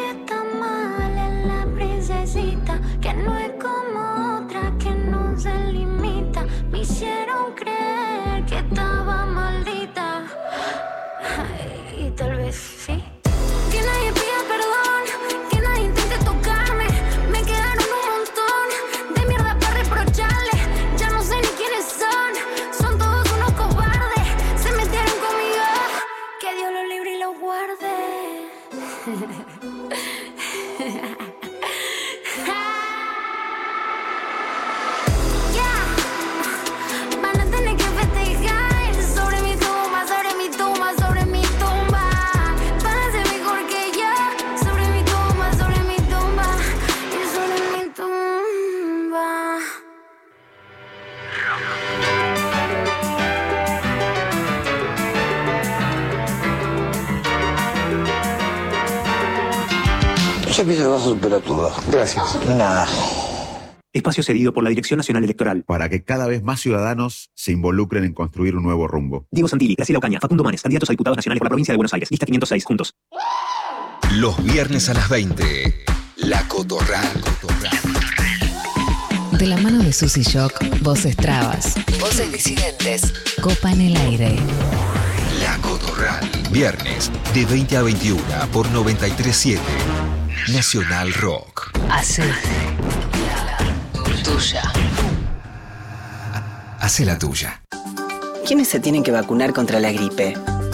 Gracias. 62.04 62.38
Nada. 62.50 62.86
Espacio 63.94 64.24
cedido 64.24 64.54
por 64.54 64.62
la 64.62 64.70
Dirección 64.70 64.98
Nacional 64.98 65.24
Electoral. 65.24 65.64
Para 65.64 65.88
que 65.88 66.04
cada 66.04 66.28
vez 66.28 66.44
más 66.44 66.60
ciudadanos 66.60 67.30
se 67.34 67.54
involucren 67.54 68.04
en 68.04 68.14
construir 68.14 68.58
un 68.58 68.64
nuevo 68.64 68.90
rumbo. 68.90 69.26
Diego 69.32 69.48
Santilli, 69.48 69.76
Graciela 69.76 70.00
Ocaña, 70.00 70.20
Facundo 70.20 70.44
Manes, 70.44 70.62
candidatos 70.62 70.90
a 70.90 70.92
diputados 70.92 71.16
nacionales 71.16 71.40
por 71.40 71.46
la 71.46 71.50
provincia 71.52 71.72
de 71.72 71.78
Buenos 71.78 71.94
Aires. 71.94 72.12
Lista 72.12 72.26
506, 72.26 72.66
juntos. 72.66 72.96
Los 74.16 74.44
viernes 74.44 74.90
a 74.90 74.96
las 74.96 75.08
20. 75.08 75.86
La 76.18 76.46
Cotorral. 76.50 77.08
De 79.40 79.48
la 79.48 79.56
mano 79.56 79.82
de 79.82 79.94
Susy 79.94 80.24
Shock, 80.24 80.82
voces 80.82 81.16
trabas, 81.16 81.76
voces 82.02 82.34
disidentes, 82.34 83.14
copa 83.42 83.72
en 83.72 83.80
el 83.80 83.96
aire. 83.96 84.36
La 85.40 85.58
Cotorral. 85.60 86.30
Viernes 86.52 87.10
de 87.34 87.46
20 87.46 87.78
a 87.78 87.82
21 87.82 88.22
por 88.52 88.70
937 88.72 90.03
Nacional 90.52 91.14
Rock. 91.14 91.72
Hace 91.90 92.24
tuya. 94.24 94.62
Hace 96.80 97.06
la 97.06 97.18
tuya. 97.18 97.62
¿Quiénes 98.46 98.68
se 98.68 98.82
tienen 98.82 99.04
que 99.04 99.12
vacunar 99.12 99.54
contra 99.54 99.80
la 99.80 99.92
gripe? 99.92 100.36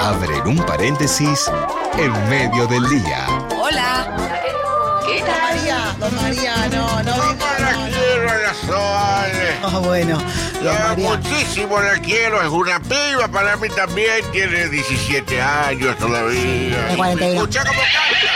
Abren 0.00 0.46
un 0.48 0.56
paréntesis 0.64 1.50
en 1.98 2.10
medio 2.30 2.66
del 2.68 2.88
día. 2.88 3.26
Hola. 3.54 4.06
¿Qué? 5.06 5.22
María, 5.22 5.94
don 5.98 6.16
María, 6.16 6.54
no, 6.72 7.02
no. 7.02 7.12
¿Cómo 7.12 7.46
la 7.58 7.90
quiero 7.90 8.30
a 8.30 8.36
la 8.38 8.54
Sole? 8.54 9.50
Ah, 9.62 9.78
bueno, 9.84 10.18
don 10.54 10.64
La 10.64 10.88
María. 10.88 11.08
muchísimo 11.10 11.78
la 11.80 11.98
quiero, 11.98 12.40
es 12.40 12.48
una 12.48 12.80
piba, 12.80 13.28
para 13.30 13.56
mí 13.58 13.68
también 13.68 14.24
tiene 14.32 14.68
17 14.70 15.42
años 15.42 15.94
todavía. 15.98 16.82
De 16.86 16.96
41. 16.96 17.34
Escucha 17.42 17.64
cómo 17.66 17.80
canta. 17.80 18.29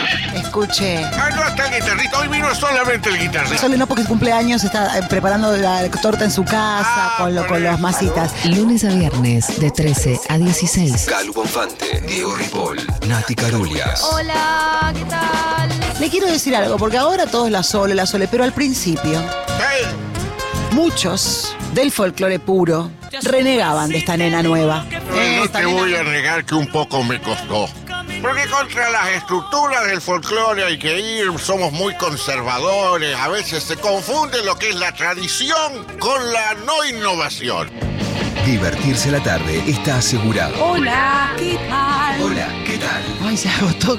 Escuche. 0.59 0.99
Ah, 1.05 1.31
no, 1.35 1.49
está 1.49 1.67
el 1.67 1.83
guitarrista, 1.83 2.19
hoy 2.21 2.29
vino 2.29 2.55
solamente 2.55 3.09
el 3.09 3.19
guitarrista. 3.19 3.59
Solo 3.59 3.77
no 3.77 3.89
porque 3.89 4.03
es 4.03 4.09
cumpleaños, 4.09 4.63
está 4.63 4.97
eh, 5.01 5.03
preparando 5.11 5.57
la 5.57 5.91
torta 6.01 6.23
en 6.25 6.31
su 6.31 6.45
casa 6.45 7.15
con, 7.19 7.35
lo- 7.35 7.45
con 7.49 7.61
las 7.65 7.81
masitas. 7.81 8.31
Lunes 8.45 8.85
a 8.85 8.91
viernes 8.91 9.59
de 9.59 9.73
13 9.73 10.21
a 10.29 10.39
16. 10.39 11.07
Calu 11.07 11.33
Bonfante, 11.33 12.01
Diego 12.07 12.37
Ripoll, 12.37 12.79
Nati 13.09 13.35
Carulias. 13.35 14.01
Hola, 14.05 14.93
¿qué 14.97 15.05
tal? 15.07 15.71
Le 15.99 16.09
quiero 16.09 16.29
decir 16.29 16.55
algo, 16.55 16.77
porque 16.77 16.99
ahora 16.99 17.27
todo 17.27 17.47
es 17.47 17.53
la 17.53 17.65
Sole, 17.65 17.97
la 17.97 18.07
Sole, 18.07 18.29
pero 18.29 18.45
al 18.45 18.53
principio 18.53 19.25
muchos 20.71 21.57
del 21.73 21.91
folclore 21.91 22.39
puro 22.39 22.93
renegaban 23.23 23.91
de 23.91 23.99
esta 23.99 24.17
nena 24.17 24.41
nueva. 24.43 24.85
No, 25.11 25.41
no 25.45 25.49
te 25.51 25.65
voy 25.67 25.95
a 25.97 26.05
negar 26.05 26.45
que 26.45 26.55
un 26.55 26.69
poco 26.69 27.03
me 27.03 27.21
costó. 27.21 27.69
Porque 28.25 28.49
contra 28.49 28.89
las 28.89 29.11
estructuras 29.11 29.87
del 29.87 30.01
folclore 30.01 30.65
hay 30.65 30.79
que 30.79 30.99
ir, 30.99 31.39
somos 31.39 31.73
muy 31.73 31.95
conservadores, 31.99 33.15
a 33.15 33.29
veces 33.29 33.63
se 33.63 33.77
confunde 33.77 34.43
lo 34.43 34.57
que 34.57 34.71
es 34.71 34.77
la 34.77 34.95
tradición 34.95 35.85
con 35.99 36.33
la 36.33 36.55
no 36.55 36.87
innovación. 36.87 37.69
Divertirse 38.45 39.11
la 39.11 39.21
tarde 39.23 39.63
está 39.67 39.97
asegurado. 39.97 40.55
Hola, 40.63 41.33
¿qué 41.39 41.59
tal? 41.69 42.21
Hola, 42.23 42.49
¿qué 42.67 42.77
tal? 42.77 43.03
Ay, 43.25 43.37
se 43.39 43.49
agotó. 43.49 43.99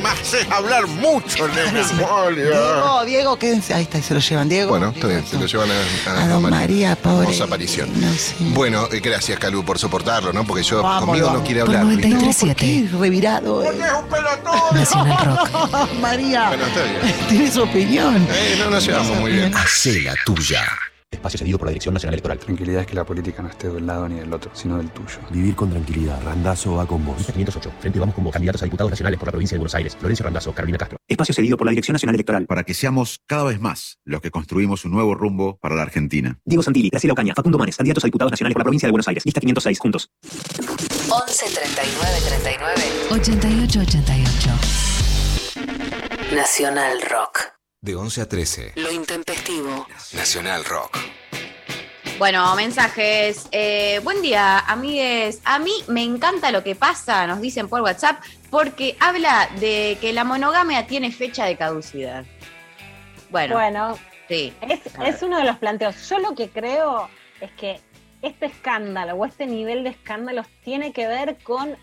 Más 0.00 0.32
es 0.32 0.48
hablar 0.50 0.86
mucho, 0.86 1.48
nena. 1.48 1.82
Molia. 1.94 2.44
Diego, 2.44 3.04
Diego, 3.04 3.36
quédense. 3.36 3.74
Ahí 3.74 3.82
está, 3.82 4.00
se 4.00 4.14
lo 4.14 4.20
llevan. 4.20 4.48
Diego. 4.48 4.70
Bueno, 4.70 4.90
está 4.94 5.08
bien, 5.08 5.26
se 5.26 5.36
lo 5.38 5.44
llevan 5.46 5.68
a, 5.70 6.10
a- 6.10 6.20
A 6.20 6.24
a 6.24 6.28
don 6.28 6.42
María, 6.50 6.94
pobre. 6.94 7.22
Hermosa 7.24 7.44
aparición. 7.44 7.90
Bueno, 8.54 8.86
eh, 8.92 9.00
gracias, 9.00 9.38
Calu, 9.40 9.64
por 9.64 9.78
soportarlo, 9.78 10.32
¿no? 10.32 10.44
Porque 10.44 10.62
yo 10.62 10.82
Vamos, 10.82 11.06
conmigo 11.06 11.26
vamos. 11.26 11.40
no 11.42 11.46
quiere 11.46 11.64
Por 11.64 11.76
hablar. 11.76 11.96
¿viste? 11.96 12.08
93.7. 12.10 12.90
Revirado. 13.00 13.64
eh. 13.64 13.72
Nacional 14.72 15.18
Rock. 15.24 15.92
María. 16.00 16.48
Bueno, 16.48 16.64
está 16.66 16.82
bien. 16.84 17.14
Tiene 17.28 17.50
su 17.50 17.62
opinión. 17.62 18.26
Eh, 18.30 18.56
no 18.58 18.70
nos 18.70 18.86
llevamos 18.86 19.18
muy 19.18 19.32
bien. 19.32 19.52
Hacé 19.54 20.00
la 20.02 20.14
tuya. 20.24 20.62
Espacio 21.20 21.36
cedido 21.36 21.58
por 21.58 21.66
la 21.66 21.72
Dirección 21.72 21.92
Nacional 21.92 22.14
Electoral. 22.14 22.38
Tranquilidad 22.38 22.80
es 22.80 22.86
que 22.86 22.94
la 22.94 23.04
política 23.04 23.42
no 23.42 23.50
esté 23.50 23.68
de 23.68 23.76
un 23.76 23.86
lado 23.86 24.08
ni 24.08 24.14
del 24.14 24.32
otro, 24.32 24.50
sino 24.54 24.78
del 24.78 24.90
tuyo. 24.90 25.18
Vivir 25.30 25.54
con 25.54 25.68
tranquilidad. 25.68 26.18
Randazo 26.24 26.76
va 26.76 26.86
con 26.86 27.04
vos. 27.04 27.18
Lista 27.18 27.34
508. 27.34 27.72
Frente 27.78 27.98
Vamos 27.98 28.14
como 28.14 28.30
candidatos 28.30 28.62
a 28.62 28.64
diputados 28.64 28.90
nacionales 28.90 29.18
por 29.18 29.28
la 29.28 29.32
provincia 29.32 29.54
de 29.54 29.58
Buenos 29.58 29.74
Aires. 29.74 29.94
Florencio 29.96 30.24
Randazo, 30.24 30.54
Carolina 30.54 30.78
Castro. 30.78 30.96
Espacio 31.06 31.34
cedido 31.34 31.58
por 31.58 31.66
la 31.66 31.72
Dirección 31.72 31.92
Nacional 31.92 32.14
Electoral. 32.14 32.46
Para 32.46 32.64
que 32.64 32.72
seamos 32.72 33.20
cada 33.26 33.44
vez 33.44 33.60
más 33.60 33.98
los 34.04 34.22
que 34.22 34.30
construimos 34.30 34.86
un 34.86 34.92
nuevo 34.92 35.14
rumbo 35.14 35.58
para 35.60 35.74
la 35.74 35.82
Argentina. 35.82 36.38
Diego 36.46 36.62
Santilli, 36.62 36.88
Graciela 36.88 37.12
Ocaña, 37.12 37.34
Facundo 37.34 37.58
Manes, 37.58 37.76
candidatos 37.76 38.02
a 38.04 38.06
diputados 38.06 38.32
nacionales 38.32 38.54
por 38.54 38.60
la 38.60 38.64
provincia 38.64 38.86
de 38.86 38.92
Buenos 38.92 39.08
Aires. 39.08 39.26
Lista 39.26 39.40
506. 39.42 39.78
Juntos. 39.78 40.10
11 40.22 41.44
39 41.54 42.16
39 42.28 42.82
88 43.10 43.80
88. 43.80 44.50
Nacional 46.34 47.02
Rock. 47.10 47.59
De 47.82 47.96
11 47.96 48.20
a 48.20 48.28
13. 48.28 48.72
Lo 48.76 48.92
intempestivo. 48.92 49.86
Nacional 50.12 50.66
Rock. 50.66 50.98
Bueno, 52.18 52.54
mensajes. 52.54 53.48
Eh, 53.52 54.00
buen 54.04 54.20
día, 54.20 54.58
amigues. 54.58 55.40
A 55.46 55.58
mí 55.58 55.72
me 55.88 56.02
encanta 56.02 56.52
lo 56.52 56.62
que 56.62 56.74
pasa, 56.74 57.26
nos 57.26 57.40
dicen 57.40 57.70
por 57.70 57.80
WhatsApp, 57.80 58.22
porque 58.50 58.98
habla 59.00 59.48
de 59.60 59.96
que 59.98 60.12
la 60.12 60.24
monogamia 60.24 60.86
tiene 60.86 61.10
fecha 61.10 61.46
de 61.46 61.56
caducidad. 61.56 62.26
Bueno, 63.30 63.54
Bueno, 63.54 63.98
sí. 64.28 64.52
es, 64.60 64.80
es 65.02 65.22
uno 65.22 65.38
de 65.38 65.44
los 65.44 65.56
planteos. 65.56 66.06
Yo 66.06 66.18
lo 66.18 66.34
que 66.34 66.50
creo 66.50 67.08
es 67.40 67.50
que 67.52 67.80
este 68.20 68.44
escándalo 68.44 69.14
o 69.14 69.24
este 69.24 69.46
nivel 69.46 69.84
de 69.84 69.90
escándalos 69.90 70.46
tiene 70.62 70.92
que 70.92 71.06
ver 71.06 71.38
con 71.42 71.74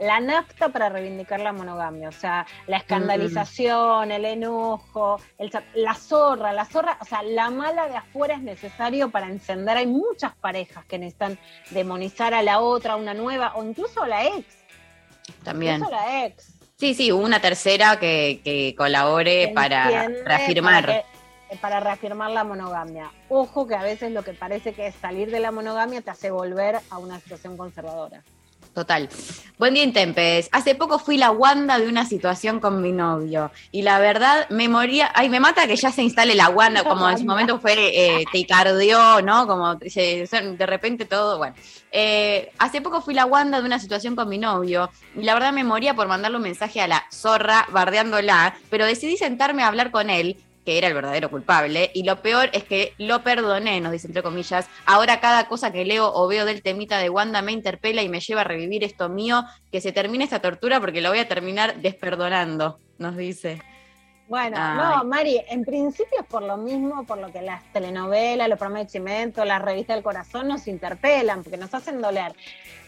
la 0.00 0.20
nafta 0.20 0.68
para 0.68 0.88
reivindicar 0.88 1.40
la 1.40 1.52
monogamia, 1.52 2.08
o 2.08 2.12
sea, 2.12 2.46
la 2.66 2.78
escandalización, 2.78 4.10
el 4.12 4.24
enojo, 4.24 5.20
el 5.38 5.50
la 5.74 5.94
zorra, 5.94 6.52
la 6.52 6.64
zorra, 6.64 6.98
o 7.00 7.04
sea, 7.04 7.22
la 7.22 7.50
mala 7.50 7.88
de 7.88 7.96
afuera 7.96 8.34
es 8.34 8.40
necesario 8.42 9.10
para 9.10 9.26
encender. 9.26 9.76
Hay 9.76 9.86
muchas 9.86 10.34
parejas 10.36 10.84
que 10.86 10.98
necesitan 10.98 11.38
demonizar 11.70 12.34
a 12.34 12.42
la 12.42 12.60
otra, 12.60 12.94
a 12.94 12.96
una 12.96 13.14
nueva, 13.14 13.52
o 13.56 13.64
incluso 13.64 14.02
a 14.02 14.08
la 14.08 14.24
ex. 14.26 14.44
También. 15.44 15.76
Incluso 15.76 15.94
a 15.94 15.96
la 16.06 16.26
ex. 16.26 16.52
Sí, 16.76 16.94
sí, 16.94 17.10
una 17.10 17.40
tercera 17.40 17.98
que, 17.98 18.40
que 18.44 18.74
colabore 18.76 19.50
para 19.54 20.06
reafirmar. 20.24 20.86
Para, 20.86 21.02
que- 21.02 21.06
eh, 21.50 21.58
para 21.60 21.80
reafirmar 21.80 22.30
la 22.30 22.44
monogamia. 22.44 23.10
Ojo 23.28 23.66
que 23.66 23.74
a 23.74 23.82
veces 23.82 24.12
lo 24.12 24.22
que 24.22 24.32
parece 24.32 24.74
que 24.74 24.86
es 24.86 24.94
salir 24.94 25.30
de 25.30 25.40
la 25.40 25.50
monogamia 25.50 26.02
te 26.02 26.10
hace 26.10 26.30
volver 26.30 26.78
a 26.90 26.98
una 26.98 27.18
situación 27.20 27.56
conservadora. 27.56 28.22
Total. 28.78 29.08
Buen 29.58 29.74
día, 29.74 29.82
Intempes. 29.82 30.48
Hace 30.52 30.76
poco 30.76 31.00
fui 31.00 31.16
la 31.16 31.32
Wanda 31.32 31.80
de 31.80 31.88
una 31.88 32.06
situación 32.06 32.60
con 32.60 32.80
mi 32.80 32.92
novio. 32.92 33.50
Y 33.72 33.82
la 33.82 33.98
verdad, 33.98 34.48
me 34.50 34.68
moría. 34.68 35.10
Ay, 35.16 35.28
me 35.28 35.40
mata 35.40 35.66
que 35.66 35.74
ya 35.74 35.90
se 35.90 36.04
instale 36.04 36.36
la 36.36 36.48
Wanda, 36.48 36.84
como 36.84 37.10
en 37.10 37.18
su 37.18 37.24
momento 37.24 37.58
fue 37.58 37.74
eh, 38.20 38.24
¿no? 39.20 39.48
Como 39.48 39.76
se- 39.88 40.28
de 40.28 40.66
repente 40.66 41.06
todo. 41.06 41.38
Bueno. 41.38 41.56
Eh, 41.90 42.52
hace 42.58 42.80
poco 42.80 43.00
fui 43.00 43.14
la 43.14 43.26
Wanda 43.26 43.60
de 43.60 43.66
una 43.66 43.80
situación 43.80 44.14
con 44.14 44.28
mi 44.28 44.38
novio. 44.38 44.90
Y 45.16 45.24
la 45.24 45.34
verdad, 45.34 45.52
me 45.52 45.64
moría 45.64 45.94
por 45.94 46.06
mandarle 46.06 46.36
un 46.36 46.44
mensaje 46.44 46.80
a 46.80 46.86
la 46.86 47.04
zorra 47.12 47.66
bardeándola. 47.72 48.54
Pero 48.70 48.86
decidí 48.86 49.16
sentarme 49.16 49.64
a 49.64 49.66
hablar 49.66 49.90
con 49.90 50.08
él 50.08 50.36
que 50.68 50.76
era 50.76 50.88
el 50.88 50.92
verdadero 50.92 51.30
culpable, 51.30 51.90
y 51.94 52.02
lo 52.02 52.20
peor 52.20 52.50
es 52.52 52.62
que 52.62 52.92
lo 52.98 53.22
perdoné, 53.22 53.80
nos 53.80 53.90
dice 53.90 54.06
entre 54.06 54.22
comillas, 54.22 54.68
ahora 54.84 55.18
cada 55.18 55.48
cosa 55.48 55.72
que 55.72 55.86
leo 55.86 56.12
o 56.12 56.28
veo 56.28 56.44
del 56.44 56.60
temita 56.60 56.98
de 56.98 57.08
Wanda 57.08 57.40
me 57.40 57.52
interpela 57.52 58.02
y 58.02 58.10
me 58.10 58.20
lleva 58.20 58.42
a 58.42 58.44
revivir 58.44 58.84
esto 58.84 59.08
mío, 59.08 59.44
que 59.72 59.80
se 59.80 59.92
termine 59.92 60.24
esta 60.24 60.42
tortura 60.42 60.78
porque 60.78 61.00
lo 61.00 61.08
voy 61.08 61.20
a 61.20 61.26
terminar 61.26 61.80
desperdonando, 61.80 62.80
nos 62.98 63.16
dice. 63.16 63.62
Bueno, 64.28 64.58
Ay. 64.60 64.76
no, 64.76 65.04
Mari, 65.04 65.40
en 65.48 65.64
principio 65.64 66.20
es 66.20 66.26
por 66.26 66.42
lo 66.42 66.58
mismo, 66.58 67.04
por 67.04 67.16
lo 67.16 67.32
que 67.32 67.40
las 67.40 67.64
telenovelas, 67.72 68.46
los 68.46 68.58
programas 68.58 68.88
de 68.88 68.90
cimiento, 68.90 69.46
las 69.46 69.62
revistas 69.62 69.96
del 69.96 70.04
corazón 70.04 70.48
nos 70.48 70.68
interpelan, 70.68 71.42
porque 71.42 71.56
nos 71.56 71.72
hacen 71.72 72.02
doler. 72.02 72.34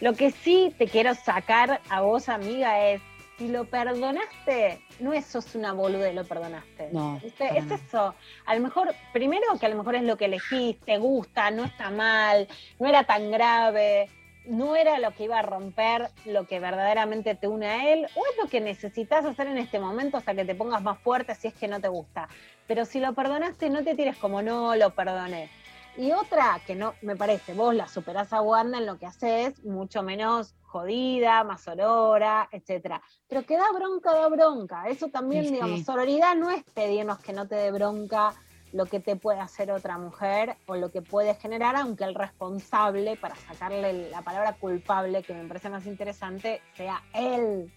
Lo 0.01 0.13
que 0.13 0.29
sí 0.29 0.71
te 0.77 0.87
quiero 0.87 1.15
sacar 1.15 1.81
a 1.89 2.01
vos, 2.01 2.29
amiga, 2.29 2.87
es, 2.89 3.01
si 3.41 3.47
lo 3.47 3.65
perdonaste, 3.65 4.83
no 4.99 5.13
es 5.13 5.25
sos 5.25 5.55
una 5.55 5.73
boluda 5.73 6.11
y 6.11 6.13
lo 6.13 6.23
perdonaste. 6.25 6.89
No, 6.91 7.19
¿Viste? 7.23 7.57
Es 7.57 7.71
eso. 7.71 8.13
A 8.45 8.53
lo 8.53 8.61
mejor, 8.61 8.93
primero 9.13 9.47
que 9.59 9.65
a 9.65 9.69
lo 9.69 9.77
mejor 9.77 9.95
es 9.95 10.03
lo 10.03 10.15
que 10.15 10.25
elegiste, 10.25 10.85
te 10.85 10.97
gusta, 10.99 11.49
no 11.49 11.65
está 11.65 11.89
mal, 11.89 12.47
no 12.77 12.87
era 12.87 13.03
tan 13.03 13.31
grave, 13.31 14.09
no 14.45 14.75
era 14.75 14.99
lo 14.99 15.15
que 15.15 15.23
iba 15.23 15.39
a 15.39 15.41
romper 15.41 16.11
lo 16.25 16.45
que 16.45 16.59
verdaderamente 16.59 17.33
te 17.33 17.47
une 17.47 17.65
a 17.65 17.91
él, 17.91 18.05
o 18.13 18.21
es 18.27 18.37
lo 18.43 18.47
que 18.47 18.61
necesitas 18.61 19.25
hacer 19.25 19.47
en 19.47 19.57
este 19.57 19.79
momento 19.79 20.17
hasta 20.17 20.35
que 20.35 20.45
te 20.45 20.53
pongas 20.53 20.83
más 20.83 20.99
fuerte 20.99 21.33
si 21.33 21.47
es 21.47 21.55
que 21.55 21.67
no 21.67 21.81
te 21.81 21.87
gusta. 21.87 22.29
Pero 22.67 22.85
si 22.85 22.99
lo 22.99 23.13
perdonaste, 23.13 23.71
no 23.71 23.83
te 23.83 23.95
tires 23.95 24.17
como 24.17 24.43
no 24.43 24.75
lo 24.75 24.91
perdoné. 24.91 25.49
Y 25.97 26.11
otra 26.11 26.61
que 26.67 26.75
no, 26.75 26.93
me 27.01 27.15
parece, 27.15 27.55
vos 27.55 27.73
la 27.73 27.87
superás 27.87 28.33
a 28.33 28.41
Wanda 28.41 28.77
en 28.77 28.85
lo 28.85 28.99
que 28.99 29.07
haces, 29.07 29.63
mucho 29.65 30.03
menos 30.03 30.53
jodida, 30.71 31.43
más 31.43 31.61
sorora, 31.63 32.47
etcétera. 32.51 33.01
Pero 33.27 33.45
que 33.45 33.57
da 33.57 33.71
bronca, 33.73 34.13
da 34.13 34.27
bronca. 34.29 34.87
Eso 34.87 35.09
también, 35.09 35.43
Sí, 35.43 35.49
sí. 35.49 35.53
digamos, 35.55 35.83
sororidad 35.83 36.35
no 36.35 36.49
es 36.49 36.63
pedirnos 36.63 37.19
que 37.19 37.33
no 37.33 37.47
te 37.47 37.55
dé 37.55 37.71
bronca 37.71 38.33
lo 38.73 38.85
que 38.85 39.01
te 39.01 39.17
puede 39.17 39.39
hacer 39.41 39.69
otra 39.69 39.97
mujer 39.97 40.55
o 40.65 40.77
lo 40.77 40.91
que 40.91 41.01
puede 41.01 41.35
generar, 41.35 41.75
aunque 41.75 42.05
el 42.05 42.15
responsable, 42.15 43.17
para 43.17 43.35
sacarle 43.35 44.09
la 44.09 44.21
palabra 44.21 44.53
culpable, 44.53 45.23
que 45.23 45.33
me 45.33 45.45
parece 45.45 45.69
más 45.69 45.85
interesante, 45.85 46.61
sea 46.77 47.03
él. 47.13 47.69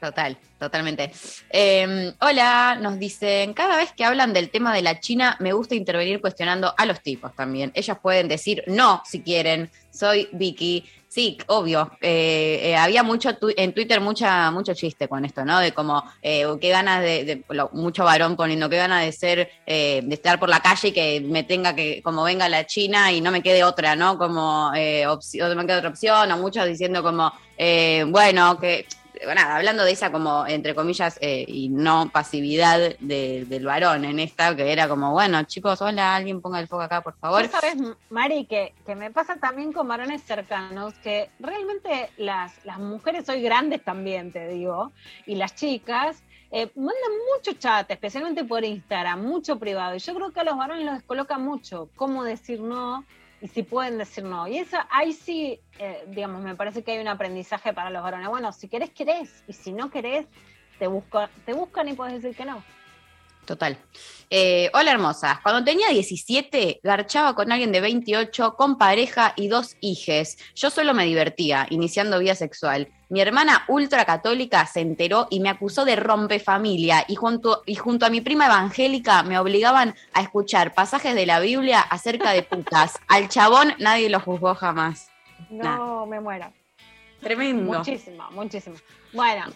Total, 0.00 0.38
totalmente. 0.58 1.10
Eh, 1.50 2.14
hola, 2.20 2.78
nos 2.80 2.98
dicen, 3.00 3.54
cada 3.54 3.76
vez 3.76 3.92
que 3.92 4.04
hablan 4.04 4.32
del 4.32 4.50
tema 4.50 4.72
de 4.72 4.82
la 4.82 5.00
China, 5.00 5.36
me 5.40 5.52
gusta 5.52 5.74
intervenir 5.74 6.20
cuestionando 6.20 6.72
a 6.76 6.86
los 6.86 7.00
tipos 7.02 7.34
también. 7.34 7.72
Ellos 7.74 7.98
pueden 7.98 8.28
decir 8.28 8.62
no 8.68 9.02
si 9.04 9.22
quieren, 9.22 9.68
soy 9.90 10.28
Vicky. 10.32 10.88
Sí, 11.12 11.36
obvio. 11.48 11.90
Eh, 12.00 12.60
eh, 12.62 12.76
había 12.76 13.02
mucho 13.02 13.36
tu- 13.36 13.52
en 13.56 13.74
Twitter 13.74 14.00
mucha, 14.00 14.48
mucho 14.52 14.74
chiste 14.74 15.08
con 15.08 15.24
esto, 15.24 15.44
¿no? 15.44 15.58
De 15.58 15.72
como 15.72 16.04
eh, 16.22 16.46
qué 16.60 16.68
ganas 16.68 17.02
de, 17.02 17.24
de- 17.24 17.44
mucho 17.72 18.04
varón 18.04 18.36
poniendo 18.36 18.70
qué 18.70 18.76
ganas 18.76 19.04
de 19.04 19.10
ser, 19.10 19.50
eh, 19.66 20.02
de 20.04 20.14
estar 20.14 20.38
por 20.38 20.48
la 20.48 20.60
calle 20.60 20.88
y 20.88 20.92
que 20.92 21.20
me 21.22 21.42
tenga 21.42 21.74
que, 21.74 22.00
como 22.04 22.22
venga 22.22 22.48
la 22.48 22.64
China 22.64 23.10
y 23.10 23.20
no 23.20 23.32
me 23.32 23.42
quede 23.42 23.64
otra, 23.64 23.96
¿no? 23.96 24.18
Como 24.18 24.70
eh, 24.76 25.04
opción, 25.08 25.48
no 25.50 25.56
me 25.56 25.66
quede 25.66 25.78
otra 25.78 25.88
opción, 25.90 26.30
o 26.30 26.36
muchos 26.38 26.64
diciendo 26.66 27.02
como, 27.02 27.32
eh, 27.58 28.04
bueno, 28.06 28.56
que 28.60 28.86
nada, 29.26 29.56
hablando 29.56 29.84
de 29.84 29.92
esa 29.92 30.10
como, 30.10 30.46
entre 30.46 30.74
comillas, 30.74 31.18
eh, 31.20 31.44
y 31.46 31.68
no 31.68 32.10
pasividad 32.12 32.96
de- 32.98 33.44
del 33.46 33.64
varón 33.66 34.04
en 34.04 34.18
esta, 34.18 34.54
que 34.56 34.72
era 34.72 34.88
como, 34.88 35.12
bueno, 35.12 35.42
chicos, 35.44 35.80
hola, 35.82 36.16
alguien 36.16 36.40
ponga 36.40 36.58
el 36.60 36.68
foco 36.68 36.82
acá, 36.82 37.00
por 37.02 37.16
favor. 37.18 37.42
Vos 37.42 37.50
sabés, 37.50 37.76
Mari, 38.08 38.46
que, 38.46 38.74
que 38.86 38.94
me 38.94 39.10
pasa 39.10 39.36
también 39.36 39.72
con 39.72 39.86
varones 39.88 40.22
cercanos, 40.22 40.94
que 41.02 41.30
realmente 41.38 42.10
las, 42.16 42.64
las 42.64 42.78
mujeres 42.78 43.28
hoy 43.28 43.42
grandes 43.42 43.84
también, 43.84 44.32
te 44.32 44.48
digo, 44.48 44.92
y 45.26 45.34
las 45.34 45.54
chicas, 45.54 46.22
eh, 46.52 46.70
mandan 46.74 47.12
mucho 47.36 47.52
chat, 47.58 47.88
especialmente 47.90 48.42
por 48.44 48.64
Instagram, 48.64 49.22
mucho 49.22 49.58
privado. 49.58 49.94
Y 49.94 50.00
yo 50.00 50.14
creo 50.14 50.32
que 50.32 50.40
a 50.40 50.44
los 50.44 50.56
varones 50.56 50.84
los 50.84 50.94
descoloca 50.94 51.38
mucho 51.38 51.90
cómo 51.94 52.24
decir 52.24 52.60
no 52.60 53.04
y 53.40 53.48
si 53.48 53.62
pueden 53.62 53.98
decir 53.98 54.24
no. 54.24 54.46
Y 54.46 54.58
eso, 54.58 54.76
ahí 54.90 55.12
sí, 55.12 55.60
eh, 55.78 56.04
digamos, 56.08 56.42
me 56.42 56.54
parece 56.54 56.82
que 56.82 56.92
hay 56.92 56.98
un 56.98 57.08
aprendizaje 57.08 57.72
para 57.72 57.90
los 57.90 58.02
varones. 58.02 58.28
Bueno, 58.28 58.52
si 58.52 58.68
querés, 58.68 58.90
querés. 58.90 59.42
Y 59.48 59.52
si 59.52 59.72
no 59.72 59.90
querés, 59.90 60.26
te, 60.78 60.86
busca, 60.86 61.30
te 61.46 61.52
buscan 61.52 61.88
y 61.88 61.94
puedes 61.94 62.22
decir 62.22 62.36
que 62.36 62.44
no. 62.44 62.62
Total. 63.46 63.78
Eh, 64.28 64.70
hola 64.74 64.92
hermosas. 64.92 65.40
Cuando 65.40 65.64
tenía 65.64 65.88
17, 65.88 66.80
garchaba 66.82 67.34
con 67.34 67.50
alguien 67.50 67.72
de 67.72 67.80
28, 67.80 68.54
con 68.54 68.78
pareja 68.78 69.32
y 69.36 69.48
dos 69.48 69.76
hijes. 69.80 70.38
Yo 70.54 70.70
solo 70.70 70.94
me 70.94 71.04
divertía, 71.04 71.66
iniciando 71.70 72.18
vida 72.18 72.34
sexual. 72.34 72.88
Mi 73.10 73.20
hermana 73.20 73.64
ultracatólica 73.66 74.64
se 74.66 74.80
enteró 74.80 75.26
y 75.30 75.40
me 75.40 75.48
acusó 75.48 75.84
de 75.84 75.96
rompefamilia 75.96 77.04
y 77.08 77.16
junto, 77.16 77.64
y 77.66 77.74
junto 77.74 78.06
a 78.06 78.08
mi 78.08 78.20
prima 78.20 78.46
evangélica 78.46 79.24
me 79.24 79.36
obligaban 79.36 79.96
a 80.12 80.20
escuchar 80.20 80.74
pasajes 80.74 81.16
de 81.16 81.26
la 81.26 81.40
Biblia 81.40 81.80
acerca 81.80 82.30
de 82.30 82.44
putas. 82.44 83.00
Al 83.08 83.28
chabón 83.28 83.74
nadie 83.80 84.08
lo 84.10 84.20
juzgó 84.20 84.54
jamás. 84.54 85.10
No, 85.50 86.06
me 86.06 86.20
muero. 86.20 86.52
Tremendo. 87.20 87.78
Muchísimo, 87.78 88.30
muchísimo. 88.30 88.76
Bueno, 89.12 89.46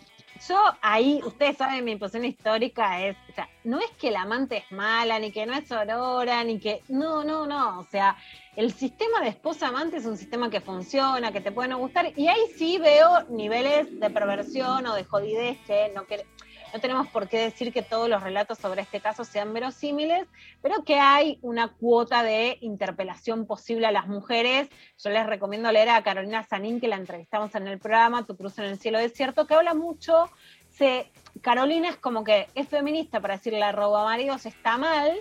yo 0.48 0.58
ahí, 0.82 1.20
ustedes 1.24 1.56
saben, 1.56 1.84
mi 1.84 1.96
posición 1.96 2.24
histórica 2.24 3.06
es, 3.06 3.16
o 3.30 3.34
sea, 3.34 3.48
no 3.64 3.78
es 3.78 3.90
que 3.92 4.10
la 4.10 4.22
amante 4.22 4.58
es 4.58 4.72
mala, 4.72 5.18
ni 5.18 5.32
que 5.32 5.46
no 5.46 5.54
es 5.54 5.70
aurora, 5.70 6.42
ni 6.44 6.58
que, 6.58 6.82
no, 6.88 7.24
no, 7.24 7.46
no, 7.46 7.78
o 7.80 7.84
sea, 7.84 8.16
el 8.56 8.72
sistema 8.72 9.20
de 9.20 9.28
esposa-amante 9.28 9.96
es 9.96 10.06
un 10.06 10.16
sistema 10.16 10.50
que 10.50 10.60
funciona, 10.60 11.32
que 11.32 11.40
te 11.40 11.52
puede 11.52 11.68
no 11.68 11.78
gustar, 11.78 12.12
y 12.16 12.28
ahí 12.28 12.40
sí 12.56 12.78
veo 12.78 13.24
niveles 13.30 13.98
de 13.98 14.10
perversión 14.10 14.86
o 14.86 14.94
de 14.94 15.04
jodidez 15.04 15.58
que 15.66 15.90
no, 15.94 16.06
que, 16.06 16.26
no 16.74 16.80
tenemos 16.80 17.06
por 17.06 17.28
qué 17.28 17.38
decir 17.38 17.72
que 17.72 17.82
todos 17.82 18.08
los 18.08 18.20
relatos 18.20 18.58
sobre 18.58 18.82
este 18.82 18.98
caso 18.98 19.24
sean 19.24 19.54
verosímiles, 19.54 20.26
pero 20.60 20.82
que 20.82 20.98
hay 20.98 21.38
una 21.40 21.68
cuota 21.68 22.24
de 22.24 22.58
interpelación 22.62 23.46
posible 23.46 23.86
a 23.86 23.92
las 23.92 24.08
mujeres. 24.08 24.68
Yo 24.98 25.10
les 25.10 25.24
recomiendo 25.24 25.70
leer 25.70 25.90
a 25.90 26.02
Carolina 26.02 26.42
Sanín, 26.42 26.80
que 26.80 26.88
la 26.88 26.96
entrevistamos 26.96 27.54
en 27.54 27.68
el 27.68 27.78
programa 27.78 28.26
Tu 28.26 28.36
Cruz 28.36 28.58
en 28.58 28.64
el 28.64 28.80
Cielo 28.80 28.98
Desierto, 28.98 29.46
que 29.46 29.54
habla 29.54 29.72
mucho. 29.72 30.28
Se, 30.70 31.12
Carolina 31.42 31.90
es 31.90 31.96
como 31.96 32.24
que 32.24 32.48
es 32.56 32.68
feminista 32.68 33.20
para 33.20 33.36
decirle 33.36 33.62
a 33.62 33.70
robo 33.70 33.96
a 33.96 34.04
maridos 34.04 34.44
está 34.44 34.76
mal, 34.76 35.12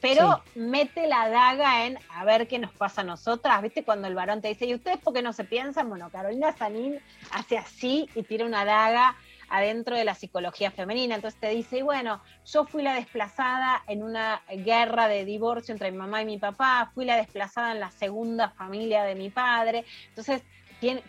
pero 0.00 0.42
mete 0.54 1.06
la 1.08 1.28
daga 1.28 1.84
en 1.84 1.98
a 2.08 2.24
ver 2.24 2.48
qué 2.48 2.58
nos 2.58 2.72
pasa 2.72 3.02
a 3.02 3.04
nosotras, 3.04 3.60
¿viste? 3.60 3.84
Cuando 3.84 4.08
el 4.08 4.14
varón 4.14 4.40
te 4.40 4.48
dice, 4.48 4.64
¿y 4.64 4.74
ustedes 4.74 4.96
por 4.96 5.12
qué 5.12 5.20
no 5.20 5.34
se 5.34 5.44
piensan? 5.44 5.90
Bueno, 5.90 6.08
Carolina 6.08 6.56
Sanín 6.56 7.00
hace 7.32 7.58
así 7.58 8.08
y 8.14 8.22
tira 8.22 8.46
una 8.46 8.64
daga 8.64 9.14
adentro 9.48 9.96
de 9.96 10.04
la 10.04 10.14
psicología 10.14 10.70
femenina. 10.70 11.14
Entonces 11.14 11.38
te 11.40 11.48
dice, 11.50 11.78
y 11.78 11.82
bueno, 11.82 12.22
yo 12.44 12.64
fui 12.64 12.82
la 12.82 12.94
desplazada 12.94 13.82
en 13.86 14.02
una 14.02 14.42
guerra 14.48 15.08
de 15.08 15.24
divorcio 15.24 15.72
entre 15.72 15.90
mi 15.90 15.98
mamá 15.98 16.22
y 16.22 16.26
mi 16.26 16.38
papá, 16.38 16.90
fui 16.94 17.04
la 17.04 17.16
desplazada 17.16 17.72
en 17.72 17.80
la 17.80 17.90
segunda 17.90 18.50
familia 18.50 19.04
de 19.04 19.14
mi 19.14 19.30
padre. 19.30 19.84
Entonces 20.08 20.42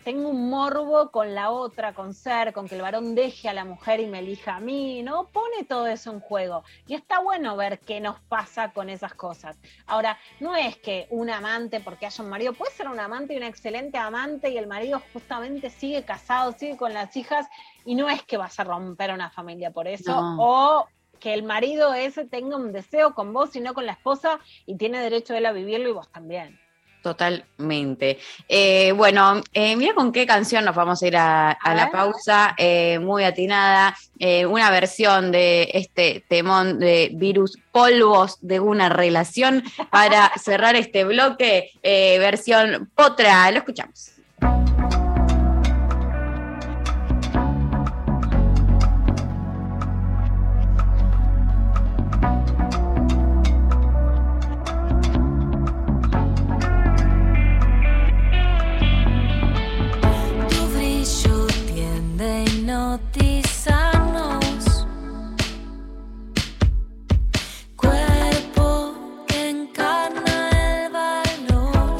tengo 0.04 0.28
un 0.28 0.50
morbo 0.50 1.10
con 1.10 1.34
la 1.34 1.50
otra, 1.50 1.92
con 1.94 2.14
ser, 2.14 2.52
con 2.52 2.68
que 2.68 2.74
el 2.74 2.82
varón 2.82 3.14
deje 3.14 3.48
a 3.48 3.52
la 3.52 3.64
mujer 3.64 4.00
y 4.00 4.06
me 4.06 4.20
elija 4.20 4.56
a 4.56 4.60
mí, 4.60 5.02
¿no? 5.02 5.28
Pone 5.28 5.64
todo 5.64 5.86
eso 5.86 6.12
en 6.12 6.20
juego. 6.20 6.64
Y 6.86 6.94
está 6.94 7.20
bueno 7.20 7.56
ver 7.56 7.80
qué 7.80 8.00
nos 8.00 8.20
pasa 8.20 8.72
con 8.72 8.90
esas 8.90 9.14
cosas. 9.14 9.58
Ahora, 9.86 10.18
no 10.40 10.56
es 10.56 10.76
que 10.76 11.06
un 11.10 11.30
amante, 11.30 11.80
porque 11.80 12.06
haya 12.06 12.24
un 12.24 12.30
marido, 12.30 12.52
puede 12.52 12.72
ser 12.72 12.88
un 12.88 13.00
amante 13.00 13.34
y 13.34 13.36
un 13.36 13.42
excelente 13.42 13.98
amante 13.98 14.50
y 14.50 14.58
el 14.58 14.66
marido 14.66 15.02
justamente 15.12 15.70
sigue 15.70 16.04
casado, 16.04 16.52
sigue 16.52 16.76
con 16.76 16.94
las 16.94 17.16
hijas 17.16 17.46
y 17.84 17.94
no 17.94 18.08
es 18.08 18.22
que 18.22 18.36
vas 18.36 18.58
a 18.60 18.64
romper 18.64 19.12
una 19.12 19.30
familia 19.30 19.70
por 19.70 19.88
eso, 19.88 20.14
o 20.38 20.86
que 21.20 21.34
el 21.34 21.42
marido 21.42 21.94
ese 21.94 22.24
tenga 22.24 22.56
un 22.56 22.72
deseo 22.72 23.14
con 23.14 23.32
vos 23.32 23.56
y 23.56 23.60
no 23.60 23.74
con 23.74 23.86
la 23.86 23.92
esposa 23.92 24.38
y 24.66 24.76
tiene 24.76 25.00
derecho 25.00 25.34
él 25.34 25.46
a 25.46 25.52
vivirlo 25.52 25.88
y 25.88 25.92
vos 25.92 26.08
también. 26.10 26.58
Totalmente. 27.02 28.18
Eh, 28.48 28.92
bueno, 28.92 29.40
eh, 29.52 29.76
mira 29.76 29.94
con 29.94 30.10
qué 30.10 30.26
canción 30.26 30.64
nos 30.64 30.74
vamos 30.74 31.02
a 31.02 31.06
ir 31.06 31.16
a, 31.16 31.56
la 31.64 31.90
pausa, 31.92 32.54
eh, 32.58 32.98
muy 32.98 33.24
atinada, 33.24 33.96
una 34.48 34.70
versión 34.70 35.30
de 35.30 35.70
este 35.74 36.24
temón 36.28 36.80
de 36.80 37.10
virus 37.14 37.56
polvos 37.70 38.38
de 38.40 38.58
una 38.58 38.88
relación. 38.88 39.62
Para 39.90 40.32
cerrar 40.36 40.74
este 40.74 41.04
bloque, 41.04 41.70
versión 41.82 42.90
potra, 42.94 43.50
lo 43.52 43.58
escuchamos. 43.58 44.17
cuerpo 67.76 68.94
encarna 69.28 70.50
el 70.50 70.92
valor. 70.92 71.90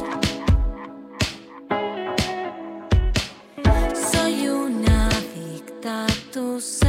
Soy 4.11 4.47
una 4.47 5.09
dicta 5.35 6.07
tus 6.33 6.81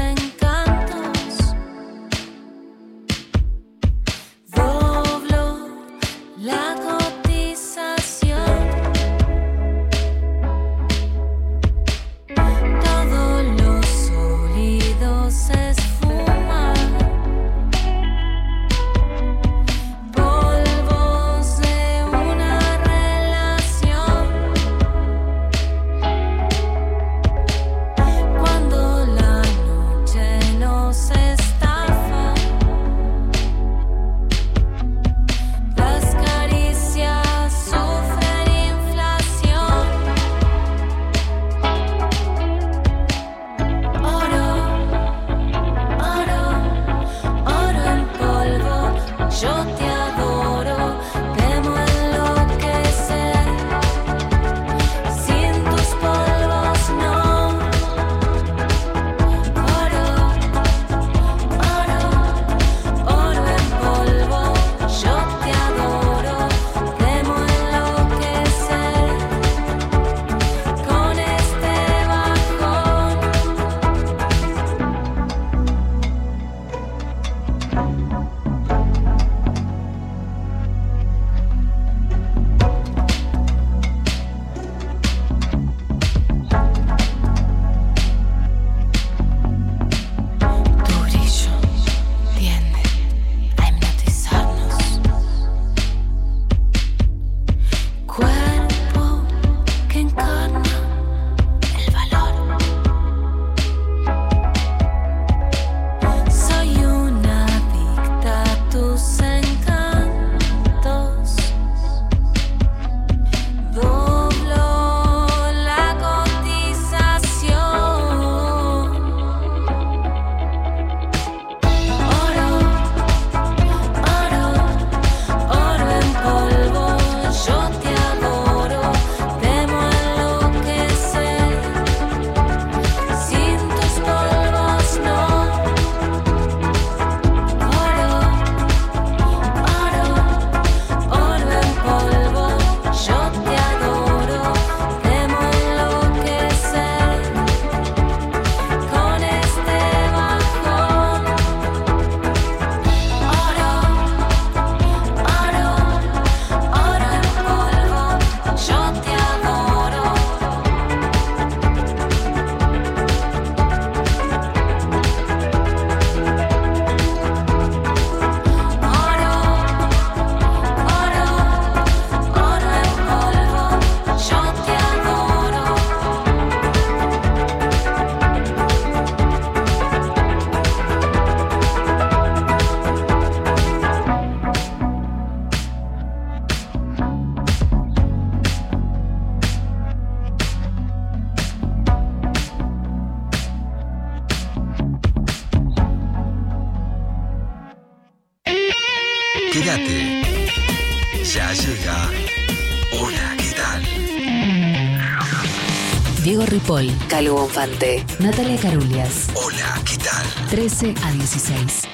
Diego 206.22 206.44
Ripoll, 206.44 206.90
Calvo 207.08 207.40
Bonfante, 207.40 208.04
Natalia 208.18 208.60
Carulias. 208.60 209.28
Hola, 209.34 209.80
¿qué 209.86 209.96
tal? 209.96 210.48
13 210.50 210.94
a 211.02 211.12
16. 211.12 211.88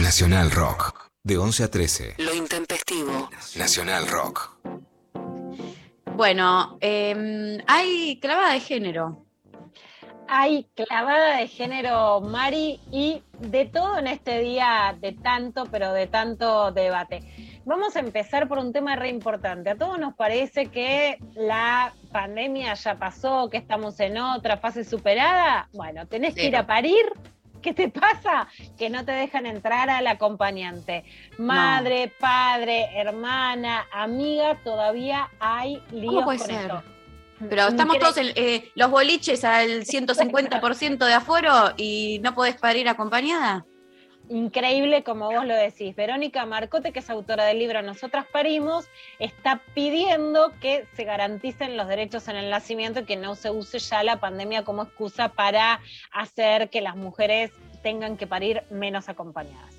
Nacional 0.00 0.52
Rock. 0.52 1.10
De 1.24 1.36
11 1.36 1.64
a 1.64 1.68
13. 1.68 2.14
Lo 2.18 2.32
intempestivo. 2.32 3.28
Nacional 3.56 4.06
Rock. 4.06 4.56
Bueno, 6.14 6.78
eh, 6.80 7.58
hay 7.66 8.20
clavada 8.20 8.52
de 8.52 8.60
género. 8.60 9.26
Hay 10.28 10.68
clavada 10.76 11.38
de 11.38 11.48
género, 11.48 12.20
Mari, 12.20 12.80
y 12.92 13.20
de 13.40 13.64
todo 13.64 13.98
en 13.98 14.06
este 14.06 14.38
día 14.38 14.96
de 15.00 15.10
tanto, 15.10 15.64
pero 15.72 15.92
de 15.92 16.06
tanto 16.06 16.70
debate. 16.70 17.45
Vamos 17.66 17.96
a 17.96 17.98
empezar 18.00 18.46
por 18.46 18.58
un 18.60 18.72
tema 18.72 18.94
re 18.94 19.08
importante. 19.08 19.70
A 19.70 19.74
todos 19.74 19.98
nos 19.98 20.14
parece 20.14 20.66
que 20.66 21.18
la 21.34 21.92
pandemia 22.12 22.74
ya 22.74 22.94
pasó, 22.94 23.50
que 23.50 23.56
estamos 23.56 23.98
en 23.98 24.18
otra 24.18 24.56
fase 24.56 24.84
superada. 24.84 25.68
Bueno, 25.72 26.06
tenés 26.06 26.34
que 26.36 26.46
ir 26.46 26.56
a 26.56 26.64
parir. 26.64 27.04
¿Qué 27.60 27.74
te 27.74 27.88
pasa? 27.88 28.46
Que 28.78 28.88
no 28.88 29.04
te 29.04 29.10
dejan 29.10 29.46
entrar 29.46 29.90
al 29.90 30.06
acompañante. 30.06 31.02
Madre, 31.38 32.12
padre, 32.20 32.86
hermana, 32.94 33.86
amiga, 33.92 34.56
todavía 34.62 35.28
hay 35.40 35.82
líos 35.90 36.22
puede 36.22 36.38
con 36.38 36.46
ser? 36.46 36.60
esto. 36.60 36.82
Pero 37.50 37.66
estamos 37.66 37.96
Incre- 37.96 38.00
todos 38.00 38.16
en 38.18 38.28
eh, 38.36 38.70
los 38.76 38.90
boliches 38.92 39.44
al 39.44 39.84
150% 39.84 41.04
de 41.04 41.12
aforo 41.14 41.72
y 41.76 42.20
no 42.22 42.32
podés 42.32 42.54
parir 42.58 42.88
acompañada. 42.88 43.66
Increíble 44.28 45.04
como 45.04 45.30
vos 45.30 45.46
lo 45.46 45.54
decís. 45.54 45.94
Verónica 45.94 46.44
Marcote, 46.46 46.92
que 46.92 46.98
es 46.98 47.10
autora 47.10 47.44
del 47.44 47.60
libro 47.60 47.80
Nosotras 47.82 48.26
Parimos, 48.26 48.86
está 49.20 49.62
pidiendo 49.72 50.52
que 50.60 50.86
se 50.94 51.04
garanticen 51.04 51.76
los 51.76 51.86
derechos 51.86 52.26
en 52.26 52.36
el 52.36 52.50
nacimiento 52.50 53.00
y 53.00 53.04
que 53.04 53.16
no 53.16 53.36
se 53.36 53.50
use 53.50 53.78
ya 53.78 54.02
la 54.02 54.18
pandemia 54.18 54.64
como 54.64 54.82
excusa 54.82 55.28
para 55.28 55.80
hacer 56.10 56.70
que 56.70 56.80
las 56.80 56.96
mujeres 56.96 57.52
tengan 57.82 58.16
que 58.16 58.26
parir 58.26 58.64
menos 58.68 59.08
acompañadas. 59.08 59.75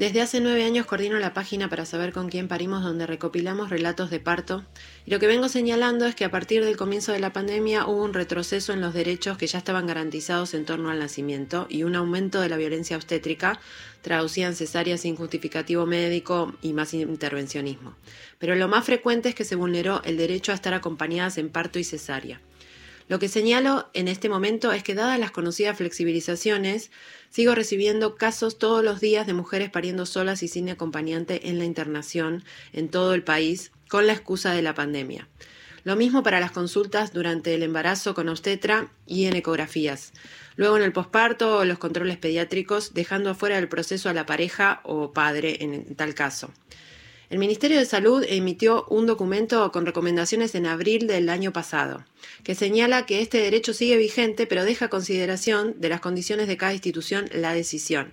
Desde 0.00 0.22
hace 0.22 0.40
nueve 0.40 0.64
años 0.64 0.86
coordino 0.86 1.18
la 1.18 1.34
página 1.34 1.68
para 1.68 1.84
saber 1.84 2.14
con 2.14 2.30
quién 2.30 2.48
parimos 2.48 2.82
donde 2.82 3.06
recopilamos 3.06 3.68
relatos 3.68 4.08
de 4.08 4.18
parto 4.18 4.64
y 5.04 5.10
lo 5.10 5.18
que 5.18 5.26
vengo 5.26 5.50
señalando 5.50 6.06
es 6.06 6.14
que 6.14 6.24
a 6.24 6.30
partir 6.30 6.64
del 6.64 6.78
comienzo 6.78 7.12
de 7.12 7.18
la 7.18 7.34
pandemia 7.34 7.84
hubo 7.84 8.02
un 8.02 8.14
retroceso 8.14 8.72
en 8.72 8.80
los 8.80 8.94
derechos 8.94 9.36
que 9.36 9.46
ya 9.46 9.58
estaban 9.58 9.86
garantizados 9.86 10.54
en 10.54 10.64
torno 10.64 10.88
al 10.88 11.00
nacimiento 11.00 11.66
y 11.68 11.82
un 11.82 11.96
aumento 11.96 12.40
de 12.40 12.48
la 12.48 12.56
violencia 12.56 12.96
obstétrica 12.96 13.60
traducida 14.00 14.46
en 14.46 14.56
cesáreas 14.56 15.02
sin 15.02 15.16
justificativo 15.16 15.84
médico 15.84 16.54
y 16.62 16.72
más 16.72 16.94
intervencionismo. 16.94 17.94
Pero 18.38 18.54
lo 18.54 18.68
más 18.68 18.86
frecuente 18.86 19.28
es 19.28 19.34
que 19.34 19.44
se 19.44 19.54
vulneró 19.54 20.00
el 20.04 20.16
derecho 20.16 20.52
a 20.52 20.54
estar 20.54 20.72
acompañadas 20.72 21.36
en 21.36 21.50
parto 21.50 21.78
y 21.78 21.84
cesárea. 21.84 22.40
Lo 23.10 23.18
que 23.18 23.28
señalo 23.28 23.90
en 23.92 24.06
este 24.06 24.28
momento 24.28 24.70
es 24.70 24.84
que 24.84 24.94
dadas 24.94 25.18
las 25.18 25.32
conocidas 25.32 25.76
flexibilizaciones, 25.76 26.92
sigo 27.30 27.54
recibiendo 27.54 28.16
casos 28.16 28.58
todos 28.58 28.84
los 28.84 29.00
días 29.00 29.26
de 29.26 29.32
mujeres 29.32 29.70
pariendo 29.70 30.04
solas 30.04 30.42
y 30.42 30.48
sin 30.48 30.68
acompañante 30.68 31.48
en 31.48 31.58
la 31.58 31.64
internación 31.64 32.44
en 32.72 32.88
todo 32.88 33.14
el 33.14 33.22
país 33.22 33.72
con 33.88 34.06
la 34.06 34.12
excusa 34.12 34.52
de 34.52 34.62
la 34.62 34.74
pandemia. 34.74 35.28
Lo 35.84 35.96
mismo 35.96 36.22
para 36.22 36.40
las 36.40 36.50
consultas 36.50 37.12
durante 37.12 37.54
el 37.54 37.62
embarazo 37.62 38.14
con 38.14 38.28
obstetra 38.28 38.90
y 39.06 39.24
en 39.24 39.36
ecografías. 39.36 40.12
Luego 40.56 40.76
en 40.76 40.82
el 40.82 40.92
posparto 40.92 41.58
o 41.58 41.64
los 41.64 41.78
controles 41.78 42.18
pediátricos, 42.18 42.92
dejando 42.92 43.30
afuera 43.30 43.56
del 43.56 43.68
proceso 43.68 44.10
a 44.10 44.12
la 44.12 44.26
pareja 44.26 44.80
o 44.84 45.12
padre 45.12 45.64
en 45.64 45.94
tal 45.94 46.14
caso. 46.14 46.52
El 47.30 47.38
Ministerio 47.38 47.78
de 47.78 47.86
Salud 47.86 48.24
emitió 48.28 48.86
un 48.90 49.06
documento 49.06 49.70
con 49.70 49.86
recomendaciones 49.86 50.52
en 50.56 50.66
abril 50.66 51.06
del 51.06 51.28
año 51.28 51.52
pasado, 51.52 52.04
que 52.42 52.56
señala 52.56 53.06
que 53.06 53.22
este 53.22 53.38
derecho 53.38 53.72
sigue 53.72 53.96
vigente, 53.96 54.48
pero 54.48 54.64
deja 54.64 54.90
consideración 54.90 55.80
de 55.80 55.90
las 55.90 56.00
condiciones 56.00 56.48
de 56.48 56.56
cada 56.56 56.72
institución 56.72 57.30
la 57.32 57.54
decisión. 57.54 58.12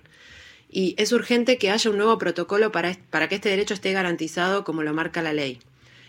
Y 0.70 0.94
es 0.98 1.10
urgente 1.10 1.58
que 1.58 1.72
haya 1.72 1.90
un 1.90 1.96
nuevo 1.96 2.16
protocolo 2.16 2.70
para, 2.70 2.96
para 3.10 3.28
que 3.28 3.34
este 3.34 3.48
derecho 3.48 3.74
esté 3.74 3.90
garantizado 3.90 4.62
como 4.62 4.84
lo 4.84 4.94
marca 4.94 5.20
la 5.20 5.32
ley. 5.32 5.58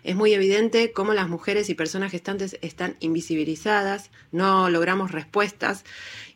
Es 0.04 0.16
muy 0.16 0.34
evidente 0.34 0.92
cómo 0.92 1.14
las 1.14 1.30
mujeres 1.30 1.70
y 1.70 1.76
personas 1.76 2.12
gestantes 2.12 2.58
están 2.62 2.96
invisibilizadas, 3.00 4.12
no 4.32 4.70
logramos 4.70 5.12
respuestas 5.12 5.84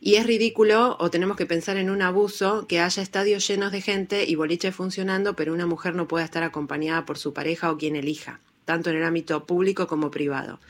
y 0.00 0.16
es 0.16 0.26
ridículo 0.26 0.96
o 1.00 1.10
tenemos 1.10 1.36
que 1.36 1.46
pensar 1.46 1.76
en 1.76 1.90
un 1.90 2.02
abuso 2.02 2.66
que 2.66 2.80
haya 2.80 3.02
estadios 3.02 3.46
llenos 3.46 3.72
de 3.72 3.80
gente 3.80 4.24
y 4.24 4.34
boliches 4.34 4.74
funcionando, 4.74 5.34
pero 5.34 5.54
una 5.54 5.66
mujer 5.66 5.94
no 5.94 6.08
pueda 6.08 6.24
estar 6.24 6.42
acompañada 6.42 7.06
por 7.06 7.18
su 7.18 7.32
pareja 7.32 7.70
o 7.70 7.78
quien 7.78 7.96
elija, 7.96 8.40
tanto 8.64 8.90
en 8.90 8.96
el 8.96 9.04
ámbito 9.04 9.46
público 9.46 9.86
como 9.86 10.10
privado. 10.10 10.60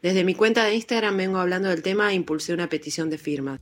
Desde 0.00 0.22
mi 0.22 0.34
cuenta 0.34 0.64
de 0.64 0.74
Instagram 0.74 1.16
vengo 1.16 1.38
hablando 1.38 1.68
del 1.68 1.82
tema 1.82 2.12
e 2.12 2.14
impulsé 2.14 2.54
una 2.54 2.68
petición 2.68 3.10
de 3.10 3.18
firmas. 3.18 3.58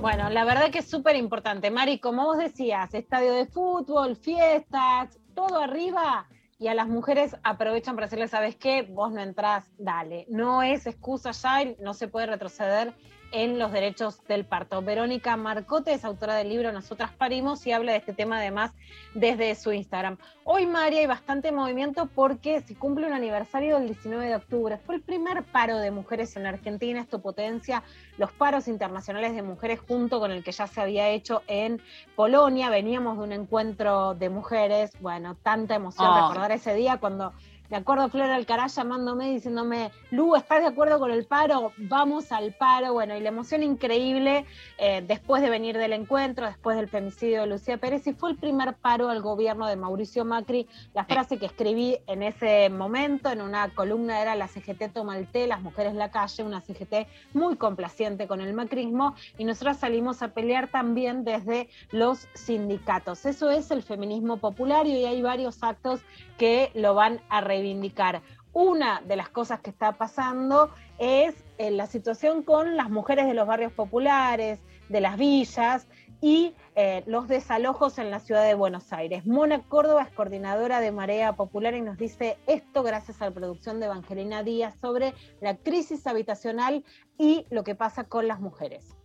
Bueno, 0.00 0.30
la 0.30 0.44
verdad 0.44 0.70
que 0.70 0.78
es 0.78 0.88
súper 0.88 1.16
importante. 1.16 1.70
Mari, 1.70 1.98
como 1.98 2.24
vos 2.24 2.38
decías, 2.38 2.94
estadio 2.94 3.32
de 3.32 3.46
fútbol, 3.46 4.16
fiestas, 4.16 5.18
todo 5.34 5.58
arriba. 5.58 6.26
Y 6.58 6.66
a 6.66 6.74
las 6.74 6.88
mujeres 6.88 7.36
aprovechan 7.44 7.94
para 7.94 8.06
decirles, 8.06 8.30
¿sabes 8.30 8.56
qué? 8.56 8.82
Vos 8.82 9.12
no 9.12 9.20
entrás, 9.20 9.70
dale. 9.78 10.26
No 10.28 10.62
es 10.62 10.86
excusa 10.86 11.32
ya, 11.32 11.76
no 11.80 11.94
se 11.94 12.08
puede 12.08 12.26
retroceder 12.26 12.94
en 13.32 13.58
los 13.58 13.72
derechos 13.72 14.24
del 14.26 14.44
parto. 14.44 14.80
Verónica 14.82 15.36
Marcote 15.36 15.92
es 15.92 16.04
autora 16.04 16.34
del 16.34 16.48
libro 16.48 16.72
Nosotras 16.72 17.12
Parimos 17.12 17.66
y 17.66 17.72
habla 17.72 17.92
de 17.92 17.98
este 17.98 18.12
tema 18.12 18.38
además 18.38 18.72
desde 19.14 19.54
su 19.54 19.72
Instagram. 19.72 20.16
Hoy, 20.44 20.66
María, 20.66 21.00
hay 21.00 21.06
bastante 21.06 21.52
movimiento 21.52 22.06
porque 22.14 22.60
se 22.62 22.74
cumple 22.74 23.06
un 23.06 23.12
aniversario 23.12 23.78
del 23.78 23.88
19 23.88 24.26
de 24.26 24.36
octubre. 24.36 24.78
Fue 24.78 24.94
el 24.94 25.02
primer 25.02 25.44
paro 25.44 25.78
de 25.78 25.90
mujeres 25.90 26.36
en 26.36 26.46
Argentina. 26.46 27.00
Esto 27.00 27.20
potencia 27.20 27.82
los 28.16 28.32
paros 28.32 28.66
internacionales 28.68 29.34
de 29.34 29.42
mujeres 29.42 29.80
junto 29.86 30.20
con 30.20 30.30
el 30.30 30.42
que 30.42 30.52
ya 30.52 30.66
se 30.66 30.80
había 30.80 31.08
hecho 31.08 31.42
en 31.48 31.82
Polonia. 32.16 32.70
Veníamos 32.70 33.18
de 33.18 33.24
un 33.24 33.32
encuentro 33.32 34.14
de 34.14 34.30
mujeres. 34.30 34.92
Bueno, 35.00 35.36
tanta 35.42 35.74
emoción 35.74 36.08
Oh. 36.08 36.28
recordar 36.28 36.52
ese 36.52 36.74
día 36.74 36.96
cuando 36.98 37.32
me 37.70 37.76
acuerdo 37.76 38.08
Flora 38.08 38.34
Alcaraz 38.34 38.76
llamándome 38.76 39.30
diciéndome, 39.30 39.90
Lu, 40.10 40.34
¿estás 40.36 40.60
de 40.60 40.68
acuerdo 40.68 40.98
con 40.98 41.10
el 41.10 41.26
paro? 41.26 41.72
Vamos 41.76 42.32
al 42.32 42.54
paro. 42.54 42.94
Bueno, 42.94 43.14
y 43.14 43.20
la 43.20 43.28
emoción 43.28 43.62
increíble 43.62 44.46
eh, 44.78 45.04
después 45.06 45.42
de 45.42 45.50
venir 45.50 45.76
del 45.76 45.92
encuentro, 45.92 46.46
después 46.46 46.76
del 46.76 46.88
femicidio 46.88 47.42
de 47.42 47.46
Lucía 47.46 47.76
Pérez, 47.76 48.06
y 48.06 48.14
fue 48.14 48.30
el 48.30 48.36
primer 48.36 48.74
paro 48.74 49.10
al 49.10 49.20
gobierno 49.20 49.66
de 49.66 49.76
Mauricio 49.76 50.24
Macri. 50.24 50.66
La 50.94 51.04
frase 51.04 51.38
que 51.38 51.46
escribí 51.46 51.98
en 52.06 52.22
ese 52.22 52.70
momento, 52.70 53.30
en 53.30 53.42
una 53.42 53.68
columna, 53.74 54.22
era 54.22 54.34
la 54.34 54.48
CGT 54.48 54.92
toma 54.94 55.18
el 55.18 55.26
té, 55.26 55.46
las 55.46 55.60
mujeres 55.60 55.94
la 55.94 56.10
calle, 56.10 56.44
una 56.44 56.62
CGT 56.62 57.06
muy 57.34 57.56
complaciente 57.56 58.26
con 58.26 58.40
el 58.40 58.54
macrismo, 58.54 59.14
y 59.36 59.44
nosotros 59.44 59.76
salimos 59.76 60.22
a 60.22 60.28
pelear 60.28 60.68
también 60.68 61.22
desde 61.22 61.68
los 61.90 62.28
sindicatos. 62.32 63.26
Eso 63.26 63.50
es 63.50 63.70
el 63.70 63.82
feminismo 63.82 64.38
popular 64.38 64.86
y 64.86 64.96
hoy 64.96 65.04
hay 65.04 65.22
varios 65.22 65.62
actos 65.62 66.00
que 66.38 66.70
lo 66.74 66.94
van 66.94 67.20
a 67.28 67.40
reivindicar. 67.40 68.22
Una 68.52 69.02
de 69.02 69.16
las 69.16 69.28
cosas 69.28 69.60
que 69.60 69.70
está 69.70 69.92
pasando 69.92 70.70
es 70.98 71.34
eh, 71.58 71.70
la 71.70 71.86
situación 71.86 72.42
con 72.42 72.76
las 72.76 72.88
mujeres 72.90 73.26
de 73.26 73.34
los 73.34 73.46
barrios 73.46 73.72
populares, 73.72 74.60
de 74.88 75.00
las 75.00 75.18
villas 75.18 75.86
y 76.20 76.54
eh, 76.74 77.04
los 77.06 77.28
desalojos 77.28 77.98
en 77.98 78.10
la 78.10 78.20
ciudad 78.20 78.44
de 78.44 78.54
Buenos 78.54 78.92
Aires. 78.92 79.26
Mona 79.26 79.62
Córdoba 79.62 80.02
es 80.02 80.12
coordinadora 80.12 80.80
de 80.80 80.90
Marea 80.90 81.34
Popular 81.34 81.74
y 81.74 81.80
nos 81.80 81.98
dice 81.98 82.38
esto 82.46 82.82
gracias 82.82 83.20
a 83.20 83.26
la 83.26 83.30
producción 83.30 83.78
de 83.78 83.86
Evangelina 83.86 84.42
Díaz 84.42 84.74
sobre 84.80 85.14
la 85.40 85.56
crisis 85.56 86.06
habitacional 86.06 86.84
y 87.18 87.44
lo 87.50 87.62
que 87.62 87.74
pasa 87.74 88.04
con 88.04 88.26
las 88.26 88.40
mujeres. 88.40 88.96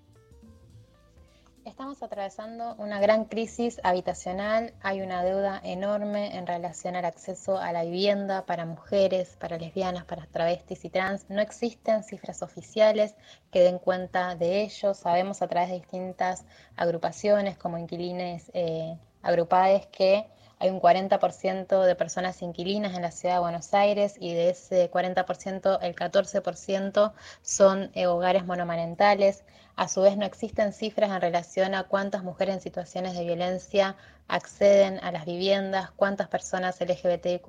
Estamos 1.66 2.04
atravesando 2.04 2.76
una 2.78 3.00
gran 3.00 3.24
crisis 3.24 3.80
habitacional, 3.84 4.74
hay 4.82 5.02
una 5.02 5.24
deuda 5.24 5.62
enorme 5.64 6.36
en 6.36 6.46
relación 6.46 6.98
al 6.98 7.06
acceso 7.06 7.58
a 7.58 7.72
la 7.72 7.86
vivienda 7.86 8.46
para 8.46 8.66
mujeres, 8.66 9.38
para 9.40 9.58
lesbianas, 9.58 10.04
para 10.04 10.26
travestis 10.26 10.84
y 10.84 10.90
trans. 10.90 11.30
No 11.30 11.40
existen 11.40 12.04
cifras 12.04 12.42
oficiales 12.42 13.16
que 13.50 13.62
den 13.62 13.80
cuenta 13.80 14.36
de 14.36 14.64
ello. 14.64 14.94
Sabemos 14.94 15.42
a 15.42 15.48
través 15.48 15.70
de 15.70 15.76
distintas 15.76 16.44
agrupaciones 16.76 17.58
como 17.58 17.78
inquilines 17.78 18.52
eh, 18.54 18.98
agrupadas 19.22 19.88
que 19.88 20.28
hay 20.64 20.70
un 20.70 20.80
40% 20.80 21.84
de 21.84 21.96
personas 21.96 22.42
inquilinas 22.42 22.96
en 22.96 23.02
la 23.02 23.12
ciudad 23.12 23.36
de 23.36 23.42
Buenos 23.42 23.74
Aires 23.74 24.16
y 24.18 24.34
de 24.34 24.52
ese 24.52 24.90
40% 24.90 25.80
el 25.82 25.94
14% 25.94 27.12
son 27.42 27.92
eh, 27.94 28.08
hogares 28.08 28.46
monomarentales. 28.46 29.44
A 29.76 29.90
su 29.90 30.04
vez 30.04 30.16
no 30.16 30.26
existen 30.26 30.72
cifras 30.72 31.12
en 31.12 31.20
relación 31.20 31.76
a 31.76 31.84
cuántas 31.84 32.24
mujeres 32.24 32.56
en 32.56 32.62
situaciones 32.62 33.14
de 33.14 33.26
violencia 33.26 33.98
acceden 34.30 35.02
a 35.04 35.12
las 35.12 35.26
viviendas, 35.26 35.92
cuántas 35.92 36.30
personas 36.30 36.80
LGBTIQ 36.80 37.46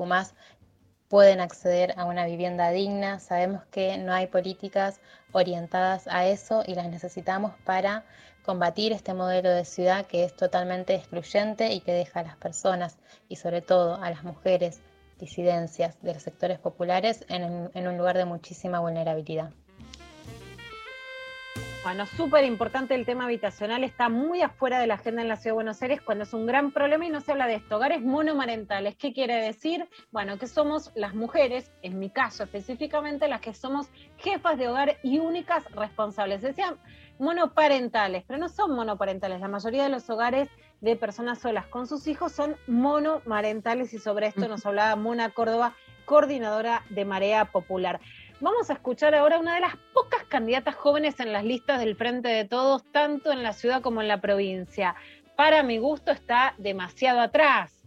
pueden 1.07 1.39
acceder 1.39 1.95
a 1.97 2.07
una 2.07 2.27
vivienda 2.27 2.70
digna. 2.70 3.20
Sabemos 3.20 3.62
que 3.70 3.97
no 3.97 4.12
hay 4.12 4.27
políticas 4.27 5.01
orientadas 5.31 6.09
a 6.09 6.27
eso 6.27 6.65
y 6.66 6.74
las 6.74 6.89
necesitamos 6.89 7.53
para 7.65 8.05
combatir 8.45 8.93
este 8.93 9.15
modelo 9.15 9.51
de 9.51 9.65
ciudad 9.65 10.07
que 10.07 10.25
es 10.25 10.37
totalmente 10.37 10.95
excluyente 10.95 11.73
y 11.73 11.81
que 11.81 11.93
deja 11.93 12.21
a 12.21 12.25
las 12.25 12.37
personas 12.37 12.99
y 13.29 13.37
sobre 13.37 13.62
todo 13.62 13.97
a 14.03 14.11
las 14.11 14.23
mujeres 14.23 14.81
disidencias, 15.19 16.01
de 16.03 16.12
los 16.12 16.23
sectores 16.23 16.59
populares 16.59 17.25
en, 17.29 17.87
un 17.87 17.99
lugar 17.99 18.16
de 18.19 18.25
muchísima 18.25 18.81
vulnerabilidad. 18.81 19.51
Bueno, 21.85 22.07
súper 22.07 22.45
importante 22.45 22.95
el 22.95 23.05
tema 23.05 23.25
habitacional, 23.25 23.85
está 23.85 24.09
muy 24.09 24.41
afuera 24.41 24.81
de 24.81 24.87
la 24.87 24.95
agenda 24.95 25.21
en 25.21 25.29
la 25.29 25.37
Ciudad 25.37 25.51
de 25.51 25.57
Buenos 25.57 25.83
Aires 25.83 26.01
cuando 26.01 26.25
es 26.25 26.33
un 26.33 26.47
gran 26.47 26.73
problema 26.73 27.05
y 27.05 27.11
no 27.11 27.21
se 27.21 27.33
habla 27.33 27.47
de 27.47 27.57
esto. 27.57 27.77
Hogares 27.77 28.01
monomarentales, 28.01 28.97
¿qué 28.97 29.12
quiere 29.12 29.37
decir? 29.37 29.87
Bueno, 30.11 30.39
que 30.39 30.47
somos 30.47 30.93
las 30.95 31.15
mujeres, 31.15 31.71
en 31.83 31.99
mi 31.99 32.09
caso 32.09 32.45
específicamente, 32.45 33.29
las 33.29 33.43
que 33.43 33.53
somos 33.53 33.91
jefas 34.16 34.57
de 34.57 34.69
hogar 34.69 34.97
y 35.03 35.19
únicas 35.19 35.71
responsables. 35.73 36.41
Decían 36.41 36.79
monoparentales, 37.19 38.24
pero 38.27 38.39
no 38.39 38.49
son 38.49 38.74
monoparentales. 38.74 39.41
La 39.41 39.49
mayoría 39.49 39.85
de 39.85 39.89
los 39.89 40.09
hogares 40.11 40.49
de 40.81 40.97
personas 40.97 41.39
solas 41.39 41.66
con 41.66 41.86
sus 41.86 42.07
hijos 42.07 42.32
son 42.32 42.57
monomarentales 42.66 43.95
y 43.95 43.99
sobre 43.99 44.27
esto 44.27 44.49
nos 44.49 44.66
hablaba 44.66 44.97
Mona 44.97 45.31
Córdoba, 45.31 45.74
coordinadora 46.05 46.82
de 46.91 47.05
Marea 47.05 47.47
Popular. 47.47 48.01
Vamos 48.41 48.69
a 48.69 48.74
escuchar 48.74 49.15
ahora 49.15 49.39
una 49.39 49.55
de 49.55 49.61
las 49.61 49.77
pocas 49.95 50.24
candidatas 50.24 50.74
jóvenes 50.74 51.19
en 51.20 51.32
las 51.32 51.45
listas 51.45 51.81
del 51.81 51.97
Frente 51.97 52.28
de 52.28 52.45
Todos, 52.45 52.85
tanto 52.93 53.32
en 53.32 53.43
la 53.43 53.53
ciudad 53.53 53.81
como 53.81 54.03
en 54.03 54.09
la 54.09 54.20
provincia. 54.20 54.95
Para 55.36 55.62
mi 55.62 55.78
gusto 55.78 56.11
está 56.11 56.55
demasiado 56.59 57.20
atrás, 57.20 57.85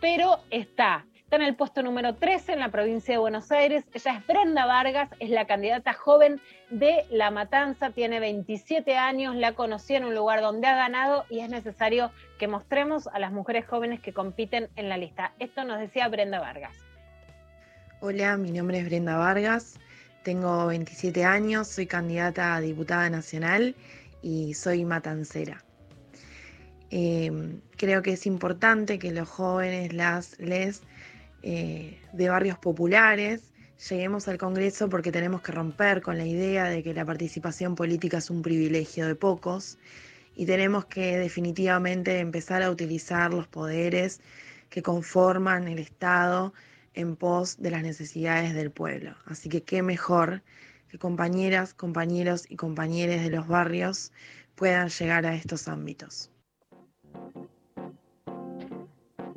pero 0.00 0.40
está. 0.50 1.06
Está 1.30 1.44
en 1.44 1.48
el 1.48 1.54
puesto 1.54 1.80
número 1.84 2.16
13 2.16 2.54
en 2.54 2.58
la 2.58 2.72
provincia 2.72 3.14
de 3.14 3.18
Buenos 3.18 3.52
Aires. 3.52 3.84
Ella 3.94 4.16
es 4.18 4.26
Brenda 4.26 4.66
Vargas, 4.66 5.10
es 5.20 5.30
la 5.30 5.46
candidata 5.46 5.92
joven 5.92 6.40
de 6.70 7.04
La 7.08 7.30
Matanza, 7.30 7.92
tiene 7.92 8.18
27 8.18 8.96
años, 8.96 9.36
la 9.36 9.52
conocí 9.52 9.94
en 9.94 10.04
un 10.04 10.16
lugar 10.16 10.40
donde 10.40 10.66
ha 10.66 10.74
ganado 10.74 11.26
y 11.30 11.38
es 11.38 11.48
necesario 11.48 12.10
que 12.40 12.48
mostremos 12.48 13.06
a 13.06 13.20
las 13.20 13.30
mujeres 13.30 13.64
jóvenes 13.64 14.00
que 14.00 14.12
compiten 14.12 14.70
en 14.74 14.88
la 14.88 14.96
lista. 14.96 15.32
Esto 15.38 15.62
nos 15.62 15.78
decía 15.78 16.08
Brenda 16.08 16.40
Vargas. 16.40 16.76
Hola, 18.00 18.36
mi 18.36 18.50
nombre 18.50 18.80
es 18.80 18.86
Brenda 18.86 19.16
Vargas. 19.16 19.78
Tengo 20.24 20.66
27 20.66 21.24
años, 21.24 21.68
soy 21.68 21.86
candidata 21.86 22.56
a 22.56 22.60
diputada 22.60 23.08
nacional 23.08 23.76
y 24.20 24.54
soy 24.54 24.84
matancera. 24.84 25.62
Em, 26.90 27.60
creo 27.76 28.02
que 28.02 28.14
es 28.14 28.26
importante 28.26 28.98
que 28.98 29.12
los 29.12 29.28
jóvenes, 29.28 29.92
las, 29.92 30.36
les 30.40 30.82
eh, 31.42 31.98
de 32.12 32.28
barrios 32.28 32.58
populares 32.58 33.50
lleguemos 33.88 34.28
al 34.28 34.36
Congreso 34.36 34.88
porque 34.88 35.10
tenemos 35.10 35.40
que 35.40 35.52
romper 35.52 36.02
con 36.02 36.18
la 36.18 36.26
idea 36.26 36.64
de 36.64 36.82
que 36.82 36.92
la 36.92 37.04
participación 37.04 37.74
política 37.74 38.18
es 38.18 38.28
un 38.28 38.42
privilegio 38.42 39.06
de 39.06 39.14
pocos 39.14 39.78
y 40.36 40.46
tenemos 40.46 40.84
que 40.86 41.18
definitivamente 41.18 42.18
empezar 42.18 42.62
a 42.62 42.70
utilizar 42.70 43.32
los 43.32 43.46
poderes 43.48 44.20
que 44.68 44.82
conforman 44.82 45.66
el 45.66 45.78
Estado 45.78 46.52
en 46.94 47.16
pos 47.16 47.56
de 47.60 47.70
las 47.70 47.82
necesidades 47.82 48.54
del 48.54 48.70
pueblo. 48.70 49.14
Así 49.24 49.48
que 49.48 49.62
qué 49.62 49.82
mejor 49.82 50.42
que 50.88 50.98
compañeras, 50.98 51.72
compañeros 51.72 52.46
y 52.48 52.56
compañeras 52.56 53.22
de 53.22 53.30
los 53.30 53.46
barrios 53.46 54.12
puedan 54.56 54.88
llegar 54.88 55.24
a 55.24 55.34
estos 55.34 55.68
ámbitos. 55.68 56.29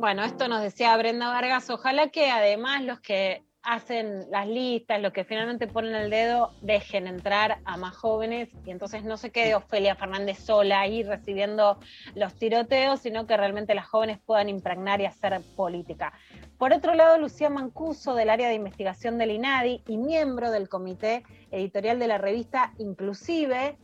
Bueno, 0.03 0.25
esto 0.25 0.49
nos 0.49 0.61
decía 0.61 0.97
Brenda 0.97 1.29
Vargas, 1.29 1.69
ojalá 1.69 2.09
que 2.09 2.29
además 2.29 2.83
los 2.83 2.99
que 2.99 3.41
hacen 3.61 4.29
las 4.29 4.45
listas, 4.49 5.01
los 5.01 5.13
que 5.13 5.23
finalmente 5.23 5.65
ponen 5.65 5.95
el 5.95 6.09
dedo, 6.09 6.51
dejen 6.59 7.07
entrar 7.07 7.59
a 7.63 7.77
más 7.77 7.95
jóvenes 7.95 8.49
y 8.65 8.71
entonces 8.71 9.05
no 9.05 9.15
se 9.15 9.31
quede 9.31 9.55
Ofelia 9.55 9.95
Fernández 9.95 10.39
sola 10.39 10.81
ahí 10.81 11.03
recibiendo 11.03 11.79
los 12.15 12.33
tiroteos, 12.33 12.99
sino 12.99 13.25
que 13.25 13.37
realmente 13.37 13.75
las 13.75 13.87
jóvenes 13.87 14.19
puedan 14.25 14.49
impregnar 14.49 14.99
y 14.99 15.05
hacer 15.05 15.39
política. 15.55 16.11
Por 16.57 16.73
otro 16.73 16.95
lado, 16.95 17.17
Lucía 17.17 17.49
Mancuso, 17.49 18.13
del 18.13 18.29
área 18.29 18.49
de 18.49 18.55
investigación 18.55 19.17
del 19.17 19.31
INADI 19.31 19.83
y 19.87 19.95
miembro 19.95 20.51
del 20.51 20.67
comité 20.67 21.23
editorial 21.49 21.97
de 21.97 22.07
la 22.09 22.17
revista 22.17 22.73
Inclusive, 22.77 23.77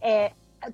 eh, 0.00 0.32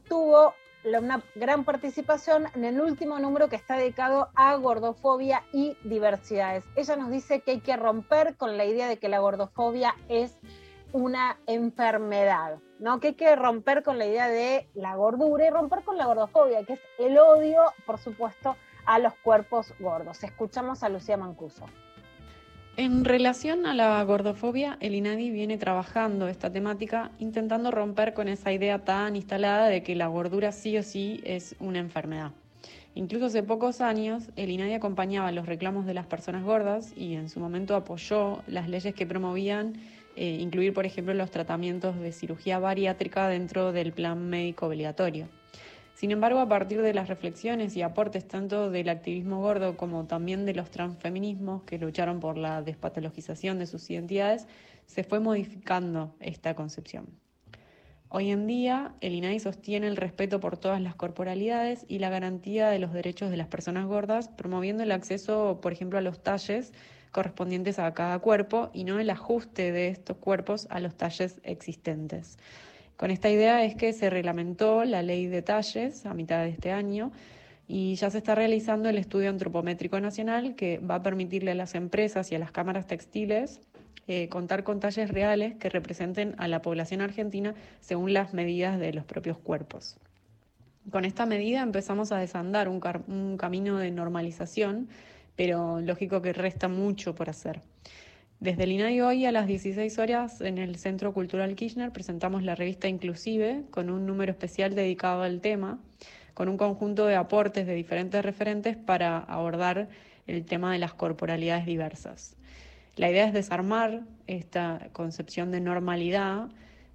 tuvo 0.09 0.55
una 0.85 1.23
gran 1.35 1.65
participación 1.65 2.47
en 2.55 2.65
el 2.65 2.81
último 2.81 3.19
número 3.19 3.49
que 3.49 3.57
está 3.57 3.77
dedicado 3.77 4.29
a 4.35 4.55
gordofobia 4.57 5.43
y 5.53 5.77
diversidades. 5.85 6.65
Ella 6.77 6.97
nos 6.97 7.11
dice 7.11 7.41
que 7.41 7.53
hay 7.53 7.61
que 7.61 7.77
romper 7.77 8.37
con 8.37 8.57
la 8.57 8.65
idea 8.65 8.89
de 8.89 8.99
que 8.99 9.09
la 9.09 9.21
gordofobia 9.21 9.95
es 10.09 10.39
una 10.93 11.39
enfermedad, 11.47 12.59
¿no? 12.79 13.01
Que 13.01 13.09
hay 13.09 13.15
que 13.15 13.35
romper 13.37 13.83
con 13.83 13.99
la 13.99 14.07
idea 14.07 14.29
de 14.29 14.69
la 14.75 14.95
gordura 14.97 15.47
y 15.47 15.51
romper 15.51 15.83
con 15.85 15.97
la 15.97 16.07
gordofobia, 16.07 16.65
que 16.65 16.75
es 16.75 16.81
el 16.99 17.19
odio, 17.19 17.63
por 17.87 17.99
supuesto, 17.99 18.57
a 18.85 18.99
los 18.99 19.15
cuerpos 19.15 19.73
gordos. 19.79 20.23
Escuchamos 20.23 20.83
a 20.83 20.89
Lucía 20.89 21.17
Mancuso. 21.17 21.65
En 22.79 23.05
relación 23.05 23.67
a 23.67 23.75
la 23.75 24.03
gordofobia, 24.03 24.79
el 24.81 24.95
INADI 24.95 25.31
viene 25.31 25.59
trabajando 25.59 26.27
esta 26.27 26.51
temática 26.51 27.11
intentando 27.19 27.71
romper 27.71 28.15
con 28.15 28.29
esa 28.29 28.51
idea 28.51 28.79
tan 28.79 29.15
instalada 29.15 29.69
de 29.69 29.83
que 29.83 29.95
la 29.95 30.07
gordura 30.07 30.53
sí 30.53 30.79
o 30.79 30.83
sí 30.83 31.21
es 31.25 31.55
una 31.61 31.81
enfermedad. 31.81 32.31
Incluso 32.95 33.27
hace 33.27 33.43
pocos 33.43 33.83
años, 33.83 34.31
el 34.37 34.49
INADI 34.49 34.73
acompañaba 34.73 35.33
los 35.33 35.45
reclamos 35.45 35.85
de 35.85 35.93
las 35.93 36.07
personas 36.07 36.45
gordas 36.45 36.95
y 36.97 37.15
en 37.15 37.29
su 37.29 37.41
momento 37.41 37.77
apoyó 37.77 38.43
las 38.47 38.71
leyes 38.71 38.95
que 38.95 39.07
promovían 39.07 39.75
eh, 40.17 40.39
incluir, 40.41 40.73
por 40.73 40.87
ejemplo, 40.87 41.13
los 41.13 41.31
tratamientos 41.31 42.01
de 42.01 42.11
cirugía 42.11 42.59
bariátrica 42.59 43.29
dentro 43.29 43.73
del 43.73 43.93
plan 43.93 44.31
médico 44.31 44.67
obligatorio. 44.67 45.29
Sin 46.03 46.11
embargo, 46.11 46.41
a 46.41 46.49
partir 46.49 46.83
de 46.83 46.95
las 46.95 47.07
reflexiones 47.07 47.77
y 47.77 47.83
aportes 47.83 48.27
tanto 48.27 48.73
del 48.73 48.89
activismo 48.89 49.41
gordo 49.41 49.77
como 49.77 50.05
también 50.09 50.45
de 50.45 50.53
los 50.53 50.69
transfeminismos 50.69 51.63
que 51.63 51.79
lucharon 51.79 52.19
por 52.19 52.37
la 52.37 52.61
despatologización 52.61 53.61
de 53.61 53.69
sus 53.69 53.89
identidades, 53.89 54.49
se 54.87 55.05
fue 55.05 55.21
modificando 55.21 56.17
esta 56.19 56.57
concepción. 56.57 57.07
Hoy 58.09 58.33
en 58.33 58.49
día, 58.49 58.97
el 59.01 59.15
INAI 59.15 59.39
sostiene 59.39 59.87
el 59.87 59.97
respeto 59.97 60.41
por 60.41 60.57
todas 60.57 60.81
las 60.81 60.97
corporalidades 60.97 61.85
y 61.87 62.01
la 62.01 62.11
garantía 62.11 62.69
de 62.69 62.81
los 62.81 62.93
derechos 62.93 63.31
de 63.31 63.37
las 63.37 63.47
personas 63.47 63.87
gordas, 63.87 64.27
promoviendo 64.27 64.83
el 64.83 64.91
acceso, 64.91 65.61
por 65.63 65.73
ejemplo, 65.73 66.01
a 66.01 66.03
los 66.03 66.21
talles 66.21 66.73
correspondientes 67.13 67.79
a 67.79 67.95
cada 67.95 68.19
cuerpo 68.19 68.71
y 68.73 68.83
no 68.83 68.99
el 68.99 69.09
ajuste 69.09 69.71
de 69.71 69.87
estos 69.87 70.17
cuerpos 70.17 70.67
a 70.69 70.81
los 70.81 70.97
talles 70.97 71.41
existentes. 71.45 72.39
Con 73.03 73.11
esta 73.11 73.29
idea 73.29 73.65
es 73.65 73.75
que 73.75 73.93
se 73.93 74.11
reglamentó 74.11 74.85
la 74.85 75.03
ley 75.03 75.27
de 75.27 75.43
talles 75.43 76.07
a 76.07 76.15
mitad 76.15 76.45
de 76.45 76.51
este 76.51 76.71
año 76.71 77.11
y 77.67 77.97
ya 77.97 78.11
se 78.11 78.19
está 78.19 78.37
realizando 78.37 78.89
el 78.89 78.97
estudio 78.97 79.29
antropométrico 79.29 79.99
nacional 79.99 80.55
que 80.55 80.79
va 80.79 80.95
a 80.95 81.03
permitirle 81.03 81.51
a 81.51 81.57
las 81.57 81.75
empresas 81.75 82.31
y 82.31 82.37
a 82.37 82.39
las 82.39 82.53
cámaras 82.53 82.87
textiles 82.87 83.61
eh, 84.07 84.29
contar 84.29 84.63
con 84.63 84.79
talles 84.79 85.11
reales 85.11 85.57
que 85.57 85.69
representen 85.69 86.37
a 86.39 86.47
la 86.47 86.63
población 86.63 87.01
argentina 87.01 87.57
según 87.81 88.13
las 88.13 88.35
medidas 88.35 88.79
de 88.79 88.93
los 88.93 89.05
propios 89.05 89.37
cuerpos. 89.37 89.97
Con 90.93 91.05
esta 91.05 91.27
medida 91.27 91.61
empezamos 91.61 92.13
a 92.13 92.19
desandar 92.19 92.69
un, 92.69 92.81
un 93.09 93.37
camino 93.37 93.79
de 93.79 93.91
normalización, 93.91 94.89
pero 95.35 95.81
lógico 95.81 96.23
que 96.23 96.33
resta 96.33 96.69
mucho 96.69 97.17
por 97.17 97.31
hacer. 97.31 97.63
Desde 98.43 98.65
el 98.65 98.73
INAI 98.73 99.01
hoy 99.03 99.25
a 99.25 99.31
las 99.31 99.47
16 99.47 100.01
horas 100.01 100.41
en 100.41 100.59
el 100.59 100.75
Centro 100.75 101.15
Cultural 101.15 101.55
Kirchner 101.55 101.93
presentamos 101.93 102.43
la 102.43 102.57
revista 102.57 102.89
Inclusive 102.89 103.63
con 103.71 103.89
un 103.89 104.05
número 104.05 104.33
especial 104.33 104.75
dedicado 104.75 105.23
al 105.23 105.41
tema, 105.41 105.79
con 106.35 106.49
un 106.49 106.57
conjunto 106.57 107.07
de 107.07 107.15
aportes 107.15 107.69
de 107.69 107.75
diferentes 107.77 108.21
referentes 108.21 108.77
para 108.77 109.19
abordar 109.19 109.89
el 110.27 110.45
tema 110.45 110.73
de 110.73 110.81
las 110.81 110.93
corporalidades 110.93 111.67
diversas. 111.67 112.37
La 112.97 113.09
idea 113.09 113.27
es 113.27 113.33
desarmar 113.33 114.03
esta 114.27 114.89
concepción 114.93 115.53
de 115.53 115.61
normalidad, 115.61 116.49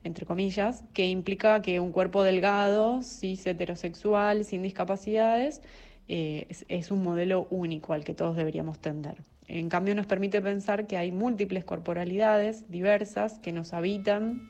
entre 0.04 0.26
comillas, 0.26 0.84
que 0.94 1.08
implica 1.08 1.62
que 1.62 1.80
un 1.80 1.94
cuerpo 1.94 2.24
delgado, 2.24 3.04
cis 3.04 3.48
heterosexual, 3.48 4.44
sin 4.44 4.64
discapacidades, 4.64 5.62
eh, 6.10 6.46
es, 6.50 6.66
es 6.68 6.92
un 6.92 7.04
modelo 7.04 7.48
único 7.50 7.94
al 7.94 8.04
que 8.04 8.14
todos 8.14 8.36
deberíamos 8.36 8.80
tender. 8.80 9.16
En 9.48 9.70
cambio, 9.70 9.96
nos 9.96 10.06
permite 10.06 10.42
pensar 10.42 10.88
que 10.88 10.98
hay 10.98 11.12
múltiples 11.12 11.64
corporalidades 11.64 12.70
diversas 12.70 13.40
que 13.40 13.54
nos 13.54 13.74
habitan 13.74 14.50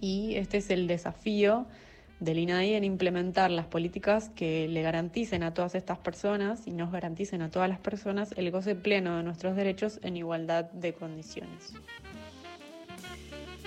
y 0.00 0.36
este 0.36 0.58
es 0.58 0.70
el 0.70 0.86
desafío 0.86 1.66
del 2.18 2.38
INAI 2.38 2.74
en 2.74 2.84
implementar 2.84 3.50
las 3.50 3.66
políticas 3.66 4.30
que 4.30 4.68
le 4.68 4.82
garanticen 4.82 5.42
a 5.42 5.54
todas 5.54 5.74
estas 5.74 5.98
personas 5.98 6.66
y 6.66 6.70
nos 6.70 6.92
garanticen 6.92 7.42
a 7.42 7.50
todas 7.50 7.68
las 7.68 7.80
personas 7.80 8.32
el 8.36 8.50
goce 8.50 8.76
pleno 8.76 9.16
de 9.16 9.24
nuestros 9.24 9.56
derechos 9.56 9.98
en 10.02 10.16
igualdad 10.16 10.66
de 10.72 10.92
condiciones. 10.92 11.74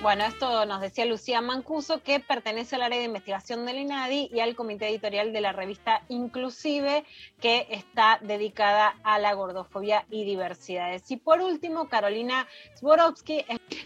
Bueno, 0.01 0.25
esto 0.25 0.65
nos 0.65 0.81
decía 0.81 1.05
Lucía 1.05 1.41
Mancuso, 1.41 2.03
que 2.03 2.19
pertenece 2.19 2.75
al 2.75 2.83
área 2.83 2.99
de 2.99 3.05
investigación 3.05 3.65
del 3.65 3.77
INADI 3.77 4.29
y 4.31 4.39
al 4.39 4.53
comité 4.55 4.89
editorial 4.89 5.33
de 5.33 5.41
la 5.41 5.51
revista 5.51 6.03
Inclusive, 6.09 7.03
que 7.41 7.65
está 7.71 8.19
dedicada 8.21 8.95
a 9.03 9.17
la 9.19 9.33
gordofobia 9.33 10.05
y 10.11 10.25
diversidades. 10.25 11.09
Y 11.09 11.17
por 11.17 11.41
último, 11.41 11.87
Carolina 11.87 12.47
Zborowski. 12.77 13.45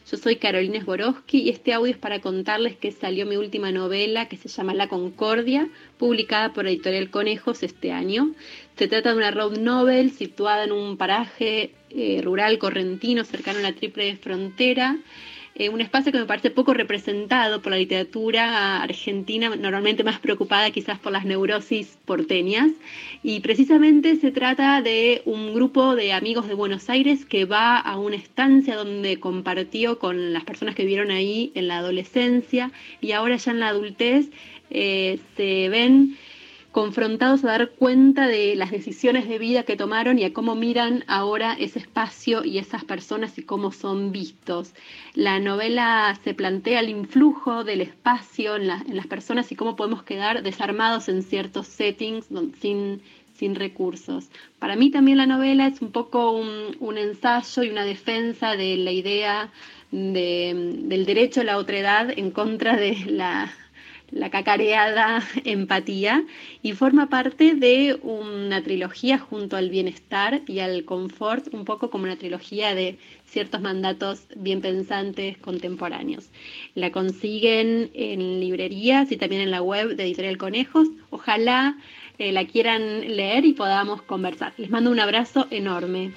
Yo 0.09 0.17
soy 0.17 0.37
Carolina 0.37 0.81
Zborowski 0.81 1.43
y 1.43 1.49
este 1.49 1.73
audio 1.73 1.93
es 1.93 1.97
para 1.97 2.19
contarles 2.19 2.75
que 2.75 2.91
salió 2.91 3.25
mi 3.25 3.37
última 3.37 3.71
novela 3.71 4.27
que 4.27 4.35
se 4.35 4.49
llama 4.49 4.73
La 4.73 4.89
Concordia, 4.89 5.69
publicada 5.97 6.53
por 6.53 6.67
Editorial 6.67 7.11
Conejos 7.11 7.63
este 7.63 7.91
año. 7.91 8.33
Se 8.77 8.87
trata 8.87 9.11
de 9.11 9.17
una 9.17 9.31
road 9.31 9.57
novel 9.57 10.11
situada 10.11 10.65
en 10.65 10.71
un 10.71 10.97
paraje 10.97 11.73
eh, 11.91 12.21
rural 12.23 12.59
correntino 12.59 13.23
cercano 13.23 13.59
a 13.59 13.61
la 13.63 13.73
triple 13.73 14.15
frontera. 14.17 14.97
Eh, 15.59 15.67
un 15.67 15.81
espacio 15.81 16.13
que 16.13 16.17
me 16.17 16.25
parece 16.25 16.51
poco 16.51 16.73
representado 16.73 17.61
por 17.61 17.73
la 17.73 17.77
literatura 17.77 18.81
argentina, 18.81 19.53
normalmente 19.57 20.05
más 20.05 20.17
preocupada 20.17 20.71
quizás 20.71 20.99
por 20.99 21.11
las 21.11 21.25
neurosis 21.25 21.97
porteñas. 22.05 22.71
Y 23.23 23.41
precisamente 23.41 24.15
se 24.15 24.31
trata 24.31 24.81
de 24.81 25.21
un 25.25 25.53
grupo 25.53 25.97
de 25.97 26.13
amigos 26.13 26.47
de 26.47 26.53
Buenos 26.53 26.89
Aires 26.89 27.25
que 27.25 27.43
va 27.43 27.77
a 27.77 27.99
una 27.99 28.15
estancia 28.15 28.77
donde 28.77 29.19
compartió 29.19 29.99
con 29.99 30.31
las 30.31 30.45
personas 30.45 30.75
que 30.75 30.83
vivieron 30.83 31.11
ahí 31.11 31.51
en 31.55 31.67
la 31.67 31.79
adolescencia 31.79 32.71
y 33.01 33.11
ahora 33.11 33.35
ya 33.35 33.51
en 33.51 33.59
la 33.59 33.67
adultez 33.67 34.29
eh, 34.69 35.19
se 35.35 35.67
ven 35.67 36.17
confrontados 36.71 37.43
a 37.43 37.47
dar 37.47 37.69
cuenta 37.71 38.27
de 38.27 38.55
las 38.55 38.71
decisiones 38.71 39.27
de 39.27 39.39
vida 39.39 39.63
que 39.63 39.75
tomaron 39.75 40.19
y 40.19 40.23
a 40.23 40.33
cómo 40.33 40.55
miran 40.55 41.03
ahora 41.07 41.53
ese 41.53 41.79
espacio 41.79 42.43
y 42.45 42.59
esas 42.59 42.83
personas 42.83 43.37
y 43.37 43.43
cómo 43.43 43.71
son 43.71 44.11
vistos. 44.11 44.73
La 45.15 45.39
novela 45.39 46.17
se 46.23 46.33
plantea 46.33 46.81
el 46.81 46.89
influjo 46.89 47.63
del 47.63 47.81
espacio 47.81 48.55
en, 48.55 48.67
las 48.67 49.07
personas 49.07 49.51
y 49.51 49.55
cómo 49.55 49.75
podemos 49.75 50.03
quedar 50.03 50.43
desarmados 50.43 51.09
en 51.09 51.23
ciertos 51.23 51.67
settings 51.67 52.27
sin, 52.61 53.01
sin 53.33 53.55
recursos. 53.55 54.29
Para 54.59 54.75
mí 54.75 54.91
también 54.91 55.17
la 55.17 55.25
novela 55.25 55.65
es 55.65 55.81
un 55.81 55.91
poco 55.91 56.31
un, 56.31 56.97
ensayo 56.97 57.63
y 57.63 57.69
una 57.69 57.83
defensa 57.83 58.55
de 58.55 58.77
la 58.77 58.91
idea 58.91 59.51
del 59.91 61.05
derecho 61.05 61.41
a 61.41 61.45
la 61.45 61.57
otredad 61.57 62.11
en 62.15 62.29
contra 62.29 62.75
de 62.75 62.95
la 63.07 63.51
la 64.11 64.29
cacareada 64.29 65.23
empatía 65.45 66.23
y 66.61 66.73
forma 66.73 67.09
parte 67.09 67.55
de 67.55 67.99
una 68.01 68.63
trilogía 68.63 69.17
junto 69.17 69.57
al 69.57 69.69
bienestar 69.69 70.41
y 70.47 70.59
al 70.59 70.85
confort, 70.85 71.53
un 71.53 71.65
poco 71.65 71.89
como 71.89 72.05
una 72.05 72.17
trilogía 72.17 72.75
de 72.75 72.97
ciertos 73.25 73.61
mandatos 73.61 74.27
bien 74.35 74.61
pensantes 74.61 75.37
contemporáneos. 75.37 76.29
La 76.75 76.91
consiguen 76.91 77.91
en 77.93 78.39
librerías 78.39 79.11
y 79.11 79.17
también 79.17 79.41
en 79.41 79.51
la 79.51 79.61
web 79.61 79.95
de 79.95 80.03
Editorial 80.03 80.37
Conejos. 80.37 80.87
Ojalá 81.09 81.77
eh, 82.17 82.31
la 82.31 82.45
quieran 82.45 83.01
leer 83.15 83.45
y 83.45 83.53
podamos 83.53 84.01
conversar. 84.01 84.53
Les 84.57 84.69
mando 84.69 84.91
un 84.91 84.99
abrazo 84.99 85.47
enorme. 85.51 86.11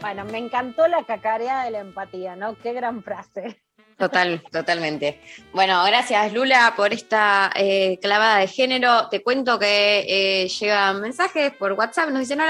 Bueno, 0.00 0.24
me 0.24 0.38
encantó 0.38 0.88
la 0.88 1.04
cacareada 1.04 1.64
de 1.64 1.70
la 1.70 1.80
empatía, 1.80 2.34
¿no? 2.34 2.56
Qué 2.56 2.72
gran 2.72 3.02
frase. 3.02 3.62
Total, 3.96 4.42
totalmente. 4.50 5.20
Bueno, 5.52 5.84
gracias 5.84 6.32
Lula 6.32 6.74
por 6.76 6.92
esta 6.92 7.52
eh, 7.54 7.98
clavada 8.00 8.38
de 8.38 8.48
género. 8.48 9.08
Te 9.08 9.22
cuento 9.22 9.58
que 9.58 10.04
eh, 10.08 10.48
llegan 10.48 11.00
mensajes 11.00 11.52
por 11.52 11.72
WhatsApp, 11.72 12.10
nos 12.10 12.20
dicen, 12.20 12.40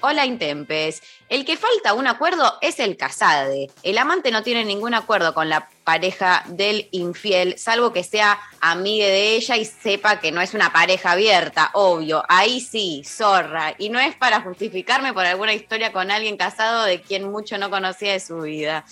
hola, 0.00 0.26
Intempes, 0.26 1.02
el 1.28 1.44
que 1.44 1.56
falta 1.56 1.94
un 1.94 2.06
acuerdo 2.06 2.58
es 2.60 2.80
el 2.80 2.96
casade. 2.96 3.70
El 3.82 3.98
amante 3.98 4.30
no 4.30 4.42
tiene 4.42 4.64
ningún 4.64 4.94
acuerdo 4.94 5.32
con 5.32 5.48
la 5.48 5.68
pareja 5.84 6.44
del 6.48 6.88
infiel, 6.92 7.58
salvo 7.58 7.92
que 7.92 8.04
sea 8.04 8.38
amiga 8.60 9.06
de 9.06 9.36
ella 9.36 9.56
y 9.56 9.64
sepa 9.64 10.20
que 10.20 10.30
no 10.30 10.40
es 10.40 10.54
una 10.54 10.72
pareja 10.72 11.12
abierta, 11.12 11.70
obvio. 11.74 12.22
Ahí 12.28 12.60
sí, 12.60 13.02
zorra. 13.04 13.74
Y 13.78 13.88
no 13.88 13.98
es 13.98 14.14
para 14.14 14.42
justificarme 14.42 15.12
por 15.12 15.24
alguna 15.24 15.54
historia 15.54 15.92
con 15.92 16.10
alguien 16.10 16.36
casado 16.36 16.84
de 16.84 17.00
quien 17.00 17.30
mucho 17.30 17.58
no 17.58 17.70
conocía 17.70 18.12
de 18.12 18.20
su 18.20 18.40
vida 18.40 18.84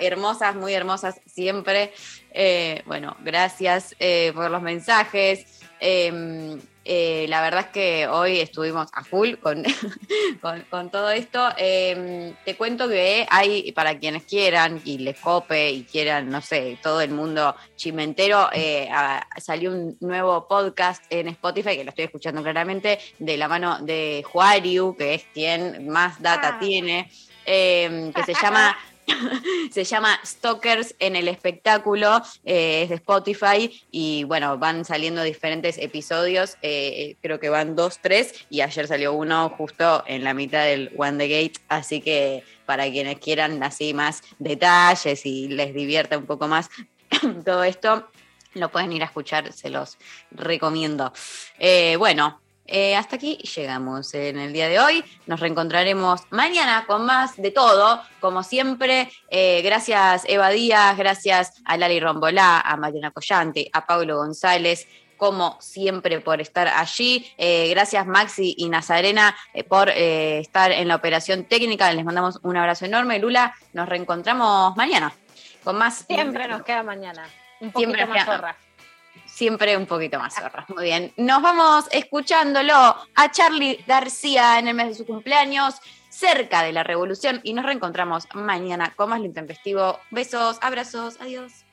hermosas, 0.00 0.54
muy 0.54 0.74
hermosas 0.74 1.20
siempre. 1.26 1.92
Eh, 2.30 2.82
bueno, 2.86 3.16
gracias 3.20 3.94
eh, 3.98 4.32
por 4.34 4.50
los 4.50 4.60
mensajes. 4.60 5.60
Em, 5.80 6.60
eh, 6.84 7.26
la 7.28 7.40
verdad 7.40 7.66
es 7.66 7.66
que 7.68 8.06
hoy 8.08 8.40
estuvimos 8.40 8.88
a 8.92 9.04
full 9.04 9.34
con, 9.42 9.64
con, 10.70 10.90
todo 10.90 11.10
esto. 11.10 11.48
Em, 11.56 12.34
te 12.44 12.56
cuento 12.56 12.88
que 12.88 13.26
hay, 13.30 13.70
para 13.72 13.98
quienes 13.98 14.24
quieran 14.24 14.82
y 14.84 14.98
les 14.98 15.18
cope 15.18 15.70
y 15.70 15.84
quieran, 15.84 16.28
no 16.28 16.40
sé, 16.40 16.78
todo 16.82 17.00
el 17.00 17.10
mundo 17.10 17.54
chimentero, 17.76 18.50
salió 19.38 19.70
un 19.70 19.96
nuevo 20.00 20.46
podcast 20.48 21.04
en 21.10 21.28
Spotify, 21.28 21.76
que 21.76 21.84
lo 21.84 21.90
estoy 21.90 22.06
escuchando 22.06 22.42
claramente, 22.42 22.98
de 23.18 23.36
la 23.36 23.48
mano 23.48 23.78
de 23.80 24.24
Juariu, 24.26 24.96
que 24.96 25.14
es 25.14 25.24
quien 25.32 25.88
más 25.88 26.20
data 26.20 26.56
ah. 26.56 26.58
tiene, 26.58 27.10
em, 27.46 28.12
que 28.12 28.24
se 28.24 28.34
llama 28.34 28.76
se 29.70 29.84
llama 29.84 30.18
Stalkers 30.24 30.94
en 30.98 31.16
el 31.16 31.28
espectáculo, 31.28 32.22
eh, 32.44 32.82
es 32.82 32.88
de 32.88 32.94
Spotify 32.96 33.82
y 33.90 34.24
bueno, 34.24 34.58
van 34.58 34.84
saliendo 34.84 35.22
diferentes 35.22 35.78
episodios, 35.78 36.56
eh, 36.62 37.16
creo 37.20 37.40
que 37.40 37.48
van 37.48 37.76
dos, 37.76 37.98
tres 38.00 38.46
y 38.50 38.60
ayer 38.60 38.86
salió 38.86 39.12
uno 39.12 39.50
justo 39.50 40.04
en 40.06 40.24
la 40.24 40.34
mitad 40.34 40.64
del 40.64 40.92
One 40.96 41.18
the 41.18 41.28
Gate, 41.28 41.60
así 41.68 42.00
que 42.00 42.44
para 42.66 42.90
quienes 42.90 43.18
quieran 43.18 43.62
así 43.62 43.94
más 43.94 44.22
detalles 44.38 45.26
y 45.26 45.48
les 45.48 45.74
divierta 45.74 46.18
un 46.18 46.26
poco 46.26 46.48
más 46.48 46.70
todo 47.44 47.64
esto, 47.64 48.08
lo 48.54 48.70
pueden 48.70 48.92
ir 48.92 49.02
a 49.02 49.06
escuchar, 49.06 49.52
se 49.52 49.68
los 49.68 49.98
recomiendo. 50.30 51.12
Eh, 51.58 51.96
bueno, 51.96 52.40
eh, 52.66 52.96
hasta 52.96 53.16
aquí 53.16 53.36
llegamos 53.36 54.14
en 54.14 54.38
el 54.38 54.52
día 54.52 54.68
de 54.68 54.80
hoy. 54.80 55.04
Nos 55.26 55.40
reencontraremos 55.40 56.22
mañana 56.30 56.84
con 56.86 57.04
más 57.04 57.36
de 57.36 57.50
todo, 57.50 58.00
como 58.20 58.42
siempre. 58.42 59.10
Eh, 59.28 59.60
gracias 59.62 60.24
Eva 60.26 60.48
Díaz, 60.50 60.96
gracias 60.96 61.60
a 61.64 61.76
Lali 61.76 62.00
Rombolá, 62.00 62.60
a 62.60 62.76
Mariana 62.76 63.10
Collante, 63.10 63.68
a 63.72 63.86
Pablo 63.86 64.16
González, 64.16 64.88
como 65.18 65.58
siempre 65.60 66.20
por 66.20 66.40
estar 66.40 66.68
allí. 66.68 67.30
Eh, 67.36 67.68
gracias 67.68 68.06
Maxi 68.06 68.54
y 68.56 68.68
Nazarena 68.70 69.36
por 69.68 69.90
estar 69.90 70.72
en 70.72 70.88
la 70.88 70.96
operación 70.96 71.44
técnica. 71.44 71.92
Les 71.92 72.04
mandamos 72.04 72.40
un 72.42 72.56
abrazo 72.56 72.86
enorme. 72.86 73.18
Lula, 73.18 73.54
nos 73.74 73.88
reencontramos 73.88 74.74
mañana 74.76 75.12
con 75.64 75.76
más. 75.76 76.04
Siempre 76.06 76.48
nos 76.48 76.62
queda 76.62 76.82
mañana. 76.82 77.28
Un 77.60 77.72
poquito 77.72 77.92
siempre 77.92 78.06
más 78.06 78.24
zorra 78.24 78.56
siempre 79.34 79.76
un 79.76 79.86
poquito 79.86 80.18
más 80.18 80.34
zorra. 80.34 80.64
Muy 80.68 80.84
bien. 80.84 81.12
Nos 81.16 81.42
vamos 81.42 81.86
escuchándolo 81.90 82.74
a 82.74 83.30
Charlie 83.32 83.82
García 83.86 84.58
en 84.58 84.68
el 84.68 84.74
mes 84.74 84.88
de 84.88 84.94
su 84.94 85.06
cumpleaños, 85.06 85.74
cerca 86.08 86.62
de 86.62 86.72
la 86.72 86.84
revolución, 86.84 87.40
y 87.42 87.52
nos 87.52 87.66
reencontramos 87.66 88.28
mañana 88.34 88.92
con 88.94 89.10
más 89.10 89.18
lo 89.18 89.26
intempestivo. 89.26 89.98
Besos, 90.10 90.58
abrazos, 90.60 91.20
adiós. 91.20 91.63